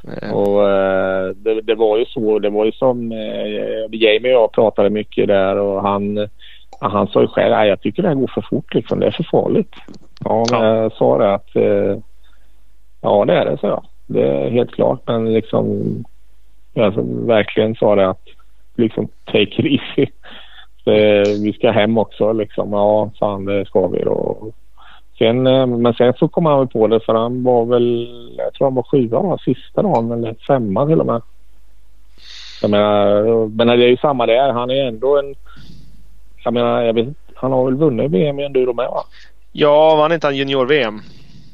Mm. 0.07 0.35
Och 0.35 0.61
uh, 0.61 1.37
det, 1.37 1.61
det, 1.63 1.75
var 1.75 1.99
ju 1.99 2.05
så. 2.05 2.39
Det 2.39 2.51
var 2.51 2.65
ju 2.65 2.73
som 2.73 3.13
uh, 3.13 3.87
Jamie 3.91 4.37
och 4.37 4.43
jag 4.43 4.53
pratade 4.53 4.91
mycket 4.91 5.29
där 5.29 5.57
och 5.57 5.83
han, 5.83 6.29
han 6.81 7.07
sa 7.07 7.21
ju 7.21 7.29
själv 7.29 7.55
att 7.55 7.69
jag 7.69 7.81
tycker 7.81 8.03
det 8.03 8.09
här 8.09 8.15
går 8.15 8.31
för 8.35 8.47
fort 8.51 8.75
liksom. 8.75 9.01
Det 9.01 9.07
är 9.07 9.11
för 9.11 9.27
farligt. 9.31 9.75
Ja, 10.25 10.45
men 10.51 10.61
ja. 10.61 10.77
jag 10.77 10.93
sa 10.93 11.19
det 11.19 11.35
att 11.35 11.57
uh, 11.57 11.99
ja 13.01 13.25
det 13.25 13.35
är 13.35 13.45
det 13.45 13.59
så 13.59 13.67
jag. 13.67 13.85
Det 14.07 14.23
är 14.23 14.51
helt 14.51 14.75
klart 14.75 15.01
men 15.07 15.33
liksom 15.33 16.05
jag 16.75 16.93
verkligen 17.27 17.75
sa 17.75 17.95
det 17.95 18.09
att 18.09 18.29
liksom 18.75 19.09
take 19.25 19.43
it 19.43 19.81
easy. 19.81 20.13
Vi 21.43 21.53
ska 21.59 21.71
hem 21.71 21.99
också 21.99 22.33
liksom. 22.33 22.73
Ja, 22.73 23.11
fan 23.19 23.45
det 23.45 23.67
ska 23.67 23.87
vi 23.87 24.03
då. 24.05 24.53
Sen, 25.19 25.47
eh, 25.47 25.67
men 25.67 25.95
sen 25.95 26.13
så 26.19 26.29
kom 26.29 26.47
han 26.47 26.69
på 26.69 26.87
det 26.87 27.01
för 27.01 27.15
han 27.15 27.43
var 27.43 27.65
väl, 27.65 28.09
jag 28.37 28.55
tror 28.55 28.67
han 28.67 28.75
var 28.75 28.83
sjua 28.83 29.23
då, 29.23 29.39
sista 29.45 29.83
dagen 29.83 30.13
eller 30.13 30.35
femma 30.47 30.87
till 30.87 31.01
och 31.01 31.07
med. 31.07 31.23
Jag 32.63 32.71
menar, 32.71 33.47
men 33.49 33.67
det 33.67 33.85
är 33.85 33.89
ju 33.89 33.97
samma 33.97 34.27
där. 34.27 34.53
Han 34.53 34.71
är 34.71 34.85
ändå 34.85 35.19
en, 35.19 35.35
jag 36.45 36.55
menar, 36.55 36.83
jag 36.83 36.95
vet, 36.95 37.09
han 37.35 37.53
har 37.53 37.65
väl 37.65 37.75
vunnit 37.75 38.11
VM 38.11 38.41
i 38.41 38.45
enduro 38.45 38.73
med 38.73 38.89
va? 38.89 39.05
Ja, 39.53 39.97
vann 39.97 40.13
inte 40.13 40.27
han 40.27 40.37
junior-VM? 40.37 41.01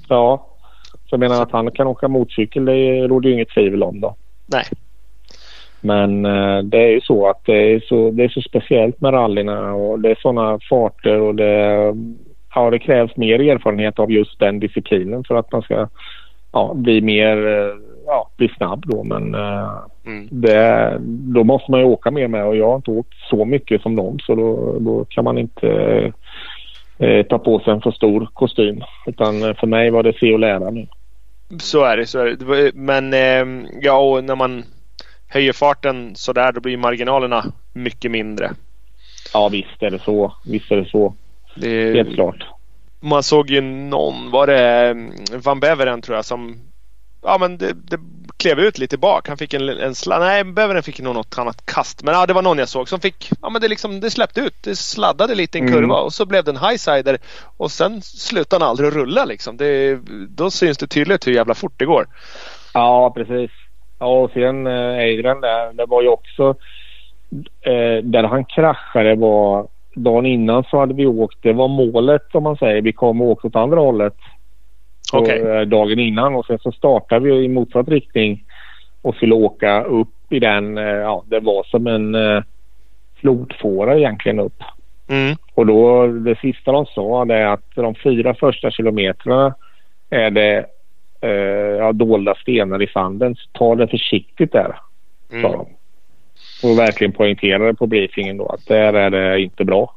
Ja, 0.09 0.47
så 0.93 1.09
jag 1.11 1.21
menar 1.21 1.43
att 1.43 1.53
han 1.53 1.71
kan 1.71 1.87
åka 1.87 2.09
motorcykel 2.09 2.65
det 2.65 3.07
råder 3.07 3.29
ju 3.29 3.35
inget 3.35 3.49
tvivel 3.49 3.83
om 3.83 4.01
då. 4.01 4.17
Nej. 4.47 4.65
Men 5.85 6.25
eh, 6.25 6.59
det 6.59 6.79
är 6.79 6.91
ju 6.91 7.01
så 7.01 7.31
att 7.31 7.45
det 7.45 7.73
är 7.75 7.81
så, 7.81 8.11
det 8.11 8.25
är 8.25 8.29
så 8.29 8.41
speciellt 8.41 9.01
med 9.01 9.15
rallyna 9.15 9.75
och 9.75 10.01
det 10.01 10.11
är 10.11 10.19
sådana 10.23 10.59
farter 10.71 11.21
och 11.21 11.35
det 11.35 11.95
ja, 12.55 12.71
det 12.71 12.79
krävs 12.79 13.17
mer 13.17 13.41
erfarenhet 13.41 13.99
av 13.99 14.13
just 14.13 14.39
den 14.39 14.61
disciplinen 14.61 15.25
för 15.25 15.35
att 15.35 15.53
man 15.53 15.63
ska 15.63 15.89
ja, 16.53 16.75
bli 16.75 17.01
mer 17.01 17.47
eh, 17.47 17.75
ja, 18.07 18.31
bli 18.37 18.49
snabb 18.49 18.85
då. 18.87 19.05
Men 19.05 19.35
eh, 19.35 19.71
mm. 20.07 20.29
det, 20.31 20.97
då 21.09 21.45
måste 21.45 21.71
man 21.71 21.81
ju 21.81 21.87
åka 21.87 22.11
mer 22.11 22.29
med 22.29 22.47
och 22.47 22.57
jag 22.57 22.69
har 22.69 22.77
inte 22.77 22.91
åkt 22.91 23.15
så 23.31 23.45
mycket 23.45 23.83
som 23.83 23.97
dem 23.97 24.19
så 24.19 24.35
då, 24.35 24.79
då 24.79 25.05
kan 25.05 25.25
man 25.25 25.39
inte 25.39 25.69
eh, 26.99 27.27
ta 27.27 27.39
på 27.39 27.59
sig 27.59 27.73
en 27.73 27.81
för 27.81 27.91
stor 27.91 28.29
kostym. 28.33 28.83
Utan 29.07 29.55
för 29.55 29.67
mig 29.67 29.91
var 29.91 30.03
det 30.03 30.19
se 30.19 30.33
och 30.33 30.41
lära 30.41 30.71
nu. 30.71 30.87
Så 31.59 31.85
är 31.85 31.97
det. 31.97 32.07
Så 32.07 32.19
är 32.19 32.25
det. 32.25 32.73
Men 32.75 33.13
eh, 33.13 33.67
ja, 33.81 33.99
och 33.99 34.25
när 34.25 34.37
man 34.37 34.65
höjer 35.33 35.53
farten 35.53 36.17
så 36.17 36.33
där 36.33 36.53
då 36.53 36.61
blir 36.61 36.77
marginalerna 36.77 37.45
mycket 37.73 38.11
mindre. 38.11 38.55
Ja 39.33 39.49
visst 39.49 39.83
är 39.83 39.91
det 39.91 39.99
så. 39.99 40.35
Visst 40.45 40.71
är 40.71 40.77
det 40.77 40.89
så. 40.89 41.15
Det, 41.55 41.95
Helt 41.95 42.15
klart. 42.15 42.45
Man 43.01 43.23
såg 43.23 43.51
ju 43.51 43.61
någon, 43.61 44.31
var 44.31 44.47
det 44.47 44.89
mm, 44.91 45.13
Van 45.33 45.61
Beveren 45.61 46.03
tror 46.03 46.17
jag 46.17 46.25
som 46.25 46.61
Ja 47.25 47.39
men 47.39 47.59
det, 47.59 47.73
det 47.73 48.01
klev 48.37 48.59
ut 48.59 48.79
lite 48.79 48.99
bak. 48.99 49.29
Han 49.29 49.37
fick 49.37 49.55
en, 49.55 49.69
en 49.69 49.95
sladd. 49.95 50.21
Nej, 50.21 50.45
Beveren 50.45 50.83
fick 50.83 51.01
nog 51.01 51.15
något 51.15 51.39
annat 51.39 51.67
kast. 51.67 52.03
Men 52.03 52.15
ja, 52.15 52.27
det 52.27 52.33
var 52.33 52.43
någon 52.43 52.59
jag 52.59 52.69
såg 52.69 52.89
som 52.89 53.01
fick, 53.01 53.31
ja 53.43 53.51
men 53.51 53.61
det 53.61 53.69
liksom, 53.69 54.01
det 54.01 54.11
släppte 54.11 54.41
ut. 54.41 54.55
Det 54.61 54.77
sladdade 54.77 55.35
lite 55.35 55.59
i 55.59 55.61
en 55.61 55.69
mm. 55.69 55.81
kurva 55.81 55.95
och 55.95 56.13
så 56.13 56.27
blev 56.27 56.45
det 56.45 56.51
en 56.51 56.57
highsider. 56.57 57.19
Och 57.57 57.71
sen 57.71 58.03
slutade 58.03 58.65
han 58.65 58.71
aldrig 58.71 58.89
att 58.89 58.95
rulla 58.95 59.25
liksom. 59.25 59.57
Det, 59.57 59.99
då 60.29 60.51
syns 60.51 60.79
det 60.79 60.87
tydligt 60.87 61.27
hur 61.27 61.33
jävla 61.33 61.55
fort 61.55 61.75
det 61.77 61.85
går. 61.85 62.07
Ja, 62.75 63.13
precis. 63.17 63.51
Ja, 64.03 64.23
och 64.23 64.31
sen 64.31 64.67
eh, 64.67 64.93
Adrian 64.93 65.41
där, 65.41 65.73
det 65.73 65.87
var 65.87 66.03
ju 66.03 66.09
också 66.09 66.55
eh, 67.61 68.05
där 68.05 68.23
han 68.23 68.45
kraschade 68.45 69.15
var 69.15 69.67
dagen 69.95 70.27
innan 70.27 70.65
så 70.65 70.79
hade 70.79 70.95
vi 70.95 71.07
åkt, 71.07 71.39
det 71.43 71.53
var 71.53 71.69
målet 71.69 72.35
om 72.35 72.43
man 72.43 72.57
säger. 72.57 72.83
Vi 72.83 72.93
kom 72.93 73.21
och 73.21 73.29
åkte 73.29 73.47
åt 73.47 73.57
andra 73.57 73.81
hållet 73.81 74.17
okay. 75.13 75.39
Eh, 75.39 75.61
dagen 75.61 75.99
innan 75.99 76.35
och 76.35 76.47
sen 76.47 76.59
så 76.59 76.73
startade 76.73 77.25
vi 77.25 77.45
i 77.45 77.49
motsatt 77.49 77.89
riktning 77.89 78.45
och 79.03 79.15
skulle 79.15 79.35
åka 79.35 79.83
upp 79.83 80.33
i 80.33 80.39
den, 80.39 80.79
eh, 80.79 80.85
ja 80.85 81.25
det 81.27 81.41
var 81.41 81.65
som 81.65 81.87
en 81.87 82.15
eh, 82.15 82.43
flodfåra 83.21 83.97
egentligen 83.97 84.41
upp. 84.41 84.63
Mm. 85.09 85.37
Och 85.55 85.67
då 85.67 86.07
det 86.07 86.39
sista 86.39 86.73
de 86.73 86.87
sa 86.87 87.25
det 87.25 87.35
är 87.35 87.47
att 87.47 87.75
de 87.75 87.95
fyra 87.95 88.35
första 88.35 88.71
kilometrarna 88.71 89.55
är 90.11 90.31
det 90.31 90.59
eh, 90.59 90.65
ja, 91.79 91.93
dolda 91.93 92.35
stenar 92.35 92.83
i 92.83 92.87
sanden. 92.87 93.35
Så 93.35 93.49
ta 93.53 93.75
det 93.75 93.89
försiktigt 93.89 94.53
där, 94.53 94.77
mm. 95.31 95.43
sa 95.43 95.53
de 95.53 95.67
och 96.63 96.79
verkligen 96.79 97.13
poängterade 97.13 97.75
på 97.75 97.87
briefingen 97.87 98.37
då 98.37 98.47
att 98.47 98.67
där 98.67 98.93
är 98.93 99.11
det 99.11 99.41
inte 99.41 99.65
bra. 99.65 99.95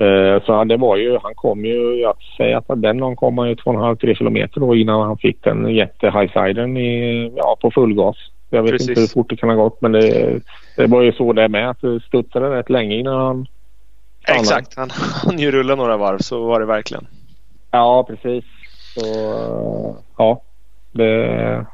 Uh, 0.00 0.42
så 0.44 0.64
det 0.64 0.76
var 0.76 0.96
ju, 0.96 1.18
han 1.22 1.34
kom 1.34 1.64
ju, 1.64 1.94
jag 1.94 2.14
säger 2.36 2.56
att 2.56 2.82
den 2.82 2.96
någon 2.96 3.16
kom 3.16 3.38
han 3.38 3.48
ju 3.48 3.54
2,5-3 3.54 4.14
kilometer 4.14 4.60
då 4.60 4.74
innan 4.74 5.00
han 5.00 5.18
fick 5.18 5.44
den 5.44 5.74
jätte 5.74 6.10
highsidern 6.10 6.76
i, 6.76 7.32
ja, 7.36 7.56
på 7.60 7.70
full 7.70 7.94
gas. 7.94 8.16
Jag 8.50 8.62
vet 8.62 8.72
Precis. 8.72 8.88
inte 8.88 9.00
hur 9.00 9.08
fort 9.08 9.30
det 9.30 9.36
kan 9.36 9.48
ha 9.48 9.56
gått 9.56 9.80
men 9.80 9.92
det, 9.92 10.40
det 10.76 10.86
var 10.86 11.02
ju 11.02 11.12
så 11.12 11.32
det 11.32 11.48
med 11.48 11.70
att 11.70 11.80
det 11.80 12.00
studsade 12.00 12.58
rätt 12.58 12.70
länge 12.70 12.96
innan 12.96 13.20
han 13.20 13.46
stannade. 14.22 14.40
Exakt, 14.40 14.76
han 14.76 14.90
hann 14.90 15.38
ju 15.38 15.50
rulla 15.50 15.74
några 15.74 15.96
varv 15.96 16.18
så 16.18 16.44
var 16.44 16.60
det 16.60 16.66
verkligen. 16.66 17.06
Ja 17.70 18.06
precis. 18.08 18.44
Så 18.94 19.96
ja, 20.18 20.42
det, 20.92 21.66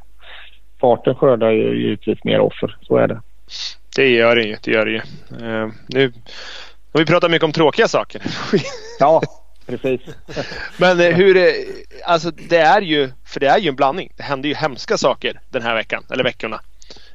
farten 0.81 1.15
skördar 1.15 1.51
ju 1.51 1.83
givetvis 1.83 2.25
mer 2.25 2.41
offer, 2.41 2.77
så 2.83 2.97
är 2.97 3.09
det. 3.09 3.21
Det 3.97 4.09
gör 4.09 4.37
det 4.37 4.43
ju. 4.43 4.57
Det 4.63 4.71
gör 4.71 4.87
det 4.87 4.91
ju. 4.91 5.01
Uh, 5.47 5.73
nu 5.87 6.13
har 6.93 6.99
vi 6.99 7.07
pratat 7.07 7.31
mycket 7.31 7.45
om 7.45 7.53
tråkiga 7.53 7.89
saker. 7.89 8.23
ja, 8.99 9.23
precis. 9.67 10.01
Men 10.77 11.01
uh, 11.01 11.07
hur, 11.07 11.37
uh, 11.37 11.45
alltså 12.05 12.31
det 12.31 12.59
är 12.59 12.83
ju, 12.83 13.11
för 13.25 13.41
det 13.41 13.47
är 13.47 13.59
ju 13.59 13.69
en 13.69 13.77
blandning. 13.77 14.13
Det 14.17 14.23
händer 14.23 14.49
ju 14.49 14.55
hemska 14.55 14.97
saker 14.97 15.41
den 15.49 15.63
här 15.63 15.75
veckan, 15.75 16.05
eller 16.11 16.25
veckorna. 16.25 16.61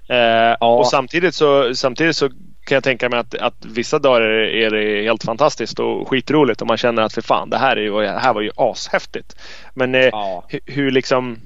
Ja. 0.07 0.77
Och 0.77 0.87
samtidigt 0.87 1.35
så, 1.35 1.75
samtidigt 1.75 2.15
så 2.15 2.29
kan 2.65 2.75
jag 2.75 2.83
tänka 2.83 3.09
mig 3.09 3.19
att, 3.19 3.35
att 3.35 3.65
vissa 3.65 3.99
dagar 3.99 4.21
är 4.21 4.69
det 4.69 5.03
helt 5.03 5.23
fantastiskt 5.23 5.79
och 5.79 6.07
skitroligt 6.07 6.61
och 6.61 6.67
man 6.67 6.77
känner 6.77 7.01
att 7.01 7.13
för 7.13 7.21
fan 7.21 7.49
det 7.49 7.57
här, 7.57 7.77
är 7.77 7.81
ju, 7.81 8.01
det 8.01 8.19
här 8.19 8.33
var 8.33 8.41
ju 8.41 8.51
ashäftigt. 8.55 9.35
Men 9.73 9.93
ja. 9.93 10.45
hur, 10.47 10.59
hur 10.65 10.91
liksom 10.91 11.37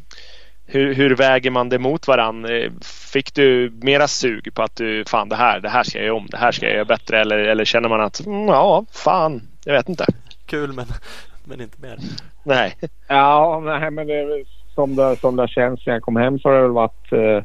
hur, 0.72 0.94
hur, 0.94 1.16
väger 1.16 1.52
man 1.52 1.70
det 1.70 1.80
mot 1.80 2.08
varann? 2.08 2.46
Eh, 2.46 2.72
fick 3.12 3.34
du 3.34 3.72
mera 3.82 4.08
sug 4.08 4.54
på 4.54 4.64
att 4.64 4.76
du, 4.76 5.06
fan 5.06 5.30
det 5.30 5.36
här, 5.36 5.60
det 5.60 5.70
här 5.70 5.84
ska 5.84 5.98
jag 5.98 6.06
göra 6.06 6.18
om, 6.18 6.28
det 6.32 6.38
här 6.38 6.52
ska 6.52 6.66
jag 6.66 6.76
göra 6.76 6.86
bättre 6.86 7.22
eller, 7.22 7.38
eller 7.38 7.66
känner 7.66 7.90
man 7.90 8.02
att 8.02 8.26
mm, 8.26 8.48
ja, 8.48 8.86
fan, 8.92 9.42
jag 9.66 9.74
vet 9.74 9.90
inte. 9.90 10.06
Kul 10.46 10.74
men, 10.74 10.86
men 11.46 11.62
inte 11.62 11.82
mer. 11.82 11.98
Nej. 12.44 12.76
Ja, 13.08 13.62
nej, 13.66 13.92
men 13.92 14.08
det, 14.08 14.46
som, 14.76 14.96
det, 14.96 15.16
som 15.16 15.36
det 15.36 15.48
känns 15.48 15.86
när 15.86 15.94
jag 15.94 16.04
kom 16.04 16.16
hem 16.16 16.40
så 16.40 16.50
har 16.50 16.56
det 16.56 16.62
väl 16.62 16.72
varit 16.72 17.12
eh, 17.12 17.44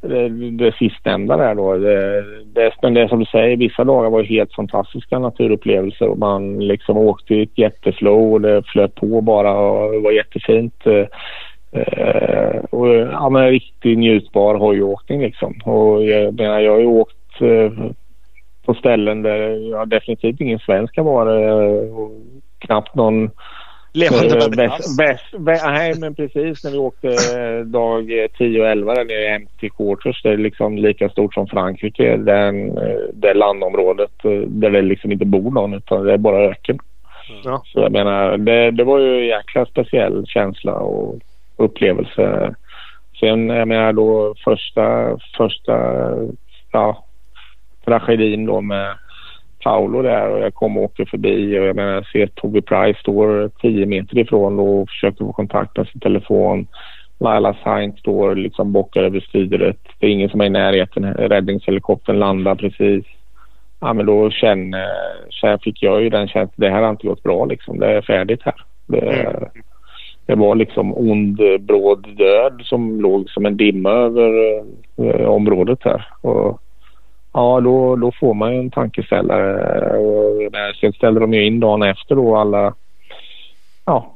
det, 0.00 0.28
det 0.50 0.74
sistnämnda 0.74 1.36
där 1.36 1.54
då. 1.54 1.76
Det, 1.76 2.24
det, 2.44 2.72
men 2.82 2.94
det 2.94 3.08
som 3.08 3.18
du 3.18 3.24
säger, 3.24 3.56
vissa 3.56 3.84
dagar 3.84 4.10
var 4.10 4.22
helt 4.22 4.54
fantastiska 4.54 5.18
naturupplevelser 5.18 6.08
och 6.08 6.18
man 6.18 6.58
liksom 6.58 6.96
åkte 6.96 7.34
i 7.34 7.42
ett 7.42 7.58
jätteflow 7.58 8.32
och 8.32 8.40
det 8.40 8.62
flöt 8.66 8.94
på 8.94 9.20
bara 9.20 9.54
och 9.58 9.92
det 9.92 10.00
var 10.00 10.12
jättefint. 10.12 10.86
Eh, 11.72 12.58
och, 12.70 12.88
ja, 12.88 13.28
men 13.28 13.50
riktigt 13.50 13.98
njutbar 13.98 14.54
hojåkning 14.54 15.20
liksom. 15.20 15.54
Och 15.64 16.04
jag 16.04 16.34
menar, 16.34 16.60
jag 16.60 16.72
har 16.72 16.78
ju 16.78 16.86
åkt 16.86 17.40
eh, 17.40 17.72
på 18.66 18.74
ställen 18.74 19.22
där 19.22 19.70
jag 19.70 19.88
definitivt 19.88 20.40
ingen 20.40 20.58
svensk 20.58 20.96
har 20.96 21.04
varit 21.04 21.48
eh, 21.48 21.96
och 21.98 22.10
knappt 22.58 22.94
någon 22.94 23.30
Levande 23.96 24.36
eh, 24.36 24.48
bäst, 24.48 24.96
bäst, 25.38 25.64
Nej 25.64 25.94
men 25.98 26.14
precis 26.14 26.64
när 26.64 26.70
vi 26.70 26.78
åkte 26.78 27.08
eh, 27.08 27.66
dag 27.66 28.10
10 28.38 28.60
och 28.60 28.68
11 28.68 28.94
där 28.94 29.04
nere 29.04 29.34
i 29.34 29.38
MT 29.38 29.76
Quarters. 29.76 30.22
Det 30.22 30.28
är 30.28 30.36
liksom 30.36 30.78
lika 30.78 31.08
stort 31.08 31.34
som 31.34 31.46
Frankrike. 31.46 32.16
Den, 32.16 32.78
eh, 32.78 32.98
det 33.12 33.34
landområdet 33.34 34.10
där 34.46 34.70
det 34.70 34.82
liksom 34.82 35.12
inte 35.12 35.24
bor 35.24 35.50
någon 35.50 35.74
utan 35.74 36.04
det 36.04 36.12
är 36.12 36.18
bara 36.18 36.44
öken. 36.44 36.78
Ja. 37.44 37.62
Så 37.64 37.80
jag 37.80 37.92
menar 37.92 38.38
det, 38.38 38.70
det 38.70 38.84
var 38.84 38.98
ju 38.98 39.20
en 39.20 39.26
jäkla 39.26 39.66
speciell 39.66 40.26
känsla 40.26 40.72
och 40.72 41.18
upplevelse. 41.56 42.54
Sen 43.20 43.48
jag 43.48 43.68
menar 43.68 43.92
då 43.92 44.34
första, 44.44 45.18
första 45.36 45.76
ja, 46.72 47.04
tragedin 47.84 48.46
då 48.46 48.60
med 48.60 48.94
Paolo 49.64 50.02
där 50.02 50.30
och 50.30 50.38
jag 50.38 50.54
kommer 50.54 50.80
och 50.80 50.84
åker 50.84 51.04
förbi 51.04 51.58
och 51.58 51.64
jag 51.64 51.76
menar 51.76 51.92
jag 51.92 52.06
ser 52.06 52.26
Tobbe 52.26 52.62
Price 52.62 53.00
står 53.00 53.48
10 53.48 53.86
meter 53.86 54.18
ifrån 54.18 54.58
och 54.58 54.88
försöker 54.88 55.24
få 55.24 55.32
kontakt 55.32 55.76
med 55.76 55.86
sin 55.86 56.00
telefon. 56.00 56.66
Laila 57.18 57.56
Sainz 57.64 57.98
står 57.98 58.34
liksom 58.34 58.72
bockar 58.72 59.02
över 59.02 59.20
styret. 59.20 59.78
Det 59.98 60.06
är 60.06 60.10
ingen 60.10 60.30
som 60.30 60.40
är 60.40 60.46
i 60.46 60.50
närheten. 60.50 61.14
Räddningshelikoptern 61.14 62.18
landar 62.18 62.54
precis. 62.54 63.04
Ja 63.80 63.92
men 63.92 64.06
då 64.06 64.30
känner, 64.30 64.88
känner 65.30 65.58
fick 65.58 65.82
jag 65.82 66.02
ju 66.02 66.10
den 66.10 66.28
känslan. 66.28 66.54
Det 66.56 66.70
här 66.70 66.82
har 66.82 66.90
inte 66.90 67.06
gått 67.06 67.22
bra 67.22 67.44
liksom. 67.44 67.78
Det 67.78 67.86
är 67.86 68.02
färdigt 68.02 68.42
här. 68.44 68.54
Det. 68.86 69.48
Det 70.26 70.34
var 70.34 70.54
liksom 70.54 70.94
ond, 70.96 71.40
bråd 71.60 72.16
död 72.16 72.62
som 72.64 73.00
låg 73.00 73.30
som 73.30 73.46
en 73.46 73.56
dimma 73.56 73.90
över 73.90 74.62
eh, 74.96 75.26
området 75.26 75.78
här. 75.84 76.08
Och, 76.20 76.60
ja, 77.36 77.60
då, 77.60 77.96
då 77.96 78.12
får 78.12 78.34
man 78.34 78.52
ju 78.52 78.58
en 78.58 78.70
tankeställare. 78.70 79.98
Och, 79.98 80.42
sen 80.80 80.92
ställde 80.92 81.20
de 81.20 81.34
ju 81.34 81.46
in 81.46 81.60
dagen 81.60 81.82
efter 81.82 82.14
då 82.14 82.36
alla 82.36 82.74
ja, 83.84 84.14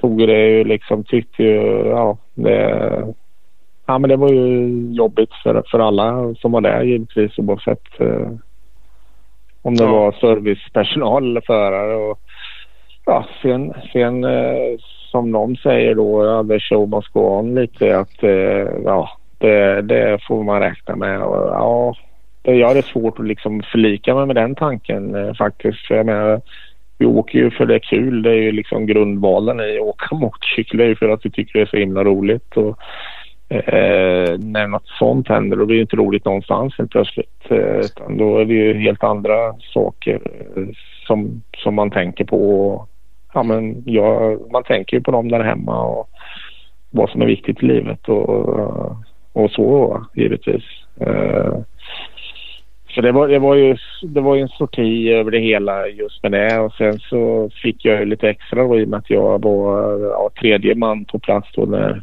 tog 0.00 0.18
det 0.18 0.48
ju 0.48 0.64
liksom 0.64 1.04
tyckte 1.04 1.42
ju 1.42 1.86
ja, 1.86 2.16
det, 2.34 3.14
ja 3.86 3.98
men 3.98 4.10
det 4.10 4.16
var 4.16 4.28
ju 4.28 4.68
jobbigt 4.92 5.32
för, 5.42 5.62
för 5.70 5.78
alla 5.78 6.34
som 6.34 6.52
var 6.52 6.60
där 6.60 6.82
givetvis 6.82 7.38
oavsett 7.38 8.00
eh, 8.00 8.30
om 9.62 9.76
det 9.76 9.84
ja. 9.84 9.92
var 9.92 10.12
servicepersonal 10.12 11.30
eller 11.30 11.40
förare 11.40 11.94
och 11.94 12.18
ja 13.04 13.26
sen, 13.42 13.74
sen 13.92 14.24
eh, 14.24 14.78
som 15.10 15.32
de 15.32 15.56
säger 15.56 15.94
då, 15.94 16.24
ja, 16.24 16.44
the 16.44 16.60
show 16.60 16.88
must 16.88 17.08
go 17.08 17.20
on 17.20 17.54
lite 17.54 17.98
att 17.98 18.22
eh, 18.22 18.68
ja 18.84 19.10
det, 19.38 19.82
det, 19.82 20.18
får 20.28 20.44
man 20.44 20.60
räkna 20.60 20.96
med 20.96 21.22
och 21.22 21.48
ja 21.48 21.94
Eh, 22.42 22.54
jag 22.54 22.68
hade 22.68 22.82
svårt 22.82 23.18
att 23.18 23.26
liksom 23.26 23.62
förlika 23.72 24.14
mig 24.14 24.26
med 24.26 24.36
den 24.36 24.54
tanken 24.54 25.14
eh, 25.14 25.34
faktiskt. 25.34 25.86
För 25.86 25.94
jag 25.94 26.06
menar, 26.06 26.40
vi 26.98 27.06
åker 27.06 27.38
ju 27.38 27.50
för 27.50 27.66
det 27.66 27.74
är 27.74 27.78
kul. 27.78 28.22
Det 28.22 28.30
är 28.30 28.42
ju 28.42 28.52
liksom 28.52 28.86
grundvalen 28.86 29.60
i 29.60 29.76
att 29.76 29.82
åka 29.82 30.14
motorcykel. 30.14 30.78
Det 30.78 30.84
är 30.84 30.88
ju 30.88 30.96
för 30.96 31.08
att 31.08 31.26
vi 31.26 31.30
tycker 31.30 31.58
det 31.58 31.64
är 31.64 31.66
så 31.66 31.76
himla 31.76 32.04
roligt. 32.04 32.56
Och, 32.56 32.78
eh, 33.48 34.38
när 34.38 34.66
något 34.66 34.88
sånt 34.98 35.28
händer 35.28 35.56
då 35.56 35.66
blir 35.66 35.76
det 35.76 35.82
inte 35.82 35.96
roligt 35.96 36.24
någonstans 36.24 36.74
helt 36.78 36.90
plötsligt. 36.90 37.50
Eh, 37.50 37.78
utan 37.78 38.16
då 38.16 38.38
är 38.38 38.44
det 38.44 38.54
ju 38.54 38.78
helt 38.78 39.04
andra 39.04 39.54
saker 39.74 40.20
eh, 40.56 40.62
som, 41.06 41.42
som 41.56 41.74
man 41.74 41.90
tänker 41.90 42.24
på. 42.24 42.86
Ja, 43.34 43.42
men 43.42 43.82
ja, 43.86 44.36
man 44.52 44.64
tänker 44.64 44.96
ju 44.96 45.02
på 45.02 45.10
dem 45.10 45.28
där 45.28 45.44
hemma 45.44 45.82
och 45.82 46.08
vad 46.90 47.10
som 47.10 47.22
är 47.22 47.26
viktigt 47.26 47.62
i 47.62 47.66
livet 47.66 48.08
och, 48.08 48.38
och 49.32 49.50
så 49.50 50.00
givetvis. 50.14 50.64
Eh, 51.00 51.52
så 52.88 53.00
det 53.00 53.12
var, 53.12 53.28
det, 53.28 53.38
var 53.38 53.54
ju, 53.54 53.76
det 54.02 54.20
var 54.20 54.34
ju 54.34 54.42
en 54.42 54.48
sorti 54.48 55.12
över 55.12 55.30
det 55.30 55.38
hela 55.38 55.88
just 55.88 56.22
med 56.22 56.32
det. 56.32 56.58
Och 56.58 56.72
sen 56.72 56.98
så 56.98 57.50
fick 57.62 57.84
jag 57.84 58.00
ju 58.00 58.04
lite 58.04 58.28
extra 58.28 58.62
då 58.62 58.78
i 58.78 58.84
och 58.84 58.88
med 58.88 58.98
att 58.98 59.10
jag 59.10 59.42
var 59.42 60.00
ja, 60.00 60.30
tredje 60.40 60.74
man 60.74 61.04
på 61.04 61.18
plats 61.18 61.48
då 61.54 61.64
när 61.64 62.02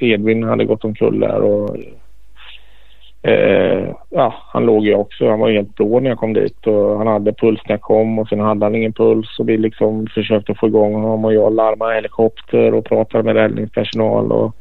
Edvin 0.00 0.42
hade 0.42 0.64
gått 0.64 0.84
omkull 0.84 1.20
där. 1.20 1.40
Och, 1.40 1.76
eh, 3.22 3.94
ja, 4.10 4.34
han 4.46 4.66
låg 4.66 4.84
ju 4.84 4.94
också. 4.94 5.28
Han 5.28 5.40
var 5.40 5.50
helt 5.50 5.74
blå 5.74 6.00
när 6.00 6.10
jag 6.10 6.18
kom 6.18 6.32
dit 6.32 6.66
och 6.66 6.98
han 6.98 7.06
hade 7.06 7.32
puls 7.32 7.60
när 7.68 7.72
jag 7.72 7.80
kom 7.80 8.18
och 8.18 8.28
sen 8.28 8.40
hade 8.40 8.66
han 8.66 8.74
ingen 8.74 8.92
puls 8.92 9.38
och 9.38 9.48
vi 9.48 9.56
liksom 9.56 10.06
försökte 10.14 10.54
få 10.54 10.66
igång 10.66 10.94
honom 10.94 11.24
och 11.24 11.34
jag 11.34 11.54
larmade 11.54 11.94
helikopter 11.94 12.74
och 12.74 12.84
pratade 12.84 13.24
med 13.24 13.34
räddningspersonal 13.34 14.32
och 14.32 14.54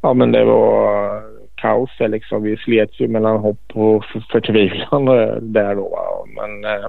ja 0.00 0.14
men 0.14 0.32
det 0.32 0.44
var 0.44 1.22
kaos 1.62 1.90
liksom. 1.98 2.42
Vi 2.42 2.56
slet 2.56 3.00
ju 3.00 3.08
mellan 3.08 3.38
hopp 3.38 3.70
och 3.72 4.04
förtvivlan 4.32 5.04
där 5.52 5.74
då. 5.74 6.24
Men 6.36 6.64
eh, 6.64 6.88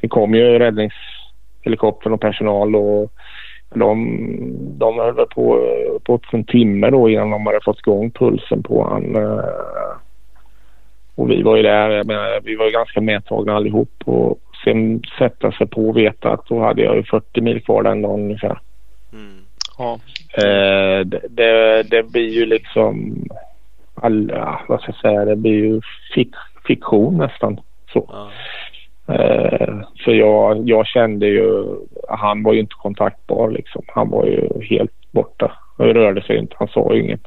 sen 0.00 0.08
kom 0.08 0.34
ju 0.34 0.58
räddningshelikoptern 0.58 2.12
och 2.12 2.20
personal 2.20 2.76
och 2.76 3.12
de, 3.74 4.18
de 4.78 4.98
höll 4.98 5.26
på, 5.26 5.68
på 6.04 6.20
en 6.32 6.44
timme 6.44 6.90
då 6.90 7.10
innan 7.10 7.30
de 7.30 7.46
hade 7.46 7.60
fått 7.64 7.78
igång 7.78 8.10
pulsen 8.10 8.62
på 8.62 8.88
han. 8.88 9.16
Eh, 9.16 9.44
och 11.14 11.30
vi 11.30 11.42
var 11.42 11.56
ju 11.56 11.62
där, 11.62 12.04
menar, 12.04 12.40
vi 12.44 12.56
var 12.56 12.64
ju 12.64 12.70
ganska 12.70 13.00
medtagna 13.00 13.54
allihop 13.54 14.02
och 14.04 14.38
sen 14.64 15.02
sätta 15.18 15.52
sig 15.52 15.66
på 15.66 15.88
och 15.88 15.96
veta 15.96 16.30
att 16.30 16.46
då 16.46 16.60
hade 16.60 16.82
jag 16.82 16.96
ju 16.96 17.02
40 17.02 17.40
mil 17.40 17.62
kvar 17.62 17.82
den 17.82 18.02
dagen 18.02 18.20
ungefär. 18.20 18.60
Mm. 19.12 19.38
Ja. 19.78 19.98
Eh, 20.36 21.06
det, 21.06 21.20
det, 21.30 21.82
det, 21.82 22.02
blir 22.02 22.28
ju 22.28 22.46
liksom 22.46 23.24
alla, 23.94 24.60
vad 24.68 24.80
ska 24.80 24.92
jag 24.92 25.00
säga, 25.00 25.24
det 25.24 25.36
blir 25.36 25.52
ju 25.52 25.80
fik 26.14 26.34
fiktion 26.66 27.16
nästan. 27.16 27.60
Så. 27.92 28.08
Ja. 28.08 28.28
Eh, 29.14 29.78
för 30.04 30.12
jag, 30.12 30.68
jag 30.68 30.86
kände 30.86 31.26
ju, 31.26 31.64
han 32.08 32.42
var 32.42 32.52
ju 32.52 32.60
inte 32.60 32.74
kontaktbar 32.74 33.50
liksom. 33.50 33.82
Han 33.86 34.10
var 34.10 34.26
ju 34.26 34.48
helt 34.70 35.10
borta. 35.10 35.52
Han 35.78 35.86
rörde 35.86 36.22
sig 36.22 36.36
inte, 36.36 36.56
han 36.58 36.68
sa 36.68 36.94
inget. 36.94 37.20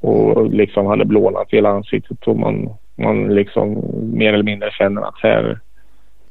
Och 0.00 0.50
liksom 0.50 0.86
hade 0.86 1.04
blånat 1.04 1.50
hela 1.50 1.68
ansiktet 1.68 2.26
och 2.26 2.36
man, 2.36 2.70
man 2.94 3.34
liksom 3.34 3.82
mer 4.12 4.32
eller 4.32 4.44
mindre 4.44 4.70
känner 4.70 5.02
att 5.02 5.20
här 5.22 5.60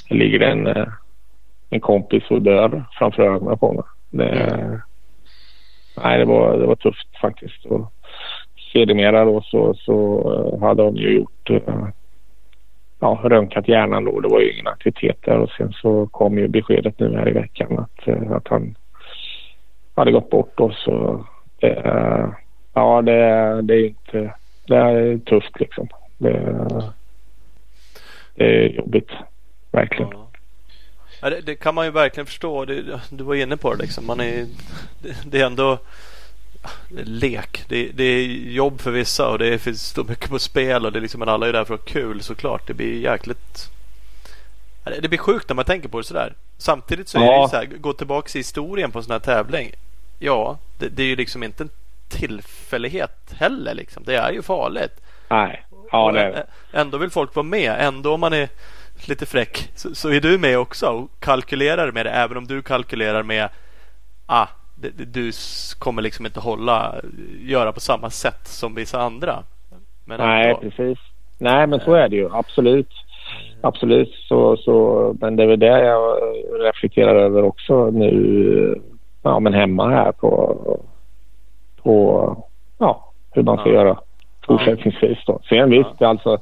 ligger 0.10 0.40
en, 0.40 0.68
eh, 0.68 0.88
en 1.70 1.80
kompis 1.80 2.24
och 2.30 2.42
dör 2.42 2.84
framför 2.92 3.24
ögonen 3.24 3.58
på 3.58 3.74
mig. 3.74 3.84
Det, 4.10 4.30
mm. 4.30 4.80
Nej, 6.04 6.20
det 6.20 6.26
var, 6.26 6.58
det 6.58 6.66
var 6.66 6.76
tufft 6.76 7.18
faktiskt. 7.22 7.66
Och, 7.66 7.92
sedermera 8.76 9.26
då 9.26 9.42
så, 9.42 9.74
så 9.74 10.20
eh, 10.34 10.68
hade 10.68 10.84
de 10.84 10.96
ju 10.96 11.16
gjort 11.16 11.50
eh, 11.50 11.88
ja, 13.00 13.20
röntgat 13.24 13.68
hjärnan 13.68 14.06
då. 14.06 14.20
Det 14.20 14.28
var 14.28 14.40
ju 14.40 14.54
ingen 14.54 14.68
aktivitet 14.68 15.18
där 15.22 15.38
och 15.38 15.50
sen 15.50 15.74
så 15.74 16.08
kom 16.08 16.38
ju 16.38 16.48
beskedet 16.48 17.00
nu 17.00 17.18
här 17.18 17.30
i 17.30 17.34
veckan 17.34 17.80
att, 17.80 18.08
eh, 18.08 18.32
att 18.32 18.48
han 18.48 18.76
hade 19.96 20.12
gått 20.12 20.30
bort 20.30 20.60
och 20.60 20.74
så 20.74 21.26
det, 21.60 22.34
ja 22.74 23.02
det, 23.02 23.62
det 23.62 23.76
är 23.76 23.86
inte 23.86 24.34
det 24.68 24.76
är 24.76 25.18
tufft 25.18 25.60
liksom. 25.60 25.88
Det, 26.18 26.68
det 28.36 28.46
är 28.46 28.70
jobbigt 28.70 29.10
verkligen. 29.72 30.12
Ja. 31.22 31.30
Det, 31.30 31.42
det, 31.42 31.56
kan 31.56 31.76
man 31.76 31.86
ju 31.86 31.92
verkligen 31.92 32.26
förstå. 32.26 32.66
Du, 32.66 32.98
du 33.10 33.24
var 33.24 33.36
inne 33.36 33.58
på 33.58 33.74
det 33.74 33.82
liksom. 33.82 34.06
Man 34.06 34.20
är, 34.20 34.46
det, 35.02 35.16
det 35.26 35.42
är 35.42 35.46
ändå 35.46 35.80
lek. 36.90 37.64
Det, 37.68 37.92
det, 37.94 38.04
är 38.04 38.26
jobb 38.52 38.82
för 38.82 38.92
vissa 38.92 39.30
och 39.30 39.40
det 39.40 39.60
finns 39.60 39.88
så 39.88 40.04
mycket 40.04 40.30
på 40.30 40.40
spel 40.40 40.86
och 40.86 40.92
det 40.92 41.00
är 41.00 41.02
liksom, 41.02 41.20
men 41.20 41.30
alla 41.30 41.48
är 41.48 41.54
där 41.54 41.66
för 41.66 41.74
att 41.74 41.80
ha 41.80 41.88
kul 41.88 42.22
såklart. 42.22 42.68
Det 42.68 42.74
blir 42.74 43.00
jäkligt 43.00 43.70
det 45.02 45.10
blir 45.10 45.20
sjukt 45.20 45.50
när 45.50 45.56
man 45.56 45.66
tänker 45.66 45.90
på 45.90 45.98
det 45.98 46.04
sådär. 46.04 46.34
Samtidigt 46.58 47.08
så 47.08 47.20
är 47.20 47.26
ja. 47.26 47.42
det 47.42 47.50
så 47.50 47.56
här, 47.56 47.66
gå 47.66 47.94
tillbaka 47.94 48.30
i 48.34 48.40
historien 48.40 48.92
på 48.92 49.00
en 49.00 49.04
sån 49.04 49.12
här 49.12 49.20
tävling. 49.20 49.72
Ja, 50.20 50.58
det, 50.78 50.90
det 50.90 51.04
är 51.04 51.08
ju 51.08 51.16
liksom 51.16 51.44
inte 51.44 51.64
en 51.64 51.70
tillfällighet 52.08 53.34
heller 53.38 53.74
liksom. 53.74 54.04
Det 54.04 54.16
är 54.16 54.32
ju 54.32 54.42
farligt. 54.42 55.02
Nej, 55.30 55.66
ja 55.92 56.12
det. 56.12 56.46
Ändå 56.72 56.98
vill 56.98 57.10
folk 57.10 57.36
vara 57.36 57.44
med. 57.44 57.76
Ändå 57.80 58.14
om 58.14 58.20
man 58.20 58.34
är 58.34 58.50
lite 59.06 59.26
fräck 59.26 59.70
så, 59.76 59.96
så 59.96 60.10
är 60.10 60.22
du 60.22 60.38
med 60.38 60.58
också 60.58 60.88
och 60.88 61.12
kalkylerar 61.20 61.92
med 61.92 62.06
det. 62.06 62.12
Även 62.12 62.38
om 62.38 62.48
du 62.48 62.62
kalkylerar 62.62 63.24
med 63.24 63.50
ah, 64.26 64.48
du 65.08 65.32
kommer 65.80 66.02
liksom 66.02 66.26
inte 66.26 66.40
hålla, 66.40 66.96
göra 67.40 67.72
på 67.72 67.80
samma 67.80 68.10
sätt 68.10 68.48
som 68.48 68.76
vissa 68.76 69.02
andra. 69.02 69.44
Men 70.06 70.20
Nej, 70.20 70.48
ändå. 70.48 70.60
precis. 70.62 71.00
Nej, 71.38 71.68
men 71.68 71.80
så 71.80 71.94
är 71.94 72.10
det 72.10 72.16
ju. 72.16 72.30
Absolut. 72.34 72.90
Absolut. 73.62 74.14
Så, 74.28 74.58
så, 74.58 75.16
men 75.20 75.36
det 75.36 75.44
är 75.44 75.48
väl 75.48 75.60
det 75.60 75.86
jag 75.86 76.18
reflekterar 76.60 77.16
över 77.16 77.44
också 77.44 77.90
nu. 77.92 78.82
Ja, 79.24 79.40
men 79.40 79.54
hemma 79.54 79.90
här 79.90 80.12
på, 80.12 80.58
på 81.84 82.38
ja, 82.78 83.12
hur 83.32 83.44
man 83.44 83.58
ska 83.58 83.70
ja. 83.70 83.76
göra 83.76 84.00
fortsättningsvis. 84.48 85.18
Då. 85.26 85.40
Sen 85.50 85.70
visst, 85.70 85.90
ja. 85.98 86.08
alltså 86.08 86.40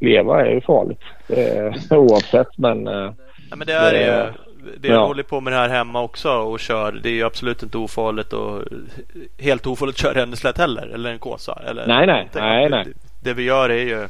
leva 0.00 0.46
är 0.46 0.50
ju 0.50 0.60
farligt. 0.60 1.02
Eh, 1.28 1.98
oavsett, 1.98 2.58
men. 2.58 2.88
Eh, 2.88 3.12
ja, 3.50 3.56
men 3.56 3.66
det 3.66 3.72
är 3.72 3.92
det 3.92 4.00
ju 4.00 4.49
det 4.78 4.88
jag 4.88 4.96
ja. 4.96 5.06
håller 5.06 5.22
på 5.22 5.40
med 5.40 5.52
det 5.52 5.56
här 5.56 5.68
hemma 5.68 6.02
också 6.02 6.30
och 6.30 6.60
kör. 6.60 6.92
Det 7.02 7.08
är 7.08 7.12
ju 7.12 7.24
absolut 7.24 7.62
inte 7.62 7.78
ofarligt 7.78 8.32
och 8.32 8.64
helt 9.38 9.66
ofarligt 9.66 9.94
att 9.94 10.02
köra 10.02 10.22
en 10.22 10.36
slätt 10.36 10.58
heller. 10.58 10.86
Eller 10.86 11.10
en 11.10 11.18
Kåsa. 11.18 11.62
Eller 11.66 11.86
nej, 11.86 12.06
nej. 12.06 12.28
nej, 12.34 12.68
nej. 12.68 12.84
Det, 12.84 12.92
det, 13.20 13.34
vi 13.34 13.42
gör 13.42 13.70
är 13.70 13.84
ju 13.84 14.08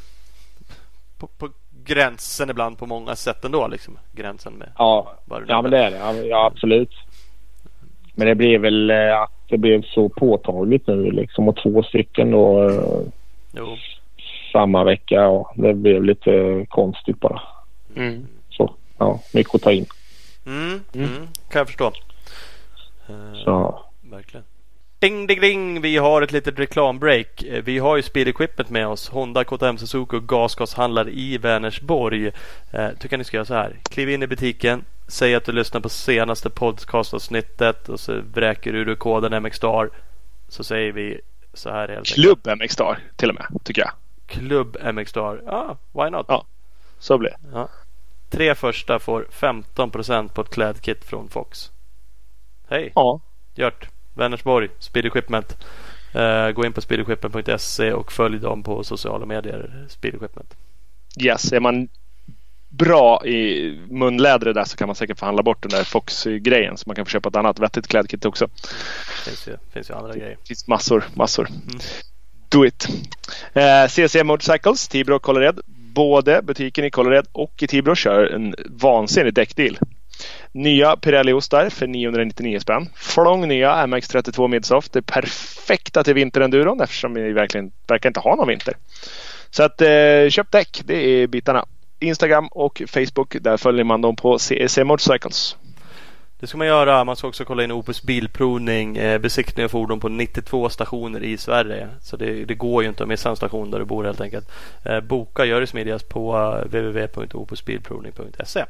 på, 1.18 1.26
på, 1.26 1.48
gränsen 1.84 2.50
ibland 2.50 2.78
på 2.78 2.86
många 2.86 3.16
sätt 3.16 3.44
ändå. 3.44 3.68
Liksom. 3.68 3.98
Gränsen 4.12 4.52
med 4.52 4.68
ja, 4.78 5.12
ja 5.46 5.62
men 5.62 5.70
det 5.70 5.78
är 5.78 5.90
det. 5.90 6.26
Ja, 6.26 6.46
absolut. 6.46 6.92
Men 8.14 8.26
det 8.26 8.34
blev 8.34 8.60
väl 8.60 8.90
eh, 8.90 9.20
att 9.20 9.32
det 9.48 9.58
blev 9.58 9.82
så 9.82 10.08
påtagligt 10.08 10.86
nu 10.86 11.10
liksom. 11.10 11.48
Och 11.48 11.56
två 11.56 11.82
stycken 11.82 12.30
då. 12.30 12.70
Jo. 13.56 13.76
Samma 14.52 14.84
vecka. 14.84 15.28
Och 15.28 15.52
det 15.54 15.74
blev 15.74 16.04
lite 16.04 16.66
konstigt 16.68 17.20
bara. 17.20 17.40
Mm. 17.96 18.26
Så 18.50 18.74
ja, 18.98 19.20
mycket 19.34 19.54
att 19.54 19.62
ta 19.62 19.72
in. 19.72 19.86
Mm, 20.46 20.80
mm. 20.94 21.08
Mm, 21.08 21.28
kan 21.48 21.58
jag 21.58 21.66
förstå. 21.66 21.92
Uh, 23.10 23.34
Så. 23.44 23.84
Verkligen. 24.00 24.44
Ding, 25.00 25.26
ding, 25.26 25.40
ding! 25.40 25.80
Vi 25.80 25.96
har 25.96 26.22
ett 26.22 26.32
litet 26.32 26.58
reklambreak. 26.58 27.42
Eh, 27.42 27.62
vi 27.64 27.78
har 27.78 27.96
ju 27.96 28.02
Speed 28.02 28.28
Equipment 28.28 28.70
med 28.70 28.86
oss. 28.86 29.08
Honda, 29.08 29.44
KTM, 29.44 29.78
Suzuki 29.78 30.16
och 30.16 30.28
gasgashandlare 30.28 31.10
i 31.10 31.38
Vänersborg. 31.38 32.30
Eh, 32.70 32.88
tycker 32.98 33.18
ni 33.18 33.24
ska 33.24 33.36
göra 33.36 33.44
så 33.44 33.54
här. 33.54 33.76
Kliv 33.90 34.10
in 34.10 34.22
i 34.22 34.26
butiken. 34.26 34.84
Säg 35.08 35.34
att 35.34 35.44
du 35.44 35.52
lyssnar 35.52 35.80
på 35.80 35.88
senaste 35.88 36.50
podcastavsnittet 36.50 37.88
och 37.88 38.00
så 38.00 38.20
vräker 38.34 38.72
du 38.72 38.96
koden 38.96 39.42
MXstar. 39.42 39.90
Så 40.48 40.64
säger 40.64 40.92
vi 40.92 41.20
så 41.54 41.70
här 41.70 41.88
helt 41.88 42.06
Klubb 42.06 42.48
MXstar 42.56 42.98
till 43.16 43.28
och 43.28 43.34
med, 43.34 43.46
tycker 43.64 43.82
jag. 43.82 43.92
Klubb 44.26 44.76
MXstar. 44.94 45.42
Ja, 45.46 45.52
ah, 45.52 46.04
why 46.04 46.10
not? 46.10 46.26
Ja, 46.28 46.46
så 46.98 47.18
blir 47.18 47.30
det. 47.30 47.36
Ja. 47.52 47.68
Tre 48.30 48.54
första 48.54 48.98
får 48.98 49.26
15% 49.30 50.28
på 50.28 50.40
ett 50.40 50.50
klädkit 50.50 51.04
från 51.04 51.28
Fox. 51.28 51.70
Hej! 52.68 52.92
Ja. 52.94 53.20
Gjort. 53.54 53.88
Vänersborg, 54.14 54.68
Speed 54.78 55.06
Equipment. 55.06 55.56
Uh, 56.16 56.50
gå 56.50 56.64
in 56.64 56.72
på 56.72 56.80
speedequipment.se 56.80 57.92
och 57.92 58.12
följ 58.12 58.38
dem 58.38 58.62
på 58.62 58.84
sociala 58.84 59.26
medier. 59.26 59.86
Speed 59.88 60.14
Equipment. 60.14 60.54
Yes, 61.20 61.52
är 61.52 61.60
man 61.60 61.88
bra 62.68 63.26
i 63.26 63.70
munlädret 63.90 64.54
där 64.54 64.64
så 64.64 64.76
kan 64.76 64.88
man 64.88 64.96
säkert 64.96 65.18
förhandla 65.18 65.42
bort 65.42 65.62
den 65.62 65.70
där 65.70 65.84
Fox-grejen 65.84 66.76
så 66.76 66.84
man 66.86 66.96
kan 66.96 67.04
få 67.06 67.10
köpa 67.10 67.28
ett 67.28 67.36
annat 67.36 67.58
vettigt 67.58 67.88
klädkit 67.88 68.24
också. 68.24 68.46
Det 68.46 69.30
finns 69.30 69.48
ju, 69.48 69.56
finns 69.72 69.90
ju 69.90 69.94
andra 69.94 70.16
grejer. 70.16 70.36
Det 70.40 70.48
finns 70.48 70.68
massor, 70.68 71.04
massor. 71.14 71.48
Mm. 71.48 71.80
Do 72.48 72.66
it! 72.66 72.88
Eh, 73.52 73.88
CC 73.88 74.24
Motorcycles, 74.24 74.88
Tibro 74.88 75.16
och 75.16 75.22
Kållered. 75.22 75.60
Både 75.94 76.42
butiken 76.42 76.84
i 76.84 76.90
Kållered 76.90 77.26
och 77.32 77.62
i 77.62 77.66
Tibro 77.66 77.94
kör 77.94 78.26
en 78.26 78.54
vansinnig 78.68 79.34
däckdeal. 79.34 79.78
Nya 80.52 80.96
Pirelli-ostar 80.96 81.70
för 81.70 81.86
999 81.86 82.60
spänn. 82.60 82.88
Flång 82.94 83.48
nya 83.48 83.86
MX32 83.86 84.48
Midsoft. 84.48 84.92
Det 84.92 84.98
är 84.98 85.20
perfekta 85.20 86.04
till 86.04 86.14
vinterenduron 86.14 86.80
eftersom 86.80 87.14
vi 87.14 87.32
verkligen 87.32 87.72
verkar 87.88 88.10
inte 88.10 88.20
ha 88.20 88.36
någon 88.36 88.48
vinter. 88.48 88.74
Så 89.50 89.62
att 89.62 89.80
eh, 89.80 90.28
köp 90.28 90.50
däck, 90.50 90.82
det 90.84 90.94
är 90.94 91.26
bitarna. 91.26 91.64
Instagram 92.00 92.48
och 92.48 92.82
Facebook. 92.86 93.36
Där 93.40 93.56
följer 93.56 93.84
man 93.84 94.00
dem 94.00 94.16
på 94.16 94.38
CEC 94.38 94.78
Motorcycles. 94.78 95.56
Det 96.40 96.46
ska 96.46 96.58
man 96.58 96.66
göra. 96.66 97.04
Man 97.04 97.16
ska 97.16 97.28
också 97.28 97.44
kolla 97.44 97.64
in 97.64 97.72
Opus 97.72 98.02
Bilprovning. 98.02 98.96
Eh, 98.96 99.18
besiktning 99.18 99.64
av 99.64 99.68
fordon 99.68 100.00
på 100.00 100.08
92 100.08 100.68
stationer 100.68 101.22
i 101.22 101.36
Sverige. 101.36 101.88
Så 102.00 102.16
det, 102.16 102.44
det, 102.44 102.54
går 102.54 102.82
ju 102.82 102.88
inte 102.88 103.02
att 103.02 103.08
missa 103.08 103.30
en 103.30 103.36
station 103.36 103.70
där 103.70 103.78
du 103.78 103.84
bor 103.84 104.04
helt 104.04 104.20
enkelt. 104.20 104.50
Eh, 104.84 105.00
boka 105.00 105.44
gör 105.44 105.60
det 105.60 105.66
smidigast 105.66 106.08
på 106.08 106.36
uh, 106.36 106.64
www.opusbilprovning.se. 106.64 108.64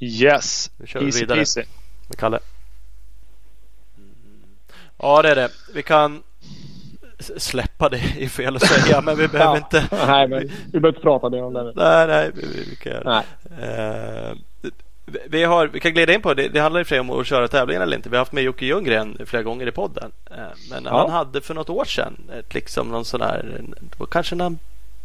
Yes, 0.00 0.70
nu 0.76 0.86
kör 0.86 1.04
easy 1.04 1.18
vi 1.18 1.20
vidare 1.20 1.38
peasy. 1.38 1.62
med 2.08 2.18
Kalle. 2.18 2.38
Ja 4.98 5.22
det 5.22 5.30
är 5.30 5.36
det. 5.36 5.48
Vi 5.74 5.82
kan 5.82 6.22
släppa 7.36 7.88
det 7.88 8.00
är 8.18 8.28
fel 8.28 8.56
att 8.56 8.66
säga 8.66 9.00
men 9.00 9.16
vi 9.16 9.28
behöver 9.28 9.52
ja, 9.52 9.56
inte. 9.56 9.88
Nej, 10.06 10.28
men 10.28 10.50
vi 10.72 10.80
behöver 10.80 10.88
inte 10.88 11.00
prata 11.00 11.30
mer 11.30 11.42
om 11.42 11.52
det. 11.52 11.72
Nej, 11.76 12.06
nej, 12.06 12.30
vi, 12.34 12.64
vi 12.70 12.76
kan 12.76 12.92
göra 12.92 13.22
uh, 14.30 14.36
vi, 15.06 15.44
har, 15.44 15.66
vi 15.66 15.80
kan 15.80 15.92
glida 15.94 16.14
in 16.14 16.22
på 16.22 16.34
det. 16.34 16.48
Det 16.48 16.60
handlar 16.60 16.92
ju 16.92 17.00
om 17.00 17.10
att 17.10 17.26
köra 17.26 17.48
tävlingar 17.48 17.80
eller 17.80 17.96
inte. 17.96 18.08
Vi 18.08 18.16
har 18.16 18.20
haft 18.20 18.32
med 18.32 18.44
Jocke 18.44 18.66
Ljunggren 18.66 19.18
flera 19.26 19.42
gånger 19.42 19.66
i 19.66 19.72
podden. 19.72 20.12
Uh, 20.30 20.36
men 20.70 20.84
ja. 20.84 20.98
han 20.98 21.10
hade 21.10 21.40
för 21.40 21.54
något 21.54 21.70
år 21.70 21.84
sedan 21.84 22.16
ett, 22.38 22.54
liksom 22.54 22.88
någon 22.88 23.04
sån 23.04 23.20
här, 23.20 23.62
kanske 24.10 24.34
när 24.34 24.44
han 24.44 24.58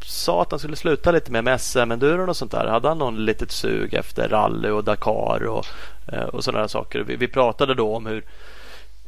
sa 0.06 0.42
att 0.42 0.52
han 0.52 0.60
skulle 0.60 0.76
sluta 0.76 1.12
lite 1.12 1.32
med, 1.32 1.44
med 1.44 1.62
SM-enduron 1.62 2.30
och 2.30 2.38
sånt 2.38 2.52
där. 2.52 2.68
Hade 2.68 2.88
han 2.88 2.98
någon 2.98 3.26
litet 3.26 3.52
sug 3.52 3.94
efter 3.94 4.30
rally 4.30 4.70
och 4.70 4.84
Dakar 4.84 5.44
och, 5.48 5.66
uh, 6.14 6.24
och 6.24 6.44
sådana 6.44 6.68
saker. 6.68 7.00
Vi, 7.00 7.16
vi 7.16 7.28
pratade 7.28 7.74
då 7.74 7.96
om 7.96 8.06
hur 8.06 8.24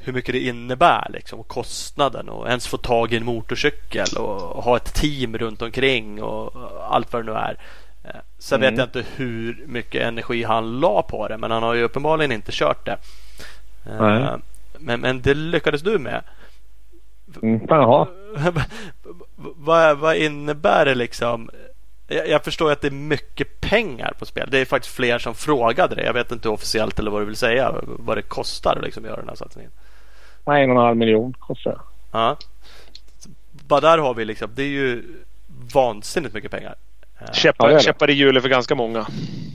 hur 0.03 0.13
mycket 0.13 0.34
det 0.34 0.39
innebär 0.39 1.07
liksom, 1.13 1.39
och 1.39 1.47
kostnaden 1.47 2.30
och 2.30 2.47
ens 2.47 2.68
få 2.68 2.77
tag 2.77 3.13
i 3.13 3.18
en 3.18 3.26
motorcykel 3.26 4.18
och 4.18 4.63
ha 4.63 4.77
ett 4.77 4.93
team 4.93 5.38
runt 5.38 5.61
omkring 5.61 6.23
och 6.23 6.53
allt 6.89 7.13
vad 7.13 7.26
det 7.26 7.31
nu 7.31 7.38
är. 7.38 7.57
Eh, 8.03 8.11
sen 8.38 8.64
mm. 8.64 8.72
vet 8.72 8.80
jag 8.80 8.88
inte 8.88 9.10
hur 9.15 9.64
mycket 9.68 10.02
energi 10.02 10.44
han 10.44 10.80
la 10.80 11.02
på 11.02 11.28
det 11.28 11.38
men 11.38 11.52
han 11.52 11.64
har 11.64 11.73
ju 11.73 11.84
uppenbarligen 11.84 12.32
inte 12.32 12.52
kört 12.52 12.86
det. 12.86 12.98
Mm. 13.86 14.41
Men, 14.80 15.02
men 15.02 15.22
det 15.22 15.34
lyckades 15.34 15.82
du 15.82 15.99
med. 15.99 16.23
Mm, 17.41 17.61
jaha. 17.69 18.07
vad, 19.36 19.98
vad 19.98 20.15
innebär 20.15 20.86
det 20.86 20.95
liksom? 20.95 21.49
Jag, 22.07 22.30
jag 22.30 22.44
förstår 22.44 22.72
att 22.72 22.82
det 22.82 22.88
är 22.88 22.91
mycket 22.91 23.61
pengar 23.61 24.14
på 24.19 24.26
spel. 24.26 24.49
Det 24.52 24.60
är 24.60 24.65
faktiskt 24.65 24.95
fler 24.95 25.19
som 25.19 25.36
frågade 25.36 25.95
det. 25.95 26.03
Jag 26.03 26.14
vet 26.14 26.32
inte 26.32 26.49
officiellt 26.49 26.99
eller 26.99 27.11
vad 27.11 27.22
du 27.22 27.26
vill 27.26 27.36
säga. 27.36 27.76
Vad 27.84 28.18
det 28.18 28.22
kostar 28.22 28.76
att 28.76 28.84
liksom 28.84 29.06
göra 29.06 29.15
den 29.15 29.30
här 29.30 29.36
satsningen. 29.36 29.72
En 30.45 30.53
och 30.53 30.60
en 30.60 30.78
halv 30.78 30.98
miljon 30.98 31.34
kostar. 31.34 31.82
Ja. 32.11 32.38
Bara 33.52 33.82
där 33.82 33.98
har 33.98 34.14
vi 34.14 34.26
liksom. 34.26 34.52
Det 34.56 34.64
är 34.64 34.68
ju 34.68 35.03
vansinnigt 35.73 36.34
mycket 36.34 36.52
pengar. 36.52 36.76
Käppar, 37.34 37.69
ja, 37.69 37.80
käppar 37.80 38.10
i 38.10 38.14
hjulet 38.14 38.43
för 38.43 38.49
ganska 38.49 38.76
många. 38.76 39.06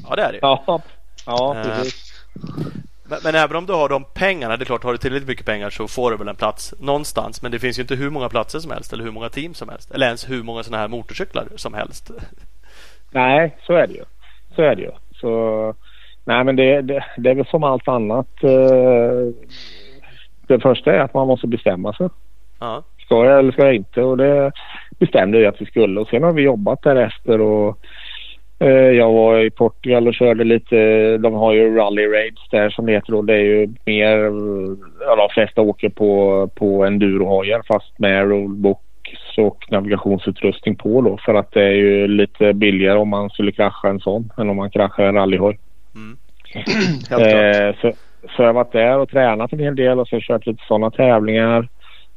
Ja 0.09 0.17
det 0.17 0.23
är 0.23 0.33
det 0.33 0.39
Ja, 0.43 0.81
ja 1.27 1.57
precis. 1.65 2.25
Men, 3.09 3.19
men, 3.25 3.35
även 3.35 3.57
om 3.57 3.67
du 3.67 3.73
har 3.73 3.89
de 3.89 4.05
pengarna, 4.05 4.57
det 4.57 4.63
är 4.63 4.67
klart 4.67 4.85
har 4.85 4.93
du 4.93 4.99
tillräckligt 4.99 5.29
mycket 5.29 5.47
pengar 5.47 5.71
så 5.71 5.89
får 5.89 6.11
du 6.11 6.17
väl 6.17 6.29
en 6.29 6.37
plats 6.37 6.75
någonstans. 6.81 7.43
Men 7.43 7.53
det 7.53 7.59
finns 7.59 7.79
ju 7.79 7.83
inte 7.83 7.95
hur 7.95 8.11
många 8.11 8.29
platser 8.29 8.59
som 8.59 8.71
helst 8.71 8.93
eller 8.93 9.05
hur 9.05 9.11
många 9.11 9.29
team 9.29 9.55
som 9.55 9.69
helst. 9.69 9.91
Eller 9.91 10.07
ens 10.07 10.31
hur 10.31 10.43
många 10.43 10.63
sådana 10.63 10.81
här 10.81 10.89
motorcyklar 10.89 11.49
som 11.57 11.75
helst. 11.75 12.11
Nej, 13.11 13.57
så 13.67 13.73
är 13.73 13.87
det 13.87 13.95
ju. 13.95 14.05
Så 14.55 14.63
är 14.63 14.77
det 14.77 14.83
ju. 14.83 14.91
Så, 15.21 15.75
nej 16.25 16.45
men 16.45 16.57
det, 16.57 16.83
det, 16.83 17.05
det 17.17 17.31
är 17.31 17.35
väl 17.35 17.47
som 17.47 17.65
allt 17.65 17.89
annat. 17.89 18.45
Eh, 18.45 19.33
det 20.47 20.61
första 20.61 20.93
är 20.93 20.99
att 20.99 21.15
man 21.15 21.27
måste 21.27 21.47
bestämma 21.47 21.93
sig. 21.93 22.09
Ja. 22.59 22.83
Ska 23.07 23.25
jag 23.25 23.39
eller 23.39 23.53
ska 23.53 23.65
jag 23.65 23.75
inte? 23.75 24.03
Och 24.03 24.17
det 24.17 24.53
bestämde 24.99 25.39
vi 25.39 25.47
att 25.47 25.61
vi 25.61 25.67
skulle. 25.67 26.01
Och 26.01 26.09
sen 26.09 26.23
har 26.23 26.33
vi 26.33 26.43
jobbat 26.43 26.83
därefter. 26.83 27.41
Och, 27.41 27.79
eh, 28.59 28.69
jag 28.91 29.13
var 29.13 29.39
i 29.39 29.51
Portugal 29.51 30.09
och 30.09 30.15
körde 30.15 30.45
lite. 30.45 30.77
De 31.19 31.35
har 31.35 31.53
ju 31.53 31.77
rally 31.77 32.07
raids 32.07 32.49
där 32.51 32.71
som 32.71 32.87
det 32.87 32.93
heter. 32.93 33.15
Och 33.15 33.25
det 33.25 33.35
är 33.35 33.45
ju 33.45 33.69
mer. 33.85 34.17
Ja, 35.01 35.17
de 35.17 35.29
flesta 35.35 35.63
åker 35.63 35.89
på, 35.89 36.51
på 36.55 36.85
endurohojar 36.85 37.63
fast 37.69 37.99
med 37.99 38.29
rulebook 38.29 38.83
och 39.37 39.65
navigationsutrustning 39.71 40.77
på 40.77 41.01
då 41.01 41.19
för 41.25 41.35
att 41.35 41.53
det 41.53 41.63
är 41.63 41.75
ju 41.75 42.09
lite 42.09 42.53
billigare 42.53 42.99
om 42.99 43.09
man 43.09 43.31
skulle 43.31 43.53
krascha 43.53 43.89
en 43.89 44.01
sån 44.01 44.33
än 44.39 44.51
om 44.51 44.57
man 44.57 44.71
kraschar 44.71 45.05
en 45.05 45.15
rallyhoj. 45.15 45.59
Mm. 45.95 46.17
eh, 47.67 47.77
så, 47.81 47.93
så 48.37 48.43
jag 48.43 48.47
har 48.47 48.53
varit 48.53 48.73
där 48.73 48.99
och 48.99 49.09
tränat 49.09 49.53
en 49.53 49.59
hel 49.59 49.77
del 49.77 50.01
och 50.01 50.09
sen 50.09 50.21
kört 50.21 50.47
lite 50.47 50.63
sådana 50.69 50.91
tävlingar. 50.91 51.69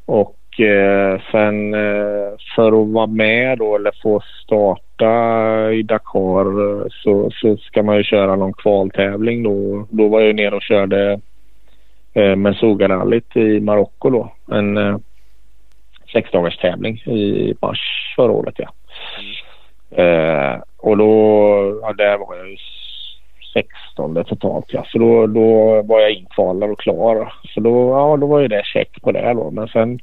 Och 0.06 0.39
Eh, 0.60 1.22
sen 1.31 1.73
eh, 1.73 2.34
för 2.56 2.81
att 2.81 2.88
vara 2.88 3.07
med 3.07 3.57
då 3.57 3.76
eller 3.76 3.91
få 4.03 4.22
starta 4.44 5.72
i 5.72 5.84
Dakar 5.84 6.81
eh, 6.81 6.86
så, 6.90 7.31
så 7.31 7.57
ska 7.57 7.84
man 7.84 7.98
ju 7.98 8.03
köra 8.03 8.36
någon 8.36 8.53
kvaltävling 8.53 9.44
då. 9.44 9.88
Då 9.90 10.07
var 10.07 10.22
jag 10.22 10.36
nere 10.36 10.56
och 10.56 10.61
körde 10.61 11.19
eh, 12.14 12.36
Mensuga-rallyt 12.36 13.36
i 13.38 13.60
Marocko 13.60 14.10
då. 14.10 14.34
En 14.52 14.77
eh, 14.77 14.98
sexdagars 16.14 16.57
tävling 16.57 16.95
i 16.95 17.53
mars 17.61 18.14
förra 18.15 18.31
året 18.31 18.56
ja. 18.57 18.69
Eh, 20.03 20.61
och 20.77 20.98
då, 20.98 21.80
ja, 21.81 21.94
där 21.94 22.18
var 22.18 22.36
jag 22.36 22.57
16 23.53 24.26
totalt 24.26 24.65
ja. 24.68 24.86
Så 24.88 24.98
då, 24.98 25.27
då 25.27 25.81
var 25.81 25.99
jag 25.99 26.11
inkvalad 26.11 26.72
och 26.72 26.80
klar. 26.80 27.34
Så 27.53 27.60
då, 27.60 27.90
ja, 27.90 28.18
då 28.18 28.27
var 28.27 28.40
ju 28.40 28.48
det 28.48 28.65
check 28.65 29.02
på 29.02 29.11
det 29.11 29.34
då. 29.34 29.52
Men 29.52 29.68
sen, 29.68 29.99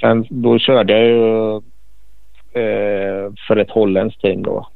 sen 0.00 0.26
då 0.30 0.58
körde 0.58 0.92
jag 0.92 1.06
ju 1.06 1.54
eh, 2.52 3.32
för 3.48 3.56
ett 3.56 3.70
holländskt 3.70 4.20
team 4.20 4.42
då. 4.42 4.68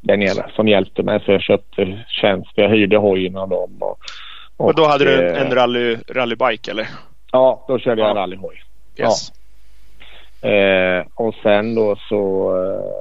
Där 0.00 0.16
nere 0.16 0.50
som 0.56 0.68
hjälpte 0.68 1.02
mig. 1.02 1.20
Så 1.24 1.32
jag 1.32 1.42
köpte 1.42 2.04
tjänst. 2.08 2.50
Jag 2.54 2.68
hyrde 2.68 2.96
hojen 2.96 3.36
av 3.36 3.48
dem. 3.48 3.76
Och, 3.80 3.98
och, 4.56 4.66
och 4.66 4.74
då 4.74 4.84
hade 4.84 5.04
du 5.04 5.28
en, 5.28 5.46
en 5.46 5.54
rally, 5.54 5.96
rallybike 6.08 6.70
eller? 6.70 6.88
Ja, 7.32 7.64
då 7.68 7.78
körde 7.78 8.02
jag 8.02 8.10
ja. 8.10 8.14
rallyhoj. 8.14 8.62
Yes. 8.96 9.32
Ja. 9.32 9.38
Eh, 10.42 11.04
och 11.14 11.34
sen 11.42 11.74
då 11.74 11.96
så, 12.08 12.50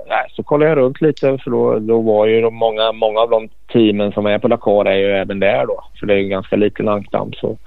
eh, 0.10 0.36
så 0.36 0.44
kollade 0.44 0.72
jag 0.72 0.78
runt 0.78 1.02
lite 1.02 1.38
för 1.38 1.52
då, 1.52 1.80
då 1.80 2.02
var 2.02 2.26
ju 2.26 2.42
de 2.42 2.56
många, 2.56 2.92
många 2.92 3.20
av 3.20 3.30
de 3.30 3.50
teamen 3.74 4.12
som 4.12 4.26
är 4.26 4.40
på 4.40 4.48
Dakar 4.48 4.86
är 4.86 4.98
ju 4.98 5.12
även 5.12 5.40
där 5.40 5.66
då. 5.66 5.84
För 6.00 6.08
det 6.08 6.14
är 6.14 6.18
en 6.18 6.30
ganska 6.30 6.56
liten 6.56 6.88
ankdamm 6.88 7.34
så, 7.34 7.58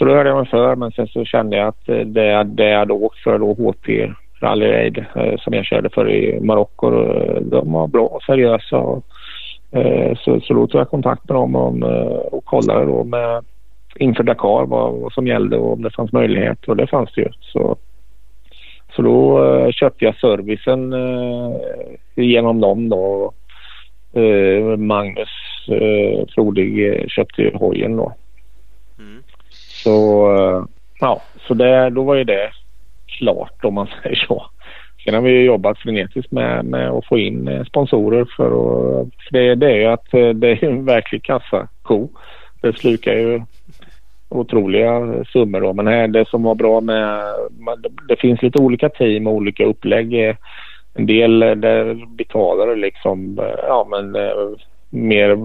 så 0.00 0.06
då 0.06 0.14
hörde 0.14 0.28
jag 0.28 0.38
mig 0.38 0.46
för 0.46 0.76
men 0.76 0.92
sen 0.92 1.06
så 1.06 1.24
kände 1.24 1.56
jag 1.56 1.68
att 1.68 1.88
eh, 1.88 1.98
det, 1.98 2.44
det 2.44 2.68
jag 2.68 2.78
hade 2.78 2.92
åkt 2.92 3.18
för 3.18 3.38
då 3.38 3.52
HT 3.52 4.14
Rally 4.40 4.66
Raid 4.66 4.98
eh, 4.98 5.36
som 5.38 5.52
jag 5.52 5.64
körde 5.64 5.90
för 5.90 6.10
i 6.10 6.40
Marocko 6.40 6.86
eh, 6.86 7.40
de 7.40 7.72
var 7.72 7.86
bra 7.86 8.06
och 8.06 8.22
seriösa. 8.22 8.78
Och, 8.78 9.04
så, 10.24 10.40
så 10.40 10.54
då 10.54 10.66
tog 10.66 10.80
jag 10.80 10.88
kontakt 10.88 11.28
med 11.28 11.36
dem 11.36 11.56
och, 11.56 12.34
och 12.34 12.44
kollade 12.44 12.86
då 12.86 13.04
med 13.04 13.44
inför 13.96 14.22
Dakar 14.22 14.66
vad, 14.66 14.94
vad 14.94 15.12
som 15.12 15.26
gällde 15.26 15.56
och 15.56 15.72
om 15.72 15.82
det 15.82 15.90
fanns 15.90 16.12
möjlighet 16.12 16.68
och 16.68 16.76
det 16.76 16.86
fanns 16.86 17.12
det 17.14 17.20
ju. 17.20 17.28
Så 17.40 17.76
så 18.96 19.02
då 19.02 19.72
köpte 19.72 20.04
jag 20.04 20.16
servicen 20.16 20.94
genom 22.16 22.60
dem 22.60 22.88
då. 22.88 23.32
Magnus 24.78 25.28
Frodig 26.34 27.04
köpte 27.10 27.42
ju 27.42 27.54
hojen 27.54 27.96
då. 27.96 28.12
Så 29.82 30.26
eh, 30.36 30.64
ja, 31.00 31.22
så 31.46 31.54
det, 31.54 31.90
då 31.90 32.02
var 32.02 32.14
ju 32.14 32.24
det 32.24 32.50
klart 33.18 33.64
om 33.64 33.74
man 33.74 33.86
säger 34.02 34.16
så. 34.16 34.44
Sen 35.04 35.14
har 35.14 35.20
vi 35.20 35.44
jobbat 35.44 35.78
frenetiskt 35.78 36.32
med, 36.32 36.64
med 36.64 36.90
att 36.90 37.06
få 37.06 37.18
in 37.18 37.48
eh, 37.48 37.64
sponsorer 37.64 38.26
för, 38.36 38.46
att, 38.46 39.08
för 39.28 39.32
det, 39.32 39.54
det 39.54 39.66
är 39.66 39.76
ju 39.76 39.86
att 39.86 40.14
eh, 40.14 40.28
det 40.28 40.48
är 40.48 40.64
en 40.64 40.84
verklig 40.84 41.22
kassako. 41.22 42.08
Det 42.60 42.78
slukar 42.78 43.12
ju 43.12 43.42
otroliga 44.28 45.24
summor 45.24 45.60
då. 45.60 45.72
Men 45.72 45.86
här, 45.86 46.08
det 46.08 46.28
som 46.28 46.42
var 46.42 46.54
bra 46.54 46.80
med... 46.80 47.22
Det 48.08 48.16
finns 48.16 48.42
lite 48.42 48.58
olika 48.58 48.88
team 48.88 49.26
och 49.26 49.34
olika 49.34 49.64
upplägg. 49.64 50.36
En 50.94 51.06
del 51.06 51.38
där 51.40 52.06
betalar 52.16 52.76
liksom, 52.76 53.40
ja 53.62 53.86
men 53.90 54.16
mer 54.90 55.36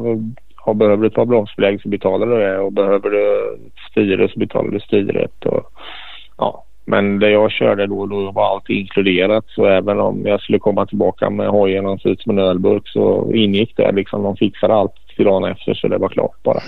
ja, 0.65 0.73
behöver 0.73 1.03
du 1.03 1.09
ta 1.09 1.25
bromsbelägg 1.25 1.81
så 1.81 1.89
betalar 1.89 2.27
du 2.27 2.37
det 2.37 2.59
och 2.59 2.73
behöver 2.73 3.09
du 3.09 3.57
styre 3.91 4.29
så 4.29 4.39
betalar 4.39 4.71
du 4.71 4.79
styret. 4.79 5.45
Och, 5.45 5.71
Men 6.85 7.19
det 7.19 7.29
jag 7.29 7.51
körde 7.51 7.87
då, 7.87 8.05
då 8.05 8.31
var 8.31 8.53
allt 8.53 8.69
inkluderat. 8.69 9.45
Så 9.47 9.65
även 9.65 9.99
om 9.99 10.25
jag 10.25 10.41
skulle 10.41 10.59
komma 10.59 10.85
tillbaka 10.85 11.29
med 11.29 11.47
hojen 11.47 11.85
och 11.85 12.01
se 12.01 12.09
ut 12.09 12.21
som 12.21 12.37
en 12.37 12.45
ölburk 12.45 12.87
så 12.87 13.31
ingick 13.33 13.77
det. 13.77 13.91
Liksom, 13.91 14.23
de 14.23 14.37
fixade 14.37 14.73
allt 14.73 14.93
till 15.15 15.25
dagen 15.25 15.51
efter 15.51 15.73
så 15.73 15.87
det 15.87 15.97
var 15.97 16.09
klart 16.09 16.43
bara. 16.43 16.59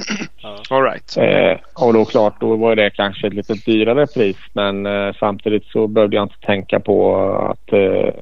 All 0.70 0.84
right. 0.84 1.18
Eh, 1.18 1.86
och 1.86 1.94
då 1.94 2.06
klart, 2.06 2.40
då 2.40 2.56
var 2.56 2.76
det 2.76 2.90
kanske 2.90 3.28
ett 3.28 3.34
lite 3.34 3.54
dyrare 3.54 4.08
pris. 4.08 4.38
Men 4.54 4.86
eh, 4.86 5.14
samtidigt 5.20 5.66
så 5.66 5.88
behövde 5.88 6.16
jag 6.16 6.26
inte 6.26 6.40
tänka 6.40 6.80
på 6.80 7.16
att, 7.52 7.74
eh, 7.74 8.14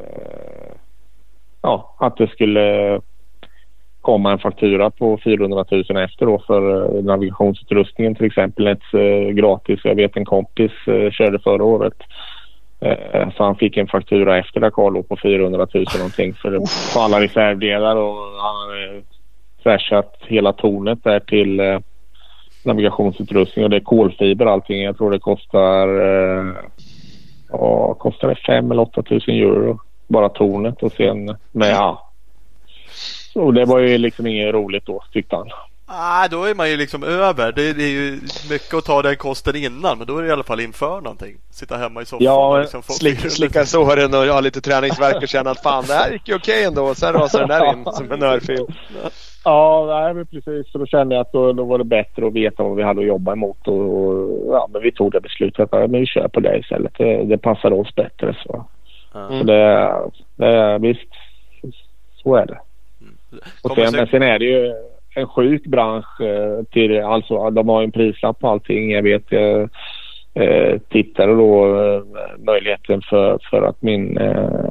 ja, 1.61 1.95
att 1.99 2.17
det 2.17 2.27
skulle 2.27 3.01
komma 4.05 4.31
en 4.31 4.39
faktura 4.39 4.91
på 4.91 5.19
400 5.23 5.65
000 5.71 5.83
efter 6.03 6.25
då 6.25 6.39
för 6.47 6.61
eh, 6.97 7.03
navigationsutrustningen 7.03 8.15
till 8.15 8.25
exempel. 8.25 8.67
Ett 8.67 8.93
eh, 8.93 9.33
gratis. 9.33 9.79
Jag 9.83 9.95
vet 9.95 10.17
en 10.17 10.25
kompis 10.25 10.71
eh, 10.87 11.11
körde 11.11 11.39
förra 11.39 11.63
året. 11.63 11.93
Så 13.37 13.43
han 13.43 13.55
fick 13.55 13.77
en 13.77 13.87
faktura 13.87 14.37
efter 14.37 14.59
Dakar 14.59 15.01
på 15.01 15.17
400 15.23 15.67
000 15.73 15.85
någonting 15.97 16.33
för, 16.33 16.59
alla 16.99 17.21
reservdelar 17.21 17.95
och 17.95 18.17
han 18.41 18.55
hade 18.55 19.01
trashat 19.63 20.15
hela 20.27 20.53
tornet 20.53 21.03
där 21.03 21.19
till 21.19 21.61
navigationsutrustning 22.65 23.65
och 23.65 23.71
det 23.71 23.77
är 23.77 23.83
kolfiber 23.83 24.45
allting. 24.45 24.83
Jag 24.83 24.97
tror 24.97 25.11
det 25.11 25.19
kostar, 25.19 25.87
ja, 27.49 27.93
kostar 27.93 28.27
det 28.27 28.35
5 28.35 28.71
eller 28.71 28.81
8 28.81 29.03
000 29.09 29.21
euro 29.27 29.79
bara 30.07 30.29
tornet 30.29 30.83
och 30.83 30.91
sen 30.91 31.25
med 31.51 31.71
ja. 31.71 32.04
Och 33.35 33.53
det 33.53 33.65
var 33.65 33.79
ju 33.79 33.97
liksom 33.97 34.27
inget 34.27 34.53
roligt 34.53 34.85
då 34.85 35.03
tyckte 35.11 35.35
han. 35.35 35.49
Ah, 35.87 36.27
då 36.27 36.43
är 36.43 36.55
man 36.55 36.69
ju 36.69 36.77
liksom 36.77 37.03
över. 37.03 37.51
Det, 37.51 37.73
det 37.73 37.83
är 37.83 37.89
ju 37.91 38.11
mycket 38.49 38.73
att 38.73 38.85
ta 38.85 39.01
den 39.01 39.15
kosten 39.15 39.55
innan 39.55 39.97
men 39.97 40.07
då 40.07 40.17
är 40.17 40.21
det 40.21 40.27
i 40.27 40.31
alla 40.31 40.43
fall 40.43 40.59
inför 40.59 41.01
någonting. 41.01 41.35
Sitta 41.51 41.77
hemma 41.77 42.01
i 42.01 42.05
soffan 42.05 42.25
Ja, 42.25 42.47
och 42.53 42.59
liksom 42.59 42.83
få 42.83 42.93
Slick, 42.93 43.19
slicka 43.19 43.65
såren 43.65 44.13
och 44.13 44.19
ha 44.33 44.39
lite 44.39 44.61
träningsvärk 44.61 45.15
och 45.23 45.27
känna 45.27 45.51
att 45.51 45.63
fan 45.63 45.83
det 45.87 45.93
här 45.93 46.11
gick 46.11 46.27
ju 46.27 46.35
okej 46.35 46.63
ändå. 46.63 46.83
Och 46.83 46.97
sen 46.97 47.13
rasar 47.13 47.39
den 47.39 47.49
där 47.49 47.73
in 47.73 47.85
som 47.93 48.11
en 48.11 48.23
örfil. 48.23 48.65
Ja, 49.43 49.85
nej, 49.89 50.13
men 50.13 50.25
precis. 50.25 50.71
Så 50.71 50.77
då 50.77 50.85
kände 50.85 51.15
jag 51.15 51.21
att 51.21 51.31
då, 51.31 51.53
då 51.53 51.63
var 51.63 51.77
det 51.77 51.83
bättre 51.83 52.27
att 52.27 52.33
veta 52.33 52.63
vad 52.63 52.75
vi 52.75 52.83
hade 52.83 53.01
att 53.01 53.07
jobba 53.07 53.31
emot. 53.33 53.67
Och, 53.67 54.07
och 54.07 54.55
ja, 54.55 54.69
men 54.73 54.81
vi 54.81 54.91
tog 54.91 55.11
det 55.11 55.21
beslutet 55.21 55.73
att 55.73 55.91
vi 55.91 56.05
kör 56.05 56.27
på 56.27 56.39
det 56.39 56.57
istället. 56.57 56.93
Det, 56.97 57.23
det 57.23 57.37
passade 57.37 57.75
oss 57.75 57.95
bättre. 57.95 58.35
Så, 58.43 58.65
Ja. 59.13 59.27
så 59.29 59.43
det, 59.43 59.93
det, 60.35 60.77
visst, 60.77 61.09
så 62.23 62.35
är 62.35 62.45
det. 62.45 62.59
Och 63.63 63.75
sen, 63.75 63.91
se- 63.91 63.97
men 63.97 64.07
sen 64.07 64.21
är 64.23 64.39
det 64.39 64.45
ju 64.45 64.73
en 65.15 65.27
sjuk 65.27 65.65
bransch. 65.65 66.21
Eh, 66.21 66.63
till, 66.63 67.01
alltså, 67.01 67.49
de 67.49 67.69
har 67.69 67.81
ju 67.81 67.85
en 67.85 67.91
prislapp 67.91 68.39
på 68.39 68.47
allting. 68.47 68.91
Jag 68.91 69.03
vet, 69.03 69.23
jag 69.29 69.69
eh, 70.33 70.79
tittade 70.89 71.35
då 71.35 71.81
eh, 71.83 72.03
möjligheten 72.45 73.01
för, 73.09 73.39
för 73.49 73.61
att 73.61 73.81
min 73.81 74.17
eh, 74.17 74.69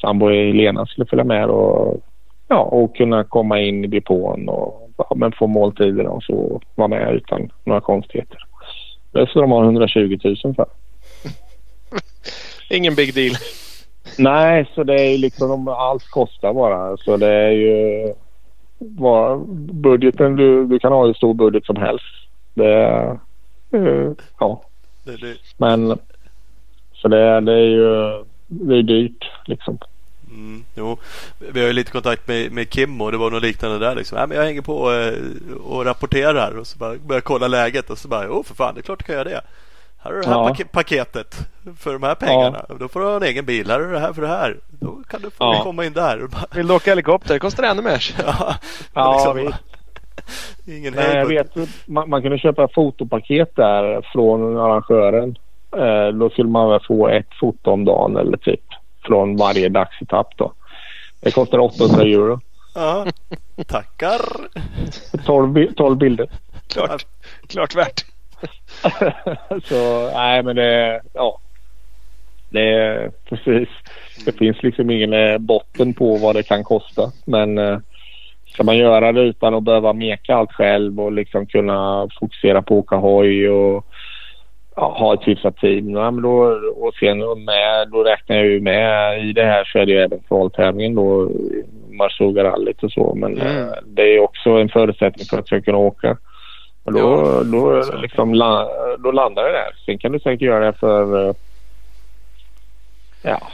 sambo 0.00 0.28
Helena 0.28 0.86
skulle 0.86 1.06
följa 1.06 1.24
med 1.24 1.48
och, 1.50 2.00
ja, 2.48 2.58
och 2.58 2.96
kunna 2.96 3.24
komma 3.24 3.60
in 3.60 3.84
i 3.84 3.88
depån 3.88 4.48
och 4.48 4.90
ja, 4.96 5.12
men 5.16 5.32
få 5.32 5.46
måltiderna 5.46 6.10
och 6.10 6.22
så 6.22 6.60
vara 6.74 6.88
med 6.88 7.14
utan 7.14 7.50
några 7.64 7.80
konstigheter. 7.80 8.38
Det 9.12 9.26
ska 9.26 9.40
de 9.40 9.50
ha 9.50 9.64
120 9.64 10.18
000 10.24 10.36
för. 10.54 10.66
Ingen 12.70 12.94
big 12.94 13.14
deal. 13.14 13.34
Nej, 14.18 14.70
så 14.74 14.84
det 14.84 14.94
är 14.94 15.10
ju 15.10 15.18
liksom 15.18 15.50
om 15.50 15.68
allt 15.68 16.10
kostar 16.10 16.52
bara. 16.52 16.96
Så 16.96 17.16
det 17.16 17.32
är 17.32 17.50
ju 17.50 18.12
vad, 18.78 19.46
budgeten. 19.74 20.36
Du, 20.36 20.66
du 20.66 20.78
kan 20.78 20.92
ha 20.92 21.06
hur 21.06 21.14
stor 21.14 21.34
budget 21.34 21.64
som 21.64 21.76
helst. 21.76 22.04
Det, 22.54 22.66
är, 22.74 23.18
eh, 23.72 24.10
ja, 24.38 24.62
men 25.56 25.98
så 26.94 27.08
det, 27.08 27.18
är- 27.18 27.40
det 27.40 27.52
är 27.52 27.66
ju 27.66 28.24
det 28.48 28.76
är 28.78 28.82
dyrt 28.82 29.30
liksom. 29.46 29.78
mm, 30.30 30.64
jo. 30.74 30.96
Vi 31.52 31.60
har 31.60 31.66
ju 31.66 31.72
lite 31.72 31.90
kontakt 31.92 32.28
med, 32.28 32.52
med 32.52 32.70
Kim 32.70 33.00
och 33.00 33.12
det 33.12 33.18
var 33.18 33.30
något 33.30 33.42
liknande 33.42 33.78
där. 33.78 33.94
Liksom. 33.94 34.18
Ja, 34.18 34.26
men 34.26 34.36
jag 34.36 34.44
hänger 34.44 34.60
på 34.62 34.92
eh, 34.92 35.56
och 35.64 35.84
rapporterar 35.84 36.58
och 36.58 36.66
så 36.66 36.78
bara 36.78 36.94
börjar 37.06 37.20
kolla 37.20 37.48
läget 37.48 37.90
och 37.90 37.98
så 37.98 38.08
bara, 38.08 38.32
åh 38.32 38.42
för 38.42 38.54
fan, 38.54 38.74
det 38.74 38.80
är 38.80 38.82
klart 38.82 38.98
du 38.98 39.04
kan 39.04 39.14
göra 39.14 39.24
det. 39.28 39.40
Här 40.06 40.12
du 40.12 40.20
det 40.20 40.26
här 40.28 40.34
Ja. 40.34 40.48
pake- 40.48 40.64
paketet 40.72 41.36
för 41.78 41.92
de 41.92 42.02
här 42.02 42.14
pengarna. 42.14 42.64
Då 42.80 42.88
får 42.88 43.00
du 43.00 43.06
ha 43.06 43.16
en 43.16 43.22
egen 43.22 43.44
bil. 43.44 43.70
Här 43.70 43.78
du 43.78 43.92
det 43.92 43.98
här 44.00 44.12
för 44.12 44.22
det 44.22 44.28
här. 44.28 44.56
Då 44.68 45.02
kan 45.08 45.20
du 45.22 45.30
få 45.30 45.36
Ja. 45.44 45.60
komma 45.62 45.84
in 45.84 45.92
där. 45.92 46.28
Vill 46.54 46.66
du 46.66 46.74
åka 46.74 46.90
helikopter? 46.90 47.34
Det 47.34 47.40
kostar 47.40 47.62
ännu 47.64 47.82
mer. 47.82 48.14
ja, 48.26 48.54
Ja, 48.94 49.12
liksom, 49.12 49.36
visst. 49.36 49.58
Ingen 50.78 50.92
Nej, 50.94 51.16
jag 51.16 51.26
vet, 51.26 51.56
man, 51.86 52.10
man 52.10 52.22
kunde 52.22 52.38
köpa 52.38 52.68
fotopaket 52.74 53.56
där 53.56 54.08
från 54.12 54.56
arrangören. 54.56 55.36
Eh, 55.76 56.08
då 56.18 56.30
skulle 56.30 56.48
man 56.48 56.70
väl 56.70 56.80
få 56.88 57.08
ett 57.08 57.34
foto 57.40 57.70
om 57.70 57.84
dagen 57.84 58.16
eller 58.16 58.36
typ 58.36 58.60
från 59.06 59.36
varje 59.36 59.68
dagsetapp 59.68 60.36
då. 60.36 60.52
Det 61.20 61.30
kostar 61.30 61.58
800 61.58 62.02
euro. 62.02 62.40
Ja, 62.74 63.06
tackar. 63.66 64.20
12, 65.26 65.52
bi- 65.52 65.72
12 65.76 65.96
bilder. 65.96 66.28
Klart, 66.68 67.06
klart 67.46 67.74
värt. 67.76 68.04
så 69.68 70.10
nej 70.14 70.42
men 70.42 70.56
det, 70.56 71.00
ja. 71.12 71.38
Det 72.50 72.68
är 72.74 73.10
precis. 73.28 73.68
Det 74.24 74.32
finns 74.32 74.62
liksom 74.62 74.90
ingen 74.90 75.12
eh, 75.12 75.38
botten 75.38 75.94
på 75.94 76.16
vad 76.16 76.34
det 76.34 76.42
kan 76.42 76.64
kosta. 76.64 77.02
Men 77.26 77.58
eh, 77.58 77.78
ska 78.46 78.62
man 78.64 78.76
göra 78.76 79.12
det 79.12 79.20
utan 79.20 79.54
att 79.54 79.62
behöva 79.62 79.92
meka 79.92 80.34
allt 80.34 80.52
själv 80.52 81.00
och 81.00 81.12
liksom 81.12 81.46
kunna 81.46 82.08
fokusera 82.20 82.62
på 82.62 82.74
att 82.74 82.84
åka 82.84 82.96
hoj 82.96 83.50
och 83.50 83.86
ja, 84.76 84.96
ha 84.98 85.14
ett 85.14 85.28
hyfsat 85.28 85.56
team. 85.56 85.90
Ja, 85.90 86.10
men 86.10 86.22
då, 86.22 86.38
och 86.76 86.94
sen 86.94 87.18
med, 87.44 87.88
då 87.92 88.02
räknar 88.04 88.36
jag 88.36 88.46
ju 88.46 88.60
med 88.60 89.24
i 89.24 89.32
det 89.32 89.44
här 89.44 89.64
så 89.64 89.78
är 89.78 89.86
det 89.86 89.92
ju 89.92 89.98
även 89.98 90.20
kvaltävlingen 90.28 90.94
då. 90.94 91.30
Marsuga-rallyt 91.90 92.82
och 92.82 92.92
så. 92.92 93.14
Men 93.14 93.40
Mm. 93.40 93.56
eh, 93.56 93.72
det 93.86 94.02
är 94.02 94.20
också 94.20 94.50
en 94.50 94.68
förutsättning 94.68 95.26
för 95.30 95.38
att 95.38 95.50
jag 95.50 95.60
ska 95.62 95.70
kunna 95.70 95.78
åka. 95.78 96.16
Och 96.86 96.92
då, 96.92 96.98
Ja, 96.98 97.42
då, 97.44 97.82
liksom, 98.02 98.32
då 98.98 99.10
landar 99.10 99.44
det 99.44 99.52
där. 99.52 99.76
Sen 99.86 99.98
kan 99.98 100.12
du 100.12 100.18
säkert 100.20 100.40
göra 100.42 100.66
det 100.66 100.72
för, 100.72 101.28
eh, 101.28 101.34
ja, 103.22 103.48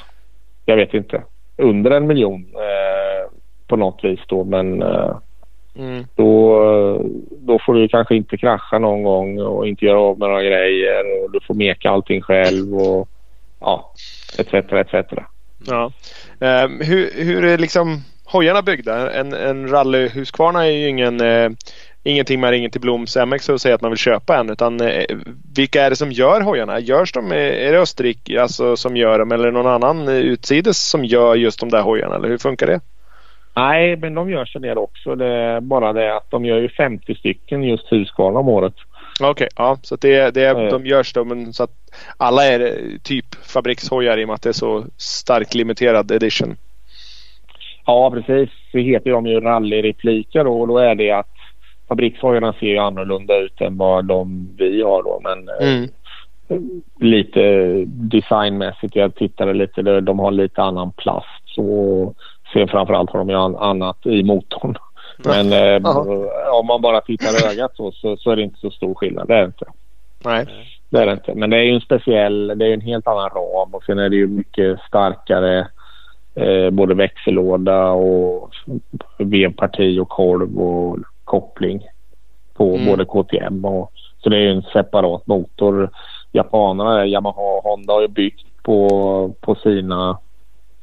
jag 0.65 0.77
vet 0.77 0.95
inte, 0.95 1.23
under 1.57 1.91
en 1.91 2.07
miljon 2.07 2.47
eh, 2.55 3.31
på 3.67 3.77
något 3.77 4.05
vis 4.05 4.21
då. 4.27 4.45
Men 4.45 4.83
eh, 4.83 5.17
Mm. 5.79 6.05
då, 6.15 7.03
då 7.31 7.59
får 7.67 7.75
du 7.75 7.89
kanske 7.89 8.17
inte 8.17 8.37
krascha 8.37 8.79
någon 8.79 9.03
gång 9.03 9.41
och 9.41 9.69
inte 9.69 9.85
göra 9.85 10.01
av 10.01 10.19
med 10.19 10.29
några 10.29 10.43
grejer 10.43 11.25
och 11.25 11.31
du 11.31 11.41
får 11.41 11.55
meka 11.55 11.91
allting 11.91 12.23
själv 12.23 12.75
och 12.75 13.09
ja, 13.61 13.93
etc. 14.39 14.55
etc. 14.55 14.95
Ja. 15.67 15.93
Ehm, 16.41 16.81
hur, 16.81 17.25
hur 17.25 17.45
är 17.45 17.59
liksom 17.59 18.05
hojarna 18.25 18.63
byggda? 18.63 19.13
En, 19.13 19.33
en 19.33 19.69
rally 19.69 20.09
Husqvarna 20.09 20.67
är 20.67 20.71
ju 20.71 20.89
ingen, 20.89 21.21
eh, 21.21 21.51
ingenting 22.03 22.41
man 22.41 22.51
ringer 22.51 22.69
till 22.69 22.81
Bloms 22.81 23.17
MX 23.17 23.49
och 23.49 23.61
säger 23.61 23.75
att 23.75 23.83
man 23.83 23.91
vill 23.91 23.99
köpa 23.99 24.37
en. 24.37 24.51
Utan, 24.51 24.81
eh, 24.81 25.05
vilka 25.55 25.83
är 25.83 25.91
det 25.91 25.97
som 25.97 26.13
gör 26.13 26.41
hojarna? 26.41 26.81
Görs 26.81 27.13
de, 27.13 27.33
eh, 27.33 27.39
är 27.39 27.73
det 27.73 27.79
Österrike 27.79 28.43
alltså, 28.43 28.77
som 28.77 28.97
gör 28.97 29.19
dem 29.19 29.33
eller 29.33 29.45
det 29.45 29.51
någon 29.51 29.67
annan 29.67 30.09
eh, 30.09 30.15
utsides 30.15 30.91
som 30.91 31.05
gör 31.05 31.35
just 31.35 31.61
de 31.61 31.71
där 31.71 31.83
hojarna? 31.83 32.15
Eller 32.15 32.29
hur 32.29 32.39
funkar 32.39 32.67
det? 32.67 32.81
Nej, 33.57 33.97
men 33.97 34.15
de 34.15 34.31
gör 34.31 34.45
sig 34.45 34.61
del 34.61 34.79
också. 34.79 35.15
Det 35.15 35.27
är 35.27 35.61
bara 35.61 35.93
det 35.93 36.17
att 36.17 36.31
de 36.31 36.45
gör 36.45 36.59
ju 36.59 36.69
50 36.69 37.15
stycken 37.15 37.63
just 37.63 37.93
Husqvarna 37.93 38.39
om 38.39 38.49
året. 38.49 38.75
Okej, 39.21 39.49
ja. 39.57 39.79
Så 39.83 39.97
det, 39.97 40.31
det, 40.35 40.49
Mm. 40.49 40.71
de 40.71 40.87
görs 40.87 41.13
då 41.13 41.25
men 41.25 41.53
så 41.53 41.63
att 41.63 41.71
alla 42.17 42.45
är 42.45 42.61
eh, 42.61 42.99
typ 43.03 43.35
fabrikshojar 43.35 44.19
i 44.19 44.25
och 44.25 44.29
med 44.29 44.35
att 44.35 44.43
det 44.43 44.49
är 44.49 44.53
så 44.53 44.85
starkt 44.97 45.55
limiterad 45.55 46.11
edition. 46.11 46.57
Ja, 47.87 48.11
precis. 48.11 48.51
Så 48.73 48.79
heter 48.79 49.11
de 49.11 49.27
ju 49.27 49.41
rallyrepliker 49.41 50.45
då 50.45 50.61
och 50.61 50.69
då 50.69 50.79
är 50.79 50.95
det 50.95 51.11
att 51.11 51.32
fabrikshojarna 51.93 52.53
ser 52.53 52.67
ju 52.67 52.79
annorlunda 52.79 53.39
ut 53.39 53.61
än 53.61 53.77
vad 53.79 54.05
de 54.05 54.49
vi 54.59 54.83
har 54.83 55.03
då. 55.03 55.21
Men 55.25 55.49
eh, 55.49 55.89
Mm. 56.49 56.81
lite 57.01 57.41
designmässigt. 57.87 58.97
Jag 58.97 59.15
tittade 59.15 59.53
lite. 59.53 59.83
de- 60.01 60.19
har 60.19 60.31
lite 60.31 60.63
annan 60.63 60.93
plast. 60.93 61.43
Så 61.45 62.15
sen 62.53 62.69
framförallt 62.69 63.11
har 63.11 63.19
de 63.19 63.29
ju 63.29 63.35
an- 63.37 63.57
annat 63.57 64.07
i 64.07 64.23
motorn. 64.23 64.75
Men 65.25 65.53
eh, 65.53 65.97
om 66.61 66.67
man 66.67 66.81
bara 66.83 67.01
tittar 67.01 67.51
ögat 67.53 67.77
så, 67.77 67.93
så, 67.93 68.17
så 68.17 68.31
är 68.31 68.37
det 68.37 68.43
inte 68.43 68.61
så 68.61 68.71
stor 68.71 68.95
skillnad. 68.95 69.29
Det 69.29 69.35
är 69.35 69.41
det 69.41 69.47
inte. 69.47 69.65
Nej. 70.25 70.47
Det 70.91 70.99
är 70.99 71.07
det 71.07 71.13
inte. 71.13 71.35
Men 71.35 71.51
det 71.51 71.57
är 71.57 71.63
ju 71.63 71.75
en 71.75 71.81
speciell, 71.81 72.59
det 72.59 72.67
är 72.67 72.75
en 72.75 72.81
helt 72.81 73.07
annan 73.07 73.31
ram 73.31 73.75
och 73.75 73.85
sen 73.85 73.99
är 73.99 74.09
det 74.09 74.17
ju 74.17 74.27
mycket 74.27 74.81
starkare 74.81 75.67
eh, 76.35 76.71
både 76.71 76.95
växellåda 76.95 77.91
och 77.91 78.51
vevparti 79.19 79.99
och 79.99 80.09
kolv 80.09 80.59
och 80.61 80.99
koppling 81.33 81.83
på 82.55 82.75
Mm. 82.75 82.87
både 82.87 83.05
KTM 83.05 83.65
och 83.65 83.93
så 84.23 84.29
det 84.29 84.37
är 84.37 84.47
en 84.51 84.63
separat 84.63 85.27
motor. 85.27 85.91
Japanerna, 86.33 87.07
Yamaha 87.07 87.43
och 87.43 87.63
Honda 87.63 87.93
har 87.93 88.01
ju 88.03 88.09
byggt 88.09 88.47
på, 88.63 89.35
på 89.41 89.55
sina 89.55 90.19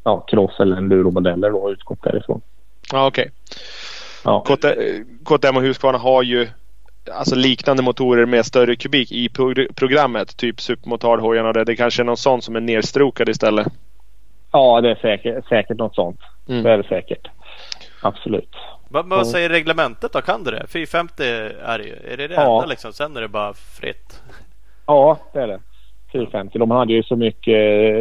ja, 0.04 0.20
cross 0.28 0.60
eller 0.60 0.76
enduro-modeller 0.78 1.56
och 1.64 1.70
utgått 1.70 2.04
därifrån. 2.04 2.42
Ja, 2.92 3.08
okej. 3.08 3.32
Ja. 4.26 4.44
KT- 4.48 5.06
KTM 5.26 5.56
och 5.58 5.62
Husqvarna 5.62 5.98
har 5.98 6.24
ju 6.24 6.48
alltså 7.12 7.36
liknande 7.36 7.84
motorer 7.84 8.26
med 8.26 8.46
större 8.46 8.76
kubik 8.76 9.12
i 9.12 9.30
pro- 9.30 9.74
programmet. 9.76 10.38
Typ 10.38 10.62
supermotardhojarna 10.62 11.48
och 11.48 11.54
det. 11.54 11.64
Det 11.64 11.76
kanske 11.76 12.02
är 12.02 12.06
någon 12.06 12.18
sån 12.18 12.42
som 12.42 12.56
är 12.56 12.60
nerstrokad 12.60 13.30
istället. 13.30 13.68
Ja, 14.52 14.82
det 14.82 14.92
är 14.92 14.96
säkert, 14.96 15.48
säkert 15.48 15.78
något 15.78 15.96
sånt. 15.96 16.20
Mm. 16.50 16.64
Det 16.64 16.72
är 16.72 16.78
det 16.78 16.88
säkert. 16.88 17.28
Absolut. 18.02 18.50
Vad, 18.92 19.06
vad 19.10 19.28
säger 19.28 19.50
reglementet 19.50 20.14
då? 20.14 20.22
Kan 20.22 20.44
du 20.44 20.52
det? 20.52 20.68
450 20.68 21.24
är 21.66 21.78
det 21.78 21.84
ju. 21.84 22.14
Är 22.14 22.18
det 22.18 22.28
det 22.28 22.34
Ja. 22.34 22.56
enda 22.56 22.66
liksom? 22.66 22.94
Sen 22.94 23.18
är 23.18 23.22
det 23.22 23.28
bara 23.28 23.54
fritt. 23.54 24.22
Ja, 24.86 25.18
det 25.34 25.40
är 25.40 25.48
det. 25.48 25.60
450. 26.12 26.60
De 26.60 26.72
hade 26.72 26.94
ju 26.94 27.04
så 27.04 27.16
mycket. 27.16 27.56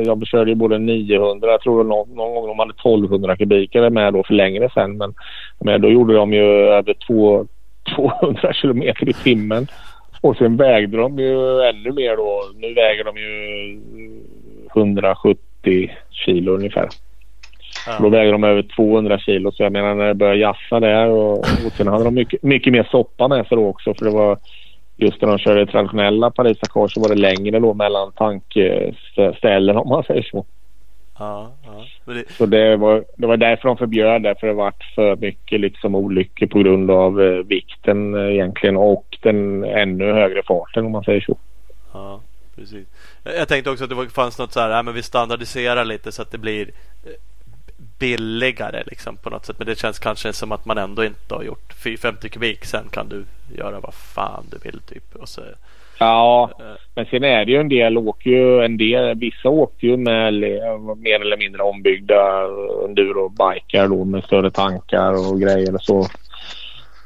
De 0.06 0.24
körde 0.24 0.51
ju 0.51 0.55
både 0.55 0.78
900. 0.78 1.51
Jag 1.51 1.60
tror 1.60 1.85
någon, 1.85 2.09
någon 2.15 2.35
gång 2.35 2.47
de 2.47 2.59
hade 2.59 2.73
1200 2.73 3.36
kubikare 3.36 3.90
med 3.90 4.12
då 4.12 4.24
för 4.24 4.35
längre 4.35 4.70
sen. 4.74 4.97
Men, 4.97 5.15
men 5.60 5.81
då 5.81 5.89
gjorde 5.89 6.15
de 6.15 6.32
ju 6.32 6.44
över 6.69 6.94
två, 7.06 7.47
200 7.97 8.52
kilometer 8.52 9.09
i 9.09 9.12
timmen. 9.12 9.66
Och 10.20 10.36
sen 10.36 10.56
vägde 10.56 10.97
de 10.97 11.19
ju 11.19 11.60
ännu 11.62 11.93
mer 11.93 12.16
då. 12.16 12.43
Nu 12.56 12.74
väger 12.74 13.05
de 13.05 13.16
ju 13.16 13.81
170 14.74 15.90
kilo 16.10 16.52
ungefär. 16.55 16.89
Då 18.01 18.06
Ja. 18.06 18.09
väger 18.09 18.32
de 18.32 18.44
över 18.44 18.62
200 18.77 19.19
kilo. 19.19 19.52
Så 19.52 19.62
jag 19.62 19.73
menar 19.73 19.94
när 19.94 20.06
det 20.09 20.15
började 20.15 20.39
jassa 20.39 20.81
där 20.81 21.09
och, 21.09 21.39
och 21.39 21.73
sen 21.77 21.86
hade 21.89 22.05
de 22.05 22.15
mycket, 22.15 22.43
mycket 22.43 22.73
mer 22.73 22.89
soppa 22.90 23.28
med 23.28 23.47
sig 23.47 23.56
då 23.56 23.66
också. 23.66 23.94
För 23.94 24.05
det 24.05 24.10
var 24.10 24.39
just 24.97 25.20
när 25.23 25.28
de 25.28 25.39
körde 25.39 25.66
traditionella 25.66 26.31
Paris-Dakar 26.31 26.89
så 26.89 27.01
var 27.01 27.09
det 27.09 27.15
längre 27.15 27.59
då 27.60 27.74
mellan 27.74 28.12
tankställen 28.12 29.77
om 29.77 29.89
man 29.89 30.02
säger 30.05 30.23
så. 30.23 30.47
Ja, 31.19 31.51
ja. 31.66 31.85
Det, 32.15 32.31
Så 32.32 32.47
det 32.47 32.77
var, 32.77 33.05
det 33.16 33.27
var 33.27 33.36
därför 33.36 33.69
de 33.69 33.77
förbjöd 33.77 34.23
det. 34.23 34.35
För 34.40 34.47
det 34.47 34.52
varit 34.52 34.82
för 34.94 35.16
mycket 35.16 35.60
liksom 35.60 35.94
olyckor 35.94 36.47
på 36.47 36.59
grund 36.59 36.90
av 36.90 37.23
eh, 37.23 37.28
vikten 37.47 38.15
eh, 38.15 38.32
egentligen 38.35 38.77
och 38.77 39.05
den 39.23 39.65
ännu 39.65 40.12
högre 40.12 40.43
farten 40.43 40.86
om 40.86 40.93
man 40.93 41.05
säger 41.05 41.20
så. 41.20 41.36
ja, 41.93 42.20
precis. 42.56 42.86
Jag, 43.24 43.36
jag 43.36 43.48
tänkte 43.48 43.70
också 43.70 43.85
att 43.85 43.90
det 43.90 43.97
var- 43.97 44.05
fanns 44.06 44.39
något 44.39 44.52
så 44.52 44.60
här, 44.60 44.70
ja, 44.70 44.82
men 44.82 44.94
vi 44.94 45.02
standardiserar 45.02 45.85
lite 45.85 46.12
så 46.12 46.23
att 46.23 46.31
det 46.32 46.39
blir 46.39 46.60
eh, 47.05 47.12
billigare 47.99 48.83
liksom 48.87 49.16
på 49.16 49.31
något 49.31 49.47
sätt. 49.47 49.59
Men 49.59 49.66
det 49.66 49.79
känns 49.79 49.99
kanske 49.99 50.33
som 50.33 50.53
att 50.53 50.65
man 50.65 50.79
ändå 50.79 51.05
inte 51.05 51.35
har 51.35 51.43
gjort 51.43 51.73
450 51.85 52.29
kubik. 52.29 52.65
Sen 52.65 52.89
kan 52.91 53.09
du 53.09 53.25
göra 53.57 53.81
vad 53.81 53.95
fan 53.95 54.45
du 54.51 54.59
vill 54.70 54.81
typ. 54.81 55.15
Och 55.15 55.29
så, 55.29 55.41
Ja, 55.99 56.51
eh, 56.61 56.81
men 56.95 57.07
sen 57.07 57.25
är 57.25 57.45
det 57.45 57.53
ju 57.53 57.61
en 57.61 57.69
del 57.69 57.99
åker 57.99 58.31
ju 58.31 58.65
en 58.65 58.77
del. 58.77 59.19
Vissa 59.19 59.49
åkte 59.49 59.87
ju 59.87 59.97
med 59.97 60.35
mer 60.97 61.20
eller 61.20 61.37
mindre 61.37 61.62
ombyggda 61.62 62.43
enduro-bikar 62.85 63.89
då 63.89 64.05
med 64.05 64.25
större 64.25 64.51
tankar 64.51 65.31
och 65.31 65.41
grejer 65.41 65.75
och 65.75 65.83
så. 65.83 66.01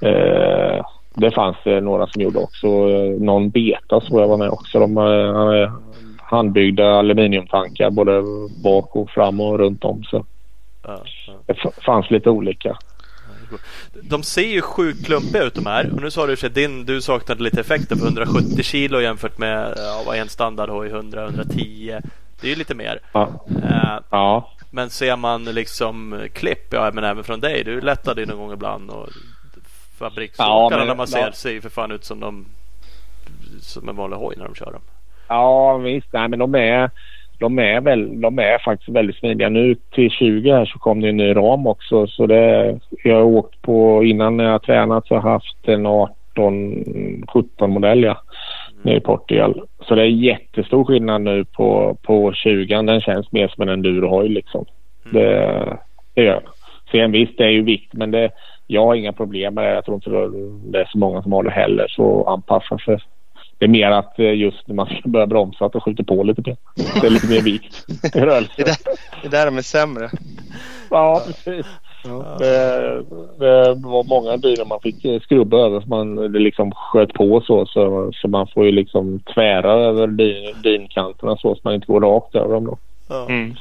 Eh, 0.06 0.84
det 1.14 1.30
fanns 1.30 1.56
det 1.64 1.80
några 1.80 2.06
som 2.06 2.22
gjorde 2.22 2.38
också. 2.38 2.66
Eh, 2.66 3.20
Någon 3.20 3.50
beta 3.50 4.00
så 4.00 4.20
jag 4.20 4.28
var 4.28 4.36
med 4.36 4.50
också. 4.50 4.78
De 4.80 4.96
eh, 4.96 5.34
hade 5.34 5.72
handbyggda 6.18 6.86
aluminiumtankar 6.86 7.90
både 7.90 8.22
bak 8.64 8.96
och 8.96 9.10
fram 9.10 9.40
och 9.40 9.58
runt 9.58 9.84
om. 9.84 10.02
Så 10.04 10.24
ja, 10.82 11.04
ja. 11.26 11.34
det 11.46 11.82
fanns 11.84 12.10
lite 12.10 12.30
olika. 12.30 12.78
De 13.92 14.22
ser 14.22 14.46
ju 14.46 14.60
sjukt 14.60 15.06
klumpiga 15.06 15.42
ut 15.42 15.54
de 15.54 15.66
här. 15.66 15.92
Och 15.94 16.02
nu 16.02 16.10
sa 16.10 16.26
du 16.26 16.36
din, 16.36 16.84
du 16.86 17.00
saknade 17.00 17.42
lite 17.42 17.60
effekter 17.60 17.96
på 17.96 18.04
170 18.04 18.62
kilo 18.62 19.00
jämfört 19.00 19.38
med 19.38 19.74
ja, 19.76 20.02
vad 20.06 20.16
en 20.16 20.28
standardhoj 20.28 20.88
100-110. 20.88 22.02
Det 22.40 22.46
är 22.46 22.50
ju 22.50 22.56
lite 22.56 22.74
mer. 22.74 23.00
Ja. 23.12 23.44
Eh, 23.62 23.98
ja. 24.10 24.50
men 24.70 24.90
ser 24.90 25.16
man 25.16 25.44
liksom 25.44 26.26
klipp, 26.32 26.72
ja 26.72 26.90
men 26.94 27.04
även 27.04 27.24
från 27.24 27.40
dig. 27.40 27.64
Du 27.64 27.80
lättade 27.80 28.20
ju 28.20 28.26
någon 28.26 28.38
gång 28.38 28.52
ibland. 28.52 28.90
Och 28.90 29.08
fabriksåkarna 29.98 30.82
Ja, 30.82 30.84
när 30.84 30.94
man 30.94 31.06
ser 31.06 31.30
ser 31.30 31.50
ju 31.50 31.60
för 31.60 31.68
fan 31.68 31.92
ut 31.92 32.04
som 32.04 32.20
de 32.20 32.46
som 33.60 33.88
en 33.88 33.96
vanlig 33.96 34.16
hoj 34.16 34.34
när 34.38 34.44
de 34.44 34.54
kör 34.54 34.72
dem. 34.72 34.82
Ja 35.28 35.76
visst, 35.76 36.12
nej 36.12 36.28
men 36.28 36.38
de 36.38 36.54
är, 36.54 36.90
de 37.42 37.58
är, 37.58 37.80
väl, 37.80 38.20
de 38.20 38.38
är 38.38 38.58
faktiskt 38.58 38.88
väldigt 38.88 39.16
smidiga. 39.16 39.48
Nu 39.48 39.74
till 39.74 40.10
20 40.10 40.52
här 40.52 40.64
så 40.64 40.78
kom 40.78 41.00
det 41.00 41.08
en 41.08 41.16
ny 41.16 41.36
ram 41.36 41.66
också. 41.66 42.06
Så 42.06 42.26
det, 42.26 42.78
jag 43.04 43.14
har 43.14 43.22
åkt 43.22 43.62
på, 43.62 44.04
innan 44.04 44.36
när 44.36 44.44
jag 44.44 44.62
tränat 44.62 45.06
så 45.06 45.14
har 45.14 45.22
jag 45.22 45.32
haft 45.32 45.68
en 45.68 45.86
18, 45.86 47.24
17 47.28 47.70
modell 47.70 48.02
ja, 48.02 48.18
nere 48.82 48.96
i 48.96 49.00
Portugal. 49.00 49.62
Så 49.80 49.94
det 49.94 50.02
är 50.02 50.06
jättestor 50.06 50.84
skillnad 50.84 51.22
nu 51.22 51.44
på, 51.44 51.96
på 52.02 52.32
20 52.32 52.82
Den 52.82 53.00
känns 53.00 53.32
mer 53.32 53.48
som 53.48 53.62
en 53.62 53.68
endurohoj 53.68 54.28
liksom. 54.28 54.64
Det, 55.12 55.78
det 56.14 56.22
gör. 56.22 56.42
Sen 56.90 57.12
visst, 57.12 57.38
det 57.38 57.44
är 57.44 57.50
ju 57.50 57.62
vikt 57.62 57.92
men 57.94 58.10
det, 58.10 58.30
jag 58.66 58.86
har 58.86 58.94
inga 58.94 59.12
problem 59.12 59.54
med 59.54 59.64
det. 59.64 59.74
Jag 59.74 59.84
tror 59.84 59.94
inte 59.94 60.10
det 60.70 60.80
är 60.80 60.88
så 60.92 60.98
många 60.98 61.22
som 61.22 61.32
har 61.32 61.42
det 61.42 61.50
heller. 61.50 61.86
Så 61.88 62.24
anpassa 62.24 62.78
sig. 62.78 62.98
Det 63.62 63.66
är 63.66 63.68
mer 63.68 63.90
att 63.90 64.18
eh, 64.18 64.34
just 64.34 64.68
när 64.68 64.74
man 64.74 64.86
ska 65.00 65.08
börja 65.08 65.26
bromsa 65.26 65.64
att 65.64 65.72
det 65.72 65.80
skjuter 65.80 66.04
på 66.04 66.22
lite 66.22 66.42
mer. 66.46 66.56
Det 67.00 67.06
är 67.06 67.10
lite 67.10 67.28
mer 67.28 67.42
vikt 67.42 67.84
i 68.16 68.20
rörelse. 68.20 68.52
Det 68.56 68.76
det 69.22 69.28
där 69.28 69.46
de 69.46 69.58
är 69.58 69.62
sämre. 69.62 70.10
Ja, 70.90 71.22
precis. 71.26 71.66
Det, 72.38 73.02
det 73.38 73.74
var 73.74 74.04
många 74.08 74.36
bilar 74.36 74.64
man 74.64 74.80
fick 74.80 75.04
eh, 75.04 75.20
skrubba 75.20 75.56
över 75.56 75.80
för 75.80 75.88
man 75.88 76.32
det 76.32 76.38
liksom 76.38 76.72
sköt 76.72 77.12
på 77.12 77.40
så, 77.40 77.66
så. 77.66 78.12
Så 78.14 78.28
man 78.28 78.46
får 78.54 78.66
ju 78.66 78.72
liksom 78.72 79.20
tvära 79.34 79.72
över 79.72 80.06
din, 80.06 80.62
dinkanterna 80.62 81.36
så, 81.36 81.54
så 81.54 81.60
man 81.64 81.74
inte 81.74 81.86
går 81.86 82.00
rakt 82.00 82.34
över 82.34 82.54
dem 82.54 82.64
då. 82.64 82.78
Ja. 83.08 83.26
Mm. 83.28 83.54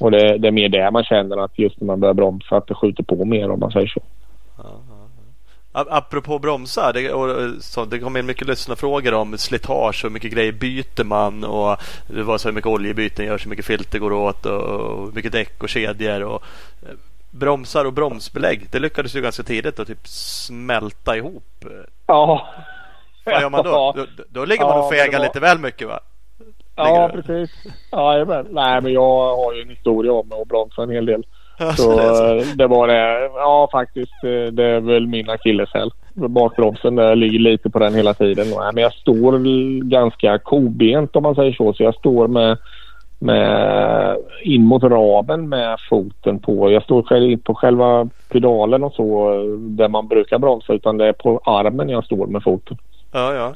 Och 0.00 0.10
det, 0.10 0.38
det 0.38 0.48
är 0.48 0.52
mer 0.52 0.68
det 0.68 0.90
man 0.90 1.04
känner 1.04 1.44
att 1.44 1.58
just 1.58 1.80
när 1.80 1.86
man 1.86 2.00
börjar 2.00 2.14
bromsa 2.14 2.56
att 2.56 2.66
det 2.66 2.74
skjuter 2.74 3.02
på 3.02 3.24
mer 3.24 3.50
om 3.50 3.60
man 3.60 3.72
säger 3.72 3.86
så. 3.86 4.00
A- 4.56 4.87
Apropå 5.72 6.38
bromsar, 6.38 6.92
det, 6.92 7.12
och, 7.12 7.50
så, 7.62 7.84
det 7.84 7.98
kom 7.98 8.16
in 8.16 8.26
mycket 8.26 8.46
lyssnarfrågor 8.46 9.14
om 9.14 9.38
slitage 9.38 10.04
och 10.04 10.08
hur 10.10 10.14
mycket 10.14 10.32
grejer 10.32 10.52
byter 10.52 11.04
man 11.04 11.44
och 11.44 11.76
det 12.06 12.22
var 12.22 12.38
så 12.38 12.48
hur 12.48 12.54
mycket 12.54 12.70
oljebyten 12.70 13.26
görs, 13.26 13.44
hur 13.44 13.50
mycket 13.50 13.64
filter 13.64 13.98
går 13.98 14.12
åt 14.12 14.46
och, 14.46 14.60
och 14.62 15.04
hur 15.06 15.12
mycket 15.12 15.32
däck 15.32 15.62
och 15.62 15.68
kedjor 15.68 16.22
och 16.22 16.42
eh, 16.82 16.94
bromsar 17.30 17.84
och 17.84 17.92
bromsbelägg. 17.92 18.66
Det 18.70 18.78
lyckades 18.78 19.16
ju 19.16 19.20
ganska 19.20 19.42
tidigt 19.42 19.80
att 19.80 19.86
typ 19.86 20.08
smälta 20.08 21.16
ihop. 21.16 21.64
Ja. 22.06 22.46
Vad 23.24 23.40
gör 23.42 23.50
man 23.50 23.64
då? 23.64 23.92
Då, 23.96 24.06
då 24.28 24.44
ligger 24.44 24.64
man 24.64 24.76
Ja, 24.76 24.82
och 24.84 24.90
fegar 24.92 25.18
var- 25.18 25.26
lite 25.26 25.40
väl 25.40 25.58
mycket 25.58 25.88
va? 25.88 26.00
Ja, 26.76 26.84
Ligger 26.84 27.16
du? 27.16 27.22
precis. 27.22 27.56
Ja, 27.90 28.12
jajamän. 28.12 28.46
Nej, 28.50 28.80
men 28.80 28.92
jag 28.92 29.36
har 29.36 29.54
ju 29.54 29.62
en 29.62 29.68
historia 29.68 30.12
om 30.12 30.32
att 30.32 30.48
bromsa 30.48 30.82
en 30.82 30.90
hel 30.90 31.06
del. 31.06 31.26
Alltså, 31.58 31.82
Så 31.82 31.96
det 31.96 32.02
är 32.02 32.14
så. 32.14 32.34
eh, 32.50 32.56
det 32.56 32.66
var 32.66 32.88
det. 32.88 33.30
Ja, 33.34 33.68
faktiskt. 33.72 34.24
eh, 34.24 34.52
Det 34.52 34.64
är 34.64 34.80
väl 34.80 35.06
min 35.06 35.30
akilleshäl. 35.30 35.90
Bakbromsen 36.14 36.94
där 36.96 37.16
ligger 37.16 37.38
lite 37.38 37.70
på 37.70 37.78
den 37.78 37.94
hela 37.94 38.14
tiden. 38.14 38.46
Nej, 38.48 38.70
Men 38.74 38.82
jag 38.82 38.92
står 38.92 39.38
ganska 39.90 40.38
kobent 40.38 41.16
om 41.16 41.22
man 41.22 41.34
säger 41.34 41.52
så. 41.52 41.72
Så 41.72 41.82
jag 41.82 41.94
står 41.94 42.28
med, 42.28 42.58
med 43.18 44.16
in 44.42 44.64
mot 44.64 44.82
ramen 44.82 45.48
med 45.48 45.76
foten 45.90 46.38
på. 46.38 46.70
Jag 46.70 46.82
står 46.82 47.02
själv 47.02 47.30
inte 47.30 47.44
på 47.44 47.54
själva 47.54 48.08
pedalen 48.28 48.84
och 48.84 48.92
så 48.92 49.32
eh, 49.34 49.40
där 49.58 49.88
man 49.88 50.08
brukar 50.08 50.38
bromsa 50.38 50.72
utan 50.72 50.98
det 50.98 51.06
är 51.06 51.12
på 51.12 51.40
armen 51.44 51.88
jag 51.88 52.04
står 52.04 52.26
med 52.26 52.42
foten. 52.42 52.76
Ja, 53.12 53.34
ja. 53.34 53.54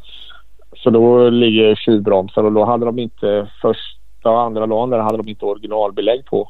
Så 0.77 0.91
då 0.91 1.31
ligger 1.31 1.75
tjuvbromsar 1.75 2.45
och 2.45 2.53
då 2.53 2.65
hade 2.65 2.87
de 2.87 2.99
inte 2.99 3.47
första 3.63 4.31
och 4.31 4.41
andra 4.41 4.67
dagen 4.67 4.91
där 4.91 4.99
hade 4.99 5.17
de 5.17 5.29
inte 5.29 5.45
originalbelägg 5.45 6.25
på. 6.27 6.49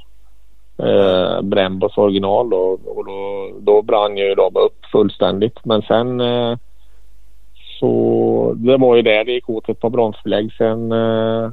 Eh, 0.83 1.43
Brembos 1.43 1.99
original 1.99 2.51
då, 2.51 2.79
och 2.87 3.05
då, 3.07 3.51
då 3.61 3.83
brann 3.83 4.17
ju 4.17 4.35
de 4.35 4.57
upp 4.57 4.87
fullständigt. 4.93 5.65
Men 5.65 5.83
sen 5.83 6.21
eh, 6.21 6.57
så 7.81 8.53
det 8.57 8.77
var 8.77 8.97
ju 8.97 9.03
där 9.03 9.25
det 9.25 9.33
gick 9.33 9.49
åt 9.51 9.69
ett 9.69 9.81
par 9.81 9.91
bromsbelägg. 9.91 10.53
Sen 10.59 10.93
eh, 10.93 11.51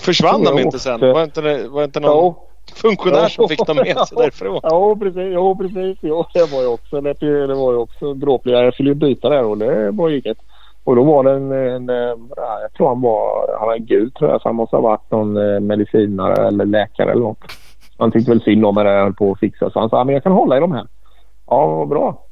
Försvann 0.00 0.44
de 0.44 0.58
inte 0.58 0.78
sen? 0.78 0.94
åkte- 0.94 1.12
Var 1.12 1.22
inte 1.22 1.40
det, 1.40 1.68
var 1.68 1.84
inte 1.84 2.00
någon 2.00 2.10
jo, 2.10 2.36
funktionär 2.74 3.28
som 3.28 3.48
fick 3.48 3.66
dem 3.66 3.76
med 3.76 3.98
sig 3.98 4.16
därifrån? 4.18 4.60
Jo 4.70 4.96
precis, 4.96 5.32
jo, 5.34 5.56
precis. 5.56 5.98
Jo, 6.02 6.24
det 6.34 6.52
var 6.52 6.60
ju 6.60 6.66
också, 6.66 7.00
det, 7.00 7.12
det 7.46 7.54
var 7.54 7.72
ju 7.72 7.78
också 7.78 8.14
dråpligt. 8.14 8.58
Jag 8.58 8.74
skulle 8.74 8.90
ju 8.90 8.94
byta 8.94 9.28
där 9.28 9.44
och 9.44 9.58
det 9.58 9.90
var 9.90 10.08
ju 10.08 10.18
inget. 10.24 10.38
Och 10.84 10.96
då 10.96 11.02
var 11.02 11.24
det 11.24 11.30
en, 11.32 11.52
en 11.52 11.90
eh, 11.90 12.16
ja, 12.36 12.58
jag 12.62 12.72
tror 12.72 12.88
han 12.88 13.00
var, 13.00 13.56
han 13.58 13.68
var 13.68 13.76
gud 13.76 14.14
tror 14.14 14.30
jag, 14.30 14.42
så 14.42 14.48
han 14.48 14.56
måste 14.56 14.76
ha 14.76 14.80
varit 14.82 15.10
någon 15.10 15.36
eh, 15.36 15.60
medicinare 15.60 16.46
eller 16.46 16.64
läkare 16.64 17.10
eller 17.10 17.22
något. 17.22 17.38
Han 17.98 18.10
tyckte 18.10 18.30
väl 18.30 18.42
synd 18.42 18.64
om 18.64 18.74
mig 18.74 18.84
när 18.84 18.90
jag 18.90 19.02
höll 19.02 19.14
på 19.14 19.32
att 19.32 19.38
fixa 19.38 19.70
så 19.70 19.80
han 19.80 19.90
sa, 19.90 20.04
men 20.04 20.12
jag 20.12 20.22
kan 20.22 20.32
hålla 20.32 20.56
i 20.56 20.60
de 20.60 20.72
här. 20.72 20.86
Ja, 21.46 21.86
bra. 21.90 22.24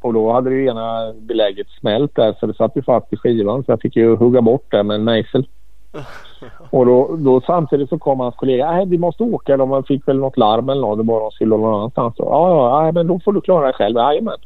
Och 0.00 0.12
då 0.12 0.32
hade 0.32 0.50
det 0.50 0.64
ena 0.64 1.12
belägget 1.12 1.66
smält 1.80 2.14
där 2.14 2.36
så 2.40 2.46
det 2.46 2.54
satt 2.54 2.76
ju 2.76 2.82
fast 2.82 3.12
i 3.12 3.16
skivan 3.16 3.64
så 3.64 3.72
jag 3.72 3.80
fick 3.80 3.96
ju 3.96 4.16
hugga 4.16 4.42
bort 4.42 4.66
det 4.70 4.82
med 4.82 4.94
en 4.94 5.04
mejsel. 5.04 5.46
Och 6.70 6.86
då, 6.86 7.16
då 7.16 7.40
samtidigt 7.40 7.88
så 7.88 7.98
kom 7.98 8.20
hans 8.20 8.34
kollega. 8.34 8.70
Nej, 8.70 8.86
vi 8.86 8.98
måste 8.98 9.22
åka. 9.22 9.56
De 9.56 9.84
fick 9.84 10.08
väl 10.08 10.18
något 10.18 10.36
larm 10.36 10.68
eller 10.68 10.80
något. 10.80 10.98
Det 10.98 11.12
var 11.12 11.20
de 11.20 11.30
skulle 11.30 11.56
någon 11.56 11.74
annanstans. 11.74 12.14
Ja, 12.18 12.50
ja, 12.50 12.82
nej, 12.82 12.92
men 12.92 13.06
då 13.06 13.20
får 13.24 13.32
du 13.32 13.40
klara 13.40 13.64
dig 13.64 13.74
själv. 13.74 13.96
Jajamän. 13.96 14.38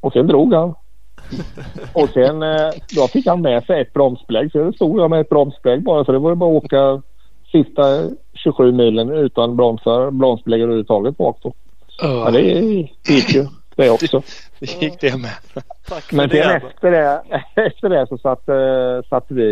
Och 0.00 0.12
sen 0.12 0.26
drog 0.26 0.54
han. 0.54 0.74
Och 1.94 2.08
sen 2.08 2.42
eh, 2.42 2.70
då 2.96 3.06
fick 3.06 3.26
han 3.26 3.42
med 3.42 3.64
sig 3.64 3.80
ett 3.80 3.92
bromsbelägg. 3.92 4.52
Så 4.52 4.58
det 4.58 4.72
stod 4.72 5.00
jag 5.00 5.10
med 5.10 5.20
ett 5.20 5.28
bromsbelägg 5.28 5.82
bara. 5.82 6.04
Så 6.04 6.12
det 6.12 6.18
var 6.18 6.30
ju 6.30 6.36
bara 6.36 6.56
att 6.56 6.64
åka 6.64 7.02
sista 7.52 7.82
27 8.42 8.72
milen 8.72 9.10
utan 9.10 9.56
bromsar, 9.56 10.10
bromsbelägg 10.10 10.60
överhuvudtaget 10.60 11.16
bak 11.16 11.38
då. 11.42 11.52
Ja, 12.02 12.30
det 12.30 12.40
gick 12.40 13.34
ju. 13.34 13.46
det 13.76 13.90
också. 13.90 14.22
Det 14.60 14.82
gick 14.82 15.00
det 15.00 15.16
med. 15.16 15.30
Tack 15.88 16.12
Men 16.12 16.28
det. 16.28 16.42
sen 16.42 16.56
efter 16.56 16.90
det, 16.90 17.22
efter 17.66 17.88
det 17.88 18.06
så 18.06 18.18
satt, 18.18 18.48
uh, 18.48 19.02
satt 19.10 19.24
vi 19.28 19.42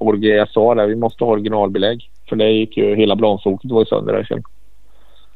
uh, 0.00 0.24
jag 0.24 0.48
sa 0.48 0.74
det, 0.74 0.86
vi 0.86 0.96
måste 0.96 1.24
ha 1.24 1.32
originalbelägg. 1.32 2.10
För 2.28 2.36
det 2.36 2.50
gick 2.50 2.76
ju, 2.76 2.96
hela 2.96 3.16
blansoket 3.16 3.70
var 3.70 3.80
ju 3.80 3.86
sönder 3.86 4.12
där 4.12 4.24
sen. 4.24 4.42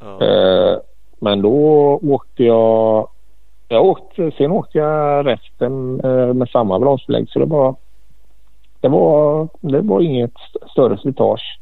Ja. 0.01 0.27
Uh, 0.27 0.79
men 1.19 1.43
då 1.43 1.59
åkte 2.03 2.45
jag, 2.45 3.09
jag 3.69 3.85
åkte, 3.85 4.31
sen 4.39 4.51
åkte 4.51 4.79
jag 4.79 5.27
resten 5.27 5.95
med 6.39 6.49
samma 6.49 6.79
bromsbelägg 6.79 7.29
så 7.31 7.39
det 7.39 7.45
var, 7.47 7.75
det 8.81 8.89
var, 8.89 9.49
det 9.61 9.81
var 9.81 10.01
inget 10.01 10.33
st- 10.37 10.69
större 10.71 10.99
slitage. 10.99 11.59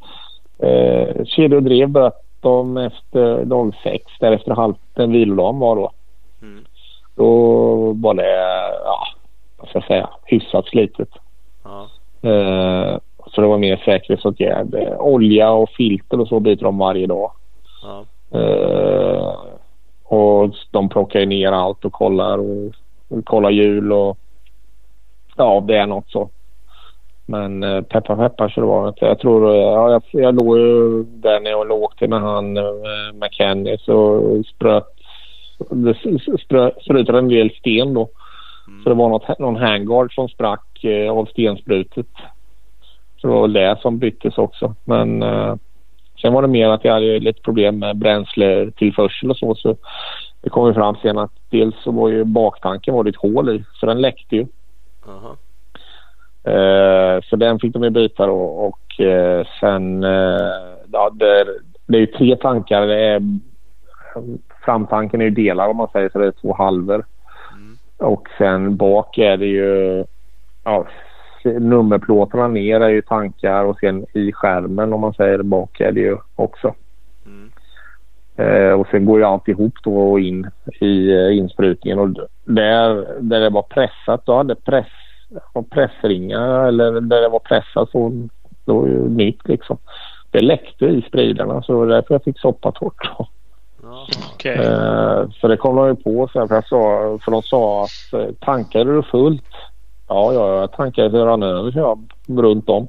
Kedja 1.25 1.57
och 1.57 1.63
drev 1.63 1.89
böt 1.89 2.15
de 2.41 2.77
efter 2.77 3.45
dag 3.45 3.75
sex, 3.83 4.05
därefter 4.21 4.51
halv, 4.55 4.75
den 4.95 5.13
vilodagen 5.13 5.59
var 5.59 5.77
då. 5.77 5.91
Mm. 6.43 6.65
Då 7.15 7.93
var 7.93 8.15
det, 8.15 8.39
ja, 8.85 9.07
vad 9.57 9.69
ska 9.69 9.79
jag 9.79 9.87
säga, 9.87 10.11
hyfsat 10.25 10.67
slitet. 10.67 11.09
Ja. 11.65 11.89
Eh, 12.31 12.99
så 13.27 13.41
det 13.41 13.47
var 13.47 13.59
mer 13.59 13.77
säkerhetsåtgärd. 13.77 14.75
Eh, 14.75 15.01
Olja 15.01 15.51
och 15.51 15.71
filter 15.71 16.21
och 16.21 16.29
så 16.29 16.41
byter 16.41 16.63
de 16.63 16.79
varje 16.79 17.07
dag. 17.07 17.33
Ja. 17.83 18.05
Eh, 18.39 19.35
och 20.05 20.55
de 20.71 20.89
plockar 20.89 21.27
ner 21.27 21.53
allt 21.53 21.85
och 21.85 21.93
kollar 21.93 22.39
och, 22.39 22.73
och 23.09 23.25
kollar 23.25 23.51
hjul 23.51 23.93
och 23.93 24.19
ja, 25.37 25.65
det 25.67 25.77
är 25.77 25.87
något 25.87 26.11
så. 26.11 26.31
Men 27.27 27.63
eh, 27.63 27.83
peppar 27.83 28.17
peppar 28.17 28.49
så 28.49 28.61
det 28.61 28.67
var 28.67 28.89
inte. 28.89 29.05
Jag 29.05 29.19
tror, 29.19 29.55
eh, 29.55 29.61
ja, 29.61 29.91
jag, 29.91 30.03
jag 30.11 30.35
låg 30.35 30.59
ju 30.59 31.03
där 31.03 31.41
när 31.41 31.51
jag 31.51 31.69
låg 31.69 31.97
till 31.97 32.09
med 32.09 32.21
han 32.21 32.57
eh, 32.57 33.13
McKenny 33.15 33.79
så 33.79 34.23
spröt 34.55 34.93
det 35.71 35.95
sprutade 36.85 37.19
en 37.19 37.29
del 37.29 37.51
sten 37.51 37.95
då. 37.95 38.09
Så 38.83 38.89
det 38.89 38.95
var 38.95 39.09
något, 39.09 39.39
någon 39.39 39.57
handguard 39.57 40.15
som 40.15 40.29
sprack 40.29 40.85
eh, 40.85 41.13
av 41.13 41.27
stensprutet. 41.27 42.07
Så 43.17 43.27
det 43.27 43.33
var 43.33 43.43
väl 43.43 43.53
det 43.53 43.79
som 43.81 43.99
byttes 43.99 44.39
också. 44.39 44.75
Men 44.85 45.23
eh, 45.23 45.55
sen 46.23 46.33
var 46.33 46.43
det 46.43 46.49
mer 46.49 46.69
att 46.69 46.85
jag 46.85 46.93
hade 46.93 47.19
lite 47.19 47.41
problem 47.41 47.79
med 47.79 47.97
bränsletillförsel 47.97 49.31
och 49.31 49.37
så. 49.37 49.55
Så 49.55 49.77
det 50.41 50.51
kom 50.51 50.67
ju 50.67 50.75
fram 50.75 50.97
sen 51.03 51.19
att 51.19 51.33
dels 51.51 51.75
så 51.85 51.91
var 51.91 52.09
ju 52.09 52.25
baktanken 52.25 52.95
var 52.95 53.05
det 53.05 53.11
ett 53.11 53.17
hål 53.17 53.57
i 53.57 53.65
så 53.81 53.87
den 53.87 54.01
läckte 54.01 54.37
ju. 54.37 54.47
Eh, 55.07 55.33
så 57.25 57.37
den 57.37 57.59
fick 57.59 57.73
de 57.73 57.83
ju 57.83 57.91
byta 57.91 58.27
då 58.27 58.41
och 58.43 59.01
eh, 59.01 59.47
sen 59.61 60.05
eh, 60.05 60.51
ja, 60.93 61.11
det, 61.15 61.47
det 61.87 61.97
är 61.97 62.01
ju 62.01 62.07
tre 62.07 62.37
tankar. 62.37 62.83
Är, 62.83 63.23
framtanken 64.65 65.21
är 65.21 65.25
ju 65.25 65.31
delar 65.31 65.69
om 65.69 65.77
man 65.77 65.89
säger 65.93 66.09
så 66.09 66.19
det 66.19 66.27
är 66.27 66.33
två 66.41 66.55
halvor. 66.55 67.05
Och 67.99 68.29
sen 68.39 68.77
bak 68.77 69.19
är 69.19 69.37
det 69.37 69.47
ju 69.47 70.05
ja, 70.65 70.87
nummerplåtarna 71.45 72.49
ner 72.49 72.81
är 72.81 72.89
ju 72.89 73.03
tankar 73.03 73.65
och 73.65 73.79
sen 73.79 74.07
i 74.13 74.33
skärmen 74.33 74.93
om 74.93 75.01
man 75.01 75.15
säger 75.15 75.43
bak 75.43 75.81
är 75.81 75.93
det 75.93 76.01
ju 76.01 76.17
också. 76.37 76.75
Mm. 77.27 77.51
Eh, 78.37 78.73
och 78.73 78.87
sen 78.91 79.05
går 79.05 79.19
ju 79.19 79.25
allt 79.25 79.49
ihop 79.49 79.75
då 79.85 80.19
in 80.19 80.51
i 80.81 81.13
eh, 81.13 81.37
insprutningen 81.37 81.99
och 81.99 82.09
där, 82.45 83.21
där 83.21 83.41
det 83.41 83.51
var 83.51 83.63
pressat 83.63 84.27
då 84.27 84.37
hade 84.37 84.55
press, 84.55 84.93
och 85.53 85.71
pressringar 85.71 86.69
eller 86.69 87.01
där 87.01 87.21
det 87.21 87.29
var 87.29 87.39
pressat 87.39 87.91
så 87.91 88.29
då 88.65 88.81
var 88.81 88.87
ju 88.87 89.09
nytt 89.09 89.49
liksom. 89.49 89.79
Det 90.31 90.41
läckte 90.41 90.87
i 90.87 91.05
spridarna 91.09 91.63
så 91.63 91.85
därför 91.85 92.15
jag 92.15 92.25
fick 92.25 92.39
soppa 92.39 92.73
torrt. 92.73 93.11
då. 93.19 93.27
Ja. 93.83 94.07
Okej. 94.35 94.57
Eh, 94.57 95.29
så 95.41 95.49
det 95.49 95.57
kom 95.57 95.77
de 95.77 95.89
ju 95.89 95.95
på 95.95 96.29
sen 96.33 96.49
för, 96.49 96.55
jag 96.55 96.69
sa, 96.69 97.19
för 97.25 97.33
de 97.33 97.43
sa 97.43 97.85
att 97.85 98.13
eh, 98.13 98.35
tankade 98.41 98.95
du 98.95 99.03
fullt? 99.03 99.45
Ja, 100.09 100.33
ja, 100.33 100.61
jag 100.61 100.73
tankade 100.73 101.11
så 101.11 101.17
jag 101.17 101.27
rann 101.27 101.43
över 101.43 101.71
så 101.71 101.79
jag 101.79 101.99
runt 102.27 102.69
om. 102.69 102.89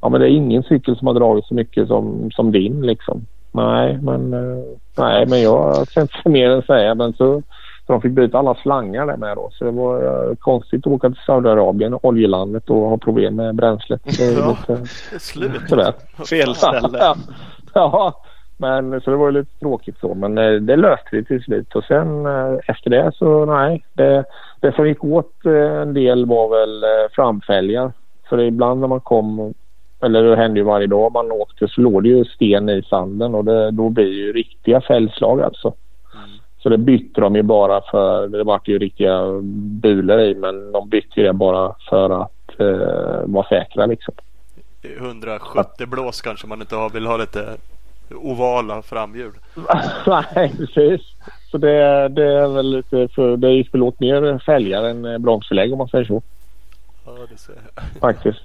Ja, 0.00 0.08
men 0.08 0.20
det 0.20 0.26
är 0.26 0.30
ingen 0.30 0.62
cykel 0.62 0.96
som 0.96 1.06
har 1.06 1.14
dragit 1.14 1.46
så 1.46 1.54
mycket 1.54 1.88
som, 1.88 2.30
som 2.30 2.52
din 2.52 2.86
liksom. 2.86 3.26
Nej, 3.52 3.98
men, 4.02 4.34
eh, 4.34 4.64
nej, 4.98 5.26
men 5.26 5.42
jag 5.42 5.62
har 5.62 6.00
inte 6.00 6.28
mer 6.28 6.50
än 6.50 6.62
säga. 6.62 6.94
Men 6.94 7.12
så, 7.12 7.42
så 7.88 7.92
de 7.92 8.00
fick 8.02 8.12
byta 8.12 8.38
alla 8.38 8.54
slangar 8.54 9.06
där 9.06 9.16
med 9.16 9.36
då. 9.36 9.48
Så 9.52 9.64
det 9.64 9.70
var 9.70 10.04
eh, 10.30 10.34
konstigt 10.36 10.86
att 10.86 10.92
åka 10.92 11.08
till 11.10 11.20
Saudiarabien, 11.26 11.98
oljelandet 12.02 12.70
och 12.70 12.76
ha 12.76 12.96
problem 12.98 13.36
med 13.36 13.54
bränslet. 13.54 14.00
Det 14.18 14.24
Ja. 14.32 14.56
lite 14.68 14.82
Det 15.12 15.18
slut. 15.20 15.68
sådär. 15.68 15.92
Fel 16.30 16.54
ställe. 16.54 16.98
Ja, 17.00 17.14
ja, 17.74 18.12
men 18.56 19.00
så 19.00 19.10
det 19.10 19.16
var 19.16 19.32
lite 19.32 19.58
tråkigt 19.60 19.96
så. 20.00 20.14
Men 20.14 20.38
eh, 20.38 20.52
det 20.52 20.76
löste 20.76 21.08
vi 21.12 21.24
till 21.24 21.42
slut. 21.42 21.74
Och 21.74 21.84
sen 21.84 22.26
eh, 22.26 22.54
efter 22.66 22.90
det 22.90 23.12
så 23.14 23.44
nej. 23.44 23.84
Det, 23.92 24.24
det 24.60 24.72
som 24.74 24.88
gick 24.88 25.04
åt 25.04 25.44
en 25.82 25.94
del 25.94 26.26
var 26.26 26.48
väl 26.48 26.84
framfälgar. 27.12 27.92
För 28.28 28.40
ibland 28.40 28.80
när 28.80 28.88
man 28.88 29.00
kom, 29.00 29.54
eller 30.02 30.22
det 30.22 30.36
hände 30.36 30.60
ju 30.60 30.64
varje 30.64 30.86
dag 30.86 31.12
man 31.12 31.32
åkte 31.32 31.68
så 31.68 31.80
låg 31.80 32.02
det 32.02 32.08
ju 32.08 32.24
sten 32.24 32.68
i 32.68 32.82
sanden 32.82 33.34
och 33.34 33.44
det, 33.44 33.70
då 33.70 33.88
blir 33.88 34.04
det 34.04 34.10
ju 34.10 34.32
riktiga 34.32 34.80
fällslag 34.80 35.42
alltså. 35.42 35.72
Så 36.58 36.68
det 36.68 36.78
bytte 36.78 37.20
de 37.20 37.36
ju 37.36 37.42
bara 37.42 37.80
för, 37.80 38.28
det 38.28 38.44
vart 38.44 38.68
ju 38.68 38.78
riktiga 38.78 39.40
bulor 39.82 40.20
i 40.20 40.34
men 40.34 40.72
de 40.72 40.88
bytte 40.88 41.20
ju 41.20 41.26
det 41.26 41.32
bara 41.32 41.74
för 41.90 42.22
att 42.22 42.60
eh, 42.60 43.22
vara 43.24 43.48
säkra 43.48 43.86
liksom. 43.86 44.14
170 44.82 45.86
blås 45.86 46.20
kanske 46.20 46.46
man 46.46 46.60
inte 46.60 46.76
har, 46.76 46.90
vill 46.90 47.06
ha 47.06 47.16
lite 47.16 47.56
ovala 48.14 48.82
framhjul. 48.82 49.32
Nej, 50.06 50.54
precis. 50.58 51.00
Så 51.50 51.58
det, 51.58 52.08
det 52.08 52.24
är 52.24 52.48
väl 52.48 52.70
lite 52.70 53.08
för, 53.08 53.36
det 53.36 53.50
gick 53.50 53.74
väl 53.74 53.82
åt 53.82 54.00
mer 54.00 54.38
fälgar 54.38 54.84
än 54.84 55.04
eh, 55.04 55.18
bromsbelägg 55.18 55.72
om 55.72 55.78
man 55.78 55.88
säger 55.88 56.04
så 56.04 56.22
Ja, 57.06 57.12
det 57.30 57.38
ser 57.38 57.52
jag. 57.52 57.84
faktiskt. 58.00 58.42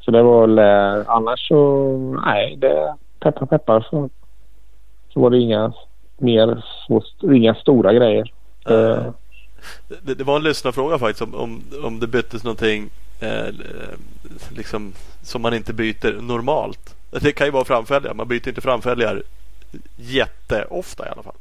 Så 0.00 0.10
det 0.10 0.22
var 0.22 0.46
väl 0.46 0.58
eh, 0.58 1.04
annars 1.10 1.48
så 1.48 2.20
nej, 2.24 2.56
det 2.56 2.94
peppar 3.20 3.46
peppar 3.46 3.86
så, 3.90 4.10
så 5.12 5.20
var 5.20 5.30
det 5.30 5.38
inga 5.38 5.72
mer 6.20 6.62
så, 6.86 7.02
inga 7.34 7.54
stora 7.54 7.92
grejer. 7.92 8.32
Eh, 8.70 9.12
Det, 10.02 10.14
det 10.14 10.24
var 10.24 10.36
en 10.36 10.42
lyssnarfråga 10.42 10.98
faktiskt 10.98 11.22
om, 11.22 11.34
om, 11.34 11.62
om 11.84 12.00
det 12.00 12.06
byttes 12.06 12.44
någonting 12.44 12.90
eh, 13.20 13.54
liksom, 14.56 14.92
som 15.22 15.42
man 15.42 15.54
inte 15.54 15.72
byter 15.72 16.20
normalt. 16.22 16.94
Det 17.10 17.32
kan 17.32 17.46
ju 17.46 17.50
vara 17.50 17.64
framfälgar. 17.64 18.14
Man 18.14 18.28
byter 18.28 18.48
inte 18.48 18.60
framfälgar 18.60 19.22
jätteofta 19.96 21.06
i 21.06 21.08
alla 21.08 21.22
fall. 21.22 21.34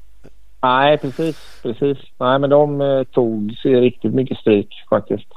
Nej, 0.61 0.97
precis. 0.97 1.59
precis. 1.63 1.97
Nej, 2.17 2.39
men 2.39 2.49
de 2.49 2.81
eh, 2.81 3.03
tog 3.03 3.55
sig 3.61 3.81
riktigt 3.81 4.13
mycket 4.13 4.37
stryk 4.37 4.69
faktiskt. 4.89 5.31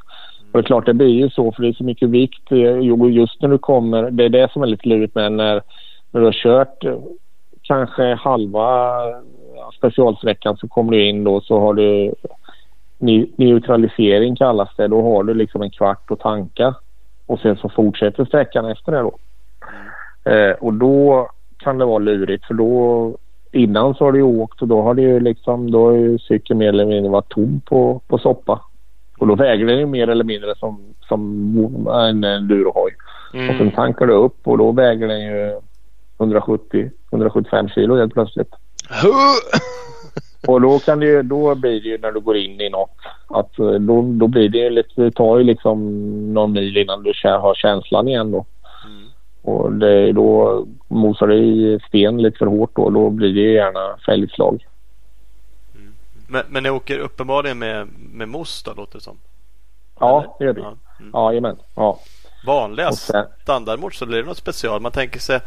Och 0.51 0.59
det 0.59 0.59
är 0.59 0.63
klart, 0.63 0.85
det 0.85 0.93
blir 0.93 1.07
ju 1.23 1.29
så 1.29 1.51
för 1.51 1.63
det 1.63 1.69
är 1.69 1.73
så 1.73 1.83
mycket 1.83 2.09
vikt. 2.09 2.47
Jo, 2.81 3.09
just 3.09 3.41
när 3.41 3.49
du 3.49 3.57
kommer, 3.57 4.11
det 4.11 4.23
är 4.25 4.29
det 4.29 4.51
som 4.51 4.63
är 4.63 4.67
lite 4.67 4.87
lurigt 4.89 5.15
med 5.15 5.31
när, 5.31 5.61
när 6.11 6.21
du 6.21 6.25
har 6.25 6.33
kört 6.33 6.83
eh, 6.83 6.97
kanske 7.61 8.13
halva 8.15 9.01
specialsträckan 9.77 10.57
så 10.57 10.67
kommer 10.67 10.91
du 10.91 11.09
in 11.09 11.23
då 11.23 11.41
så 11.41 11.59
har 11.59 11.73
du 11.73 12.13
ne- 12.99 13.29
neutralisering 13.35 14.35
kallas 14.35 14.69
det. 14.77 14.87
Då 14.87 15.01
har 15.01 15.23
du 15.23 15.33
liksom 15.33 15.61
en 15.61 15.69
kvart 15.71 16.11
att 16.11 16.19
tanka 16.19 16.75
och 17.25 17.39
sen 17.39 17.55
så 17.57 17.69
fortsätter 17.69 18.25
sträckan 18.25 18.65
efter 18.65 18.91
det 18.91 18.99
då. 18.99 19.15
Eh, 20.31 20.51
och 20.51 20.73
då 20.73 21.29
kan 21.57 21.77
det 21.77 21.85
vara 21.85 21.99
lurigt 21.99 22.45
för 22.45 22.53
då 22.53 23.11
innan 23.51 23.95
så 23.95 24.05
har 24.05 24.11
du 24.11 24.21
åkt 24.21 24.61
och 24.61 24.67
då 24.67 24.81
har 24.81 24.93
det 24.93 25.19
liksom 25.19 25.71
då 25.71 25.85
har 25.85 25.91
ju 25.91 26.19
cykeln 26.19 26.59
mer 26.59 26.69
eller 26.69 26.85
mindre 26.85 27.11
varit 27.11 27.29
tom 27.29 27.61
på, 27.65 28.01
på 28.07 28.17
soppa. 28.17 28.61
Och 29.17 29.27
då 29.27 29.35
väger 29.35 29.65
den 29.65 29.79
ju 29.79 29.85
mer 29.85 30.07
eller 30.07 30.23
mindre 30.23 30.55
som, 30.55 30.79
som 31.07 31.87
en 31.87 32.23
endurohoj. 32.23 32.91
Och 33.33 33.37
sen 33.37 33.61
Mm. 33.61 33.71
tankar 33.71 34.05
du 34.07 34.13
upp 34.13 34.47
och 34.47 34.57
då 34.57 34.71
väger 34.71 35.07
den 35.07 35.21
ju 35.21 35.59
170-175 36.17 37.67
kilo 37.69 37.95
helt 37.95 38.13
plötsligt. 38.13 38.55
Och 40.47 40.61
då 40.61 40.79
kan 40.79 40.99
det 40.99 41.05
ju, 41.05 41.23
då 41.23 41.55
blir 41.55 41.81
det 41.81 41.87
ju 41.87 41.97
när 41.97 42.11
du 42.11 42.19
går 42.19 42.37
in 42.37 42.61
i 42.61 42.69
något 42.69 42.97
att 43.27 43.59
eh, 43.59 43.71
då, 43.71 44.01
då 44.01 44.27
blir 44.27 44.49
det 44.49 44.57
ju 44.57 44.69
lite, 44.69 45.01
det 45.01 45.11
tar 45.11 45.37
ju 45.37 45.43
liksom 45.43 45.77
någon 46.33 46.51
mil 46.51 46.77
innan 46.77 47.03
du 47.03 47.13
har 47.23 47.55
känslan 47.55 48.07
igen 48.07 48.31
då. 48.31 48.45
Mm. 48.85 49.07
Och 49.41 49.73
det, 49.73 50.11
då 50.11 50.65
mosar 50.87 51.27
det 51.27 51.35
i 51.35 51.79
sten 51.87 52.21
lite 52.21 52.37
för 52.37 52.45
hårt 52.45 52.75
då. 52.75 52.89
Då 52.89 53.09
blir 53.09 53.33
det 53.33 53.39
ju 53.39 53.53
gärna 53.53 53.97
fälgslag. 54.05 54.65
Men, 56.27 56.43
men 56.49 56.63
ni 56.63 56.69
åker 56.69 56.99
uppenbarligen 56.99 57.59
med, 57.59 57.87
med 58.13 58.29
mos 58.29 58.63
då 58.63 58.73
låter 58.73 58.97
det 58.97 59.03
som? 59.03 59.17
Ja, 59.99 60.35
det 60.39 60.45
gör 60.45 60.53
vi. 60.53 60.61
Ja. 60.61 60.75
Mm. 60.99 61.11
Ja, 61.13 61.31
jajamän. 61.31 61.57
Ja. 61.75 61.99
Vanliga 62.45 62.91
sen- 62.91 63.25
standardmods 63.43 64.01
eller 64.01 64.17
är 64.17 64.21
det 64.21 64.27
något 64.27 64.37
special? 64.37 64.81
Man 64.81 64.91
tänker 64.91 65.19
sig 65.19 65.39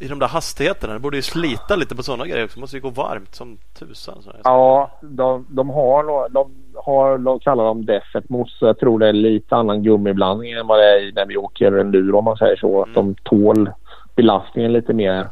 i 0.00 0.08
de 0.08 0.18
där 0.18 0.26
hastigheterna. 0.26 0.92
Det 0.92 1.00
borde 1.00 1.16
ju 1.16 1.22
slita 1.22 1.76
lite 1.76 1.96
på 1.96 2.02
sådana 2.02 2.26
grejer 2.26 2.44
också. 2.44 2.56
Det 2.56 2.60
måste 2.60 2.76
ju 2.76 2.82
gå 2.82 2.90
varmt 2.90 3.34
som 3.34 3.58
tusan. 3.78 4.16
Ja, 4.44 4.90
de, 5.00 5.46
de 5.48 5.70
har 5.70 6.28
de 6.28 6.54
har, 6.74 7.18
de 7.18 7.40
kallar 7.40 7.64
dem 7.64 7.86
Desert 7.86 8.28
Mousse. 8.28 8.66
Jag 8.66 8.78
tror 8.78 8.98
det 8.98 9.08
är 9.08 9.12
lite 9.12 9.56
annan 9.56 9.82
gummiblandning 9.82 10.52
än 10.52 10.66
vad 10.66 10.78
det 10.78 10.84
är 10.84 11.12
när 11.12 11.26
vi 11.26 11.36
åker 11.36 11.72
enduro 11.72 12.18
om 12.18 12.24
man 12.24 12.36
säger 12.36 12.56
så. 12.56 12.82
Att 12.82 12.94
de 12.94 13.14
tål 13.14 13.70
belastningen 14.16 14.72
lite 14.72 14.92
mer. 14.92 15.28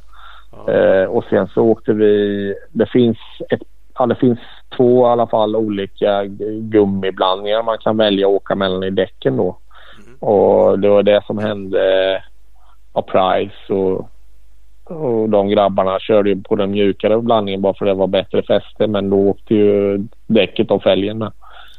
Ja. 0.53 0.73
Eh, 0.73 1.05
och 1.05 1.25
sen 1.31 1.49
så 1.49 1.63
åkte 1.63 1.93
vi, 1.93 2.55
det 2.73 2.87
finns 2.87 3.19
ett 3.51 3.63
ja, 3.99 4.07
det 4.07 4.15
finns 4.15 4.39
två 4.77 5.07
i 5.07 5.11
alla 5.11 5.27
fall 5.27 5.57
olika 5.57 6.25
gummiblandningar 6.61 7.63
man 7.63 7.79
kan 7.79 7.97
välja 7.97 8.27
att 8.27 8.33
åka 8.33 8.55
mellan 8.55 8.83
i 8.83 8.91
däcken 8.91 9.37
då. 9.37 9.59
Mm. 10.07 10.19
Och 10.19 10.79
det 10.79 10.89
var 10.89 11.03
det 11.03 11.23
som 11.27 11.39
hände 11.39 12.23
av 12.97 13.03
Price 13.03 13.73
och, 13.73 14.11
och 14.85 15.29
de 15.29 15.49
grabbarna 15.49 15.99
körde 16.01 16.31
ju 16.31 16.43
på 16.43 16.57
den 16.57 16.71
mjukare 16.71 17.23
blandningen 17.23 17.63
bara 17.63 17.75
för 17.75 17.87
att 17.87 17.91
det 17.91 17.99
var 17.99 18.07
bättre 18.07 18.43
fäste 18.43 18.87
men 18.87 19.11
då 19.11 19.17
åkte 19.17 19.55
ju 19.55 20.05
däcket 20.27 20.71
av 20.71 20.79
fälgen 20.79 21.19
med. 21.19 21.33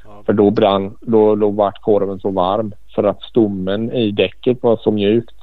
Ja. 0.06 0.24
För 0.26 0.34
då 0.34 0.50
brann, 0.50 0.98
då, 1.02 1.36
då 1.36 1.50
vart 1.50 1.82
korven 1.82 2.20
så 2.20 2.30
varm 2.30 2.74
för 2.96 3.04
att 3.04 3.22
stommen 3.22 3.92
i 3.92 4.12
däcket 4.12 4.64
var 4.64 4.78
så 4.78 4.92
mjukt. 4.92 5.36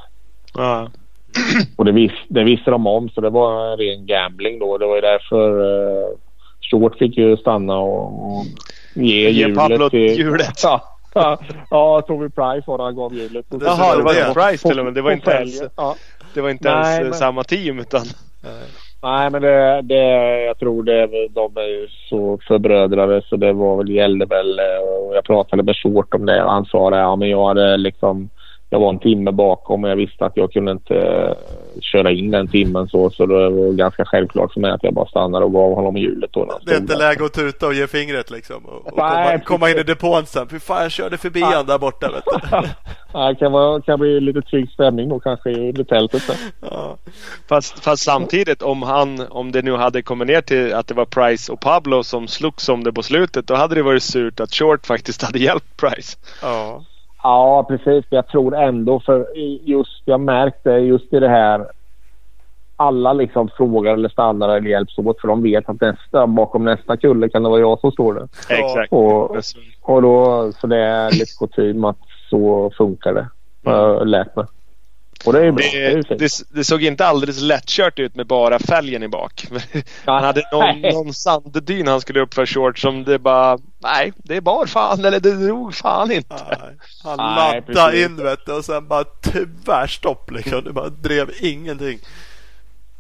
Ja. 0.55 0.89
Och 1.77 1.85
det, 1.85 1.93
vis, 1.93 2.13
det 2.29 2.45
visste 2.45 2.71
de 2.71 2.87
om 2.87 3.09
så 3.09 3.21
det 3.21 3.31
var 3.31 3.73
en 3.73 3.79
ren 3.79 4.07
gambling 4.07 4.59
då. 4.59 4.79
Det 4.79 4.87
var 4.87 4.95
ju 4.95 5.01
därför 5.01 5.61
uh, 5.61 6.09
Short 6.71 6.99
fick 6.99 7.17
ju 7.17 7.37
stanna 7.37 7.79
och, 7.79 8.39
och 8.39 8.45
ge, 8.95 9.31
ge 9.31 9.49
hjulet 9.49 9.91
till... 9.91 10.19
hjulet. 10.19 10.63
Ja, 10.63 10.94
ja, 11.70 12.03
Toby 12.07 12.28
Price 12.28 12.62
var 12.66 12.78
det 12.78 12.85
han 12.85 12.97
gav 12.97 13.15
hjulet. 13.15 13.47
Jaha, 13.51 13.97
det 13.97 14.03
var 14.03 14.15
det. 14.15 14.35
Price 14.35 14.69
till 14.69 14.78
och 14.78 14.85
med. 14.85 14.95
Det 14.95 15.03
var 15.03 15.12
inte 15.12 15.31
ens, 15.31 15.62
ja. 15.77 15.97
det 16.35 16.41
var 16.41 16.51
inte 16.51 16.74
Nej, 16.74 16.95
ens 16.95 17.11
men... 17.11 17.19
samma 17.19 17.45
team 17.45 17.78
utan... 17.78 18.03
Nej 19.03 19.31
men 19.31 19.43
det, 19.43 19.82
det, 19.82 20.05
jag 20.45 20.59
tror 20.59 20.82
det, 20.82 21.07
de 21.28 21.57
är 21.57 21.69
ju 21.69 21.89
så 22.09 22.39
förbrödrade 22.49 23.23
så 23.28 23.36
det 23.36 23.53
var 23.53 23.77
väl, 23.77 23.91
gällde 23.91 24.27
väl 24.27 24.61
och 24.82 25.16
jag 25.16 25.24
pratade 25.24 25.62
med 25.62 25.77
Short 25.77 26.15
om 26.15 26.27
det 26.27 26.45
och 26.45 26.53
han 26.53 26.65
sa 26.65 26.91
det, 26.91 26.97
ja 26.97 27.16
men 27.16 27.28
jag 27.31 27.49
hade 27.49 27.77
liksom 27.77 28.31
jag 28.75 28.81
var 28.81 28.91
en 28.91 28.99
timme 28.99 29.33
bakom 29.33 29.85
och 29.85 29.91
jag 29.91 29.97
visste 29.97 30.25
att 30.25 30.37
jag 30.37 30.53
kunde 30.53 30.73
inte 30.73 30.95
uh, 30.95 31.33
köra 31.81 32.11
in 32.13 32.31
den 32.31 32.49
timmen 32.49 32.89
så. 32.89 33.11
Så 33.11 33.27
det 33.27 33.35
var 33.35 33.73
ganska 33.73 34.05
självklart 34.05 34.53
för 34.53 34.61
mig 34.61 34.71
att 34.71 34.83
jag 34.83 34.95
bara 34.95 35.07
stannade 35.07 35.45
och 35.45 35.53
gav 35.53 35.75
honom 35.75 35.97
hjulet. 35.97 36.31
Då 36.33 36.59
det 36.67 36.73
är 36.73 36.77
inte 36.77 36.97
läge 36.97 37.25
att 37.25 37.33
tuta 37.33 37.67
och 37.67 37.75
ge 37.75 37.87
fingret 37.87 38.31
liksom. 38.31 38.65
Och, 38.65 38.87
och 38.87 38.93
Nej, 38.97 39.27
komma, 39.27 39.45
komma, 39.45 39.71
in 39.71 39.79
i 39.79 39.83
depån 39.83 40.27
sen. 40.27 40.49
Fy 40.49 40.59
fan 40.59 40.83
jag 40.83 40.93
körde 40.93 41.19
förbi 41.19 41.43
ah. 41.43 41.47
han 41.47 41.67
där 41.67 41.79
borta 41.79 42.11
vet 42.11 42.25
du. 42.25 42.69
Ja, 43.13 43.29
det 43.29 43.35
kan, 43.35 43.53
vara, 43.53 43.81
kan 43.81 44.01
bli 44.01 44.21
lite 44.21 44.43
trygg 44.43 44.71
stämning 44.71 45.09
då 45.09 45.21
kanske 45.21 45.51
i 45.51 45.85
tältet. 45.89 46.23
Ja. 46.61 46.97
Fast, 47.49 47.85
fast, 47.85 48.03
samtidigt 48.03 48.63
om 48.63 48.83
han, 48.83 49.27
om 49.31 49.53
det 49.53 49.63
nu 49.63 49.73
hade 49.73 50.03
kommit 50.03 50.29
ner 50.29 50.41
till 50.41 50.75
att 50.75 50.87
det 50.87 50.95
var 50.95 51.05
Price 51.05 51.53
och 51.53 51.61
Pablo 51.61 52.03
som 52.03 52.29
slogs 52.29 52.69
om 52.69 52.85
det 52.85 52.93
på 52.93 53.03
slutet. 53.03 53.47
Då 53.47 53.55
hade 53.55 53.75
det 53.75 53.83
varit 53.83 54.03
surt 54.03 54.41
att 54.41 54.55
Short 54.55 54.87
faktiskt 54.87 55.23
hade 55.23 55.39
hjälpt 55.39 55.77
Price. 55.77 56.19
Ja. 56.43 56.85
Ja, 57.25 57.65
precis. 57.69 58.05
Jag 58.09 58.27
tror 58.29 58.57
ändå 58.57 59.01
för 59.01 59.27
just, 59.65 60.03
jag 60.05 60.21
märkte 60.21 60.71
just 60.71 61.13
i 61.13 61.21
det 61.21 61.29
här. 61.29 61.67
Alla 62.77 63.13
liksom 63.13 63.49
frågar 63.57 63.93
eller 63.93 64.09
stannar 64.09 64.49
eller 64.49 64.71
hjälps 64.71 64.99
åt 64.99 65.21
för 65.21 65.29
de 65.29 65.43
vet 65.43 65.69
att 65.69 65.81
nästa, 65.81 66.27
bakom 66.27 66.65
nästa 66.65 66.97
kulle 66.97 67.29
kan 67.29 67.43
det 67.43 67.49
vara 67.49 67.61
jag 67.61 67.81
som 67.81 67.91
står 67.91 68.15
där. 68.15 68.29
Exakt. 68.49 68.93
Och, 68.93 69.37
och 69.83 70.03
då, 70.03 70.53
så 70.61 70.67
det 70.67 70.77
är 70.77 71.11
lite 71.11 71.37
kutym 71.39 71.85
att 71.85 71.99
så 72.31 72.71
funkar 72.77 73.15
det. 73.15 73.29
Jag 73.63 74.07
lärt 74.07 74.37
mig. 74.37 74.45
Och 75.24 75.32
det 75.32 75.47
är 75.47 75.53
bra. 75.53 75.66
Det, 75.73 76.09
det, 76.09 76.19
det, 76.19 76.31
det, 76.51 76.65
såg 76.65 76.82
inte 76.82 77.07
alldeles 77.07 77.41
lättkört 77.41 77.99
ut 77.99 78.15
med 78.15 78.27
bara 78.27 78.59
fälgen 78.59 79.03
i 79.03 79.09
bak. 79.09 79.47
Han 80.05 80.24
hade 80.24 80.43
någon, 80.53 80.81
någon 80.81 81.15
sanddyn 81.15 81.86
han 81.86 82.01
skulle 82.01 82.20
upp 82.20 82.35
för 82.35 82.47
short 82.47 82.78
som 82.78 83.05
det 83.05 83.19
bara... 83.19 83.59
Nej, 83.78 84.12
det 84.16 84.41
bar 84.41 84.66
fan 84.66 85.05
eller 85.05 85.20
det 85.20 85.47
drog 85.47 85.74
fan 85.74 86.12
inte. 86.12 86.35
Nej, 86.35 86.77
han 87.05 87.16
laddade 87.16 88.03
in 88.03 88.16
vet 88.16 88.47
du, 88.47 88.53
och 88.53 88.65
sen 88.65 88.89
bara 88.89 89.05
tvärstopp 89.65 90.31
liksom. 90.31 90.65
Det 90.65 90.73
bara 90.73 90.89
drev 90.89 91.31
ingenting. 91.41 91.99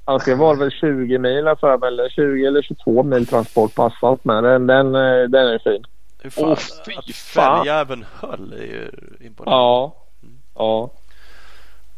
Alltså 0.04 0.30
det 0.30 0.36
var 0.36 0.54
väl 0.54 0.70
20 0.70 1.18
mil 1.18 1.44
för 1.60 1.78
mig, 1.78 1.88
eller 1.88 2.08
20 2.08 2.46
eller 2.46 2.62
22 2.62 3.02
mil 3.02 3.26
transport 3.26 3.74
på 3.74 3.82
asfalt 3.82 4.24
med. 4.24 4.44
Den, 4.44 4.66
den, 4.66 4.92
den 5.30 5.46
är 5.46 5.58
fin. 5.58 5.86
Hur 6.22 6.30
fan, 6.30 6.44
oh, 6.44 6.56
fy 6.56 7.12
fan. 7.12 7.58
fälgjäveln 7.58 8.04
höll 8.20 8.52
är 8.52 8.62
ju 8.62 8.90
imponerande. 9.26 9.62
Ja. 9.62 9.96
Mm. 10.22 10.38
Ja. 10.54 10.90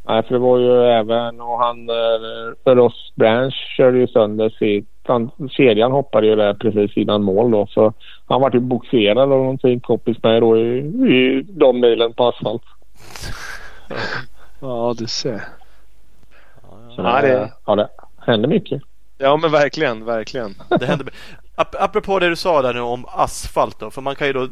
Nej, 0.08 0.22
för 0.22 0.34
det 0.34 0.38
var 0.38 0.58
ju 0.58 0.84
även 0.84 1.40
och 1.40 1.58
han 1.58 1.88
eh, 1.90 2.74
Ross 2.74 3.12
Branch 3.14 3.54
körde 3.76 3.98
ju 3.98 4.06
sönder 4.06 4.50
sitt. 4.50 4.88
Han, 5.02 5.30
kedjan 5.50 5.92
hoppade 5.92 6.26
ju 6.26 6.36
där 6.36 6.54
precis 6.54 6.96
innan 6.96 7.22
mål 7.22 7.50
då 7.50 7.66
så 7.66 7.92
han 8.26 8.40
var 8.40 8.50
ju 8.52 8.60
boxerad 8.60 9.18
av 9.18 9.28
någon 9.28 9.58
fin 9.58 9.80
kompis 9.80 10.22
med 10.22 10.42
då 10.42 10.58
i, 10.58 10.78
i 10.78 11.46
de 11.48 11.80
milen 11.80 12.12
på 12.12 12.28
asfalt. 12.28 12.62
Ja, 14.60 14.94
du 14.98 15.06
ser. 15.06 15.44
Så 16.96 17.02
ja, 17.02 17.20
det, 17.22 17.52
ja, 17.66 17.76
det 17.76 17.88
händer 18.26 18.48
mycket. 18.48 18.82
Ja, 19.18 19.36
men 19.36 19.50
verkligen, 19.50 20.04
verkligen. 20.04 20.54
Det 20.80 20.86
händer. 20.86 21.08
Apropå 21.56 22.18
det 22.18 22.28
du 22.28 22.36
sa 22.36 22.62
där 22.62 22.74
nu 22.74 22.80
om 22.80 23.04
asfalt 23.08 23.80
då. 23.80 23.90
För 23.90 24.02
man 24.02 24.14
kan 24.14 24.26
ju 24.26 24.32
då. 24.32 24.48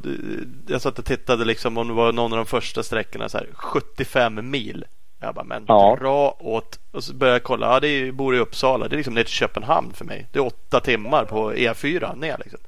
Jag 0.66 0.80
satt 0.80 0.98
och 0.98 1.04
tittade 1.04 1.44
liksom 1.44 1.78
om 1.78 1.88
det 1.88 1.94
var 1.94 2.12
någon 2.12 2.32
av 2.32 2.36
de 2.36 2.46
första 2.46 2.82
sträckorna 2.82 3.28
så 3.28 3.38
här 3.38 3.46
75 3.54 4.50
mil. 4.50 4.84
Jag 5.24 5.34
bara, 5.34 5.44
men 5.44 5.64
ja. 5.68 5.96
dra 6.00 6.36
åt... 6.40 6.78
Och 6.92 7.04
så 7.04 7.14
började 7.14 7.34
jag 7.34 7.42
kolla. 7.42 7.74
Ja, 7.74 7.80
det 7.80 7.88
är, 7.88 8.12
bor 8.12 8.36
i 8.36 8.38
Uppsala. 8.38 8.88
Det 8.88 8.94
är 8.94 8.96
liksom 8.96 9.14
ner 9.14 9.22
till 9.22 9.32
Köpenhamn 9.32 9.92
för 9.92 10.04
mig. 10.04 10.26
Det 10.32 10.38
är 10.38 10.46
åtta 10.46 10.80
timmar 10.80 11.24
på 11.24 11.52
E4 11.52 12.16
ner 12.16 12.36
liksom. 12.38 12.60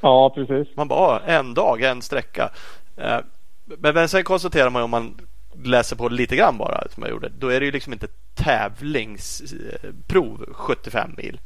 Ja, 0.00 0.32
precis. 0.34 0.76
Man 0.76 0.88
bara, 0.88 1.20
en 1.20 1.54
dag, 1.54 1.82
en 1.82 2.02
sträcka. 2.02 2.50
Eh, 2.96 3.18
men 3.78 4.08
sen 4.08 4.24
konstaterar 4.24 4.70
man 4.70 4.82
om 4.82 4.90
man 4.90 5.20
läser 5.64 5.96
på 5.96 6.08
lite 6.08 6.36
grann 6.36 6.58
bara 6.58 6.84
som 6.90 7.02
jag 7.02 7.10
gjorde. 7.10 7.30
Då 7.38 7.48
är 7.48 7.60
det 7.60 7.66
ju 7.66 7.72
liksom 7.72 7.92
inte 7.92 8.06
tävlingsprov 8.34 10.46
75 10.52 11.10
mil. 11.16 11.40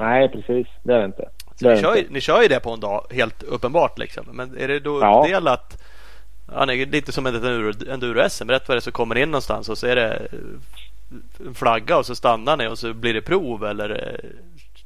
Nej, 0.00 0.28
precis. 0.28 0.66
Det 0.82 0.94
är 0.94 0.98
det 0.98 1.04
inte. 1.04 1.28
Det 1.58 1.74
ni, 1.74 1.82
kör, 1.82 1.96
inte. 1.96 2.12
ni 2.12 2.20
kör 2.20 2.42
ju 2.42 2.48
det 2.48 2.60
på 2.60 2.70
en 2.70 2.80
dag 2.80 3.06
helt 3.10 3.42
uppenbart 3.42 3.98
liksom. 3.98 4.26
Men 4.32 4.58
är 4.58 4.68
det 4.68 4.80
då 4.80 5.00
ja. 5.00 5.20
uppdelat 5.20 5.82
han 6.52 6.70
är 6.70 6.86
lite 6.86 7.12
som 7.12 7.26
ett 7.26 7.34
enduro-SM. 7.88 8.50
Rätt 8.50 8.68
vad 8.68 8.76
det 8.76 8.80
så 8.80 8.92
kommer 8.92 9.18
in 9.18 9.30
någonstans 9.30 9.68
och 9.68 9.78
så 9.78 9.86
är 9.86 9.96
det 9.96 10.28
en 11.46 11.54
flagga 11.54 11.98
och 11.98 12.06
så 12.06 12.14
stannar 12.14 12.56
ni 12.56 12.68
och 12.68 12.78
så 12.78 12.94
blir 12.94 13.14
det 13.14 13.22
prov 13.22 13.64
eller 13.64 13.90
eh, 13.90 14.30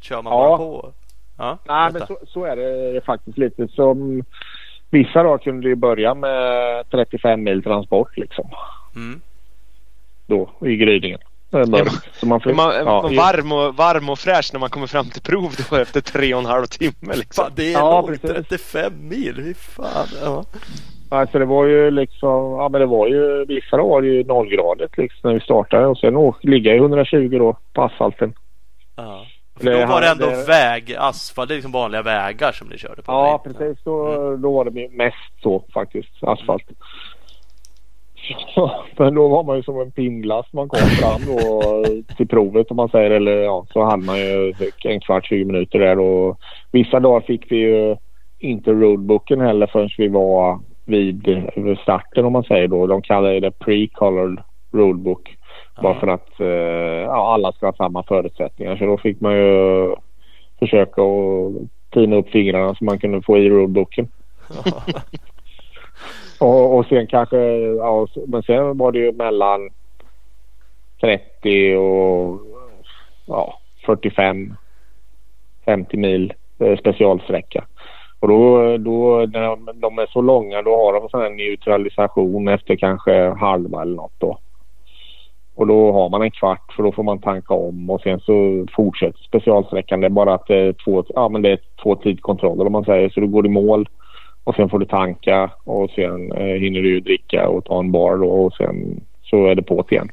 kör 0.01 0.23
man 0.23 0.33
ja. 0.33 0.39
bara 0.39 0.57
på? 0.59 0.93
Ja, 1.39 1.59
Nej, 1.67 1.93
men 1.93 2.07
så, 2.07 2.19
så, 2.27 2.45
är 2.45 2.57
det 2.57 3.01
faktiskt 3.01 3.39
lite 3.39 3.69
som 3.69 4.25
vissa 4.91 5.23
dagar 5.23 5.39
kunde 5.39 5.69
det 5.69 5.77
börja 5.77 6.15
med 6.15 6.91
35 6.91 7.43
mil 7.43 7.63
transport 7.63 8.17
liksom. 8.17 8.51
Mm. 8.97 9.21
Då 10.27 10.51
i 10.61 10.77
gryningen. 10.77 11.19
Så 11.51 12.27
man, 12.27 12.41
får, 12.41 12.53
man, 12.53 12.75
ja, 12.75 13.01
varm, 13.01 13.53
och, 13.53 13.77
varm 13.77 14.09
och 14.09 14.19
fräsch 14.19 14.51
när 14.53 14.61
man 14.61 14.71
kommer 14.71 14.87
fram 14.87 15.11
till 15.11 15.23
prov 15.23 15.55
då 15.71 15.77
efter 15.77 16.01
tre 16.01 16.35
och 16.35 16.41
en 16.41 16.47
halv 16.47 16.67
timme. 16.67 17.15
Liksom. 17.15 17.45
Fan, 17.45 17.53
det 17.57 17.69
är 17.69 17.73
ja, 17.73 18.01
långt, 18.01 18.23
35 18.23 18.93
mil. 19.09 19.35
Fy 19.37 19.55
fan. 19.55 20.07
Ja. 20.23 20.45
Alltså 21.13 21.39
det 21.39 21.45
var 21.45 21.67
ju 21.67 21.91
liksom, 21.91 22.53
ja 22.53 22.69
men 22.69 22.81
det 22.81 22.87
var 22.87 23.07
ju, 23.07 23.45
vissa 23.45 23.77
dagar 23.77 23.89
var 23.89 24.03
det 24.03 24.09
ju 24.09 24.25
nollgradigt 24.25 24.99
liksom 24.99 25.19
när 25.23 25.35
vi 25.35 25.41
startade 25.41 25.87
och 25.87 25.99
sen 25.99 26.17
åk, 26.17 26.45
ligga 26.45 26.75
i 26.75 26.77
120 26.77 27.39
då 27.39 27.57
på 27.73 27.83
asfalten. 27.83 28.35
Ja. 28.97 29.27
För 29.57 29.81
då 29.81 29.87
var 29.87 30.01
det 30.01 30.09
ändå 30.09 30.27
det... 30.27 30.45
väg, 30.47 30.95
asfalt, 30.99 31.49
det 31.49 31.55
är 31.55 31.57
liksom 31.57 31.73
vanliga 31.73 32.03
vägar 32.03 32.53
som 32.53 32.69
ni 32.69 32.79
körde 32.79 33.03
på? 33.03 33.13
Ja 33.13 33.43
vägen. 33.45 33.59
precis, 33.59 33.85
då, 33.85 34.07
mm. 34.07 34.43
då 34.43 34.53
var 34.53 34.65
det 34.65 34.91
mest 34.91 35.43
så 35.43 35.65
faktiskt, 35.75 36.23
asfalt. 36.23 36.65
Mm. 38.57 38.71
men 38.97 39.15
då 39.15 39.29
var 39.29 39.45
man 39.45 39.57
ju 39.57 39.63
som 39.63 39.81
en 39.81 39.91
pinnglass 39.91 40.53
man 40.53 40.69
kom 40.69 40.79
fram 40.79 41.21
då 41.27 41.63
till 42.17 42.29
provet 42.29 42.71
om 42.71 42.77
man 42.77 42.89
säger 42.89 43.11
eller 43.11 43.33
ja 43.33 43.67
så 43.73 43.85
hade 43.85 44.05
man 44.05 44.19
ju 44.19 44.55
en 44.85 45.01
kvart, 45.01 45.27
20 45.27 45.45
minuter 45.45 45.79
där 45.79 45.99
och 45.99 46.41
vissa 46.73 47.01
dagar 47.01 47.21
fick 47.21 47.53
vi 47.53 47.57
ju 47.57 47.97
inte 48.39 48.71
roadbooken 48.71 49.41
heller 49.41 49.67
förrän 49.67 49.91
vi 49.99 50.09
var 50.09 50.61
vid 50.91 51.79
starten 51.83 52.25
om 52.25 52.33
man 52.33 52.45
säger 52.45 52.69
då. 52.69 52.87
De 52.87 53.03
kallar 53.03 53.41
det 53.41 53.59
pre-colored 53.59 54.43
rulebook. 54.73 55.37
Ja. 55.77 55.83
Bara 55.83 56.01
för 56.01 56.07
att 56.07 56.41
eh, 56.41 56.47
ja, 57.07 57.35
alla 57.35 57.53
ska 57.53 57.67
ha 57.67 57.73
samma 57.73 58.03
förutsättningar. 58.03 58.77
Så 58.77 58.87
då 58.87 58.99
fick 58.99 59.21
man 59.21 59.37
ju 59.37 59.95
försöka 60.59 61.03
att 61.03 61.53
tina 61.91 62.17
upp 62.17 62.29
fingrarna 62.29 62.75
så 62.75 62.85
man 62.85 62.99
kunde 62.99 63.23
få 63.23 63.39
i 63.39 63.51
rulebooken. 63.51 64.09
och, 66.41 66.79
och 66.79 66.87
sen 66.87 67.07
kanske, 67.07 67.39
ja, 67.59 68.07
men 68.27 68.43
sen 68.43 68.79
var 68.79 68.93
det 68.93 68.99
ju 68.99 69.13
mellan 69.13 69.71
30 71.01 71.77
och 71.77 72.41
ja, 73.27 73.59
45 73.87 74.55
50 75.65 75.97
mil 75.97 76.33
eh, 76.59 76.79
specialsträcka. 76.79 77.65
Och 78.21 78.29
då, 78.29 78.77
då 78.77 79.27
när 79.33 79.73
de 79.81 79.99
är 79.99 80.07
så 80.07 80.23
långa 80.23 80.63
då 80.63 80.77
har 80.77 80.93
de 80.93 81.09
sån 81.09 81.21
här 81.21 81.31
neutralisation 81.31 82.49
efter 82.49 82.77
kanske 82.77 83.35
halva 83.41 83.83
eller 83.83 83.97
något 83.97 84.15
då. 84.19 84.39
Och 85.55 85.67
då 85.67 85.93
har 85.93 86.09
man 86.09 86.23
en 86.23 86.31
kvart 86.31 86.73
för 86.77 86.83
då 86.83 86.93
får 86.93 87.03
man 87.03 87.19
tanka 87.19 87.55
om 87.55 87.91
och 87.91 88.01
sen 88.01 88.21
så 88.21 88.67
fortsätter 88.77 89.19
specialsträckan. 89.19 90.01
Det 90.01 90.07
är 90.07 90.11
bara 90.11 90.35
att 90.35 90.47
det 90.47 90.57
är 90.57 90.73
två, 90.73 91.05
ja, 91.09 91.29
men 91.29 91.43
det 91.43 91.51
är 91.51 91.59
två 91.83 91.97
tidkontroller 91.97 92.67
om 92.67 92.73
man 92.73 92.85
säger. 92.85 93.09
Så 93.09 93.21
du 93.21 93.27
går 93.27 93.47
i 93.47 93.49
mål 93.49 93.89
och 94.45 94.55
sen 94.55 94.69
får 94.69 94.79
du 94.79 94.87
tanka 94.87 95.51
och 95.65 95.91
sen 95.91 96.33
eh, 96.33 96.61
hinner 96.61 96.81
du 96.83 97.01
dricka 97.01 97.49
och 97.49 97.65
ta 97.65 97.79
en 97.81 97.93
bar 97.93 98.17
då 98.17 98.29
och 98.31 98.55
sen 98.55 99.01
så 99.23 99.47
är 99.47 99.55
det 99.55 99.63
på 99.63 99.85
igen. 99.91 100.09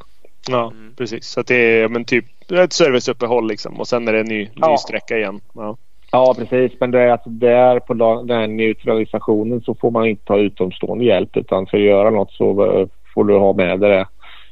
Ja, 0.50 0.72
mm. 0.72 0.94
precis. 0.98 1.26
Så 1.26 1.42
det 1.42 1.56
är 1.56 1.88
men 1.88 2.06
typ 2.06 2.26
ett 2.52 2.74
serviceuppehåll 2.74 3.48
liksom 3.48 3.80
och 3.80 3.88
sen 3.88 4.08
är 4.08 4.14
det 4.14 4.20
en 4.20 4.28
ny, 4.28 4.50
ja. 4.56 4.72
ny 4.72 4.78
sträcka 4.78 5.18
igen. 5.18 5.40
Ja. 5.54 5.78
Ja, 6.12 6.36
precis. 6.38 6.72
Men 6.80 6.92
det 6.92 7.02
är 7.02 7.12
alltså 7.12 7.30
där 7.30 7.80
på 7.80 7.94
den 7.94 8.38
här 8.38 8.48
neutralisationen 8.48 9.62
så 9.62 9.76
får 9.76 9.92
man 9.92 10.06
inte 10.06 10.34
ha 10.34 10.40
utomstående 10.40 11.06
hjälp 11.06 11.38
utan 11.38 11.68
för 11.68 11.78
att 11.78 11.84
göra 11.84 12.10
något 12.10 12.32
så 12.32 12.80
eh, 12.80 12.88
får 13.14 13.24
du 13.24 13.38
ha 13.38 13.54
med 13.54 13.80
dig 13.80 13.90
det. 13.90 14.08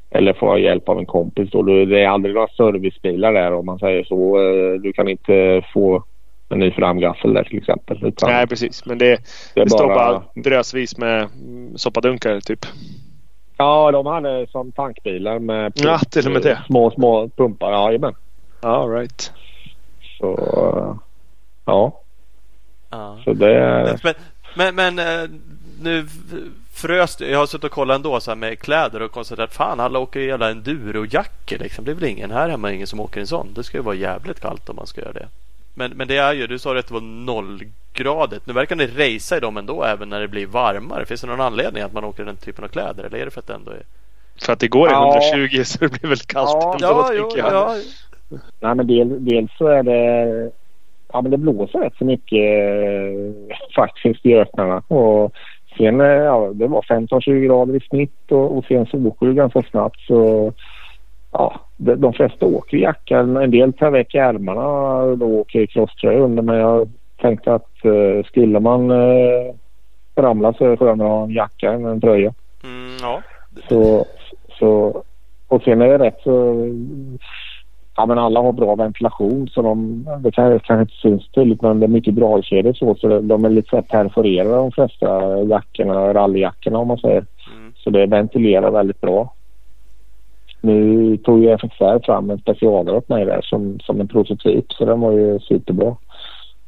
Eller 0.10 0.34
få 0.34 0.60
hjälp 0.60 0.90
av 0.90 1.00
en 1.00 1.06
kompis. 1.06 1.50
Då. 1.52 1.62
Det 1.62 2.04
är 2.04 2.08
aldrig 2.08 2.36
några 2.36 2.48
servicebilar 2.48 3.34
där 3.34 3.54
om 3.54 3.66
man 3.66 3.80
säger 3.80 4.04
så. 4.04 4.38
Eh, 4.38 4.74
du 4.82 4.94
kan 4.94 5.08
inte 5.08 5.64
få 5.74 6.04
en 6.50 6.60
ny 6.60 6.72
framgaffel 6.72 7.34
där 7.34 7.44
till 7.44 7.58
exempel. 7.58 8.06
Utan 8.06 8.30
Nej, 8.30 8.48
precis. 8.48 8.86
Men 8.86 8.98
det, 8.98 9.10
det, 9.10 9.20
det 9.54 9.70
bara... 9.70 9.70
står 9.70 9.88
bara 9.88 10.24
drösvis 10.36 10.98
med 10.98 11.28
soppadunkar 11.76 12.40
typ. 12.40 12.66
Ja, 13.58 13.92
de 13.92 14.06
hade 14.06 14.48
som 14.48 14.72
tankbilar 14.72 15.40
med 15.40 15.74
ja, 15.76 16.00
till 16.00 16.26
och 16.26 16.32
med 16.32 16.42
det. 16.42 16.60
små, 16.68 16.92
små 16.92 17.30
pumpar. 17.30 17.72
Jajamän. 17.72 18.14
Ja, 18.62 18.88
right. 18.90 19.34
Så 20.20 21.00
ja. 21.66 22.02
ja. 22.90 23.20
Så 23.24 23.34
det... 23.34 24.00
Men, 24.04 24.14
men, 24.56 24.76
men 24.76 25.00
eh, 25.00 25.30
nu 25.82 26.08
frös 26.74 27.22
Jag 27.22 27.40
har 27.40 27.46
suttit 27.46 27.64
och 27.64 27.72
kollat 27.72 27.96
ändå 27.96 28.20
så 28.20 28.32
här 28.32 28.36
med 28.36 28.60
kläder 28.60 29.02
och 29.02 29.12
konstaterat 29.12 29.54
fan 29.54 29.80
alla 29.80 30.00
åker 30.00 30.20
i 30.20 30.26
jävla 30.26 30.52
endurojackor 30.52 31.58
liksom. 31.58 31.86
Det 31.86 31.92
är 31.92 31.96
väl 31.96 32.10
ingen 32.10 32.32
här 32.32 32.50
hemma 32.50 32.72
ingen 32.72 32.88
som 32.88 33.00
åker 33.00 33.18
i 33.18 33.22
en 33.22 33.28
sån. 33.28 33.54
Det 33.56 33.64
ska 33.64 33.78
ju 33.78 33.84
vara 33.84 33.96
jävligt 33.96 34.40
kallt 34.40 34.70
om 34.70 34.76
man 34.76 34.88
ska 34.88 35.02
göra 35.02 35.14
det. 35.14 35.28
Men, 35.74 35.92
men 35.92 36.08
det 36.08 36.18
är 36.18 36.34
ju, 36.34 36.48
du 36.48 36.60
sa 36.60 36.78
att 36.78 36.88
det 36.88 36.94
var 36.94 37.02
nollgradigt. 37.02 38.48
Nu 38.48 38.54
verkar 38.54 38.76
det 38.76 38.88
racea 38.88 39.38
i 39.38 39.42
dem 39.42 39.58
ändå 39.58 39.84
även 39.84 40.10
när 40.10 40.22
det 40.22 40.28
blir 40.28 40.46
varmare. 40.46 41.06
Finns 41.06 41.22
det 41.22 41.28
någon 41.28 41.42
anledning 41.42 41.84
att 41.84 41.94
man 41.94 42.04
åker 42.04 42.26
den 42.26 42.36
typen 42.36 42.64
av 42.64 42.68
kläder? 42.68 43.04
Eller 43.04 43.18
är 43.18 43.26
det 43.26 43.32
för 43.32 43.40
att 43.40 43.48
det 43.48 43.54
ändå 43.54 43.72
är... 43.72 43.84
För 44.46 44.54
att 44.54 44.60
det 44.60 44.68
går 44.68 44.90
i 44.90 44.92
ja. 44.92 45.22
120 45.34 45.64
så 45.64 45.78
det 45.80 45.90
blir 45.90 46.10
väl 46.10 46.18
kallt 46.18 46.50
ja. 46.52 46.74
ändå 46.74 46.88
ja, 46.88 47.08
tänker 47.08 47.38
jag. 47.38 47.54
Ja. 47.54 47.78
Nej 48.60 48.76
men 48.76 48.88
del, 48.88 49.26
dels 49.26 49.52
så 49.58 49.68
är 49.68 49.84
det 49.84 50.52
ja, 51.16 51.22
men 51.22 51.32
det 51.32 51.38
blåser 51.38 51.80
rätt 51.80 51.96
så 51.98 52.06
mycket 52.06 52.40
eh, 52.40 53.58
faktiskt 53.76 54.26
i 54.26 54.36
öknarna. 54.36 54.84
Och 54.88 55.34
sen, 55.78 56.02
eh, 56.02 56.08
ja, 56.08 56.52
det 56.54 56.68
var 56.68 56.82
15-20 56.82 57.46
grader 57.46 57.76
i 57.76 57.80
snitt 57.80 58.32
och, 58.32 58.58
och 58.58 58.66
sen 58.66 58.86
det 59.20 59.34
ganska 59.34 59.62
snabbt. 59.62 60.00
Så, 60.00 60.54
ja, 61.32 61.62
de, 61.78 61.96
de 61.96 62.14
flesta 62.14 62.46
åker 62.46 62.78
i 62.78 62.82
jackan. 62.82 63.38
En 63.38 63.52
del 63.52 63.74
tar 63.74 63.92
väck 63.92 64.16
ärmarna 64.16 64.68
och 65.26 65.30
åker 65.30 65.60
i 65.60 65.68
crosströja 65.68 66.20
under. 66.20 66.44
Men 66.44 66.56
jag 66.56 66.90
tänkte 67.22 67.54
att 67.54 67.86
eh, 67.86 68.26
skulle 68.26 68.60
man 68.60 68.92
eh, 68.92 69.54
ramla 70.16 70.54
så 70.54 70.66
är 70.66 70.70
det 70.70 70.78
skönare 70.78 71.08
att 71.08 71.14
ha 71.14 71.24
en 71.24 71.32
jacka 71.32 71.72
än 71.72 71.86
en 71.86 72.02
tröja. 72.02 72.34
Mm, 72.64 72.98
ja. 73.02 73.22
Så, 73.70 74.06
så, 74.60 75.04
och 75.48 75.62
sen 75.62 75.82
är 75.82 75.88
det 75.88 76.06
rätt 76.06 76.20
så 76.24 76.66
ja, 77.98 78.06
men 78.06 78.18
alla 78.18 78.42
har 78.42 78.52
bra 78.52 78.76
ventilation 78.76 79.48
så 79.48 79.62
de, 79.62 80.06
det 80.20 80.32
kan, 80.32 80.60
kanske 80.60 80.82
inte 80.82 80.94
syns 80.94 81.32
tydligt 81.32 81.62
men 81.62 81.80
det 81.80 81.86
är 81.86 81.88
mycket 81.88 82.16
dragkedjor 82.16 82.74
så, 82.74 82.96
så 82.96 83.20
de 83.20 83.46
är 83.46 83.50
lite 83.50 83.70
så 83.70 83.82
perforerade 83.82 84.56
de 84.56 84.72
flesta 84.72 85.40
jackorna, 85.44 86.14
rallyjackorna 86.14 86.80
om 86.80 86.88
man 86.88 86.98
säger. 86.98 87.26
Mm. 87.58 87.74
Så 87.76 87.90
det 87.90 88.06
ventilerar 88.06 88.72
väldigt 88.72 89.02
bra. 89.02 89.34
Nu 90.62 91.18
tog 91.18 91.44
ju 91.44 91.58
FXR 91.58 92.06
fram 92.06 92.30
en 92.30 92.38
specialare 92.38 92.98
åt 92.98 93.10
mig 93.10 93.26
där 93.26 93.42
som, 93.42 93.80
som 93.80 94.02
en 94.02 94.08
prototyp 94.08 94.74
så 94.74 94.86
den 94.86 95.00
var 95.00 95.12
ju 95.12 95.40
superbra. 95.40 95.96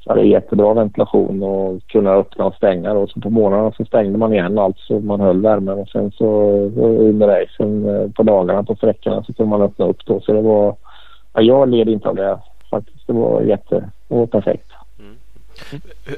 Så 0.03 0.13
det 0.13 0.21
är 0.21 0.25
jättebra 0.25 0.73
ventilation 0.73 1.43
och 1.43 1.87
kunna 1.87 2.11
öppna 2.11 2.45
och 2.45 2.53
stänga 2.53 2.91
och 2.91 3.09
så 3.09 3.21
på 3.21 3.29
morgnarna 3.29 3.71
så 3.71 3.85
stängde 3.85 4.17
man 4.17 4.33
igen 4.33 4.57
allt 4.57 4.77
så 4.79 4.99
man 4.99 5.19
höll 5.19 5.41
värmen 5.41 5.79
och 5.79 5.89
sen 5.89 6.11
så 6.11 6.25
under 6.79 7.27
racen 7.27 7.89
eh, 7.89 8.11
på 8.11 8.23
dagarna 8.23 8.63
på 8.63 8.75
sträckorna 8.75 9.23
så 9.23 9.33
kunde 9.33 9.49
man 9.49 9.61
öppna 9.61 9.85
upp 9.85 10.05
då 10.05 10.19
så 10.19 10.33
det 10.33 10.41
var 10.41 10.75
jag 11.41 11.69
led 11.69 11.89
inte 11.89 12.09
av 12.09 12.15
det 12.15 12.39
faktiskt. 12.69 13.07
Det 13.07 13.13
var 13.13 13.41
jätte, 13.41 13.89
och 14.07 14.31
perfekt. 14.31 14.71
Mm. 14.99 15.15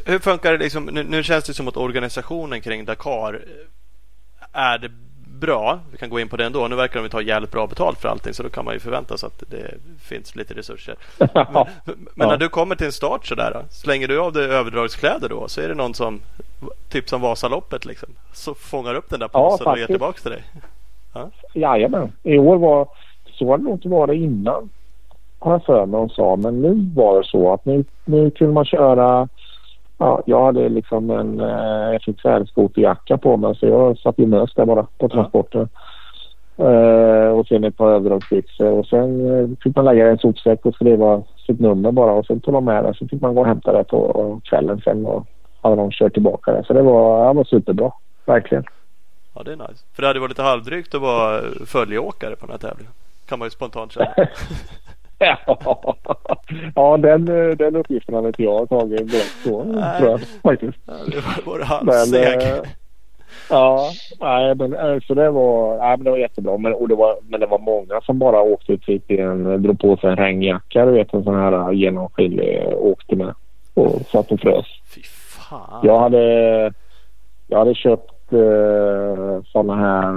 Hur 0.05 0.19
funkar 0.19 0.51
det 0.51 0.57
liksom? 0.57 0.85
Nu, 0.85 1.03
nu, 1.03 1.23
känns 1.23 1.43
det 1.43 1.53
som 1.53 1.67
att 1.67 1.77
organisationen 1.77 2.61
kring 2.61 2.85
Dakar 2.85 3.33
eh, 3.33 4.61
är 4.61 4.77
det 4.77 4.91
bra. 5.39 5.79
Vi 5.91 5.97
kan 5.97 6.09
gå 6.09 6.19
in 6.19 6.29
på 6.29 6.37
det 6.37 6.45
ändå. 6.45 6.67
Nu 6.67 6.75
verkar 6.75 7.03
de 7.03 7.09
ta 7.09 7.21
jävligt 7.21 7.51
bra 7.51 7.67
betalt 7.67 7.99
för 7.99 8.09
allting 8.09 8.33
så 8.33 8.43
då 8.43 8.49
kan 8.49 8.65
man 8.65 8.73
ju 8.73 8.79
förvänta 8.79 9.17
sig 9.17 9.27
att 9.27 9.43
det 9.49 9.73
finns 9.99 10.35
lite 10.35 10.53
resurser. 10.53 10.95
Men, 11.17 11.65
men 12.15 12.27
när 12.27 12.37
du 12.37 12.49
kommer 12.49 12.75
till 12.75 12.85
en 12.85 12.91
start 12.91 13.25
sådär 13.25 13.51
då, 13.53 13.61
slänger 13.69 14.07
du 14.07 14.19
av 14.19 14.33
dig 14.33 14.45
överdragskläder 14.45 15.29
då 15.29 15.47
så 15.47 15.61
är 15.61 15.67
det 15.67 15.75
någon 15.75 15.93
som 15.93 16.21
typ 16.89 17.09
som 17.09 17.21
Vasaloppet 17.21 17.85
liksom 17.85 18.09
så 18.33 18.53
fångar 18.53 18.95
upp 18.95 19.09
den 19.09 19.19
där 19.19 19.27
påsen 19.27 19.63
ja, 19.65 19.71
och 19.71 19.77
ger 19.77 19.85
tillbaka 19.85 20.19
till 20.21 20.31
dig. 20.31 20.43
Ja. 21.13 21.29
Jajamän. 21.53 22.11
I 22.23 22.37
år 22.37 22.57
var 22.57 22.87
så 23.25 23.49
har 23.49 23.57
det 23.57 23.71
inte 23.71 23.87
varit 23.89 24.21
innan 24.21 24.69
har 25.39 25.51
jag 25.51 25.65
för 25.65 25.85
mig 25.85 25.99
hon 25.99 26.09
sa. 26.09 26.35
Men 26.35 26.61
nu 26.61 26.89
var 26.95 27.17
det 27.17 27.23
så 27.23 27.53
att 27.53 27.65
nu, 27.65 27.83
nu 28.05 28.31
kunde 28.31 28.53
man 28.53 28.65
köra 28.65 29.27
Ja, 30.01 30.23
jag 30.25 30.45
hade 30.45 30.69
liksom 30.69 31.09
en 31.09 31.39
eh, 31.39 31.99
FXR-skoterjacka 31.99 33.17
på 33.17 33.37
mig 33.37 33.55
så 33.55 33.65
jag 33.65 33.97
satt 33.97 34.19
i 34.19 34.25
mös 34.25 34.53
där 34.55 34.65
bara 34.65 34.87
på 34.97 35.09
transporten. 35.09 35.69
Eh, 36.57 37.29
och 37.37 37.47
sen 37.47 37.63
ett 37.63 37.77
par 37.77 37.91
överdragsbyxor 37.91 38.71
och 38.71 38.85
sen 38.85 39.39
eh, 39.39 39.49
fick 39.63 39.75
man 39.75 39.85
lägga 39.85 40.09
en 40.09 40.17
sopsäck 40.17 40.65
och 40.65 40.75
skriva 40.75 41.23
sitt 41.45 41.59
nummer 41.59 41.91
bara 41.91 42.11
och 42.11 42.25
sen 42.25 42.39
tog 42.39 42.53
de 42.53 42.65
med 42.65 42.83
det. 42.83 42.93
Så 42.93 43.07
fick 43.07 43.21
man 43.21 43.35
gå 43.35 43.41
och 43.41 43.47
hämta 43.47 43.73
det 43.73 43.83
på 43.83 44.41
kvällen 44.43 44.81
sen 44.83 45.05
och 45.05 45.25
hade 45.61 45.75
de 45.75 45.91
kört 45.91 46.13
tillbaka 46.13 46.51
det. 46.51 46.63
Så 46.63 46.73
det 46.73 46.81
var, 46.81 47.25
ja, 47.25 47.33
var 47.33 47.43
superbra. 47.43 47.91
Verkligen. 48.25 48.63
Ja, 49.33 49.43
det 49.43 49.51
är 49.51 49.55
nice. 49.55 49.85
För 49.93 50.01
det 50.01 50.07
hade 50.07 50.19
varit 50.19 50.31
lite 50.31 50.43
halvdrygt 50.43 50.95
att 50.95 51.01
vara 51.01 51.41
följeåkare 51.65 52.35
på 52.35 52.45
den 52.45 52.51
här 52.51 52.69
tävlingen. 52.69 52.91
Kan 53.25 53.39
man 53.39 53.45
ju 53.45 53.49
spontant 53.49 53.93
säga. 53.93 54.13
ja, 56.75 56.97
den, 56.97 57.25
den 57.57 57.75
uppgiften 57.75 58.15
hade 58.15 58.27
inte 58.27 58.43
jag 58.43 58.69
tagit 58.69 59.11
direkt. 59.11 59.65
Nej. 59.65 59.99
Tror 59.99 60.09
jag, 60.09 60.19
faktiskt. 60.43 60.77
Ja, 60.85 60.93
det 61.07 61.15
var 61.15 61.45
bara 61.45 61.63
halvseg. 61.63 62.41
Eh, 62.41 62.63
ja, 63.49 63.91
nej, 64.19 64.55
men, 64.55 64.73
eh, 64.73 64.99
så 65.07 65.13
det 65.13 65.29
var, 65.29 65.77
nej, 65.77 65.97
men 65.97 66.03
det 66.03 66.11
var 66.11 66.17
jättebra. 66.17 66.57
Men, 66.57 66.73
och 66.73 66.87
det 66.87 66.95
var, 66.95 67.15
men 67.27 67.39
det 67.39 67.45
var 67.45 67.59
många 67.59 68.01
som 68.01 68.19
bara 68.19 68.41
åkte 68.41 68.77
typ 68.77 69.11
i 69.11 69.19
en, 69.19 69.63
drog 69.63 69.79
på 69.79 69.97
sig 69.97 70.09
en 70.09 70.15
regnjacka. 70.15 70.85
Du 70.85 70.91
vet 70.91 71.13
en 71.13 71.23
sån 71.23 71.35
här 71.35 71.51
eh, 71.51 71.71
genomskinlig 71.71 72.73
åkte 72.77 73.15
med. 73.15 73.33
Och 73.73 74.01
satt 74.01 74.31
och 74.31 74.39
frös. 74.39 74.65
Fy 74.95 75.01
fan. 75.03 75.79
Jag 75.83 75.99
hade, 75.99 76.73
jag 77.47 77.59
hade 77.59 77.75
köpt 77.75 78.33
eh, 78.33 79.43
såna 79.51 79.75
här 79.75 80.13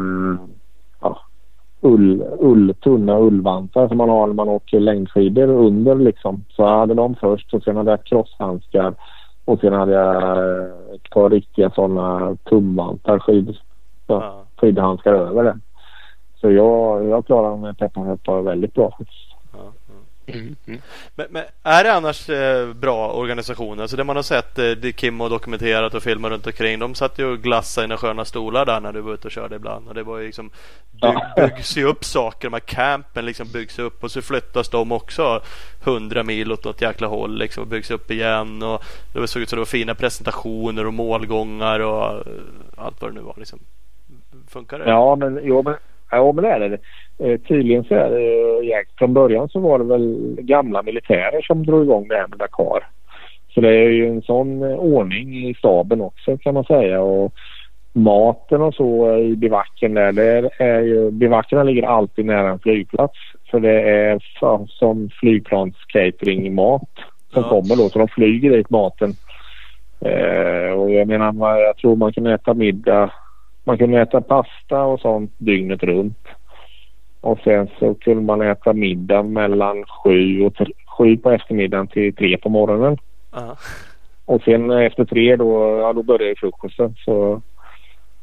ull, 1.82 2.24
ull, 2.38 2.74
tunna 2.74 3.18
ullvantar 3.18 3.88
som 3.88 3.96
man 3.96 4.08
har 4.08 4.26
när 4.26 4.34
man 4.34 4.48
åker 4.48 4.80
längdskidor 4.80 5.48
under 5.48 5.94
liksom. 5.94 6.44
Så 6.48 6.62
jag 6.62 6.78
hade 6.78 6.94
de 6.94 7.14
först 7.14 7.54
och 7.54 7.62
sen 7.62 7.76
hade 7.76 7.90
jag 7.90 8.04
crosshandskar 8.04 8.94
och 9.44 9.60
sen 9.60 9.72
hade 9.72 9.92
jag 9.92 10.42
ett 10.94 11.10
par 11.10 11.30
riktiga 11.30 11.70
sådana 11.70 12.36
tumvantar, 12.44 13.18
skid, 13.18 13.56
ja. 14.06 14.44
skidhandskar 14.56 15.12
över 15.12 15.44
det. 15.44 15.58
Så 16.40 16.50
jag, 16.50 17.04
jag 17.04 17.26
klarade 17.26 17.56
mig 17.56 17.74
pepparpeppar 17.74 18.42
väldigt 18.42 18.74
bra 18.74 18.90
faktiskt. 18.98 19.32
Mm. 20.26 20.56
Mm. 20.66 20.80
Men, 21.14 21.26
men, 21.30 21.44
är 21.62 21.84
det 21.84 21.92
annars 21.92 22.28
eh, 22.28 22.72
bra 22.72 23.12
organisationer? 23.12 23.82
Alltså 23.82 23.96
det 23.96 24.04
man 24.04 24.16
har 24.16 24.22
sett, 24.22 24.58
eh, 24.58 24.70
det 24.70 24.92
Kim 24.92 25.20
har 25.20 25.30
dokumenterat 25.30 25.94
och 25.94 26.02
filmat 26.02 26.30
runt 26.30 26.46
omkring. 26.46 26.78
De 26.78 26.94
satt 26.94 27.18
ju 27.18 27.26
och 27.26 27.38
glassade 27.38 27.84
i 27.84 27.88
några 27.88 27.98
sköna 27.98 28.24
stolar 28.24 28.66
där 28.66 28.80
när 28.80 28.92
du 28.92 29.00
var 29.00 29.14
ute 29.14 29.28
och 29.28 29.32
körde 29.32 29.56
ibland. 29.56 29.88
Och 29.88 29.94
det 29.94 30.02
var 30.02 30.18
ju 30.18 30.26
liksom 30.26 30.50
bygg, 30.90 31.18
byggs 31.36 31.76
ju 31.76 31.84
upp 31.84 32.04
saker. 32.04 32.48
De 32.48 32.52
här 32.52 32.60
campen 32.60 33.26
liksom 33.26 33.48
byggs 33.52 33.78
upp 33.78 34.04
och 34.04 34.10
så 34.10 34.22
flyttas 34.22 34.68
de 34.68 34.92
också 34.92 35.42
hundra 35.84 36.22
mil 36.22 36.52
åt 36.52 36.64
något 36.64 36.82
jäkla 36.82 37.06
håll 37.06 37.38
liksom 37.38 37.62
och 37.62 37.68
byggs 37.68 37.90
upp 37.90 38.10
igen. 38.10 38.62
Och 38.62 38.84
det 39.12 39.28
såg 39.28 39.42
ut 39.42 39.48
som 39.48 39.56
det 39.56 39.60
var 39.60 39.66
fina 39.66 39.94
presentationer 39.94 40.86
och 40.86 40.94
målgångar 40.94 41.80
och 41.80 42.04
eh, 42.04 42.32
allt 42.76 43.00
vad 43.00 43.10
det 43.10 43.14
nu 43.14 43.20
var. 43.20 43.34
Liksom. 43.36 43.58
Funkar 44.48 44.78
det? 44.78 44.90
Ja, 44.90 45.16
men, 45.16 45.40
jo, 45.42 45.62
men 45.62 45.74
Ja, 46.12 46.32
men 46.32 46.44
det 46.44 46.50
är 46.50 46.60
det. 46.60 46.78
Eh, 47.18 47.40
tydligen 47.40 47.84
så 47.84 47.94
är 47.94 48.10
det 48.10 48.72
eh, 48.72 48.80
Från 48.98 49.14
början 49.14 49.48
så 49.48 49.60
var 49.60 49.78
det 49.78 49.84
väl 49.84 50.36
gamla 50.38 50.82
militärer 50.82 51.42
som 51.42 51.66
drog 51.66 51.82
igång 51.82 52.08
det 52.08 52.16
här 52.16 52.28
med 52.28 52.38
Dakar. 52.38 52.86
Så 53.54 53.60
det 53.60 53.68
är 53.68 53.88
ju 53.88 54.08
en 54.08 54.22
sån 54.22 54.62
eh, 54.62 54.76
ordning 54.76 55.48
i 55.48 55.54
staben 55.54 56.00
också 56.00 56.36
kan 56.38 56.54
man 56.54 56.64
säga. 56.64 57.00
Och 57.00 57.32
maten 57.92 58.62
och 58.62 58.74
så 58.74 59.16
i 59.18 59.36
bivacken 59.36 59.94
där. 59.94 60.12
Det 60.12 60.50
är 60.58 60.80
ju, 60.80 61.10
bivackerna 61.10 61.62
ligger 61.62 61.82
alltid 61.82 62.24
nära 62.24 62.50
en 62.50 62.58
flygplats. 62.58 63.18
För 63.50 63.60
det 63.60 63.80
är 63.80 64.18
som 64.68 65.10
flygplanscatering-mat 65.20 66.90
som 67.32 67.42
ja. 67.42 67.48
kommer 67.48 67.76
då. 67.76 67.88
Så 67.88 67.98
de 67.98 68.08
flyger 68.08 68.50
dit 68.50 68.70
maten. 68.70 69.12
Eh, 70.00 70.72
och 70.72 70.90
jag 70.90 71.08
menar, 71.08 71.58
jag 71.58 71.76
tror 71.76 71.96
man 71.96 72.12
kan 72.12 72.26
äta 72.26 72.54
middag 72.54 73.10
man 73.64 73.78
kunde 73.78 74.00
äta 74.00 74.20
pasta 74.20 74.82
och 74.82 75.00
sånt 75.00 75.32
dygnet 75.38 75.82
runt. 75.82 76.28
Och 77.20 77.38
sen 77.44 77.68
så 77.78 77.94
kunde 77.94 78.22
man 78.22 78.42
äta 78.42 78.72
middag 78.72 79.22
mellan 79.22 79.84
sju, 79.84 80.42
och 80.42 80.54
sju 80.98 81.16
på 81.16 81.30
eftermiddagen 81.30 81.86
till 81.86 82.14
tre 82.14 82.38
på 82.38 82.48
morgonen. 82.48 82.98
Uh-huh. 83.32 83.56
Och 84.24 84.42
sen 84.42 84.70
efter 84.70 85.04
tre 85.04 85.36
då, 85.36 85.78
ja, 85.78 85.92
då 85.92 86.02
började 86.02 86.34
frukosten. 86.36 86.94
Så, 87.04 87.42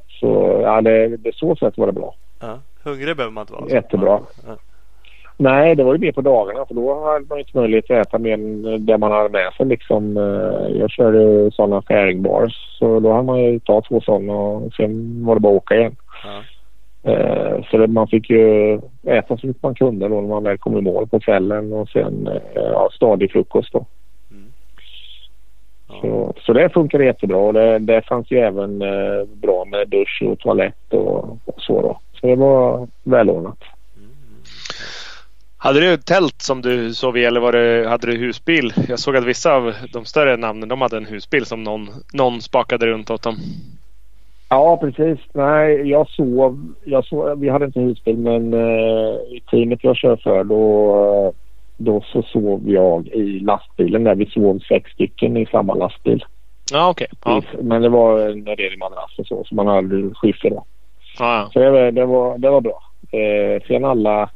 så 0.09 0.59
ja, 0.63 0.81
det, 0.81 1.17
det 1.17 1.35
så 1.35 1.55
sätt 1.55 1.77
var 1.77 1.85
det 1.85 1.93
bra. 1.93 2.15
Uh-huh. 2.39 2.59
Hungrig 2.83 3.15
behöver 3.15 3.33
man 3.33 3.41
inte 3.41 3.53
vara. 3.53 3.69
Jättebra. 3.69 4.17
Uh-huh. 4.17 4.57
Nej, 5.41 5.75
det 5.75 5.83
var 5.83 5.93
ju 5.93 5.99
mer 5.99 6.11
på 6.11 6.21
dagarna 6.21 6.65
för 6.65 6.75
då 6.75 7.05
hade 7.05 7.25
man 7.29 7.39
inte 7.39 7.57
möjlighet 7.57 7.91
att 7.91 8.07
äta 8.07 8.17
mer 8.17 8.33
än 8.33 8.85
det 8.85 8.97
man 8.97 9.11
hade 9.11 9.29
med 9.29 9.53
sig. 9.53 9.65
Liksom, 9.65 10.17
eh, 10.17 10.77
jag 10.79 10.91
körde 10.91 11.51
sådana 11.51 11.81
fairing 11.81 12.21
bars 12.21 12.77
så 12.79 12.99
då 12.99 13.11
hade 13.11 13.23
man 13.23 13.43
ju 13.43 13.59
ta 13.59 13.81
två 13.81 14.01
sådana 14.01 14.33
och 14.33 14.73
sen 14.73 15.25
var 15.25 15.35
det 15.35 15.41
bara 15.41 15.53
att 15.53 15.61
åka 15.63 15.75
igen. 15.75 15.95
Ja. 16.23 17.11
Eh, 17.11 17.63
Så 17.71 17.77
det, 17.77 17.87
man 17.87 18.07
fick 18.07 18.29
ju 18.29 18.75
äta 19.03 19.37
så 19.37 19.47
mycket 19.47 19.63
man 19.63 19.75
kunde 19.75 20.07
då 20.07 20.21
när 20.21 20.27
man 20.27 20.43
väl 20.43 20.57
kom 20.57 20.77
i 20.77 20.81
mål 20.81 21.07
på 21.07 21.19
kvällen 21.19 21.73
och 21.73 21.89
sen 21.89 22.27
eh, 22.27 22.41
ja, 22.55 22.89
stadig 22.91 23.31
frukost 23.31 23.73
då. 23.73 23.85
Ja. 25.89 26.01
Så, 26.01 26.33
så 26.45 26.53
det 26.53 26.69
funkade 26.69 27.05
jättebra 27.05 27.37
och 27.37 27.53
det, 27.53 27.79
det 27.79 28.01
fanns 28.01 28.31
ju 28.31 28.37
även 28.37 28.79
bra 29.33 29.65
med 29.65 29.87
dusch 29.87 30.23
och 30.25 30.39
toalett 30.39 30.93
och, 30.93 31.37
och 31.45 31.61
så 31.61 31.81
då. 31.81 31.99
Så 32.21 32.27
det 32.27 32.35
var 32.35 32.87
välordnat. 33.03 33.63
Hade 35.61 35.79
du 35.79 35.97
tält 35.97 36.41
som 36.41 36.61
du 36.61 36.93
sov 36.93 37.17
i 37.17 37.25
eller 37.25 37.39
var 37.39 37.51
det, 37.51 37.89
hade 37.89 38.07
du 38.07 38.17
husbil? 38.17 38.73
Jag 38.87 38.99
såg 38.99 39.15
att 39.15 39.25
vissa 39.25 39.55
av 39.55 39.73
de 39.93 40.05
större 40.05 40.37
namnen 40.37 40.69
de 40.69 40.81
hade 40.81 40.97
en 40.97 41.05
husbil 41.05 41.45
som 41.45 41.63
någon, 41.63 41.89
någon 42.13 42.41
spakade 42.41 42.85
runt 42.87 43.09
åt 43.11 43.21
dem. 43.21 43.35
Ja, 44.49 44.77
precis. 44.77 45.19
Nej, 45.33 45.89
jag 45.89 46.09
sov. 46.09 46.73
Jag 46.85 47.05
sov 47.05 47.39
vi 47.39 47.49
hade 47.49 47.65
inte 47.65 47.79
husbil 47.79 48.17
men 48.17 48.53
eh, 48.53 49.15
i 49.35 49.41
teamet 49.51 49.83
jag 49.83 49.95
kör 49.97 50.17
för 50.23 50.43
då, 50.43 51.33
då 51.77 52.01
så 52.01 52.21
sov 52.21 52.69
jag 52.69 53.07
i 53.07 53.39
lastbilen 53.39 54.03
där. 54.03 54.15
Vi 54.15 54.25
sov 54.25 54.59
sex 54.59 54.91
stycken 54.91 55.37
i 55.37 55.45
samma 55.45 55.73
lastbil. 55.73 56.25
Ja 56.71 56.89
okej. 56.89 57.07
Ja. 57.25 57.41
Men 57.61 57.81
det 57.81 57.89
var 57.89 58.19
en 58.19 58.45
redig 58.45 58.79
madrass 58.79 59.11
och 59.17 59.27
så, 59.27 59.43
så 59.43 59.55
man 59.55 59.67
hade 59.67 60.13
skiffer 60.15 60.49
då. 60.49 60.65
Ja, 61.19 61.49
Så 61.53 61.59
det, 61.59 61.71
var- 61.71 61.91
det, 61.91 62.05
var, 62.05 62.37
det 62.37 62.49
var 62.49 62.61
bra. 62.61 62.81
Eh, 63.11 63.61
sen 63.67 63.85
alla, 63.85 64.29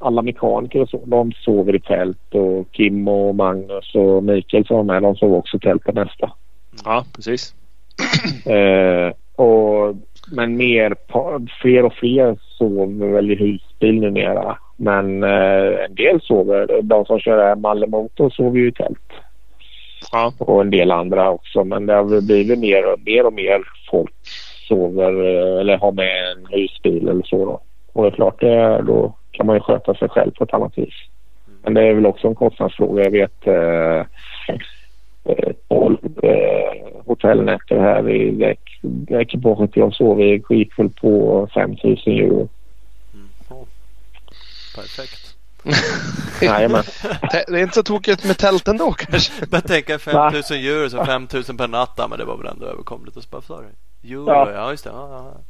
alla 0.00 0.22
mekaniker 0.22 0.80
och 0.80 0.88
så, 0.88 1.00
de 1.04 1.32
sover 1.32 1.74
i 1.74 1.80
tält 1.80 2.34
och 2.34 2.72
Kim 2.72 3.08
och 3.08 3.34
Magnus 3.34 3.94
och 3.94 4.24
Mikael 4.24 4.66
som 4.66 4.76
var 4.76 4.84
med, 4.84 5.02
de 5.02 5.16
sov 5.16 5.34
också 5.34 5.56
i 5.56 5.60
tält 5.60 5.84
på 5.84 5.92
nästa. 5.92 6.32
ja 6.84 7.04
precis. 7.14 7.54
Eh, 8.46 9.12
och, 9.44 9.96
men 10.32 10.56
mer, 10.56 10.94
fler 11.62 11.84
och 11.84 11.94
fler 11.94 12.38
sover 12.58 13.12
väl 13.12 13.30
i 13.30 13.34
husbil 13.34 14.00
numera. 14.00 14.58
Men 14.76 15.22
eh, 15.22 15.84
en 15.84 15.94
del 15.94 16.20
sover, 16.20 16.82
de 16.82 17.04
som 17.04 17.20
kör 17.20 17.56
Malle 17.56 17.86
Motor 17.86 18.30
sover 18.30 18.58
ju 18.58 18.68
i 18.68 18.72
tält. 18.72 19.12
Ja. 20.12 20.32
Och 20.38 20.60
en 20.60 20.70
del 20.70 20.90
andra 20.90 21.30
också. 21.30 21.64
Men 21.64 21.86
det 21.86 21.94
har 21.94 22.20
blivit 22.20 22.58
mer 22.58 22.92
och 22.92 23.00
mer, 23.06 23.26
och 23.26 23.32
mer 23.32 23.62
folk 23.90 24.14
sover 24.68 25.12
eh, 25.12 25.60
eller 25.60 25.78
har 25.78 25.92
med 25.92 26.32
en 26.32 26.46
husbil 26.50 27.08
eller 27.08 27.22
så 27.22 27.44
då. 27.44 27.60
Och 27.92 28.02
det 28.02 28.08
är 28.08 28.14
klart, 28.14 28.40
det, 28.40 28.82
då 28.86 29.14
kan 29.30 29.46
man 29.46 29.56
ju 29.56 29.60
sköta 29.60 29.94
sig 29.94 30.08
själv 30.08 30.30
på 30.30 30.44
ett 30.44 30.54
annat 30.54 30.78
vis. 30.78 30.94
Men 31.62 31.74
det 31.74 31.82
är 31.82 31.94
väl 31.94 32.06
också 32.06 32.28
en 32.28 32.34
kostnadsfråga. 32.34 33.04
Jag 33.04 33.10
vet 33.10 33.46
eh, 33.46 34.06
eh, 35.24 35.52
12 35.68 35.98
eh, 36.22 37.02
hotellnätter 37.06 37.78
här 37.78 38.10
i 38.10 38.56
ekipaget 39.08 39.76
jag 39.76 39.94
sov 39.94 40.20
i 40.20 40.42
gick 40.50 40.78
väl 40.78 40.90
på 40.90 41.48
5000 41.54 42.12
euro. 42.12 42.48
Oh. 43.48 43.64
Perfekt. 44.74 45.36
Jajamän. 46.42 46.82
Det 47.30 47.48
är 47.48 47.62
inte 47.62 47.74
så 47.74 47.82
tokigt 47.82 48.24
med 48.24 48.38
tält 48.38 48.68
ändå 48.68 48.92
kanske. 48.92 49.32
Jag 49.50 49.64
tänker 49.64 49.98
5000 49.98 50.56
euro 50.56 50.90
så 50.90 51.04
5000 51.04 51.56
per 51.56 51.68
natt. 51.68 52.00
Men 52.10 52.18
det 52.18 52.24
var 52.24 52.36
väl 52.36 52.46
ändå 52.46 52.66
överkomligt. 52.66 53.16
Och 53.16 53.22
så 53.22 53.28
bara, 53.30 53.42
sorry. 53.42 53.68
Euro, 54.04 54.28
ja. 54.28 54.52
Ja. 54.52 54.70
just 54.70 54.84
det. 54.84 54.90
Ja, 54.90 55.08
ja. 55.10 55.40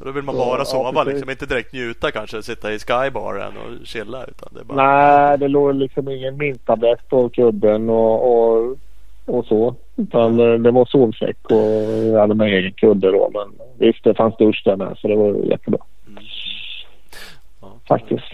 Ja. 0.00 0.04
Och 0.04 0.06
då 0.06 0.12
vill 0.12 0.24
man 0.24 0.36
Ja, 0.36 0.44
bara 0.44 0.58
ja, 0.58 0.64
sova 0.64 0.92
precis. 1.04 1.12
liksom. 1.14 1.30
Inte 1.30 1.46
direkt 1.46 1.72
njuta 1.72 2.10
kanske. 2.10 2.42
Sitta 2.42 2.72
i 2.72 2.78
skybaren 2.78 3.52
och 3.56 3.86
chilla. 3.86 4.24
Utan 4.24 4.48
det 4.54 4.64
bara... 4.64 4.84
Nej, 4.86 5.38
det 5.38 5.48
låg 5.48 5.74
liksom 5.74 6.08
ingen 6.08 6.36
mintablett 6.36 7.08
på 7.08 7.28
kudden 7.28 7.90
och, 7.90 8.32
och, 8.32 8.76
och 9.26 9.44
så. 9.46 9.74
Utan 9.96 10.36
det 10.36 10.70
var 10.70 10.84
sovsäck 10.84 11.36
och 11.50 11.56
jag 12.12 12.20
hade 12.20 12.34
med 12.34 12.48
egen 12.48 12.72
kudde 12.72 13.10
då. 13.10 13.30
Men 13.34 13.66
visst, 13.78 14.04
det 14.04 14.14
fanns 14.14 14.36
dusch 14.36 14.62
där 14.64 14.76
med 14.76 14.96
så 14.98 15.08
det 15.08 15.16
var 15.16 15.34
jättebra. 15.34 15.80
Ja. 17.60 17.68
Faktiskt. 17.88 18.24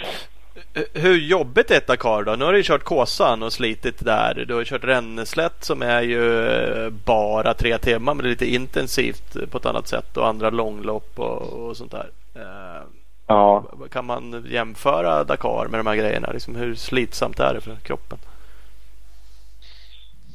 Hur 0.92 1.16
jobbigt 1.16 1.70
är 1.70 1.76
ett 1.76 1.86
Dakar 1.86 2.22
då? 2.22 2.32
Nu 2.36 2.44
har 2.44 2.52
du 2.52 2.62
kört 2.62 2.84
Kåsan 2.84 3.42
och 3.42 3.52
slitit 3.52 4.04
där. 4.04 4.44
Du 4.48 4.54
har 4.54 4.64
kört 4.64 4.84
Ränneslätt 4.84 5.64
som 5.64 5.82
är 5.82 6.02
ju 6.02 6.46
eh, 6.48 6.90
bara 6.90 7.54
tre 7.54 7.78
timmar 7.78 8.14
men 8.14 8.22
det 8.24 8.28
är 8.28 8.30
lite 8.30 8.54
intensivt 8.54 9.50
på 9.50 9.58
ett 9.58 9.66
annat 9.66 9.88
sätt 9.88 10.16
och 10.16 10.26
andra 10.28 10.50
långlopp 10.50 11.18
och, 11.18 11.42
och 11.42 11.76
sånt 11.76 11.90
där. 11.92 12.10
Eh, 12.34 12.82
Ja, 13.28 13.64
Kan 13.90 14.04
man 14.04 14.46
jämföra 14.50 15.24
Dakar 15.24 15.66
med 15.70 15.80
de 15.80 15.86
här 15.86 15.96
grejerna? 15.96 16.30
Liksom 16.32 16.56
hur 16.56 16.74
slitsamt 16.74 17.40
är 17.40 17.54
det 17.54 17.60
för 17.60 17.76
kroppen? 17.76 18.18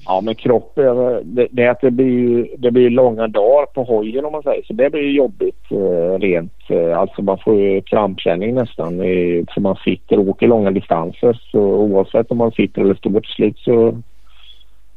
Ja 0.06 0.22
men 0.22 0.36
kroppen, 0.36 0.96
det, 1.24 1.48
det, 1.52 1.68
att 1.68 1.82
det 1.82 1.92
blir 1.92 2.06
ju 2.06 2.48
det 2.58 2.72
blir 2.72 2.90
långa 2.90 3.28
dagar 3.28 3.66
på 3.66 3.84
hojen 3.84 4.26
om 4.26 4.32
man 4.32 4.44
säger. 4.44 4.64
Så 4.64 4.74
det 4.74 4.90
blir 4.90 5.02
ju 5.02 5.12
jobbigt 5.12 5.72
eh, 5.72 6.20
rent. 6.20 6.70
Eh, 6.70 7.00
alltså 7.00 7.22
man 7.22 7.38
får 7.38 7.56
ju 7.56 7.82
krampkänning 7.82 8.56
nästan. 8.56 9.02
Eh, 9.02 9.44
för 9.54 9.62
man 9.62 9.76
sitter 9.76 10.20
och 10.20 10.28
åker 10.28 10.48
långa 10.48 10.72
distanser. 10.72 11.40
Så 11.52 11.60
oavsett 11.60 12.32
om 12.32 12.38
man 12.38 12.52
sitter 12.52 12.82
eller 12.82 12.96
står 12.96 13.22
till 13.22 13.34
slut 13.34 13.60
så, 13.60 14.02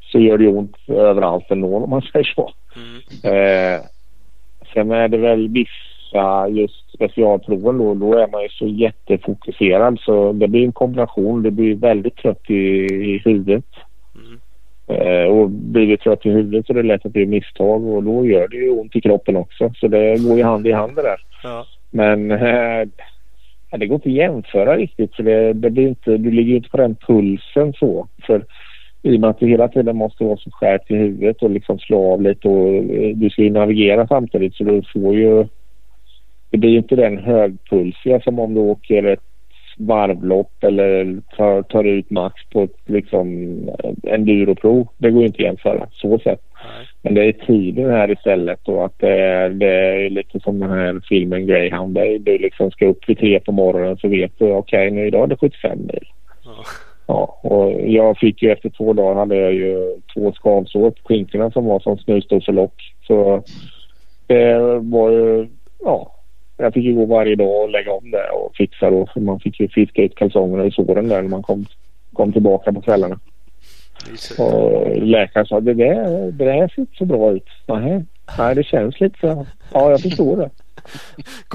så 0.03 0.19
gör 0.19 0.39
det 0.39 0.49
ont 0.49 0.77
överallt 0.89 1.51
ändå 1.51 1.77
om 1.77 1.91
man 1.91 2.03
säger 2.13 2.33
så. 2.37 2.51
Mm. 2.77 3.35
Eh, 3.35 3.81
sen 4.75 4.91
är 4.91 5.09
det 5.09 5.19
väl 5.19 5.49
vissa 5.49 6.49
just 6.49 6.91
specialproven 6.95 7.79
då, 7.79 7.95
då 7.95 8.15
är 8.15 8.27
man 8.27 8.43
ju 8.43 8.49
så 8.49 8.67
jättefokuserad 8.67 10.01
så 10.01 10.33
det 10.33 10.49
blir 10.49 10.65
en 10.65 10.73
kombination. 10.73 11.43
Det 11.43 11.51
blir 11.51 11.75
väldigt 11.75 12.17
trött 12.17 12.51
i, 12.51 12.55
i 13.15 13.23
huvudet. 13.25 13.65
Eh, 14.87 15.25
och 15.25 15.51
blir 15.51 15.87
vi 15.87 15.97
trött 15.97 16.27
i 16.27 16.31
huvudet 16.31 16.67
så 16.67 16.73
är 16.73 16.75
det 16.75 16.83
lätt 16.83 16.97
att 16.97 17.03
det 17.03 17.19
blir 17.19 17.27
misstag 17.27 17.87
och 17.87 18.03
då 18.03 18.27
gör 18.27 18.49
det 18.49 18.57
ju 18.57 18.71
ont 18.71 18.97
i 18.97 19.01
kroppen 19.01 19.37
också. 19.37 19.73
Så 19.75 19.89
det 19.89 20.19
går 20.19 20.37
ju 20.37 20.45
hand 20.45 20.67
i 20.67 20.73
hand 20.73 20.97
det 20.97 21.03
där. 21.03 21.21
Ja. 21.43 21.67
Men 21.91 22.31
eh, 22.31 22.89
det 23.71 23.87
går 23.87 23.95
inte 23.95 24.09
att 24.09 24.15
jämföra 24.15 24.77
riktigt 24.77 25.15
för 25.15 25.23
det, 25.23 25.53
det 25.53 25.71
blir 25.71 25.89
inte, 25.89 26.17
du 26.17 26.31
ligger 26.31 26.51
ju 26.51 26.57
inte 26.57 26.69
på 26.69 26.77
den 26.77 26.95
pulsen 26.95 27.73
så. 27.73 28.09
För 28.27 28.45
i 29.03 29.17
och 29.17 29.21
med 29.21 29.31
att 29.31 29.39
du 29.39 29.47
hela 29.47 29.69
tiden 29.69 29.97
måste 29.97 30.25
vara 30.25 30.37
så 30.37 30.51
skärpt 30.51 30.91
i 30.91 30.95
huvudet 30.95 31.43
och 31.43 31.51
liksom 31.51 31.79
slå 31.79 32.13
av 32.13 32.23
lite 32.23 32.49
och 32.49 32.75
eh, 32.75 33.17
du 33.17 33.31
ska 33.31 33.43
ju 33.43 33.51
navigera 33.51 34.07
samtidigt 34.07 34.55
så 34.55 34.65
du 34.65 34.83
får 34.93 35.15
ju 35.15 35.47
det 36.51 36.59
blir 36.59 36.71
ju 36.71 36.79
inte 36.79 36.97
den 36.97 37.19
högpulsiga 37.19 38.21
som 38.21 38.39
om 38.39 38.55
du 38.55 38.61
åker 38.61 39.05
ett 39.05 39.34
varvlopp 39.77 40.65
eller 40.65 41.21
tar, 41.37 41.63
tar 41.63 41.85
ut 41.85 42.11
max 42.11 42.35
på 42.53 42.63
ett 42.63 42.77
liksom 42.85 43.59
enduroprov. 44.03 44.89
Det 44.99 45.11
går 45.11 45.25
inte 45.25 45.37
att 45.37 45.47
jämföra 45.47 45.87
så. 45.93 46.21
Nej. 46.25 46.37
Men 47.03 47.15
det 47.15 47.25
är 47.25 47.33
tiden 47.33 47.91
här 47.91 48.11
istället 48.11 48.69
och 48.69 48.85
att 48.85 48.99
det 48.99 49.21
är, 49.21 49.51
det 49.51 49.67
är 49.67 50.11
lite 50.11 50.41
som 50.41 50.61
den 50.61 50.71
här 50.71 51.01
filmen 51.09 51.47
Greyhound. 51.47 51.95
Där 51.95 52.19
du 52.19 52.39
liksom 52.39 52.71
ska 52.71 52.87
upp 52.87 53.09
vid 53.09 53.19
tre 53.19 53.41
på 53.41 53.53
morgonen 53.53 53.97
så 53.97 54.09
vet 54.09 54.39
du 54.39 54.53
okej 54.53 54.91
nu 54.91 55.07
idag 55.07 55.23
är 55.23 55.27
det 55.27 55.37
75 55.37 55.79
mil. 55.79 56.09
Ja. 56.45 56.65
Ja, 57.07 57.41
och 57.43 57.89
jag 57.91 58.19
fick 58.19 58.43
ju 58.43 58.53
efter 58.53 58.71
två 58.71 58.93
dagar 58.93 59.15
hade 59.15 59.37
jag 59.37 59.55
ju 59.55 59.97
två 60.15 60.33
skavsår 60.33 60.91
på 60.91 61.01
skinkorna 61.05 61.51
som 61.51 61.65
var 61.65 61.81
som 61.81 61.99
snusdosselock. 61.99 62.95
Så 63.07 63.43
det 64.27 64.59
var 64.79 65.11
ju, 65.11 65.49
ja. 65.85 66.14
Jag 66.57 66.75
fick 66.75 66.85
ju 66.85 66.95
gå 66.95 67.05
varje 67.05 67.37
dag 67.37 67.63
och 67.63 67.71
lägga 67.71 67.93
om 67.93 68.11
det 68.11 68.31
och 68.31 68.57
fixa 68.57 68.91
då. 68.91 69.07
För 69.13 69.21
man 69.21 69.41
fick 69.41 69.61
ju 69.61 69.69
fiska 69.69 70.03
ut 70.03 70.15
kalsongerna 70.15 70.65
i 70.65 70.71
såren 70.71 71.09
där 71.09 71.23
när 71.23 71.29
man 71.29 71.43
kom, 71.43 71.67
kom 72.13 72.33
tillbaka 72.33 72.73
på 72.73 72.81
kvällarna. 72.81 73.19
Och 74.39 74.97
läkaren 74.97 75.47
sa 75.47 75.61
det 75.61 75.75
där, 75.75 76.33
det 76.33 76.45
där 76.45 76.69
ser 76.69 76.81
inte 76.81 76.97
så 76.97 77.05
bra 77.05 77.33
ut. 77.33 77.49
Nej, 77.67 78.05
nej 78.39 78.55
det 78.55 78.65
känns 78.65 79.01
lite 79.01 79.19
så. 79.21 79.47
Ja, 79.73 79.91
jag 79.91 80.01
förstår 80.01 80.37
det. 80.37 80.51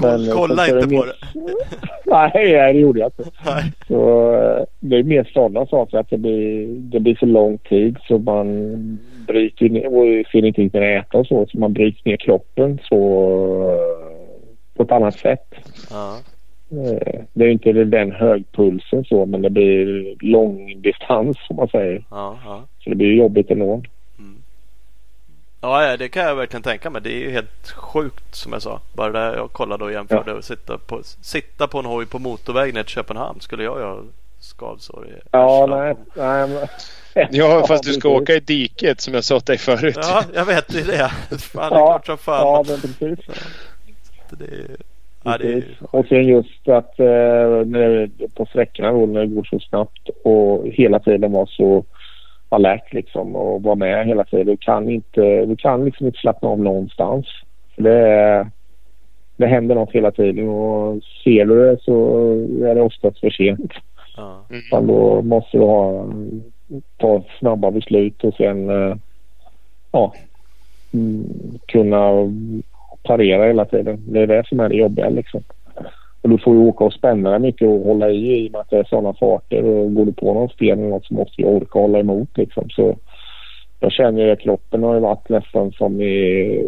Men, 0.02 0.30
kolla 0.32 0.66
inte 0.66 0.86
det 0.86 0.96
på 0.96 1.04
det. 1.04 1.14
Nej, 2.06 2.30
nej, 2.34 2.72
det 2.72 2.78
gjorde 2.78 3.00
jag 3.00 3.08
inte. 3.08 3.30
Nej. 3.46 3.72
Så 3.88 4.32
eh, 4.34 4.64
det 4.80 4.96
är 4.96 5.02
mer 5.02 5.30
sådana 5.34 5.66
saker 5.66 5.98
att 5.98 6.10
det 6.10 6.18
blir, 6.18 6.66
det 6.66 7.00
blir 7.00 7.16
så 7.16 7.26
lång 7.26 7.58
tid 7.58 7.96
så 8.08 8.18
man 8.18 8.98
bryter 9.26 9.68
ner 9.68 9.86
och 9.86 10.26
ser 10.32 10.42
med 10.42 10.98
att 10.98 11.06
äta 11.06 11.18
och 11.18 11.26
så. 11.26 11.46
Så 11.46 11.58
man 11.58 11.72
bryter 11.72 12.10
ner 12.10 12.16
kroppen 12.16 12.78
så 12.88 12.98
på 14.80 14.84
ett 14.84 14.92
annat 14.92 15.18
sätt. 15.18 15.54
Ja. 15.90 16.16
Eh, 16.70 17.20
Det 17.32 17.44
är 17.44 17.46
ju 17.46 17.52
inte 17.52 17.72
den 17.72 18.12
högpulsen 18.12 19.04
så 19.04 19.26
men 19.26 19.42
det 19.42 19.50
blir 19.50 20.16
långdistans 20.20 21.36
som 21.46 21.56
man 21.56 21.68
säger. 21.68 22.04
Ja, 22.10 22.38
ja. 22.44 22.62
Så 22.84 22.90
det 22.90 22.96
blir 22.96 23.12
jobbigt 23.14 23.50
ändå. 23.50 23.82
Ja, 25.62 25.84
ja, 25.90 25.96
det 25.96 26.08
kan 26.08 26.22
jag 26.22 26.34
verkligen 26.36 26.62
tänka 26.62 26.90
mig. 26.90 27.02
Det 27.02 27.10
är 27.12 27.18
ju 27.20 27.30
helt 27.30 27.70
sjukt 27.70 28.34
som 28.34 28.52
jag 28.52 28.62
sa. 28.62 28.80
Bara 28.92 29.12
det 29.12 29.36
jag 29.36 29.52
kollade 29.52 29.84
och 29.84 29.92
jämförde. 29.92 30.32
Och 30.34 30.44
sitta, 30.44 30.78
på, 30.78 31.00
sitta 31.20 31.66
på 31.66 31.78
en 31.78 31.84
hoj 31.84 32.06
på 32.06 32.18
motorväg 32.18 32.74
ner 32.74 32.82
till 32.82 32.92
Köpenhamn 32.94 33.40
skulle 33.40 33.64
jag 33.64 33.80
göra 33.80 34.02
skavsår 34.40 35.06
i 35.08 35.10
Ja, 35.30 35.66
nej. 35.70 35.94
nej 36.14 36.48
men... 36.48 36.66
Ja, 37.30 37.64
fast 37.68 37.84
du 37.84 37.92
ska 37.92 38.08
åka 38.08 38.32
i 38.34 38.40
diket 38.40 39.00
som 39.00 39.14
jag 39.14 39.24
sa 39.24 39.36
åt 39.36 39.46
dig 39.46 39.58
förut. 39.58 39.96
Ja, 40.00 40.24
jag 40.34 40.44
vet 40.44 40.68
det. 40.68 40.80
är 40.80 40.84
det. 40.86 41.38
Fan, 41.38 41.70
det 41.70 41.76
är 41.76 41.80
Ja, 41.80 41.86
klart 41.98 42.06
som 42.06 42.18
fan. 42.18 42.46
ja, 42.46 42.64
men 42.68 42.94
precis. 43.16 43.26
Det 44.38 44.76
Ja, 45.24 45.38
det. 45.38 45.64
Och 45.90 46.06
sen 46.06 46.26
just 46.26 46.68
att 46.68 47.00
eh, 47.00 47.66
när, 47.66 48.10
på 48.34 48.46
sträckorna 48.46 48.92
då 48.92 49.06
när 49.06 49.20
det 49.20 49.26
går 49.26 49.44
så 49.50 49.58
snabbt 49.58 50.08
och 50.24 50.66
hela 50.66 50.98
tiden 50.98 51.32
vara 51.32 51.46
så 51.46 51.84
alert 52.48 52.92
liksom 52.92 53.36
och 53.36 53.62
vara 53.62 53.74
med 53.74 54.06
hela 54.06 54.24
tiden. 54.24 54.46
Du 54.46 54.56
kan 54.56 54.88
inte, 54.88 55.46
du 55.46 55.56
kan 55.56 55.84
liksom 55.84 56.06
inte 56.06 56.18
slappna 56.18 56.48
av 56.48 56.60
någonstans. 56.60 57.26
Det, 57.76 58.50
det 59.36 59.46
händer 59.46 59.74
något 59.74 59.92
hela 59.92 60.10
tiden 60.10 60.48
och 60.48 61.02
ser 61.24 61.44
du 61.44 61.66
det 61.66 61.82
så 61.82 62.26
är 62.64 62.74
det 62.74 62.80
oftast 62.80 63.20
för 63.20 63.30
sent. 63.30 63.72
Ja. 64.16 64.46
Mm. 64.50 64.86
Då 64.86 65.22
måste 65.22 65.56
du 65.56 65.64
ha, 65.64 66.06
ta 66.96 67.22
snabba 67.38 67.70
beslut 67.70 68.24
och 68.24 68.34
sen 68.34 68.70
eh, 68.70 68.96
ja, 69.92 70.14
mm, 70.92 71.24
kunna 71.66 72.10
parera 73.02 73.46
hela 73.46 73.64
tiden. 73.64 74.04
Det 74.06 74.20
är 74.20 74.26
det 74.26 74.46
som 74.48 74.60
är 74.60 74.68
det 74.68 74.76
jobbiga 74.76 75.08
liksom. 75.08 75.42
Och 76.22 76.28
du 76.28 76.38
får 76.38 76.54
ju 76.54 76.60
åka 76.60 76.84
och 76.84 76.92
spänna 76.92 77.30
dig 77.30 77.38
mycket 77.38 77.68
och 77.68 77.80
hålla 77.80 78.10
i 78.10 78.44
i 78.44 78.48
och 78.48 78.52
med 78.52 78.60
att 78.60 78.70
det 78.70 78.78
är 78.78 78.84
sådana 78.84 79.14
farter. 79.14 79.64
Och 79.64 79.94
går 79.94 80.04
du 80.04 80.12
på 80.12 80.34
någon 80.34 80.48
sten 80.48 80.78
eller 80.78 80.88
något 80.88 81.06
så 81.06 81.14
måste 81.14 81.42
du 81.42 81.48
orka 81.48 81.78
hålla 81.78 81.98
emot 81.98 82.38
liksom. 82.38 82.70
Så 82.70 82.96
jag 83.80 83.92
känner 83.92 84.32
att 84.32 84.40
kroppen 84.40 84.82
har 84.82 84.94
ju 84.94 85.00
varit 85.00 85.28
nästan 85.28 85.72
som 85.72 86.00
i 86.00 86.64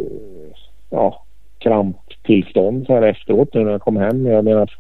ja, 0.91 1.25
kramptillstånd 1.59 2.87
så 2.87 2.93
här 2.93 3.03
efteråt 3.03 3.55
nu 3.55 3.65
när 3.65 3.73
jag 3.73 3.81
kom 3.81 3.97
hem. 3.97 4.27
Jag 4.27 4.45
menar 4.45 4.71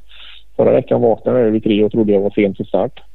förra 0.56 0.72
veckan 0.72 1.00
vaknade 1.00 1.40
jag 1.40 1.50
vid 1.50 1.64
tre 1.64 1.84
och 1.84 1.92
trodde 1.92 2.12
jag 2.12 2.20
var 2.20 2.30
sent 2.30 2.56
för 2.56 2.64
start. 2.64 3.00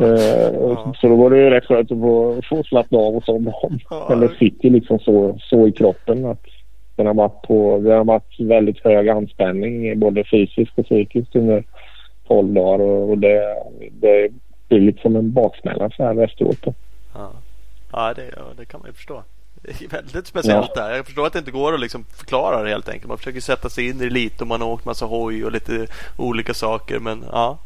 Uh, 0.00 0.06
ja. 0.06 0.94
Så 1.00 1.08
då 1.08 1.16
var 1.16 1.30
det 1.30 1.36
ju 1.36 1.50
rätt 1.50 1.64
skönt 1.64 1.92
att 1.92 1.98
få, 1.98 2.40
få 2.48 2.62
slappna 2.62 2.98
av 2.98 3.16
och 3.16 3.24
somna 3.24 3.50
om. 3.50 3.78
Ja. 3.90 4.12
Eller 4.12 4.28
sitter 4.28 4.70
liksom 4.70 4.98
så, 4.98 5.38
så 5.40 5.68
i 5.68 5.72
kroppen 5.72 6.24
att 6.24 6.46
den 7.00 7.06
har 7.06 7.28
varit 7.28 7.42
på, 7.42 7.80
det 7.84 7.92
har 7.92 8.04
varit 8.04 8.40
väldigt 8.40 8.84
hög 8.84 9.08
anspänning 9.08 10.00
både 10.00 10.24
fysiskt 10.24 10.78
och 10.78 10.84
psykiskt 10.84 11.36
under 11.36 11.64
12 12.26 12.52
dagar 12.52 12.84
och, 12.84 13.10
och 13.10 13.18
det, 13.18 13.56
det 13.92 14.28
blir 14.68 14.80
lite 14.80 15.02
som 15.02 15.16
en 15.16 15.32
baksmälla 15.32 15.90
så 15.90 16.04
här 16.04 16.22
efteråt. 16.24 16.62
Då. 16.62 16.74
Ja, 17.14 17.32
ja, 17.92 18.14
det, 18.16 18.30
det 18.56 18.64
kan 18.64 18.80
man 18.80 18.88
ju 18.88 18.92
förstå. 18.92 19.22
Det 19.62 19.84
är 19.84 19.88
väldigt 19.88 20.26
speciellt 20.26 20.72
ja. 20.74 20.82
där. 20.82 20.96
Jag 20.96 21.06
förstår 21.06 21.26
att 21.26 21.32
det 21.32 21.38
inte 21.38 21.50
går 21.50 21.74
att 21.74 21.80
liksom 21.80 22.04
förklara 22.04 22.62
det 22.62 22.70
helt 22.70 22.88
enkelt. 22.88 23.08
Man 23.08 23.18
försöker 23.18 23.40
sätta 23.40 23.68
sig 23.68 23.88
in 23.88 23.96
i 24.00 24.04
det 24.04 24.10
lite 24.10 24.44
och 24.44 24.48
man 24.48 24.60
har 24.60 24.68
åkt 24.68 24.84
massa 24.84 25.06
hoj 25.06 25.44
och 25.44 25.52
lite 25.52 25.86
olika 26.18 26.54
saker. 26.54 26.98
Men 26.98 27.24
ja, 27.32 27.58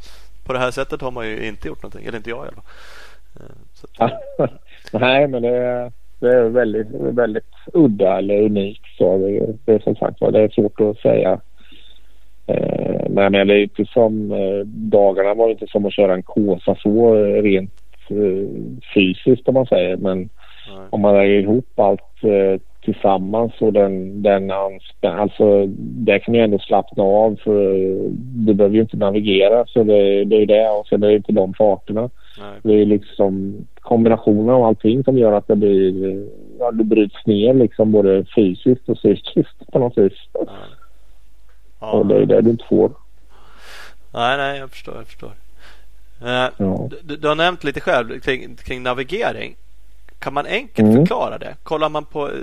på 0.45 0.53
det 0.53 0.59
här 0.59 0.71
sättet 0.71 1.01
har 1.01 1.11
man 1.11 1.27
ju 1.27 1.49
inte 1.49 1.69
gjort 1.69 1.83
någonting. 1.83 2.07
Eller 2.07 2.19
inte 2.19 2.31
jag 2.31 2.47
i 2.47 2.49
alla 2.49 2.63
fall. 2.63 4.11
Eh, 4.11 4.49
Nej, 5.01 5.29
men 5.29 5.43
det 5.43 5.57
är, 5.57 5.93
det 6.25 6.35
är 6.35 6.49
väldigt, 6.49 6.87
väldigt 6.91 7.55
udda 7.73 8.19
eller 8.19 8.43
unikt. 8.43 8.87
Så 8.99 9.19
det, 9.19 9.57
det 9.65 9.73
är 9.73 9.79
som 9.79 9.97
sagt 9.97 10.21
var, 10.21 10.33
det 10.33 10.41
är 10.41 10.49
svårt 10.49 10.81
att 10.81 10.99
säga. 10.99 11.41
Eh, 12.47 13.11
men 13.11 13.33
det 13.33 13.39
är 13.39 13.63
inte 13.63 13.85
som 13.85 14.33
eh, 14.33 14.67
dagarna 14.67 15.35
var 15.35 15.51
inte 15.51 15.67
som 15.67 15.87
att 15.87 15.93
köra 15.93 16.15
en 16.15 16.23
Kåsa 16.23 16.75
så 16.75 17.15
rent 17.15 17.71
fysiskt 18.95 19.49
om 19.49 19.55
man 19.55 19.67
säger. 19.67 19.97
Men 19.97 20.19
Nej. 20.19 20.87
om 20.91 21.01
man 21.01 21.15
lägger 21.15 21.41
ihop 21.41 21.79
allt 21.79 22.01
tillsammans 22.85 23.53
och 23.61 23.73
den, 23.73 24.23
den 24.23 24.51
anspänn, 24.51 25.19
alltså 25.19 25.67
det 25.79 26.19
kan 26.19 26.35
ju 26.35 26.41
ändå 26.41 26.59
slappna 26.59 27.03
av 27.03 27.37
för 27.45 27.73
du 28.47 28.55
behöver 28.55 28.75
ju 28.75 28.81
inte 28.81 28.97
navigera 28.97 29.67
så 29.67 29.83
det, 29.83 30.25
det 30.25 30.37
är 30.37 30.47
det 30.47 30.69
och 30.69 30.87
sen 30.87 31.03
är 31.03 31.09
det 31.09 31.17
inte 31.17 31.33
de 31.33 31.55
farterna. 31.55 32.11
Nej. 32.39 32.61
Det 32.63 32.73
är 32.83 32.87
liksom 32.87 33.55
kombinationen 33.81 34.55
av 34.55 34.65
allting 34.65 35.05
som 35.05 35.19
gör 35.19 35.33
att 35.33 35.49
det 35.49 35.57
blir, 35.57 36.27
ja 36.59 36.71
det 36.71 36.85
bryts 36.85 37.27
ner 37.27 37.55
liksom 37.55 37.93
både 37.93 38.25
fysiskt 38.37 38.89
och 38.89 38.97
psykiskt 38.97 39.73
på 39.73 39.79
något 39.79 39.99
vis. 39.99 40.19
Ja. 40.33 40.47
Ja. 41.81 41.91
Och 41.91 42.07
det 42.07 42.17
är 42.17 42.27
det 42.27 42.41
du 42.41 42.51
inte 42.51 42.65
får. 42.69 42.93
Nej, 44.15 44.37
nej, 44.37 44.59
jag 44.59 44.71
förstår, 44.71 44.95
jag 44.95 45.07
förstår. 45.07 45.33
Uh, 46.23 46.49
ja. 46.57 46.89
du, 47.03 47.17
du, 47.17 47.29
har 47.29 47.35
nämnt 47.35 47.65
lite 47.65 47.81
själv 47.81 48.21
kring, 48.21 48.57
kring 48.57 48.83
navigering. 48.83 49.57
Kan 50.25 50.35
man 50.35 50.47
enkelt 50.47 50.89
mm. 50.89 50.97
förklara 50.97 51.39
det? 51.39 51.55
Kollar 51.63 51.89
man 51.89 52.05
på 52.05 52.29
eh, 52.29 52.35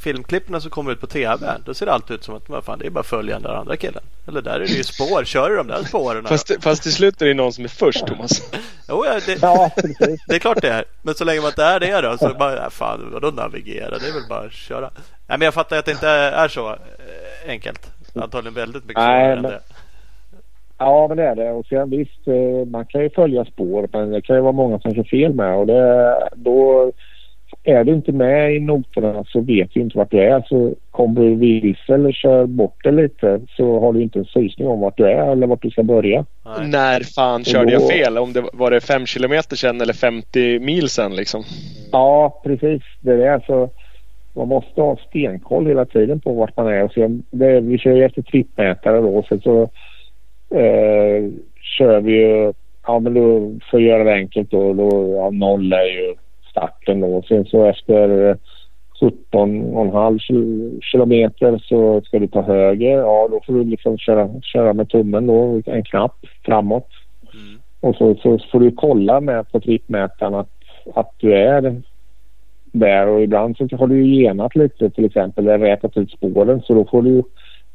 filmklippen 0.00 0.60
som 0.60 0.70
kommer 0.70 0.92
ut 0.92 1.00
på 1.00 1.06
TV 1.06 1.46
då 1.64 1.74
ser 1.74 1.86
det 1.86 1.92
alltid 1.92 2.14
ut 2.14 2.24
som 2.24 2.34
att 2.36 2.48
vad 2.48 2.64
fan, 2.64 2.78
det 2.78 2.86
är 2.86 2.90
bara 2.90 3.04
följa 3.04 3.34
den 3.34 3.42
där 3.42 3.54
andra 3.54 3.76
killen. 3.76 4.02
Eller 4.28 4.42
där 4.42 4.54
är 4.54 4.58
det 4.58 4.72
ju 4.72 4.84
spår. 4.84 5.24
Kör 5.24 5.50
du 5.50 5.56
de 5.56 5.66
där 5.66 5.82
spåren? 5.82 6.24
fast, 6.24 6.62
fast 6.62 6.82
till 6.82 6.92
slut 6.92 7.22
är 7.22 7.26
det 7.26 7.34
någon 7.34 7.52
som 7.52 7.64
är 7.64 7.68
först 7.68 8.06
Thomas. 8.06 8.30
jo, 8.88 9.04
ja, 9.06 9.20
det, 9.26 9.42
ja, 9.42 9.70
det 10.28 10.34
är 10.34 10.38
klart 10.38 10.62
det 10.62 10.68
är. 10.68 10.84
Men 11.02 11.14
så 11.14 11.24
länge 11.24 11.40
man 11.40 11.48
inte 11.48 11.64
är 11.64 11.80
det 11.80 12.00
då 12.00 12.18
så 12.18 12.34
bara, 12.34 12.56
ja, 12.56 12.70
fan 12.70 13.10
vadå 13.12 13.30
navigera? 13.30 13.98
Det 13.98 14.08
är 14.08 14.12
väl 14.12 14.28
bara 14.28 14.46
att 14.46 14.52
köra. 14.52 14.90
Nej, 15.26 15.38
men 15.38 15.40
jag 15.40 15.54
fattar 15.54 15.78
att 15.78 15.84
det 15.84 15.92
inte 15.92 16.08
är 16.08 16.48
så 16.48 16.68
eh, 16.68 17.50
enkelt. 17.50 17.90
Antagligen 18.14 18.54
väldigt 18.54 18.84
mycket 18.84 19.02
svårare 19.02 19.32
än 19.32 19.42
det. 19.42 19.60
Ja, 20.78 21.08
men 21.08 21.16
det 21.16 21.24
är 21.24 21.34
det. 21.34 21.50
Och 21.50 21.66
sen 21.66 21.90
visst, 21.90 22.28
eh, 22.28 22.66
man 22.66 22.86
kan 22.86 23.02
ju 23.02 23.10
följa 23.10 23.44
spår 23.44 23.88
men 23.92 24.10
det 24.10 24.22
kan 24.22 24.36
ju 24.36 24.42
vara 24.42 24.52
många 24.52 24.78
som 24.80 24.94
kör 24.94 25.04
fel 25.04 25.34
med 25.34 25.56
och 25.56 25.66
det, 25.66 26.28
då 26.34 26.92
är 27.66 27.84
du 27.84 27.92
inte 27.92 28.12
med 28.12 28.54
i 28.54 28.60
noterna 28.60 29.24
så 29.28 29.40
vet 29.40 29.74
du 29.74 29.80
inte 29.80 29.98
vart 29.98 30.10
du 30.10 30.18
är. 30.18 30.44
Så 30.48 30.74
kommer 30.90 31.20
du 31.20 31.34
vilse 31.34 31.94
eller 31.94 32.12
kör 32.12 32.46
bort 32.46 32.84
det 32.84 32.90
lite 32.90 33.40
så 33.56 33.80
har 33.80 33.92
du 33.92 34.02
inte 34.02 34.18
en 34.18 34.24
susning 34.24 34.68
om 34.68 34.80
vart 34.80 34.96
du 34.96 35.04
är 35.04 35.32
eller 35.32 35.46
vart 35.46 35.62
du 35.62 35.70
ska 35.70 35.82
börja. 35.82 36.24
Nej. 36.44 36.68
När 36.68 37.00
fan 37.00 37.44
körde 37.44 37.64
då... 37.64 37.72
jag 37.72 37.88
fel? 37.88 38.18
Om 38.18 38.32
det 38.32 38.44
var 38.52 38.70
det 38.70 38.80
fem 38.80 39.06
kilometer 39.06 39.56
sedan 39.56 39.80
eller 39.80 39.92
50 39.92 40.58
mil 40.58 40.88
sedan 40.88 41.16
liksom? 41.16 41.44
Ja, 41.92 42.40
precis. 42.44 42.82
Det 43.00 43.12
är 43.12 43.16
det. 43.16 43.40
Så 43.46 43.70
man 44.32 44.48
måste 44.48 44.80
ha 44.80 44.96
stenkoll 44.96 45.66
hela 45.66 45.84
tiden 45.84 46.20
på 46.20 46.32
vart 46.32 46.56
man 46.56 46.66
är. 46.66 46.82
Och 46.82 46.92
sen, 46.92 47.22
det, 47.30 47.60
vi 47.60 47.78
kör 47.78 47.92
ju 47.92 48.04
efter 48.04 48.22
trippmätare 48.22 49.00
då. 49.00 49.24
Sen 49.28 49.40
så 49.40 49.62
eh, 50.50 51.30
kör 51.78 52.00
vi 52.00 52.12
ju, 52.12 52.52
ja 52.86 52.98
men 52.98 53.14
då, 53.14 53.54
för 53.70 53.78
att 53.78 53.84
göra 53.84 54.04
det 54.04 54.14
enkelt 54.14 54.50
då, 54.50 54.72
då 54.72 55.14
ja, 55.16 55.30
noll 55.30 55.72
är 55.72 55.86
ju 55.86 56.14
starten 56.56 57.00
då. 57.00 57.22
Sen 57.28 57.44
så 57.44 57.64
efter 57.64 58.36
17,5 59.00 60.80
kilometer 60.80 61.58
så 61.58 62.00
ska 62.04 62.18
du 62.18 62.26
ta 62.26 62.42
höger. 62.42 62.98
Ja, 62.98 63.28
då 63.30 63.40
får 63.46 63.52
du 63.52 63.64
liksom 63.64 63.98
köra, 63.98 64.40
köra 64.42 64.72
med 64.72 64.88
tummen 64.88 65.26
då, 65.26 65.62
en 65.66 65.84
knapp 65.84 66.16
framåt. 66.44 66.88
Mm. 67.34 67.60
Och 67.80 67.96
så, 67.96 68.14
så 68.14 68.38
får 68.52 68.60
du 68.60 68.70
kolla 68.70 69.20
med 69.20 69.52
på 69.52 69.60
trippmätaren 69.60 70.34
att, 70.34 70.50
att 70.94 71.12
du 71.18 71.34
är 71.34 71.82
där 72.72 73.06
och 73.06 73.22
ibland 73.22 73.56
så 73.56 73.76
har 73.76 73.86
du 73.86 74.06
ju 74.06 74.22
genat 74.22 74.56
lite 74.56 74.90
till 74.90 75.04
exempel 75.04 75.48
eller 75.48 75.66
rätat 75.66 75.96
ut 75.96 76.10
spåren 76.10 76.62
så 76.62 76.74
då 76.74 76.84
får 76.84 77.02
du 77.02 77.22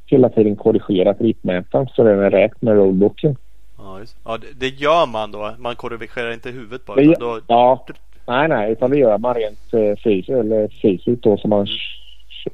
hela 0.05 0.29
tiden 0.29 0.55
korrigera 0.55 1.13
trippmätaren 1.13 1.87
så 1.95 2.03
den 2.03 2.19
är 2.19 2.29
rätt 2.29 2.61
med 2.61 2.75
roadbooken. 2.75 3.35
Ja, 3.77 3.99
ja 4.25 4.37
det, 4.37 4.59
det, 4.59 4.67
gör 4.67 5.07
man 5.07 5.31
då. 5.31 5.51
Man 5.59 5.75
korrigerar 5.75 6.33
inte 6.33 6.49
huvudet 6.49 6.85
bara. 6.85 7.01
Det, 7.01 7.15
då... 7.19 7.39
Ja, 7.47 7.85
Nej, 8.27 8.47
nej, 8.47 8.71
utan 8.71 8.91
det 8.91 8.97
gör 8.97 9.17
man 9.17 9.35
rent 9.35 9.73
eh, 9.73 9.95
fysiskt, 10.03 10.29
eller 10.29 10.67
fysiskt 10.67 11.23
då 11.23 11.37
så 11.37 11.47
man 11.47 11.67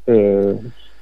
eh, 0.06 0.56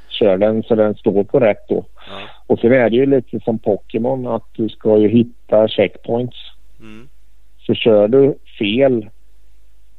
kör 0.10 0.38
den 0.38 0.64
så 0.64 0.76
den 0.76 0.96
står 0.96 1.24
på 1.24 1.40
rätt 1.40 1.68
då. 1.70 1.86
Ja. 1.96 2.20
Och 2.48 2.60
sen 2.60 2.74
är 2.74 2.90
det 2.90 2.96
ju 2.96 3.06
lite 3.06 3.40
som 3.40 3.60
Pokémon 3.60 4.28
att 4.28 4.46
du 4.56 4.70
ska 4.70 4.98
ju 4.98 5.08
hitta 5.08 5.68
checkpoints. 5.68 6.38
Mm. 6.80 7.08
Så 7.60 7.74
kör 7.74 8.08
du 8.08 8.36
fel, 8.60 9.10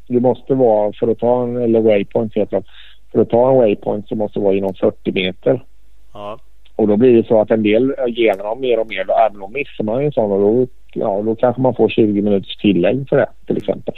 du 0.06 0.20
måste 0.20 0.55
vara, 0.55 0.93
för 0.93 1.09
att 1.09 1.18
ta 1.18 1.43
en, 1.43 1.56
eller 1.56 1.80
waypoint 1.80 2.34
heter 2.34 2.56
det, 2.56 2.66
för 3.12 3.20
att 3.20 3.30
ta 3.30 3.51
en 3.51 3.56
waypoint 3.56 4.09
så 4.09 4.14
måste 4.14 4.38
du 4.38 4.44
vara 4.44 4.55
inom 4.55 4.74
40 4.74 5.12
meter. 5.12 5.64
Ja. 6.12 6.38
Och 6.76 6.88
då 6.88 6.97
blir 6.97 7.16
det 7.16 7.28
så 7.28 7.40
att 7.40 7.51
en 7.51 7.62
del 7.62 7.94
ger 8.09 8.34
dem 8.38 8.60
mer 8.60 8.78
och 8.78 8.88
mer, 8.88 9.05
då, 9.05 9.12
även 9.12 9.43
om 9.43 9.52
missar 9.52 9.84
man 9.84 10.01
ju 10.01 10.06
en 10.06 10.12
sån 10.12 10.32
och 10.32 10.40
då, 10.40 10.66
ja, 10.93 11.22
då 11.22 11.34
kanske 11.34 11.62
man 11.62 11.74
får 11.74 11.88
20 11.88 12.22
minuters 12.22 12.56
tillägg 12.56 13.09
för 13.09 13.16
det 13.16 13.28
till 13.47 13.56
exempel. 13.56 13.94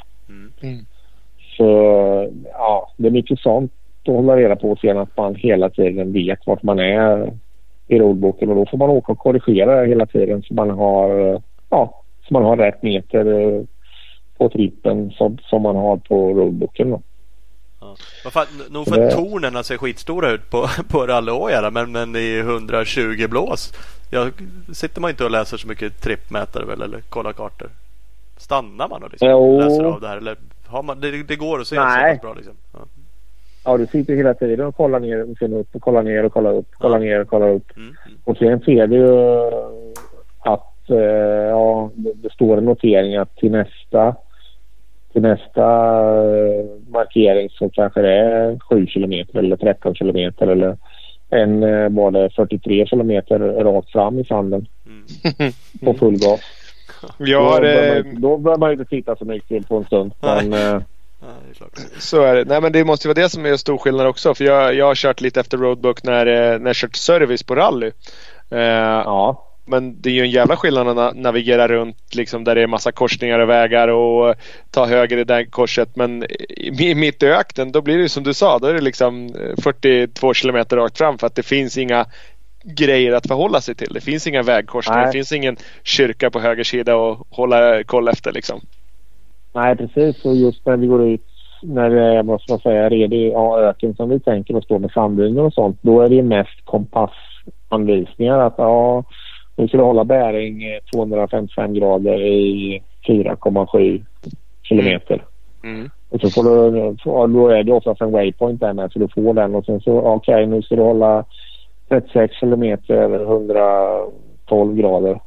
Mm. 0.62 0.86
Så 1.56 1.64
ja, 2.52 2.92
det 2.96 3.06
är 3.06 3.10
mycket 3.10 3.40
sånt 3.40 3.72
att 4.00 4.14
hålla 4.14 4.36
reda 4.36 4.56
på 4.56 4.70
och 4.70 4.78
sen 4.78 4.98
att 4.98 5.16
man 5.16 5.34
hela 5.34 5.70
tiden 5.70 6.12
vet 6.12 6.46
vart 6.46 6.62
man 6.62 6.78
är 6.78 7.32
i 7.88 7.98
roadboken 7.98 8.48
och 8.48 8.56
då 8.56 8.66
får 8.70 8.78
man 8.78 8.90
åka 8.90 9.12
och 9.12 9.18
korrigera 9.18 9.84
hela 9.84 10.06
tiden 10.06 10.42
så 10.42 10.54
man 10.54 10.70
har, 10.70 11.42
ja, 11.70 12.02
så 12.28 12.34
man 12.34 12.44
har 12.44 12.56
rätt 12.56 12.82
meter 12.82 13.40
eh, 13.40 13.62
på 14.38 14.48
trippen 14.48 15.10
som, 15.10 15.38
som 15.42 15.62
man 15.62 15.76
har 15.76 15.96
på 15.96 16.34
roadboken. 16.34 16.90
Då. 16.90 17.02
Ja. 17.80 17.96
Fan, 18.30 18.46
nog 18.70 18.86
för 18.86 19.06
att 19.06 19.10
tornen 19.10 19.64
ser 19.64 19.76
skitstora 19.76 20.30
ut 20.30 20.50
på, 20.50 20.66
på 20.88 21.06
rallyhojarna 21.06 21.70
men, 21.70 21.92
men 21.92 22.16
i 22.16 22.38
120 22.38 23.26
blås. 23.30 23.72
Jag 24.10 24.32
sitter 24.72 25.00
man 25.00 25.10
inte 25.10 25.24
och 25.24 25.30
läser 25.30 25.56
så 25.56 25.68
mycket 25.68 26.00
trippmätare 26.02 26.64
väl 26.64 26.82
eller 26.82 27.00
kollar 27.00 27.32
kartor? 27.32 27.70
Stannar 28.38 28.88
man 28.88 29.02
och 29.02 29.10
liksom 29.10 29.58
läser 29.60 29.84
av 29.84 30.00
det 30.00 30.08
här 30.08 30.16
eller 30.16 30.36
har 30.66 30.82
man, 30.82 31.00
det, 31.00 31.22
det 31.22 31.36
går 31.36 31.60
att 31.60 31.66
se 31.66 31.76
Nej. 31.76 32.16
så 32.16 32.26
bra 32.26 32.34
liksom? 32.34 32.54
Ja. 32.72 32.78
ja, 33.64 33.76
du 33.76 33.86
sitter 33.86 34.14
hela 34.14 34.34
tiden 34.34 34.66
och 34.66 34.76
kollar 34.76 35.00
ner 35.00 35.30
och 35.30 35.38
sen 35.38 35.52
upp 35.52 35.74
och 35.74 35.82
kollar 35.82 36.02
ner 36.02 36.24
och 36.24 36.32
kollar 36.32 36.54
upp. 36.54 36.72
Kollar 36.72 36.98
ja. 36.98 37.04
ner 37.04 37.20
och 37.20 37.28
kollar 37.28 37.48
upp. 37.48 37.76
Mm, 37.76 37.88
mm. 37.88 38.18
Och 38.24 38.36
sen 38.36 38.60
ser 38.60 38.86
du 38.86 38.96
ju 38.96 39.18
att 40.38 40.90
eh, 40.90 41.48
ja, 41.48 41.90
det, 41.94 42.32
står 42.32 42.58
en 42.58 42.64
notering 42.64 43.16
att 43.16 43.36
till 43.36 43.50
nästa 43.52 44.14
till 45.12 45.22
nästa 45.22 45.64
eh, 46.24 46.64
markering 46.88 47.48
så 47.50 47.70
kanske 47.70 48.02
det 48.02 48.12
är 48.12 48.58
7 48.58 48.86
kilometer 48.86 49.38
eller 49.38 49.56
13 49.56 49.94
kilometer 49.94 50.46
eller 50.46 50.76
en 51.30 51.62
eh, 51.62 51.88
var 51.88 52.10
det 52.10 52.30
43 52.30 52.86
kilometer 52.86 53.38
rakt 53.38 53.92
fram 53.92 54.18
i 54.18 54.24
sanden 54.24 54.66
Mm. 54.88 55.52
på 55.84 55.94
full 55.94 56.18
gas. 56.18 56.40
Jag 57.18 57.42
då, 57.42 57.48
har, 57.48 57.60
behöver 57.60 57.96
eh, 57.96 58.04
man, 58.04 58.20
då 58.20 58.38
behöver 58.38 58.60
man 58.60 58.70
ju 58.70 58.76
inte 58.78 58.90
titta 58.90 59.16
så 59.16 59.24
mycket 59.24 59.48
till 59.48 59.64
på 59.64 59.76
en 59.76 59.84
stund. 59.84 60.12
Nej. 60.20 60.48
Men, 60.48 60.74
eh, 60.76 60.82
Ja, 61.20 61.26
det 61.74 61.82
är. 61.82 62.00
Så 62.00 62.22
är 62.22 62.34
det. 62.34 62.44
Nej 62.44 62.60
men 62.60 62.72
det 62.72 62.84
måste 62.84 63.08
ju 63.08 63.14
vara 63.14 63.22
det 63.22 63.28
som 63.30 63.46
är 63.46 63.56
stor 63.56 63.78
skillnad 63.78 64.06
också. 64.06 64.34
För 64.34 64.44
jag, 64.44 64.74
jag 64.74 64.86
har 64.86 64.94
kört 64.94 65.20
lite 65.20 65.40
efter 65.40 65.58
roadbook 65.58 66.02
när, 66.02 66.26
eh, 66.26 66.58
när 66.58 66.66
jag 66.66 66.76
kört 66.76 66.96
service 66.96 67.42
på 67.42 67.54
rally. 67.54 67.90
Eh, 68.50 68.58
ja, 69.04 69.44
Men 69.66 70.00
det 70.02 70.08
är 70.10 70.14
ju 70.14 70.22
en 70.22 70.30
jävla 70.30 70.56
skillnad 70.56 70.88
att 70.88 70.96
na- 70.96 71.20
navigera 71.20 71.68
runt 71.68 72.14
liksom 72.14 72.44
där 72.44 72.54
det 72.54 72.62
är 72.62 72.66
massa 72.66 72.92
korsningar 72.92 73.38
och 73.38 73.48
vägar 73.48 73.88
och 73.88 74.34
ta 74.70 74.86
höger 74.86 75.16
i 75.16 75.24
det 75.24 75.46
korset. 75.46 75.96
Men 75.96 76.24
i, 76.48 76.94
mitt 76.94 77.22
i 77.22 77.26
öknen 77.26 77.72
då 77.72 77.80
blir 77.82 77.98
det 77.98 78.08
som 78.08 78.22
du 78.22 78.34
sa. 78.34 78.58
Då 78.58 78.66
är 78.66 78.74
det 78.74 78.80
liksom 78.80 79.26
eh, 79.26 79.62
42 79.62 80.34
kilometer 80.34 80.76
rakt 80.76 80.98
fram 80.98 81.18
för 81.18 81.26
att 81.26 81.34
det 81.34 81.42
finns 81.42 81.78
inga 81.78 82.06
grejer 82.64 83.12
att 83.12 83.26
förhålla 83.26 83.60
sig 83.60 83.74
till. 83.74 83.92
Det 83.94 84.00
finns 84.00 84.26
inga 84.26 84.42
vägkorsningar. 84.42 85.06
Det 85.06 85.12
finns 85.12 85.32
ingen 85.32 85.56
kyrka 85.82 86.30
på 86.30 86.40
höger 86.40 86.64
sida 86.64 86.94
att 86.94 87.18
hålla 87.30 87.84
koll 87.84 88.08
efter 88.08 88.32
liksom. 88.32 88.60
nej 89.54 89.76
precis. 89.76 90.24
Och 90.24 90.36
just 90.36 90.66
när 90.66 90.76
vi 90.76 90.86
går 90.86 91.08
ut 91.08 91.24
när 91.62 91.90
det 91.90 92.02
är, 92.02 92.22
vad 92.22 92.40
ska 92.40 92.52
man 92.52 92.60
säga, 92.60 92.88
redig 92.88 93.32
ja, 93.32 93.60
öken 93.60 93.94
som 93.94 94.08
vi 94.08 94.20
tänker 94.20 94.56
och 94.56 94.64
står 94.64 94.78
med 94.78 94.90
sanddyner 94.90 95.42
och 95.42 95.52
sånt. 95.52 95.78
Då 95.80 96.00
är 96.00 96.08
det 96.08 96.22
mest 96.22 96.64
kompassanvisningar. 96.64 98.38
Att 98.38 98.54
ja, 98.56 99.04
nu 99.56 99.68
ska 99.68 99.76
du 99.76 99.82
hålla 99.82 100.04
bäring 100.04 100.64
eh, 100.64 100.78
255 100.92 101.74
grader 101.74 102.22
i 102.26 102.82
4,7 103.08 104.04
kilometer. 104.62 105.24
Mm. 105.64 105.90
Och 106.08 106.20
så 106.20 106.30
får 106.30 106.42
du, 106.44 106.70
då 107.34 107.48
är 107.48 107.62
det 107.62 107.72
oftast 107.72 108.00
en 108.00 108.12
waypoint 108.12 108.60
där 108.60 108.72
med 108.72 108.92
så 108.92 108.98
du 108.98 109.08
får 109.08 109.34
den 109.34 109.54
och 109.54 109.64
sen 109.64 109.80
så 109.80 109.98
okej 110.00 110.46
nu 110.46 110.62
ska 110.62 110.76
du 110.76 110.82
hålla 110.82 111.24
36 111.88 112.34
kilometer 112.34 113.14
112 113.14 114.76
grader. 114.76 115.20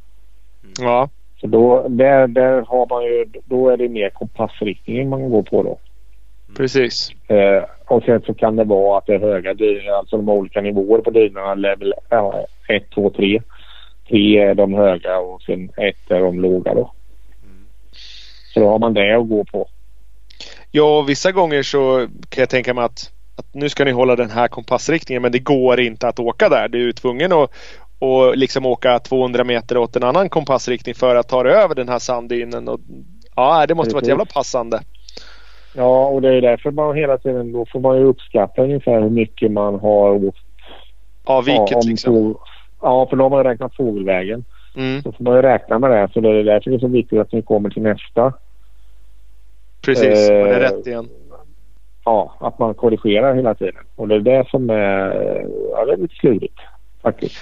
Ja. 0.80 1.08
Så 1.40 1.46
då, 1.46 1.88
där, 1.88 2.26
där 2.26 2.62
har 2.62 2.86
man 2.86 3.04
ju, 3.04 3.26
då 3.44 3.68
är 3.68 3.76
det 3.76 3.88
mer 3.88 4.10
kompassriktningen 4.10 5.08
man 5.08 5.30
går 5.30 5.42
på 5.42 5.62
då. 5.62 5.78
Precis. 6.56 7.10
Eh, 7.28 7.64
och 7.86 8.02
sen 8.02 8.22
så 8.22 8.34
kan 8.34 8.56
det 8.56 8.64
vara 8.64 8.98
att 8.98 9.06
det 9.06 9.14
är 9.14 9.18
höga 9.18 9.54
dynor, 9.54 9.92
alltså 9.92 10.16
de 10.16 10.28
olika 10.28 10.60
nivåer 10.60 11.00
på 11.00 11.10
dynorna. 11.10 11.54
Level 11.54 11.94
1, 12.68 12.90
2, 12.94 13.10
3. 13.10 13.42
3 14.08 14.38
är 14.38 14.54
de 14.54 14.74
höga 14.74 15.18
och 15.18 15.42
sen 15.42 15.70
1 15.76 16.10
är 16.10 16.20
de 16.20 16.40
låga 16.40 16.74
då. 16.74 16.92
Så 18.54 18.60
då 18.60 18.68
har 18.68 18.78
man 18.78 18.94
det 18.94 19.16
att 19.16 19.28
gå 19.28 19.44
på. 19.44 19.68
Ja, 20.70 21.02
vissa 21.02 21.32
gånger 21.32 21.62
så 21.62 22.08
kan 22.28 22.42
jag 22.42 22.50
tänka 22.50 22.74
mig 22.74 22.84
att, 22.84 23.12
att 23.36 23.54
nu 23.54 23.68
ska 23.68 23.84
ni 23.84 23.90
hålla 23.90 24.16
den 24.16 24.30
här 24.30 24.48
kompassriktningen 24.48 25.22
men 25.22 25.32
det 25.32 25.38
går 25.38 25.80
inte 25.80 26.08
att 26.08 26.18
åka 26.18 26.48
där. 26.48 26.68
Du 26.68 26.88
är 26.88 26.92
tvungen 26.92 27.32
att 27.32 27.50
och 27.98 28.36
liksom 28.36 28.66
åka 28.66 28.98
200 28.98 29.44
meter 29.44 29.76
åt 29.76 29.96
en 29.96 30.02
annan 30.02 30.28
kompassriktning 30.28 30.94
för 30.94 31.16
att 31.16 31.28
ta 31.28 31.42
dig 31.42 31.52
över 31.52 31.74
den 31.74 31.88
här 31.88 31.98
sanddynen. 31.98 32.68
Och, 32.68 32.80
ja, 33.36 33.66
det 33.66 33.74
måste 33.74 33.94
vara 33.94 34.02
ett 34.02 34.08
jävla 34.08 34.24
passande. 34.24 34.80
Ja, 35.74 36.06
och 36.06 36.22
det 36.22 36.34
är 36.34 36.40
därför 36.40 36.70
man 36.70 36.96
hela 36.96 37.18
tiden, 37.18 37.52
då 37.52 37.66
får 37.72 37.80
man 37.80 37.98
ju 37.98 38.04
uppskatta 38.04 38.62
ungefär 38.62 39.00
hur 39.00 39.10
mycket 39.10 39.50
man 39.50 39.80
har 39.80 40.24
åkt. 40.24 40.38
Avviket 41.24 41.70
ja, 41.70 41.78
om 41.78 41.88
liksom. 41.88 42.36
ja, 42.82 43.06
för 43.10 43.16
då 43.16 43.24
har 43.24 43.30
man 43.30 43.44
ju 43.44 43.50
räknat 43.50 43.76
fågelvägen. 43.76 44.44
Mm, 44.76 45.00
Då 45.02 45.12
får 45.12 45.24
man 45.24 45.36
ju 45.36 45.42
räkna 45.42 45.78
med 45.78 45.90
det. 45.90 46.08
Så 46.14 46.20
det 46.20 46.28
är 46.28 46.44
därför 46.44 46.70
det 46.70 46.76
är 46.76 46.80
så 46.80 46.88
viktigt 46.88 47.18
att 47.18 47.32
ni 47.32 47.42
kommer 47.42 47.70
till 47.70 47.82
nästa. 47.82 48.32
precis, 49.84 50.30
Eh, 50.30 50.40
man 50.40 50.48
är 50.48 50.60
rätt 50.60 50.86
igen. 50.86 51.08
Ja, 52.04 52.36
att 52.40 52.58
man 52.58 52.74
korrigerar 52.74 53.34
hela 53.34 53.54
tiden. 53.54 53.84
Och 53.96 54.08
det 54.08 54.14
är 54.14 54.20
det 54.20 54.48
som 54.50 54.70
är, 54.70 54.76
ja, 55.70 55.84
det 55.84 55.92
är 55.92 55.96
lite 55.96 56.14
klurigt 56.14 56.58
faktiskt. 57.02 57.36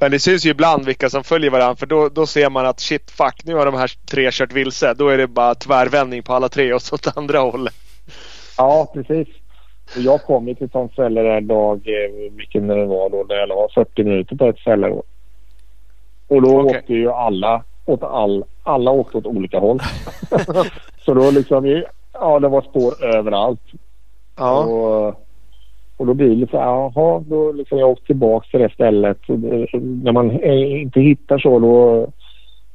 Men 0.00 0.10
det 0.10 0.18
syns 0.18 0.46
ju 0.46 0.50
ibland 0.50 0.84
vilka 0.84 1.10
som 1.10 1.24
följer 1.24 1.50
varandra 1.50 1.76
för 1.76 1.86
då, 1.86 2.08
då 2.08 2.26
ser 2.26 2.50
man 2.50 2.66
att 2.66 2.80
shit 2.80 3.10
fuck 3.10 3.44
nu 3.44 3.54
har 3.54 3.66
de 3.66 3.74
här 3.74 3.90
tre 4.10 4.30
kört 4.32 4.52
vilse. 4.52 4.94
Då 4.94 5.08
är 5.08 5.18
det 5.18 5.26
bara 5.26 5.54
tvärvändning 5.54 6.22
på 6.22 6.32
alla 6.32 6.48
tre 6.48 6.72
och 6.72 6.82
så 6.82 6.94
åt 6.94 7.16
andra 7.16 7.38
hållet. 7.38 7.74
Ja, 8.58 8.90
precis. 8.94 9.28
Och 9.96 10.02
jag 10.02 10.22
kom 10.22 10.48
ju 10.48 10.54
till 10.54 10.66
ett 10.66 10.72
sånt 10.72 10.92
ställe 10.92 11.22
där 11.22 11.40
dag, 11.40 11.76
eh, 11.76 12.30
vilken 12.32 12.66
det 12.66 12.86
var 12.86 13.10
då, 13.10 13.24
där 13.24 13.36
jag 13.36 13.48
la 13.48 13.68
40 13.74 14.04
minuter 14.04 14.36
på 14.36 14.48
ett 14.48 14.58
ställe. 14.58 14.88
Då. 14.88 15.02
Och 16.28 16.42
då 16.42 16.60
Okej. 16.60 16.78
åkte 16.78 16.92
ju 16.92 17.10
alla 17.10 17.62
åt 17.84 18.02
all, 18.02 18.44
alla 18.62 18.90
åkte 18.90 19.18
åt 19.18 19.26
olika 19.26 19.58
håll. 19.58 19.80
så 21.04 21.14
då 21.14 21.30
liksom, 21.30 21.82
ja 22.12 22.40
det 22.40 22.48
var 22.48 22.62
spår 22.62 23.04
överallt. 23.04 23.60
Ja. 24.36 24.64
Och, 24.64 25.08
och 25.96 26.06
då 26.06 26.14
blir 26.14 26.28
det 26.28 26.34
lite 26.34 26.50
så 26.50 26.58
här, 26.58 26.66
jaha, 26.66 27.22
då 27.26 27.52
liksom 27.52 27.78
jag 27.78 27.90
åkte 27.90 28.06
tillbaka 28.06 28.46
till 28.50 28.60
det 28.60 28.72
stället. 28.72 29.18
Det- 29.26 29.68
När 29.80 30.12
man 30.12 30.40
inte 30.42 31.00
hittar 31.00 31.38
så 31.38 31.58
då, 31.58 32.06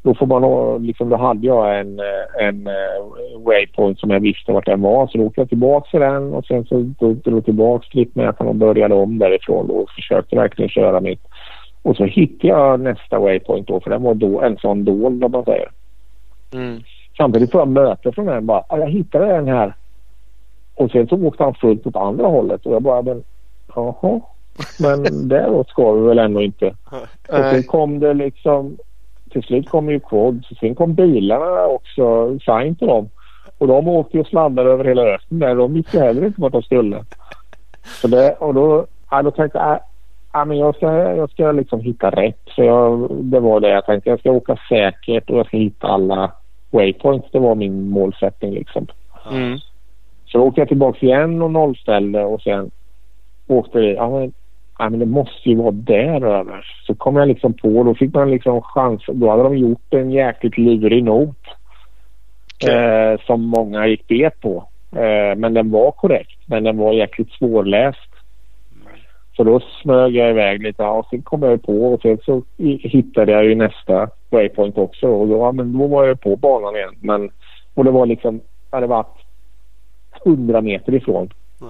då 0.04 0.16
får 0.16 0.26
man 0.26 0.84
liksom, 0.86 1.10
då 1.10 1.16
hade 1.16 1.48
jag 1.48 1.80
en, 1.80 2.00
en 2.40 2.68
eh, 2.68 3.40
waypoint 3.46 4.00
som 4.00 4.10
jag 4.10 4.20
visste 4.20 4.52
vart 4.52 4.66
den 4.66 4.82
var. 4.82 5.08
Så 5.08 5.18
då 5.18 5.24
åkte 5.24 5.42
jag 5.42 5.50
tillbaka 5.50 5.90
till 5.92 6.00
den 6.00 6.34
och 6.34 6.46
sen 6.46 6.66
så 6.66 6.76
drog 6.80 7.22
jag 7.26 7.46
tillbaka 7.46 7.86
trippmätaren 7.92 8.50
och 8.50 8.56
började 8.56 8.96
om 8.96 9.18
därifrån 9.20 9.70
och 9.70 9.90
försökte 9.90 10.36
verkligen 10.36 10.70
köra 10.70 11.00
mitt. 11.02 11.22
Och 11.84 11.96
så 11.98 12.04
hittade 12.06 12.48
jag 12.48 12.80
nästa 12.80 13.20
waypoint 13.20 13.68
då 13.68 13.80
för 13.80 13.90
den 13.90 14.04
var 14.04 14.14
då 14.14 14.42
en 14.42 14.58
sån 14.58 14.86
dold 14.86 15.24
om 15.24 15.32
man 15.32 15.46
säger. 15.46 15.70
Mm. 16.54 16.80
Samtidigt 17.18 17.52
får 17.52 17.62
jag 17.62 17.68
möte 17.68 18.12
från 18.12 18.26
den 18.26 18.46
bara, 18.46 18.64
"Ja, 18.70 18.78
jag 18.78 18.90
hittade 18.90 19.26
den 19.26 19.48
här. 19.48 19.74
Och 20.76 20.92
sen 20.92 21.08
så 21.08 21.16
åkte 21.16 21.44
han 21.44 21.54
fullt 21.54 21.88
åt 21.88 21.96
andra 21.96 22.28
hållet 22.28 22.66
och 22.66 22.74
jag 22.74 22.82
bara, 22.82 23.02
men 23.02 23.24
jaha. 23.76 24.22
Men 24.80 25.28
däråt 25.28 25.70
ska 25.70 25.92
vi 25.92 26.08
väl 26.08 26.20
ändå 26.20 26.42
inte. 26.42 26.76
Och 27.30 27.44
sen 27.52 27.64
kom 27.64 28.00
det 28.00 28.14
liksom, 28.14 28.78
till 29.32 29.44
slut 29.44 29.70
kom 29.70 29.90
ju 29.90 30.00
quad. 30.00 30.46
Så 30.50 30.56
sen 30.56 30.76
kom 30.76 30.94
bilarna 30.94 31.66
också, 31.66 32.38
sign 32.40 32.76
på 32.76 32.86
dem. 32.86 33.10
Och 33.58 33.68
de 33.68 33.88
åkte 33.88 34.20
och 34.20 34.28
sladdade 34.28 34.72
över 34.72 34.86
hela 34.86 35.02
öknen 35.02 35.40
där. 35.40 35.56
De 35.56 35.74
visste 35.74 36.00
heller 36.00 36.26
inte 36.26 36.42
vart 36.42 36.52
de 36.52 36.64
skulle. 36.64 37.06
Så 38.02 38.08
det, 38.08 38.36
och 38.40 38.54
då, 38.54 38.86
ja, 39.12 39.22
då 39.22 39.32
tänkte 39.32 39.58
jag, 39.58 39.80
ja, 40.34 40.46
men 40.46 40.58
jag 40.58 40.76
ska, 40.76 40.88
jag 41.16 41.30
ska 41.30 41.52
liksom 41.52 41.80
hitta 41.80 42.10
rätt. 42.10 42.42
Så 42.56 42.64
jag, 42.64 43.08
det 43.12 43.40
var 43.40 43.60
det 43.60 43.70
jag 43.70 43.86
tänkte. 43.86 44.10
Jag 44.10 44.20
ska 44.20 44.32
åka 44.32 44.58
säkert 44.70 45.30
och 45.30 45.38
jag 45.38 45.46
ska 45.46 45.58
hitta 45.58 45.88
alla 45.88 46.32
waypoints. 46.70 47.28
Det 47.32 47.40
var 47.40 47.56
min 47.56 47.90
målsättning 47.90 48.54
liksom. 48.54 48.88
Mm. 49.32 49.58
Då 50.42 50.48
åkte 50.48 50.62
jag 50.62 50.68
tillbaka 50.68 51.06
igen 51.06 51.42
och 51.42 51.52
nollställde 51.52 52.24
och 52.24 52.42
sen 52.42 52.72
åkte 53.48 53.80
det. 53.80 53.94
Ja, 53.94 54.10
men, 54.10 54.34
ja, 54.80 54.90
men 54.90 55.00
det 55.00 55.06
måste 55.06 55.50
ju 55.50 55.56
vara 55.56 55.72
där 55.72 56.26
över. 56.26 56.66
Så 56.88 56.96
kom 56.96 57.16
jag 57.16 57.28
liksom 57.28 57.54
på. 57.54 57.84
Då 57.84 57.96
fick 57.96 58.14
man 58.14 58.32
liksom 58.32 58.62
chans. 58.62 59.04
Då 59.08 59.30
hade 59.30 59.44
de 59.44 59.58
gjort 59.58 59.94
en 59.94 60.12
jäkligt 60.12 60.58
lurig 60.58 61.04
not. 61.04 61.38
Okej. 62.64 62.76
Eh, 62.76 63.20
som 63.26 63.42
många 63.42 63.88
gick 63.88 64.08
bet 64.08 64.40
på. 64.42 64.68
Eh, 64.92 65.36
men 65.38 65.54
den 65.54 65.72
var 65.72 65.92
korrekt. 65.92 66.40
Men 66.46 66.64
den 66.64 66.78
var 66.78 66.94
jäkligt 66.94 67.32
svårläst. 67.32 68.12
Så 69.36 69.44
då 69.44 69.60
smög 69.60 70.16
jag 70.16 70.30
iväg 70.30 70.64
lite. 70.64 70.84
Och 70.84 71.08
sen 71.10 71.22
kom 71.22 71.44
jag 71.44 71.64
på 71.64 71.94
och 71.94 72.02
sen 72.02 72.18
så 72.26 72.44
hittade 72.58 73.32
jag 73.32 73.46
ju 73.46 73.56
nästa 73.56 74.10
waypoint 74.30 74.78
också. 74.78 75.08
Och 75.08 75.28
då, 75.28 75.38
ja, 75.38 75.52
men 75.52 75.80
då 75.80 75.88
var 75.88 76.06
jag 76.06 76.22
på 76.22 76.36
banan 76.36 76.76
igen. 76.76 76.96
Men, 77.00 77.30
och 77.74 77.84
det 77.84 77.92
var 77.92 78.06
liksom, 78.06 78.42
hade 78.72 78.88
varit 78.88 79.21
100 80.26 80.62
meter 80.62 80.94
ifrån. 80.94 81.30
Ja. 81.62 81.68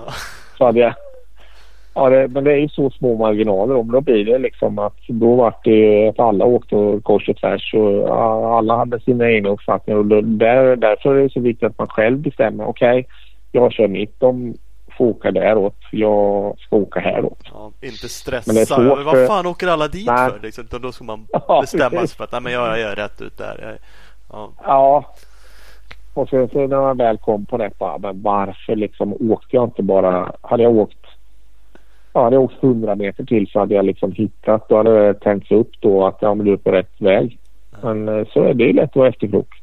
Så 0.57 0.65
hade 0.65 0.79
jag, 0.79 0.93
ja, 1.93 2.09
det, 2.09 2.27
men 2.27 2.43
det 2.43 2.51
är 2.51 2.57
ju 2.57 2.69
så 2.69 2.89
små 2.89 3.17
marginaler. 3.17 3.75
Om 3.75 3.91
då 3.91 4.01
blir 4.01 4.25
det 4.25 4.37
liksom 4.37 4.79
att 4.79 4.97
då 5.07 5.35
vart 5.35 5.63
det 5.63 6.07
att 6.09 6.19
alla 6.19 6.45
åkte 6.45 6.99
kors 7.03 7.29
och 7.29 7.37
tvärs 7.37 7.73
och 7.73 8.17
alla 8.57 8.77
hade 8.77 8.99
sina 8.99 9.31
egna 9.31 9.49
uppfattningar. 9.49 9.99
Och 9.99 10.05
då, 10.05 10.21
där, 10.21 10.75
därför 10.75 11.15
är 11.15 11.23
det 11.23 11.29
så 11.29 11.39
viktigt 11.39 11.67
att 11.69 11.77
man 11.77 11.87
själv 11.87 12.17
bestämmer. 12.17 12.67
Okej, 12.67 13.07
jag 13.51 13.73
kör 13.73 13.87
mitt. 13.87 14.19
De 14.19 14.53
får 14.97 15.05
åka 15.05 15.31
däråt. 15.31 15.77
Jag 15.91 16.55
ska 16.59 16.75
åka 16.75 16.99
häråt. 16.99 17.39
Ja, 17.53 17.71
inte 17.81 17.81
Men 17.81 17.89
det 17.89 18.03
är 18.03 18.07
stressa. 18.07 18.75
svårt 18.75 19.05
Vad 19.05 19.27
fan 19.27 19.45
åker 19.45 19.67
alla 19.67 19.87
dit 19.87 20.07
Nej. 20.07 20.29
för? 20.29 20.39
Liksom, 20.39 20.65
då 20.81 20.91
ska 20.91 21.03
man 21.03 21.27
bestämma 21.61 22.07
sig 22.07 22.17
för 22.17 22.23
att 22.23 22.31
nej, 22.31 22.41
men 22.41 22.53
jag 22.53 22.79
gör 22.79 22.95
rätt 22.95 23.21
ut 23.21 23.37
där. 23.37 23.59
Jag, 23.61 23.77
ja. 24.31 24.49
Ja. 24.63 25.05
Och 26.13 26.29
sen 26.29 26.49
så 26.49 26.67
när 26.67 26.81
man 26.81 26.97
väl 26.97 27.17
kom 27.17 27.45
på 27.45 27.57
det 27.57 27.71
bara, 27.77 27.97
men 27.97 28.21
varför 28.21 28.75
liksom 28.75 29.13
åkte 29.31 29.55
jag 29.55 29.63
inte 29.63 29.83
bara... 29.83 30.31
Hade 30.41 30.63
jag 30.63 30.75
åkt... 30.75 31.05
Ja, 32.13 32.23
hade 32.23 32.35
jag 32.35 32.43
åkt 32.43 32.63
100 32.63 32.95
meter 32.95 33.23
till 33.23 33.47
så 33.47 33.59
hade 33.59 33.75
jag 33.75 33.85
liksom 33.85 34.11
hittat. 34.11 34.69
Då 34.69 34.77
hade 34.77 35.07
det 35.07 35.13
tänts 35.13 35.51
upp 35.51 35.71
då 35.79 36.07
att 36.07 36.17
ja, 36.21 36.33
men 36.33 36.45
du 36.45 36.53
är 36.53 36.57
på 36.57 36.71
rätt 36.71 37.01
väg. 37.01 37.37
Men 37.81 38.09
eh, 38.09 38.27
så 38.33 38.43
är 38.43 38.53
det 38.53 38.63
ju 38.63 38.73
lätt 38.73 38.89
att 38.89 38.95
vara 38.95 39.09
efterklok. 39.09 39.61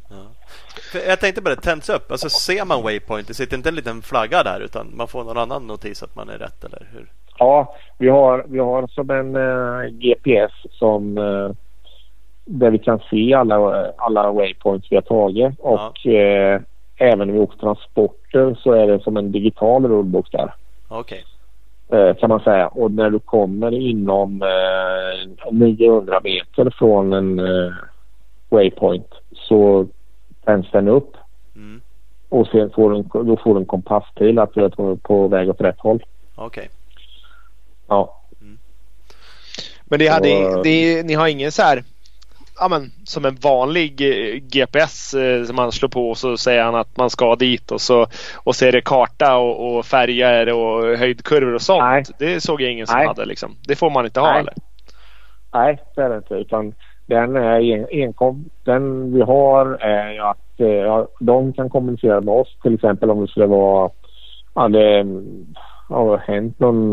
För 0.92 0.98
jag 1.08 1.20
tänkte 1.20 1.42
på 1.42 1.48
det, 1.48 1.56
tänds 1.56 1.88
upp. 1.88 2.10
Alltså 2.10 2.28
ser 2.28 2.64
man 2.64 2.82
waypoint, 2.82 3.28
det 3.28 3.34
sitter 3.34 3.56
inte 3.56 3.68
en 3.68 3.74
liten 3.74 4.02
flagga 4.02 4.42
där 4.42 4.60
utan 4.60 4.86
man 4.96 5.08
får 5.08 5.24
någon 5.24 5.38
annan 5.38 5.66
notis 5.66 6.02
att 6.02 6.16
man 6.16 6.28
är 6.28 6.38
rätt 6.38 6.64
eller 6.64 6.88
hur? 6.92 7.06
Ja, 7.38 7.76
vi 7.98 8.08
har, 8.08 8.44
vi 8.48 8.58
har 8.58 8.86
som 8.86 9.10
en 9.10 9.36
eh, 9.36 9.90
GPS 9.90 10.52
som 10.70 11.18
eh, 11.18 11.50
där 12.48 12.70
vi 12.70 12.78
kan 12.78 13.00
se 13.10 13.34
alla, 13.34 13.86
alla 13.96 14.32
waypoints 14.32 14.86
vi 14.90 14.96
har 14.96 15.02
tagit. 15.02 15.54
Och 15.58 16.06
eh, 16.06 16.60
även 16.96 17.28
när 17.28 17.34
vi 17.34 17.40
åker 17.40 17.58
transporter 17.58 18.56
så 18.62 18.72
är 18.72 18.86
det 18.86 19.00
som 19.00 19.16
en 19.16 19.32
digital 19.32 19.86
rulebook 19.86 20.32
där. 20.32 20.54
Okej. 20.88 21.24
Eh, 21.88 22.16
kan 22.16 22.28
man 22.28 22.40
säga. 22.40 22.68
Och 22.68 22.90
när 22.90 23.10
du 23.10 23.18
kommer 23.18 23.72
inom 23.74 24.42
eh, 24.42 25.50
900 25.52 26.20
meter 26.24 26.70
från 26.78 27.12
en 27.12 27.38
eh, 27.38 27.72
waypoint 28.48 29.14
så 29.32 29.86
tänds 30.44 30.70
den 30.70 30.88
upp. 30.88 31.16
Mm. 31.56 31.80
Och 32.28 32.46
sen 32.46 32.70
får 32.70 32.90
du, 32.90 33.02
då 33.24 33.36
får 33.36 33.54
du 33.54 33.60
en 33.60 33.66
kompasspil 33.66 34.38
att 34.38 34.54
du 34.54 34.64
är 34.64 34.96
på 34.96 35.28
väg 35.28 35.50
åt 35.50 35.60
rätt 35.60 35.80
håll. 35.80 36.04
Okej. 36.34 36.68
Ja. 37.88 38.14
Men 39.84 39.98
det 39.98 40.08
hade, 40.08 40.46
Och- 40.46 40.62
det, 40.64 41.02
ni 41.06 41.14
har 41.14 41.28
ingen 41.28 41.52
så 41.52 41.62
här 41.62 41.82
ja, 42.60 42.68
men, 42.68 42.90
som 43.04 43.24
en 43.24 43.34
vanlig 43.34 44.00
eh, 44.00 44.40
GPS 44.40 45.14
eh, 45.14 45.44
som 45.44 45.56
man 45.56 45.72
slår 45.72 45.88
på 45.88 46.10
och 46.10 46.16
så 46.16 46.36
säger 46.36 46.62
han 46.62 46.74
att 46.74 46.96
man 46.96 47.10
ska 47.10 47.36
dit 47.36 47.70
och 47.70 47.80
så, 47.80 48.06
och 48.44 48.54
så 48.56 48.66
är 48.66 48.72
det 48.72 48.80
karta 48.80 49.36
och, 49.36 49.76
och 49.76 49.84
färger 49.84 50.52
och 50.52 50.98
höjdkurvor 50.98 51.54
och 51.54 51.62
sånt. 51.62 51.82
Nej. 51.82 52.04
Det 52.18 52.40
såg 52.40 52.60
jag 52.60 52.72
ingen 52.72 52.86
som 52.86 52.98
Nej. 52.98 53.06
hade 53.06 53.24
liksom. 53.24 53.56
Det 53.68 53.76
får 53.76 53.90
man 53.90 54.04
inte 54.04 54.20
ha 54.20 54.32
Nej. 54.32 54.40
eller? 54.40 54.54
Nej, 55.54 55.78
det 55.94 56.02
är 56.02 56.08
det 56.08 56.16
inte. 56.16 56.34
Utan 56.34 56.74
den, 57.06 57.36
är 57.36 57.60
en, 57.60 57.86
enkom, 57.90 58.44
den 58.64 59.14
vi 59.14 59.22
har 59.22 59.66
är 59.80 60.12
ju 60.12 60.20
att 60.20 60.60
eh, 60.60 60.66
ja, 60.68 61.08
de 61.20 61.52
kan 61.52 61.70
kommunicera 61.70 62.20
med 62.20 62.34
oss. 62.34 62.56
Till 62.62 62.74
exempel 62.74 63.10
om 63.10 63.20
det 63.20 63.28
skulle 63.28 63.46
vara... 63.46 63.90
Ja, 64.54 64.68
det 64.68 65.06
har 65.88 66.18
hänt 66.18 66.60
någon 66.60 66.90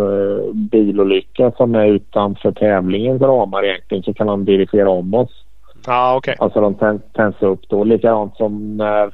bilolycka 0.70 1.52
som 1.52 1.76
är 1.76 1.86
utanför 1.86 2.52
tävlingens 2.52 3.22
ramar 3.22 3.66
egentligen 3.66 4.04
så 4.04 4.14
kan 4.14 4.28
de 4.28 4.46
dirigera 4.46 4.90
om 4.90 5.14
oss. 5.14 5.45
Ja 5.88 6.16
okej. 6.18 6.36
Alltså 6.40 6.62
de 6.62 6.76
tän- 6.76 7.02
tänds 7.14 7.42
upp 7.42 7.70
då. 7.70 7.84
Likadant 7.84 8.38
som 8.38 8.78
när 8.78 9.14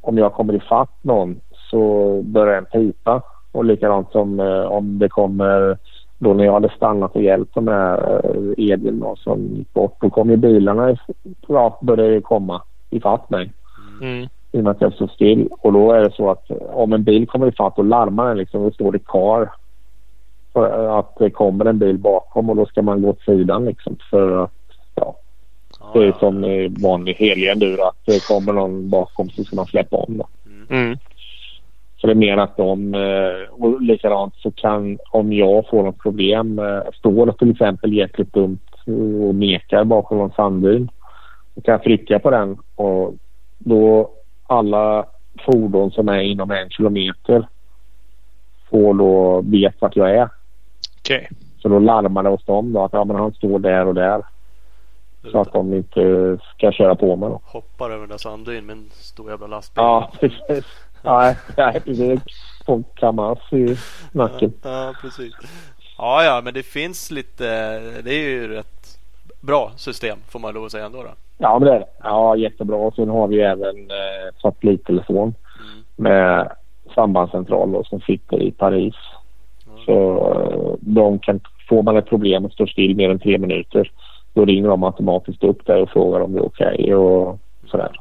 om 0.00 0.18
jag 0.18 0.32
kommer 0.32 0.54
ifatt 0.54 0.98
någon 1.02 1.40
så 1.70 2.12
börjar 2.22 2.58
en 2.58 2.64
pipa. 2.64 3.22
Och 3.52 3.64
likadant 3.64 4.12
som 4.12 4.40
eh, 4.40 4.62
om 4.62 4.98
det 4.98 5.08
kommer 5.08 5.78
då 6.18 6.34
när 6.34 6.44
jag 6.44 6.52
hade 6.52 6.68
stannat 6.76 7.16
och 7.16 7.22
hjälpt 7.22 7.54
de 7.54 7.68
här 7.68 8.20
eh, 8.24 8.70
Edvin 8.70 9.00
då, 9.00 9.16
som 9.16 9.40
gick 9.40 9.72
bort. 9.74 9.96
Då 10.00 10.10
kom 10.10 10.30
ju 10.30 10.36
bilarna 10.36 10.96
ja, 11.46 11.78
började 11.82 12.20
komma 12.20 12.62
ifatt 12.90 13.30
mig. 13.30 13.52
Mm. 14.02 14.28
I 14.52 14.58
och 14.58 14.64
med 14.64 14.70
att 14.70 14.80
jag 14.80 14.92
stod 14.92 15.10
still. 15.10 15.48
Och 15.50 15.72
då 15.72 15.92
är 15.92 16.00
det 16.00 16.12
så 16.12 16.30
att 16.30 16.50
eh, 16.50 16.56
om 16.56 16.92
en 16.92 17.04
bil 17.04 17.26
kommer 17.26 17.46
ifatt 17.46 17.76
då 17.76 17.82
larmar 17.82 18.28
den 18.28 18.38
liksom. 18.38 18.62
Då 18.62 18.70
står 18.70 18.92
det 18.92 19.04
car. 19.06 19.50
För 20.52 20.98
att 20.98 21.16
det 21.18 21.30
kommer 21.30 21.64
en 21.64 21.78
bil 21.78 21.98
bakom 21.98 22.50
och 22.50 22.56
då 22.56 22.66
ska 22.66 22.82
man 22.82 23.02
gå 23.02 23.08
åt 23.08 23.20
sidan 23.20 23.64
liksom. 23.64 23.96
För 24.10 24.44
att 24.44 24.50
Det 25.92 26.06
är 26.06 26.12
som 26.18 26.42
vanlig 26.82 27.14
helgendur 27.14 27.88
att 27.88 28.26
kommer 28.28 28.52
någon 28.52 28.90
bakom 28.90 29.30
så 29.30 29.44
ska 29.44 29.56
man 29.56 29.66
släppa 29.66 29.96
om. 29.96 30.18
Då. 30.18 30.26
Mm. 30.70 30.98
Så 32.00 32.06
det 32.06 32.12
är 32.12 32.14
mer 32.14 32.36
att 32.36 32.56
de... 32.56 32.94
eh, 32.94 33.50
Och 33.50 33.82
likadant 33.82 34.34
så 34.36 34.50
kan 34.50 34.98
om 35.10 35.32
jag 35.32 35.68
får 35.68 35.82
något 35.82 35.98
problem. 35.98 36.58
eh, 36.58 36.80
Står 36.94 37.26
det 37.26 37.32
till 37.32 37.50
exempel 37.50 37.92
jäkligt 37.92 38.32
dumt 38.32 38.58
och 39.28 39.34
nekar 39.34 39.84
bakom 39.84 40.18
någon 40.18 40.32
sanddyn. 40.32 40.90
Då 41.54 41.60
kan 41.60 41.72
jag 41.72 41.82
trycka 41.82 42.18
på 42.18 42.30
den 42.30 42.58
och 42.74 43.14
då 43.58 44.10
alla 44.46 45.06
fordon 45.46 45.90
som 45.90 46.08
är 46.08 46.20
inom 46.20 46.50
en 46.50 46.70
kilometer 46.70 47.48
får 48.70 48.94
då 48.94 49.40
vet 49.40 49.74
vart 49.80 49.96
jag 49.96 50.10
är. 50.10 50.28
Okej. 50.98 51.28
Så 51.58 51.68
då 51.68 51.78
larmar 51.78 52.22
det 52.22 52.28
hos 52.28 52.44
dem 52.44 52.72
då 52.72 52.84
att 52.84 52.92
ja, 52.92 53.04
men 53.04 53.16
han 53.16 53.32
står 53.32 53.58
där 53.58 53.86
och 53.86 53.94
där. 53.94 54.22
Så 55.30 55.40
att 55.40 55.52
de 55.52 55.74
inte 55.74 56.38
ska 56.56 56.72
köra 56.72 56.94
på 56.94 57.16
mig 57.16 57.28
då. 57.28 57.40
Hoppar 57.44 57.90
över 57.90 58.00
den 58.00 58.08
där 58.08 58.16
sanddyn 58.18 58.66
med 58.66 58.76
en 58.76 58.88
stor 58.90 59.30
jävla 59.30 59.46
lastbil. 59.46 59.82
Ja, 59.82 60.10
precis. 60.20 60.64
Nej, 61.02 61.36
nej, 61.56 61.80
precis. 61.80 62.20
Får 62.66 62.82
kammas 62.94 63.38
i 63.52 63.76
nacken. 64.12 64.52
Ja, 64.62 64.94
precis. 65.02 65.34
Ja, 65.98 66.24
ja, 66.24 66.40
men 66.44 66.54
det 66.54 66.62
finns 66.62 67.10
lite. 67.10 67.44
Det 68.02 68.10
är 68.14 68.28
ju 68.30 68.48
rätt 68.48 68.98
bra 69.40 69.72
system 69.76 70.18
får 70.28 70.38
man 70.40 70.54
lov 70.54 70.64
att 70.64 70.72
säga 70.72 70.86
ändå. 70.86 71.02
Då. 71.02 71.08
Ja, 71.38 71.58
men 71.58 71.68
det 71.68 71.74
är 71.74 71.78
det. 71.78 71.86
Ja, 72.02 72.36
jättebra. 72.36 72.90
Sen 72.90 73.08
har 73.08 73.28
vi 73.28 73.40
även 73.40 73.76
eh, 73.90 74.34
satellittelefon 74.42 75.34
Mm. 75.60 75.84
med 75.96 76.52
sambandscentral 76.94 77.72
då, 77.72 77.84
som 77.84 78.00
sitter 78.00 78.42
i 78.42 78.50
Paris. 78.52 78.94
Ja. 79.66 79.72
Så 79.84 80.18
eh, 80.32 80.74
de 80.80 81.18
kan, 81.18 81.40
får 81.68 81.82
man 81.82 81.96
ett 81.96 82.08
problem 82.08 82.44
och 82.44 82.52
står 82.52 82.66
still 82.66 82.96
mer 82.96 83.10
än 83.10 83.18
tre 83.18 83.38
minuter 83.38 83.90
då 84.38 84.44
ringer 84.44 84.68
de 84.68 84.82
automatiskt 84.84 85.44
upp 85.44 85.66
där 85.66 85.82
och 85.82 85.90
frågar 85.90 86.20
om 86.20 86.32
det 86.32 86.38
är 86.38 86.46
okej 86.46 86.94
och 86.94 87.38
sådär. 87.70 88.00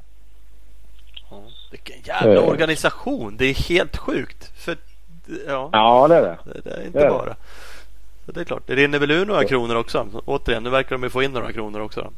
Ja. 1.30 1.38
Vilken 1.72 1.96
jävla 2.06 2.42
Eh. 2.42 2.50
organisation. 2.50 3.36
Det 3.38 3.46
är 3.46 3.70
helt 3.70 3.98
sjukt. 3.98 4.52
För 4.66 4.76
ja, 5.48 5.70
Ja, 5.72 6.08
det 6.08 6.16
är 6.16 6.22
det. 6.22 6.38
det, 6.46 6.62
det 6.64 6.70
är 6.76 6.86
inte 6.86 7.00
det 7.00 7.06
är 7.06 7.10
det. 7.10 7.18
bara. 7.18 7.36
Så 8.26 8.32
det 8.32 8.40
är 8.40 8.44
klart. 8.46 8.64
Det 8.66 8.76
rinner 8.76 9.00
väl 9.00 9.12
ur 9.12 9.26
några 9.26 9.44
kronor 9.44 9.76
också. 9.76 10.06
Återigen, 10.26 10.64
nu 10.64 10.70
verkar 10.70 10.96
de 10.96 11.04
ju 11.04 11.10
få 11.10 11.24
in 11.24 11.32
några 11.32 11.52
kronor 11.52 11.82
också. 11.82 12.12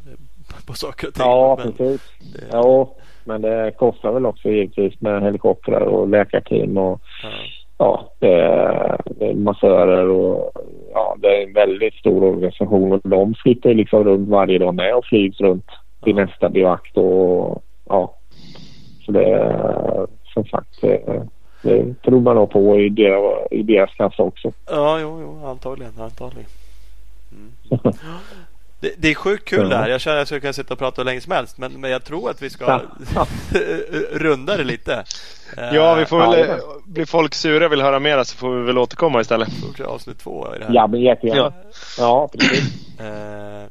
På 0.68 0.74
saker 0.74 1.08
och 1.08 1.14
ting. 1.14 1.26
Ja, 1.26 1.60
Men, 1.64 1.74
precis. 1.74 2.02
det- 2.34 2.46
Ja, 2.52 2.90
men 3.24 3.42
det 3.42 3.72
kostar 3.78 4.12
väl 4.12 4.26
också 4.26 4.50
givetvis 4.50 5.02
med 5.02 5.24
helikoptrar 5.24 5.82
och 5.82 6.08
läkarteam 6.10 6.78
och 6.78 7.02
ja. 7.24 7.30
Ja, 7.80 8.12
det 8.20 8.34
är, 8.34 9.34
massörer 9.34 10.10
och 10.10 10.52
ja, 10.94 11.16
det 11.20 11.28
är 11.28 11.48
en 11.48 11.54
väldigt 11.54 11.94
stor 11.94 12.24
organisation 12.24 12.92
och 12.92 13.02
de 13.04 13.36
ju 13.44 13.74
liksom 13.74 14.04
runt 14.04 14.30
varje 14.30 14.60
dag 14.60 14.76
med 14.76 14.96
och 14.96 15.06
flygs 15.06 15.40
runt 15.40 15.66
till 16.04 16.16
nästa 16.16 16.50
bivack 16.50 16.92
och 16.94 17.64
ja. 17.90 18.16
Så 19.06 19.12
det 19.12 19.24
är 19.24 20.08
som 20.34 20.46
sagt 20.46 20.82
det, 20.82 22.02
tror 22.04 22.20
man 22.20 22.36
nog 22.36 22.52
på 22.52 22.80
i, 22.80 22.90
deras, 22.90 23.48
i 23.52 23.64
deras 23.64 23.96
kassa 23.96 24.24
också. 24.24 24.52
Ja, 24.70 25.00
jo, 25.02 25.20
jo, 25.22 25.46
antagligen. 25.46 25.94
antagligen. 26.00 26.50
Mm. 27.32 27.52
Det, 28.82 28.94
det 28.98 29.08
är 29.12 29.16
sjukt 29.16 29.48
kul 29.50 29.60
Ja. 29.62 29.68
det 29.70 29.76
här. 29.78 29.90
Jag 29.90 30.02
känner 30.02 30.16
att 30.18 30.20
jag 30.20 30.28
skulle 30.28 30.42
kunna 30.42 30.54
sitta 30.54 30.74
och 30.74 30.80
prata 30.80 31.02
hur 31.02 31.06
länge 31.06 31.22
som 31.22 31.32
helst. 31.32 31.58
Men, 31.58 31.82
men 31.82 31.92
jag 31.92 32.04
tror 32.04 32.30
att 32.30 32.42
vi 32.42 32.50
ska 32.50 32.82
Ja. 33.16 33.28
runda 34.12 34.58
det 34.58 34.64
lite. 34.64 35.04
Eh, 35.58 35.76
Ja, 35.76 35.96
vi 35.96 36.06
får 36.06 36.22
Ja, 36.22 36.32
väl... 36.32 36.50
eh, 36.50 36.56
Blir 36.86 37.06
folk 37.06 37.36
sura 37.36 37.66
och 37.66 37.72
vill 37.72 37.82
höra 37.82 38.00
mer 38.00 38.24
så 38.24 38.38
får 38.38 38.56
vi 38.56 38.66
väl 38.66 38.78
återkomma 38.78 39.22
istället. 39.22 39.50
Fortsätta 39.54 39.90
avsnitt 39.90 40.20
två 40.20 40.56
i 40.56 40.60
det 40.60 40.66
här. 40.66 40.74
Ja, 40.74 40.88
men 40.88 41.00
jättegärna. 41.02 41.54
Ja. 41.64 41.72
Ja, 41.98 42.28
precis. 42.28 43.00
Eh, 43.00 43.64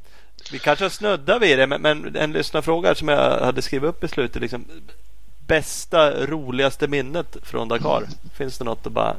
vi 0.52 0.59
kanske 0.59 0.90
snuddar 0.90 1.39
vid 1.40 1.59
det, 1.59 1.66
men, 1.66 1.82
men 1.82 2.16
en 2.16 2.32
lyssnarfråga 2.32 2.94
som 2.94 3.09
jag 3.09 3.40
hade 3.40 3.62
skrivit 3.62 3.89
upp 3.89 4.05
i 4.05 4.09
slutet. 4.09 4.43
Liksom, 4.43 4.64
bästa, 5.47 6.10
roligaste 6.26 6.89
minnet 6.89 7.36
från 7.43 7.68
Dakar? 7.68 8.02
Finns 8.36 8.59
det 8.59 8.64
något 8.64 8.86
att 8.86 8.93
bara... 8.93 9.16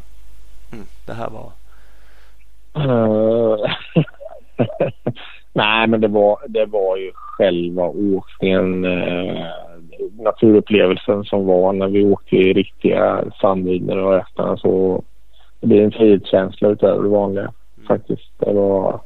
Mm, 0.72 0.86
det 1.06 1.14
här 1.14 1.30
var... 1.30 1.52
Nej, 5.54 5.88
men 5.88 6.02
det 6.02 6.08
var, 6.08 6.38
det 6.48 6.66
var 6.66 6.98
ju 6.98 7.12
själva 7.16 7.84
åkningen, 7.88 8.86
eh, 8.86 9.46
naturupplevelsen 10.20 11.24
som 11.24 11.46
var 11.46 11.74
när 11.74 11.88
vi 11.88 12.06
åkte 12.06 12.36
i 12.36 12.54
riktiga 12.54 13.24
sanddyner 13.42 13.98
och 13.98 14.14
öppna 14.14 14.58
så 14.58 15.04
det 15.60 15.68
blir 15.68 15.84
en 15.84 15.92
frihetskänsla 15.92 16.70
utöver 16.70 17.04
det 17.04 17.10
vanliga 17.10 17.54
faktiskt. 17.88 18.32
Det 18.38 18.54
var, 18.54 19.02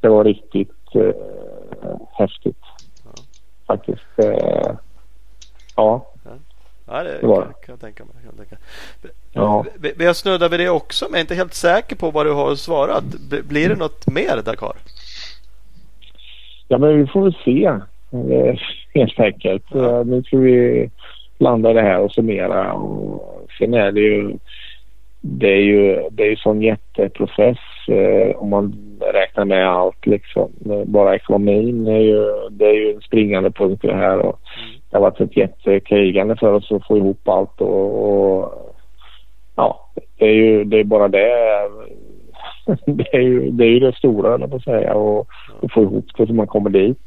det 0.00 0.08
var 0.08 0.24
riktigt 0.24 0.94
eh, 0.94 1.12
häftigt 2.12 2.64
faktiskt. 3.66 4.18
Eh, 4.18 4.74
ja, 5.76 6.06
Ja, 6.90 7.02
det, 7.02 7.18
Det 7.20 7.20
kan, 7.20 7.54
jag 7.66 7.80
tänka 7.80 8.04
mig. 8.04 8.14
Kan 8.14 8.32
jag 8.36 8.48
tänka. 8.48 8.56
ja. 9.32 9.64
Vi, 9.78 9.92
vi 9.96 10.06
har 10.06 10.14
snuddat 10.14 10.52
vid 10.52 10.60
det 10.60 10.68
också, 10.68 11.04
men 11.04 11.12
jag 11.12 11.18
är 11.18 11.20
inte 11.20 11.34
helt 11.34 11.54
säker 11.54 11.96
på 11.96 12.10
vad 12.10 12.26
du 12.26 12.32
har 12.32 12.54
svarat. 12.54 13.04
Blir 13.48 13.68
det 13.68 13.76
något 13.76 14.06
mer 14.06 14.42
Dakar? 14.44 14.76
Ja, 16.72 16.78
men 16.78 16.98
vi 16.98 17.06
får 17.06 17.22
väl 17.22 17.34
se. 17.44 17.64
Eh, 18.12 18.54
Helt 18.94 19.20
enkelt. 19.20 19.74
Eh, 19.74 20.04
Nu 20.04 20.22
ska 20.22 20.36
vi 20.36 20.90
landa 21.38 21.72
det 21.72 21.82
här 21.82 22.00
och 22.00 22.12
summera. 22.12 22.72
Och 22.72 23.48
sen 23.58 23.74
är 23.74 23.92
det 23.92 24.00
ju... 24.00 24.36
Det 25.20 25.48
är 25.48 25.60
ju, 25.60 26.08
det 26.10 26.22
är 26.22 26.30
ju 26.30 26.36
sån 26.36 26.62
jätteprocess 26.62 27.58
eh, 27.88 28.36
om 28.36 28.50
man 28.50 28.74
räknar 29.12 29.44
med 29.44 29.68
allt 29.68 30.06
liksom. 30.06 30.50
Bara 30.86 31.14
ekonomin 31.14 31.86
är 31.86 31.98
ju, 32.00 32.48
det 32.50 32.66
är 32.66 32.74
ju 32.74 32.94
en 32.94 33.00
springande 33.00 33.50
punkt 33.50 33.84
i 33.84 33.86
det 33.86 33.96
här. 33.96 34.18
Och 34.18 34.40
det 34.90 34.96
har 34.96 35.02
varit 35.02 35.20
ett 35.20 35.36
jättekrigande 35.36 36.36
för 36.36 36.52
oss 36.52 36.72
att 36.72 36.86
få 36.86 36.96
ihop 36.96 37.28
allt 37.28 37.60
och, 37.60 38.08
och 38.08 38.52
ja, 39.56 39.90
det 40.18 40.24
är 40.26 40.34
ju 40.34 40.64
det 40.64 40.80
är 40.80 40.84
bara 40.84 41.08
det. 41.08 41.30
Det 42.86 43.14
är 43.14 43.20
ju 43.20 43.50
det, 43.50 43.64
är 43.64 43.68
ju 43.68 43.80
det 43.80 43.96
stora, 43.96 44.30
höll 44.30 44.40
jag 44.40 44.50
på 44.50 44.56
att 44.56 44.64
säga. 44.64 44.94
Och, 44.94 45.28
och 45.60 45.72
få 45.72 45.82
ihop 45.82 46.06
det 46.16 46.26
så 46.26 46.32
man 46.32 46.46
kommer 46.46 46.70
dit. 46.70 47.06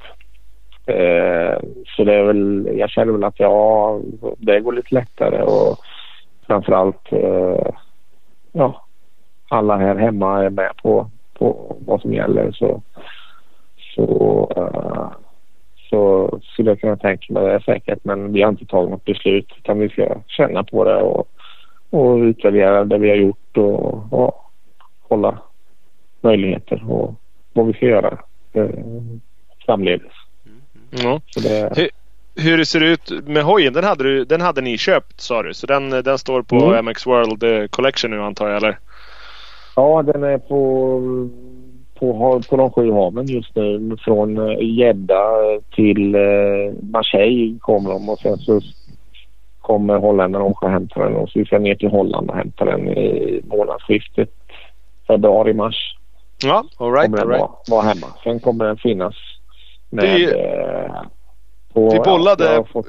Eh, 0.85 1.57
så 1.85 2.03
det 2.03 2.13
är 2.13 2.23
väl, 2.23 2.69
jag 2.77 2.89
känner 2.89 3.11
väl 3.11 3.23
att 3.23 3.39
ja, 3.39 3.99
det 4.38 4.59
går 4.59 4.73
lite 4.73 4.95
lättare 4.95 5.41
och 5.41 5.77
framförallt 6.47 7.11
eh, 7.13 7.67
ja, 8.51 8.85
alla 9.47 9.77
här 9.77 9.95
hemma 9.95 10.43
är 10.43 10.49
med 10.49 10.71
på, 10.84 11.09
på 11.34 11.75
vad 11.85 12.01
som 12.01 12.13
gäller 12.13 12.51
så 12.51 12.81
så, 13.95 14.47
eh, 14.55 15.07
så 15.89 16.31
skulle 16.43 16.71
jag 16.71 16.80
kunna 16.80 16.97
tänka 16.97 17.34
mig 17.34 17.43
det 17.43 17.63
säkert 17.65 17.99
men 18.03 18.34
vi 18.34 18.41
har 18.41 18.49
inte 18.49 18.65
tagit 18.65 18.91
något 18.91 19.05
beslut 19.05 19.53
utan 19.57 19.80
vi 19.80 19.89
ska 19.89 20.15
känna 20.27 20.63
på 20.63 20.84
det 20.84 20.95
och, 20.95 21.27
och 21.89 22.15
utvärdera 22.17 22.85
det 22.85 22.97
vi 22.97 23.09
har 23.09 23.17
gjort 23.17 23.57
och, 23.57 24.13
och 24.13 24.43
kolla 25.14 25.40
möjligheter 26.22 26.84
och 26.91 27.15
vad 27.53 27.68
vi 27.68 27.73
ska 27.73 27.85
göra 27.85 28.18
eh, 28.53 28.69
framledes. 29.65 30.11
Så 31.30 31.40
det, 31.40 31.73
Hur- 31.76 31.90
Hur 32.44 32.57
det 32.57 32.65
ser 32.65 32.81
ut 32.84 33.11
med 33.27 33.44
hojen, 33.44 33.73
den 33.73 33.84
hade, 33.84 34.03
du, 34.03 34.26
den 34.26 34.41
hade 34.41 34.61
ni 34.61 34.77
köpt 34.77 35.22
sa 35.22 35.44
du. 35.44 35.53
Så 35.53 35.68
den, 35.68 35.90
den 35.90 36.18
står 36.18 36.41
på 36.41 36.56
Mm. 36.56 36.85
MX 36.85 37.06
World 37.07 37.44
eh, 37.44 37.68
Collection 37.68 38.11
nu 38.11 38.22
antar 38.22 38.48
jag 38.48 38.57
eller? 38.57 38.80
ja, 39.76 40.02
den 40.03 40.23
är 40.23 40.38
på, 40.38 40.99
på, 41.99 42.41
på 42.49 42.57
de 42.57 42.72
sju 42.72 42.91
haven 42.91 43.26
just 43.27 43.56
nu. 43.56 43.98
Från 44.06 44.38
eh, 44.49 44.57
Jeddah 44.61 45.60
till 45.76 46.15
eh, 46.15 46.22
Marseille 46.81 47.60
kommer 47.60 47.90
de 47.90 48.10
och 48.10 48.19
sen 48.19 48.38
så 48.38 48.61
kommer 49.61 49.98
holländarna 49.98 50.45
åka 50.45 50.65
och 50.65 50.72
hämta 50.72 50.99
den 51.03 51.15
och 51.15 51.30
så 51.30 51.40
vi 51.40 51.45
ska 51.45 51.60
ner 51.60 51.76
till 51.76 51.90
Holland 51.90 52.30
och 52.30 52.35
hämta 52.35 52.65
den 52.65 52.88
i 52.88 53.41
månadsskiftet 53.45 54.30
februari-mars. 55.07 55.75
Ja, 56.43 56.63
alright. 56.77 57.05
kommer 57.05 57.17
den 57.17 57.25
alright. 57.27 57.41
vara, 57.41 57.51
vara 57.67 57.81
hemma. 57.81 58.07
Sen 58.23 58.39
kommer 58.39 58.65
den 58.65 58.77
finnas 58.77 59.15
med... 59.89 60.05
Det- 60.05 60.39
eh, 60.39 61.01
på, 61.73 61.89
Vi 61.93 61.99
bollade- 61.99 62.53
ja, 62.53 62.65
fått, 62.73 62.85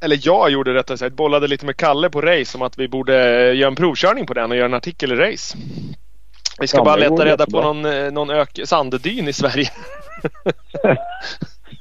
Eller 0.00 0.18
jag 0.22 0.50
gjorde 0.50 0.74
rättare 0.74 0.98
sagt, 0.98 1.16
bollade 1.16 1.46
lite 1.48 1.66
med 1.66 1.76
Kalle 1.76 2.10
på 2.10 2.20
race 2.20 2.58
om 2.58 2.62
att 2.62 2.78
vi 2.78 2.88
borde 2.88 3.14
göra 3.54 3.68
en 3.68 3.76
provkörning 3.76 4.26
på 4.26 4.34
den 4.34 4.50
och 4.50 4.56
göra 4.56 4.66
en 4.66 4.74
artikel 4.74 5.12
i 5.12 5.16
race. 5.16 5.58
Vi 6.60 6.66
ska 6.66 6.78
Ja, 6.78 6.84
bara 6.84 6.96
leta 6.96 7.24
reda 7.24 7.46
på 7.46 7.60
någon, 7.62 7.84
eh, 7.84 8.10
någon 8.12 8.30
ök, 8.30 8.60
sanddyn 8.64 9.28
i 9.28 9.32
Sverige. 9.32 9.68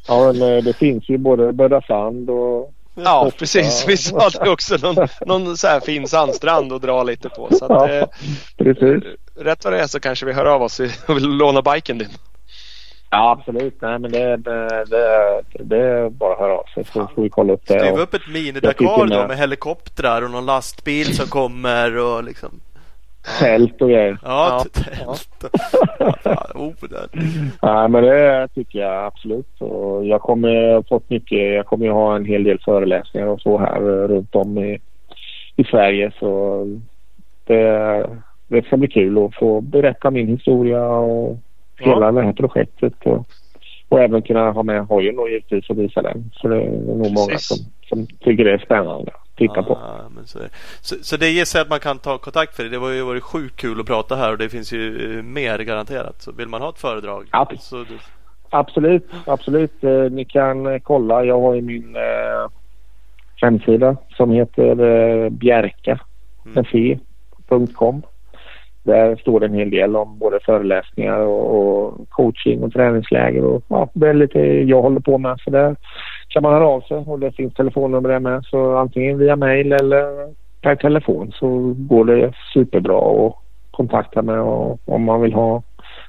ja, 0.07 0.33
men, 0.33 0.41
eh, 0.57 0.63
det 0.63 0.73
finns 0.73 1.09
ju 1.09 1.17
både 1.17 1.53
Böda 1.53 1.81
Sand 1.81 2.29
och... 2.29 2.71
Ja, 2.95 3.31
precis. 3.39 3.85
Vi 3.87 3.97
sa 3.97 4.29
det 4.29 4.49
också. 4.49 4.77
Någon, 4.81 5.07
någon 5.25 5.57
så 5.57 5.67
här 5.67 5.79
fin 5.79 6.07
sandstrand 6.07 6.73
att 6.73 6.81
dra 6.81 7.03
lite 7.03 7.29
på. 7.29 7.49
Så 7.55 7.65
att, 7.65 7.71
Ja. 7.71 7.89
eh, 7.89 8.07
Precis. 8.57 9.03
rätt 9.35 9.63
vad 9.63 9.73
det 9.73 9.79
är 9.81 9.87
så 9.87 9.99
kanske 9.99 10.25
vi 10.25 10.33
hör 10.33 10.45
av 10.45 10.61
oss 10.63 10.79
och 11.07 11.17
vill 11.17 11.27
låna 11.29 11.61
biken 11.61 11.97
din. 11.97 12.09
Ja, 13.09 13.31
absolut. 13.31 13.77
Nej, 13.81 13.99
men 13.99 14.11
det, 14.11 14.37
det, 14.37 14.85
det, 14.85 15.41
det 15.59 15.77
är 15.77 16.09
bara 16.09 16.33
att 16.33 16.39
höra 16.39 16.53
av 16.57 16.63
sig 16.73 16.85
så 16.93 17.07
får 17.15 17.21
vi 17.23 17.29
kolla 17.29 17.53
upp 17.53 17.67
det. 17.67 17.91
Och, 17.91 18.01
upp 18.01 18.13
ett 18.13 18.27
mini-Dakar 18.27 18.97
då 18.97 19.05
med- 19.05 19.27
med 19.27 19.37
helikoptrar 19.37 20.21
och 20.21 20.31
någon 20.31 20.45
lastbil 20.45 21.15
som 21.15 21.27
kommer 21.27 21.97
och 21.97 22.23
liksom. 22.23 22.59
Tält 23.39 23.81
och 23.81 23.89
grejer. 23.89 24.17
Ja, 24.23 24.65
Ja. 24.75 24.81
tält. 24.83 25.29
Ja, 26.23 26.71
där. 26.89 27.07
Nej, 27.61 27.89
men 27.89 28.03
det 28.03 28.47
tycker 28.55 28.79
jag 28.79 29.05
absolut. 29.05 29.61
Och 29.61 30.05
jag 30.05 30.21
kommer 30.21 30.83
fått 30.89 31.09
mycket. 31.09 31.53
Jag 31.53 31.65
kommer 31.65 31.85
ju 31.85 31.91
ha 31.91 32.15
en 32.15 32.25
hel 32.25 32.43
del 32.43 32.59
föreläsningar 32.65 33.27
och 33.27 33.41
så 33.41 33.57
här 33.57 33.81
eh, 33.81 34.07
runt 34.07 34.35
om 34.35 34.57
i, 34.57 34.79
i 35.55 35.63
Sverige. 35.63 36.11
Så 36.19 36.63
det, 37.45 38.05
det 38.47 38.65
ska 38.65 38.77
bli 38.77 38.87
kul 38.87 39.25
att 39.25 39.35
få 39.35 39.61
berätta 39.61 40.11
min 40.11 40.27
historia 40.27 40.87
och 40.87 41.37
hela 41.79 42.11
det 42.11 42.21
här 42.21 42.33
projektet. 42.33 42.93
Och, 43.03 43.27
och 43.89 44.01
även 44.01 44.21
kunna 44.21 44.51
ha 44.51 44.63
med 44.63 44.85
hojen 44.85 45.19
och 45.19 45.29
givetvis 45.29 45.69
och 45.69 45.79
visa 45.79 46.01
den. 46.01 46.31
Så 46.33 46.47
det 46.47 46.61
är 46.61 46.71
nog 46.71 46.97
många 46.97 47.27
Precis. 47.31 47.47
som, 47.47 47.57
som 47.89 48.07
tycker 48.19 48.45
det 48.45 48.53
är 48.53 48.57
spännande 48.57 49.11
titta 49.35 49.63
på. 49.63 49.77
Ja, 49.81 50.09
men 50.15 50.27
så, 50.27 50.39
så, 50.81 50.95
så 51.01 51.17
det 51.17 51.29
ger 51.29 51.45
sig 51.45 51.61
att 51.61 51.69
man 51.69 51.79
kan 51.79 51.99
ta 51.99 52.17
kontakt 52.17 52.55
för 52.55 52.63
det. 52.63 52.69
Det 52.69 52.77
var 52.77 52.89
ju 52.89 53.01
varit 53.01 53.23
sjukt 53.23 53.55
kul 53.55 53.79
att 53.79 53.85
prata 53.85 54.15
här 54.15 54.31
och 54.31 54.37
det 54.37 54.49
finns 54.49 54.73
ju 54.73 55.17
eh, 55.17 55.23
mer 55.23 55.59
garanterat. 55.59 56.21
Så 56.21 56.31
vill 56.31 56.47
man 56.47 56.61
ha 56.61 56.69
ett 56.69 56.79
föredrag 56.79 57.27
Ja. 57.31 57.51
så 57.59 57.75
du, 57.75 57.97
Absolut, 58.49 59.09
absolut. 59.25 59.83
Eh, 59.83 60.11
ni 60.11 60.25
kan 60.25 60.65
eh, 60.65 60.79
kolla. 60.79 61.25
Jag 61.25 61.41
har 61.41 61.53
ju 61.53 61.61
min 61.61 61.95
eh, 61.95 62.51
hemsida 63.35 63.97
som 64.17 64.31
heter 64.31 64.81
eh, 64.81 65.29
bjerka 65.29 65.99
Mm. 66.45 68.01
Där 68.83 69.15
står 69.15 69.39
det 69.39 69.45
en 69.45 69.53
hel 69.53 69.69
del 69.69 69.95
om 69.95 70.17
både 70.17 70.39
föreläsningar 70.39 71.19
och, 71.19 71.55
och 71.55 72.09
coaching 72.09 72.63
och 72.63 72.73
träningsläger 72.73 73.43
och 73.43 73.63
ja, 73.67 73.89
det 73.93 74.09
är 74.09 74.13
lite 74.13 74.39
jag 74.39 74.81
håller 74.81 74.99
på 74.99 75.17
med. 75.17 75.39
Så 75.43 75.49
där 75.49 75.75
kan 76.35 76.43
man 76.43 76.53
höra 76.53 76.67
av 76.67 76.81
sig 76.81 76.97
och 76.97 77.19
det 77.19 77.31
finns 77.31 77.53
telefonnummer 77.53 78.09
där 78.09 78.19
med. 78.19 78.45
Så 78.45 78.77
antingen 78.77 79.17
via 79.17 79.35
mail 79.35 79.73
eller 79.73 80.33
per 80.61 80.75
telefon 80.75 81.31
så 81.31 81.73
går 81.77 82.05
det 82.05 82.33
superbra 82.53 83.27
att 83.27 83.35
kontakta 83.71 84.21
mig 84.21 84.37
och, 84.37 84.79
om 84.85 85.03
man 85.03 85.21
vill 85.21 85.33
ha 85.33 85.63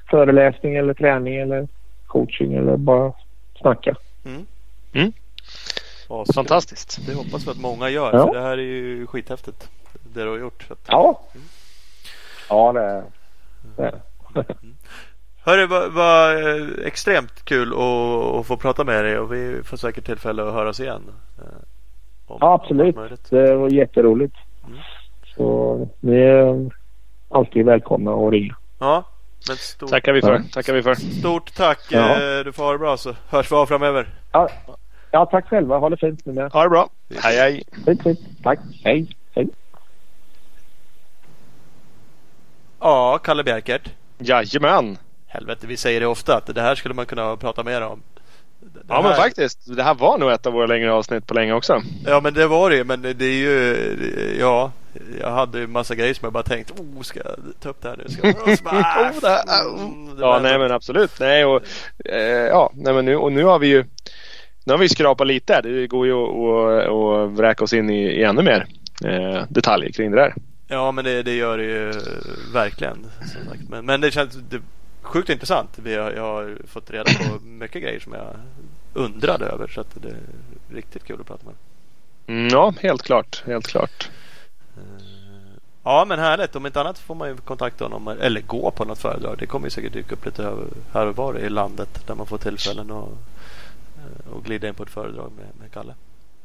föreläsning 0.09 0.75
eller 0.75 0.93
träning 0.93 1.35
eller 1.35 1.67
coaching 2.07 2.53
eller 2.53 2.77
bara 2.77 3.13
snacka. 3.61 3.95
Ja, 6.09 6.25
så 6.25 6.33
Fantastiskt. 6.33 7.07
Det 7.07 7.13
hoppas 7.13 7.47
vi 7.47 7.51
att 7.51 7.61
många 7.61 7.89
gör. 7.89 8.13
Ja. 8.13 8.27
För 8.27 8.33
det 8.33 8.41
här 8.41 8.57
är 8.57 8.61
ju 8.61 9.07
skithäftigt. 9.07 9.69
Det 10.13 10.23
du 10.23 10.29
har 10.29 10.37
gjort. 10.37 10.63
Så 10.67 10.73
att... 10.73 10.85
Ja. 10.87 11.21
Ja, 12.49 12.73
det 12.73 12.81
är 12.81 13.03
det. 13.75 13.83
är 13.83 13.91
det. 14.33 14.43
Hörru, 15.47 15.65
vad 15.89 16.31
eh, 16.47 16.67
extremt 16.85 17.45
kul 17.45 17.73
att, 17.73 18.35
att 18.39 18.45
få 18.47 18.57
prata 18.57 18.83
med 18.83 19.03
dig 19.05 19.19
och 19.19 19.33
vi 19.33 19.63
får 19.63 19.77
säkert 19.77 20.05
tillfälle 20.05 20.43
att 20.47 20.53
höras 20.53 20.79
igen. 20.79 21.03
eh, 21.37 21.43
om 22.27 22.37
Ja, 22.41 22.53
absolut. 22.53 22.95
Det 23.29 23.55
var 23.55 23.69
jätteroligt. 23.69 24.35
Mm. 24.67 24.79
Så 25.35 25.87
ni 25.99 26.15
är 26.17 26.71
alltid 27.29 27.65
välkomna 27.65 28.11
att 28.13 28.31
ringa. 28.31 28.55
Ja, 28.79 29.03
men 29.47 29.57
stort, 29.57 29.89
Tackar 29.89 30.13
vi 30.13 30.21
för. 30.21 30.33
Ja. 30.33 30.41
Tackar 30.53 30.73
vi 30.73 30.83
för. 30.83 30.95
stort 30.95 31.53
tack. 31.55 31.79
Ja. 31.89 32.09
Eh, 32.11 32.43
Du 32.43 32.51
får 32.51 32.63
ha 32.63 32.71
det 32.71 32.77
bra 32.77 32.97
så 32.97 33.15
hörs 33.29 33.51
vi 33.51 33.55
av 33.55 33.65
framöver. 33.65 34.07
Ja, 34.31 34.49
ja 35.11 35.25
tack 35.25 35.47
själva. 35.49 35.77
Ha 35.77 35.89
det 35.89 35.97
fint 35.97 36.25
nu 36.25 36.33
med. 36.33 36.51
Ha 36.51 36.63
det 36.63 36.69
bra. 36.69 36.89
Hej 37.23 37.37
hej. 37.37 37.63
Fint, 37.85 38.03
fint. 38.03 38.19
Tack. 38.43 38.59
Hej. 38.83 39.15
Hej. 39.35 39.47
Ja, 42.79 43.17
Kalle 43.23 43.43
Bjerkert. 43.43 43.89
Jajamän. 44.17 44.97
Helvete, 45.37 45.67
vi 45.67 45.77
säger 45.77 45.99
det 45.99 46.05
ofta 46.07 46.35
att 46.37 46.55
det 46.55 46.61
här 46.61 46.75
skulle 46.75 46.93
man 46.93 47.05
kunna 47.05 47.35
prata 47.37 47.63
mer 47.63 47.81
om. 47.81 48.01
Det 48.59 48.79
Ja 48.87 49.01
men 49.01 49.11
här- 49.11 49.17
faktiskt. 49.17 49.75
Det 49.77 49.83
här 49.83 49.93
var 49.93 50.17
nog 50.17 50.31
ett 50.31 50.45
av 50.45 50.53
våra 50.53 50.65
längre 50.65 50.91
avsnitt 50.93 51.27
på 51.27 51.33
länge 51.33 51.53
också. 51.53 51.81
Ja 52.05 52.19
men 52.21 52.33
det 52.33 52.47
var 52.47 52.69
det 52.69 52.83
men 52.83 53.01
det 53.01 53.25
är 53.25 53.37
ju 53.37 54.37
Ja 54.39 54.71
Jag 55.21 55.31
hade 55.31 55.59
ju 55.59 55.67
massa 55.67 55.95
grejer 55.95 56.13
som 56.13 56.25
jag 56.25 56.33
bara 56.33 56.43
tänkt 56.43 56.71
Oh 56.79 57.01
ska 57.01 57.19
jag 57.25 57.35
ta 57.59 57.69
upp 57.69 57.81
det 57.81 57.89
här 57.89 57.97
nu? 57.97 58.09
Ska 58.09 58.27
jag... 58.27 58.35
Bara, 58.63 58.75
Oh, 59.11 59.21
det 59.21 59.27
här- 59.27 59.69
mm, 59.77 60.15
det 60.15 60.21
Ja 60.21 60.39
nej 60.43 60.59
men 60.59 60.71
absolut. 60.71 61.11
Nej 61.19 61.45
och 61.45 61.61
eh, 62.05 62.21
ja 62.47 62.71
nej 62.75 62.93
men 62.93 63.05
nu 63.05 63.15
och 63.15 63.31
nu 63.31 63.43
har 63.43 63.59
vi 63.59 63.67
ju 63.67 63.85
Nu 64.65 64.73
har 64.73 64.77
vi 64.77 64.89
skrapat 64.89 65.27
lite. 65.27 65.61
Det 65.61 65.87
går 65.87 66.05
ju 66.05 66.13
att- 66.13 66.87
att 66.87 67.31
vräka 67.37 67.63
oss 67.63 67.73
in 67.73 67.89
i, 67.89 68.03
i 68.03 68.23
ännu 68.23 68.41
mer 68.41 68.65
eh, 69.05 69.43
detaljer 69.49 69.91
kring 69.91 70.11
det 70.11 70.17
där. 70.17 70.33
Ja 70.67 70.91
men 70.91 71.05
det, 71.05 71.23
det 71.23 71.33
gör 71.35 71.57
det 71.57 71.63
ju 71.63 71.93
verkligen. 72.53 73.05
Men, 73.69 73.85
men 73.85 74.01
det 74.01 74.11
känns 74.11 74.33
det, 74.49 74.59
sjukt 75.07 75.29
intressant. 75.29 75.79
Jag 75.85 76.23
har 76.23 76.57
fått 76.67 76.91
reda 76.91 77.11
på 77.13 77.39
mycket 77.45 77.81
grejer 77.81 77.99
som 77.99 78.13
jag 78.13 78.35
undrade 78.93 79.45
över 79.45 79.67
så 79.67 79.81
att 79.81 80.01
det 80.01 80.09
är 80.09 80.19
riktigt 80.75 81.03
kul 81.03 81.21
att 81.21 81.27
prata 81.27 81.45
med. 81.45 81.55
Mm, 82.27 82.47
ja 82.47 82.73
helt 82.81 83.01
klart. 83.01 83.43
Helt 83.45 83.67
klart. 83.67 84.09
Eh, 84.77 84.83
Ja 85.83 86.05
men 86.05 86.19
härligt. 86.19 86.55
Om 86.55 86.65
inte 86.65 86.81
annat 86.81 86.99
får 86.99 87.15
man 87.15 87.29
ju 87.29 87.37
kontakta 87.37 87.85
honom 87.85 88.07
eller 88.07 88.41
gå 88.41 88.71
på 88.71 88.85
något 88.85 88.99
föredrag. 88.99 89.37
Det 89.39 89.45
kommer 89.45 89.65
ju 89.65 89.69
säkert 89.71 89.93
dyka 89.93 90.15
upp 90.15 90.25
lite 90.25 90.53
här 90.93 91.05
och 91.05 91.15
var 91.15 91.39
i 91.39 91.49
landet 91.49 92.07
där 92.07 92.15
man 92.15 92.25
får 92.25 92.37
tillfällen 92.37 92.91
att 92.91 93.09
och 94.31 94.43
glida 94.45 94.67
in 94.67 94.73
på 94.73 94.83
ett 94.83 94.89
föredrag 94.89 95.31
med, 95.37 95.45
med 95.59 95.71
Kalle. 95.71 95.93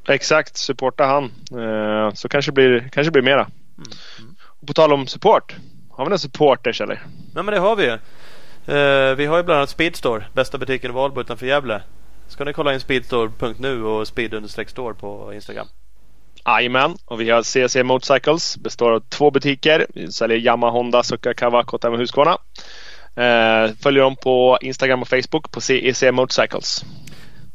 Exakt. 0.09 0.57
Supporta 0.57 1.05
han. 1.05 1.25
Eh, 1.63 2.15
så 2.15 2.29
kanske 2.29 2.53
blir, 2.53 2.89
kanske 2.93 3.11
blir 3.11 3.23
mera. 3.23 3.43
Mm. 3.77 3.91
Mm. 4.19 4.35
Och 4.61 4.67
på 4.67 4.73
tal 4.73 4.93
om 4.93 5.07
support. 5.07 5.57
Har 5.91 6.05
vi 6.05 6.09
några 6.09 6.19
supporters 6.19 6.81
eller? 6.81 7.03
Nej 7.35 7.45
men 7.45 7.47
det 7.47 7.59
har 7.59 7.77
vi 7.77 7.85
ju. 7.85 7.99
Eh, 8.67 9.15
vi 9.17 9.27
har 9.27 9.37
ju 9.37 9.43
bland 9.43 9.59
annat 9.59 9.71
Speedstore, 9.71 10.25
bästa 10.33 10.59
butiken 10.59 10.91
i 10.91 10.95
Valbo 10.95 11.21
utanför 11.21 11.47
Gävle. 11.47 11.83
Ska 12.29 12.45
ni 12.45 12.53
kolla 12.53 12.75
in 12.75 12.81
speedstore.nu 12.81 13.85
och 13.85 14.09
speed-store 14.09 14.95
på 14.95 15.35
Instagram. 15.35 15.67
Jajamän, 16.47 16.97
och 17.05 17.21
vi 17.21 17.31
har 17.31 17.43
CC 17.43 17.83
Motorcycles. 17.83 18.57
Består 18.57 18.93
av 18.93 19.01
två 19.01 19.31
butiker. 19.31 19.87
Vi 19.95 20.13
säljer 20.13 20.39
Yamaha, 20.39 20.71
Honda, 20.71 21.03
Succa, 21.03 21.35
Kawakota 21.35 21.91
och 21.91 21.99
Husqvarna. 21.99 22.39
Eh, 23.17 23.75
följer 23.83 24.03
dem 24.03 24.17
på 24.17 24.59
Instagram 24.61 25.03
och 25.03 25.09
Facebook 25.09 25.51
på 25.51 25.61
CEC 25.61 26.03
Motorcycles. 26.13 26.85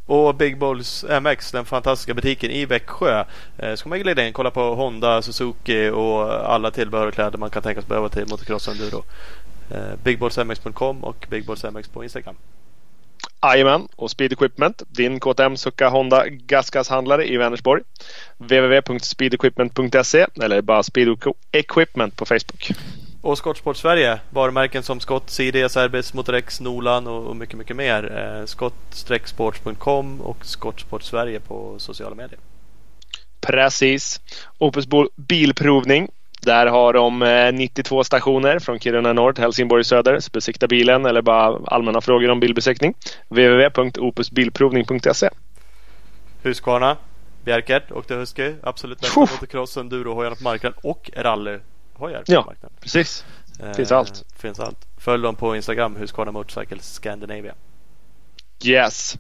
Och 0.06 0.36
Big 0.36 0.58
Balls 0.58 1.06
MX, 1.22 1.52
den 1.52 1.66
fantastiska 1.66 2.14
butiken 2.14 2.52
i 2.52 2.66
Växjö. 2.66 3.24
Eh, 3.58 3.76
ska 3.76 3.90
man 3.90 4.00
glida 4.00 4.28
in 4.28 4.34
kolla 4.34 4.52
på 4.52 4.76
Honda, 4.76 5.22
Suzuki 5.22 5.90
och 5.90 6.52
alla 6.54 6.72
tillbehör 6.72 7.08
och 7.08 7.14
kläder 7.14 7.38
man 7.38 7.50
kan 7.50 7.64
tänkas 7.64 7.88
behöva 7.88 8.10
till 8.10 8.26
motocross 8.28 8.68
och 8.68 8.74
enduro. 8.74 9.04
Eh, 9.72 9.96
BigBallsMX.com 10.04 11.04
och 11.04 11.28
BigBallsMX 11.30 11.88
på 11.88 12.04
Instagram. 12.04 12.36
Jajamän, 13.44 13.88
och 13.96 14.12
Speed 14.12 14.34
Equipment. 14.34 14.84
Din 14.88 15.20
KTM, 15.20 15.58
Succa, 15.58 15.90
Honda 15.90 16.28
gasgashandlare 16.28 17.28
i 17.28 17.38
Vänersborg. 17.38 17.84
www.speedequipment.se 18.38 20.28
eller 20.42 20.62
bara 20.62 20.84
Speed 20.84 21.18
Equipment 21.52 22.16
på 22.16 22.26
Facebook. 22.26 22.72
Och 23.22 23.38
Skottsport 23.38 23.78
Sverige, 23.78 24.20
varumärken 24.30 24.84
som 24.84 25.00
Scott, 25.00 25.30
CD, 25.30 25.70
Cerbis, 25.70 26.14
Motorex, 26.14 26.60
Nolan 26.60 27.08
och, 27.08 27.36
mycket, 27.36 27.58
mycket 27.58 27.76
mer. 27.76 28.18
Eh, 28.18 28.46
Skott-sports.com 28.46 30.22
och 30.22 30.46
Skottsport 30.46 31.04
Sverige 31.04 31.40
på 31.40 31.76
sociala 31.80 32.16
medier. 32.16 32.40
Precis. 33.42 34.22
Opus 34.58 34.88
Bilprovning. 35.16 36.10
Där 36.42 36.66
har 36.66 36.94
de 36.94 37.52
92 37.58 38.04
stationer 38.04 38.60
från 38.60 38.80
Kiruna 38.80 39.14
Norr 39.14 39.34
till 39.34 39.44
Helsingborg 39.44 39.84
Söder. 39.84 40.20
Så 40.20 40.32
besikta 40.32 40.68
bilen 40.68 41.06
eller 41.06 41.22
bara 41.22 41.60
allmänna 41.66 42.02
frågor 42.02 42.30
om 42.30 42.40
bilbesiktning. 42.40 42.94
www.opusbilprovning.se 43.30 45.30
Husqvarna, 46.44 46.98
Bjerkert 47.46 47.92
åkte 47.92 48.16
Husky. 48.16 48.54
Absolut 48.64 49.00
bästa 49.00 49.20
motocross, 49.20 49.78
enduro-hojarna 49.78 50.36
på 50.36 50.44
marknaden 50.44 50.80
och 50.84 51.12
rallyhojar 51.16 51.62
på 52.00 52.10
ja, 52.34 52.44
marknaden. 52.46 52.78
precis. 52.82 53.26
Finns 53.76 53.92
allt. 53.92 54.10
Eh, 54.10 54.40
finns 54.40 54.60
allt. 54.60 54.88
Följ 54.98 55.24
dem 55.24 55.36
på 55.36 55.56
Instagram, 55.56 55.96
Husqvarna 55.96 56.32
Motorcycle 56.32 56.80
Scandinavia. 56.80 57.54
Yes. 58.64 59.18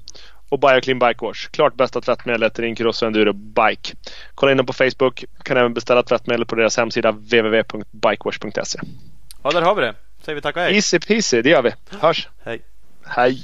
Och 0.49 0.59
Bioclean 0.59 0.99
Bike 0.99 1.25
Wash. 1.25 1.49
Klart 1.51 1.75
bästa 1.75 2.01
tvättmedlet 2.01 2.59
i 2.59 2.61
din 2.61 2.75
cross 2.75 3.01
och 3.01 3.07
enduro 3.07 3.33
bike. 3.33 3.95
Kolla 4.35 4.51
in 4.51 4.57
dem 4.57 4.65
på 4.65 4.73
Facebook. 4.73 5.25
Kan 5.43 5.57
även 5.57 5.73
beställa 5.73 6.03
tvättmedel 6.03 6.45
på 6.45 6.55
deras 6.55 6.77
hemsida 6.77 7.11
www.bikewash.se. 7.11 8.79
Ja, 9.43 9.51
där 9.51 9.61
har 9.61 9.75
vi 9.75 9.81
det. 9.81 9.95
Säger 10.21 10.35
vi 10.35 10.41
tack 10.41 10.55
och 10.55 10.61
hej. 10.61 10.75
Easy 10.75 10.99
peasy, 10.99 11.41
det 11.41 11.49
gör 11.49 11.61
vi. 11.61 11.73
Hörs. 11.99 12.27
Hej. 12.43 12.61
Hej. 13.05 13.43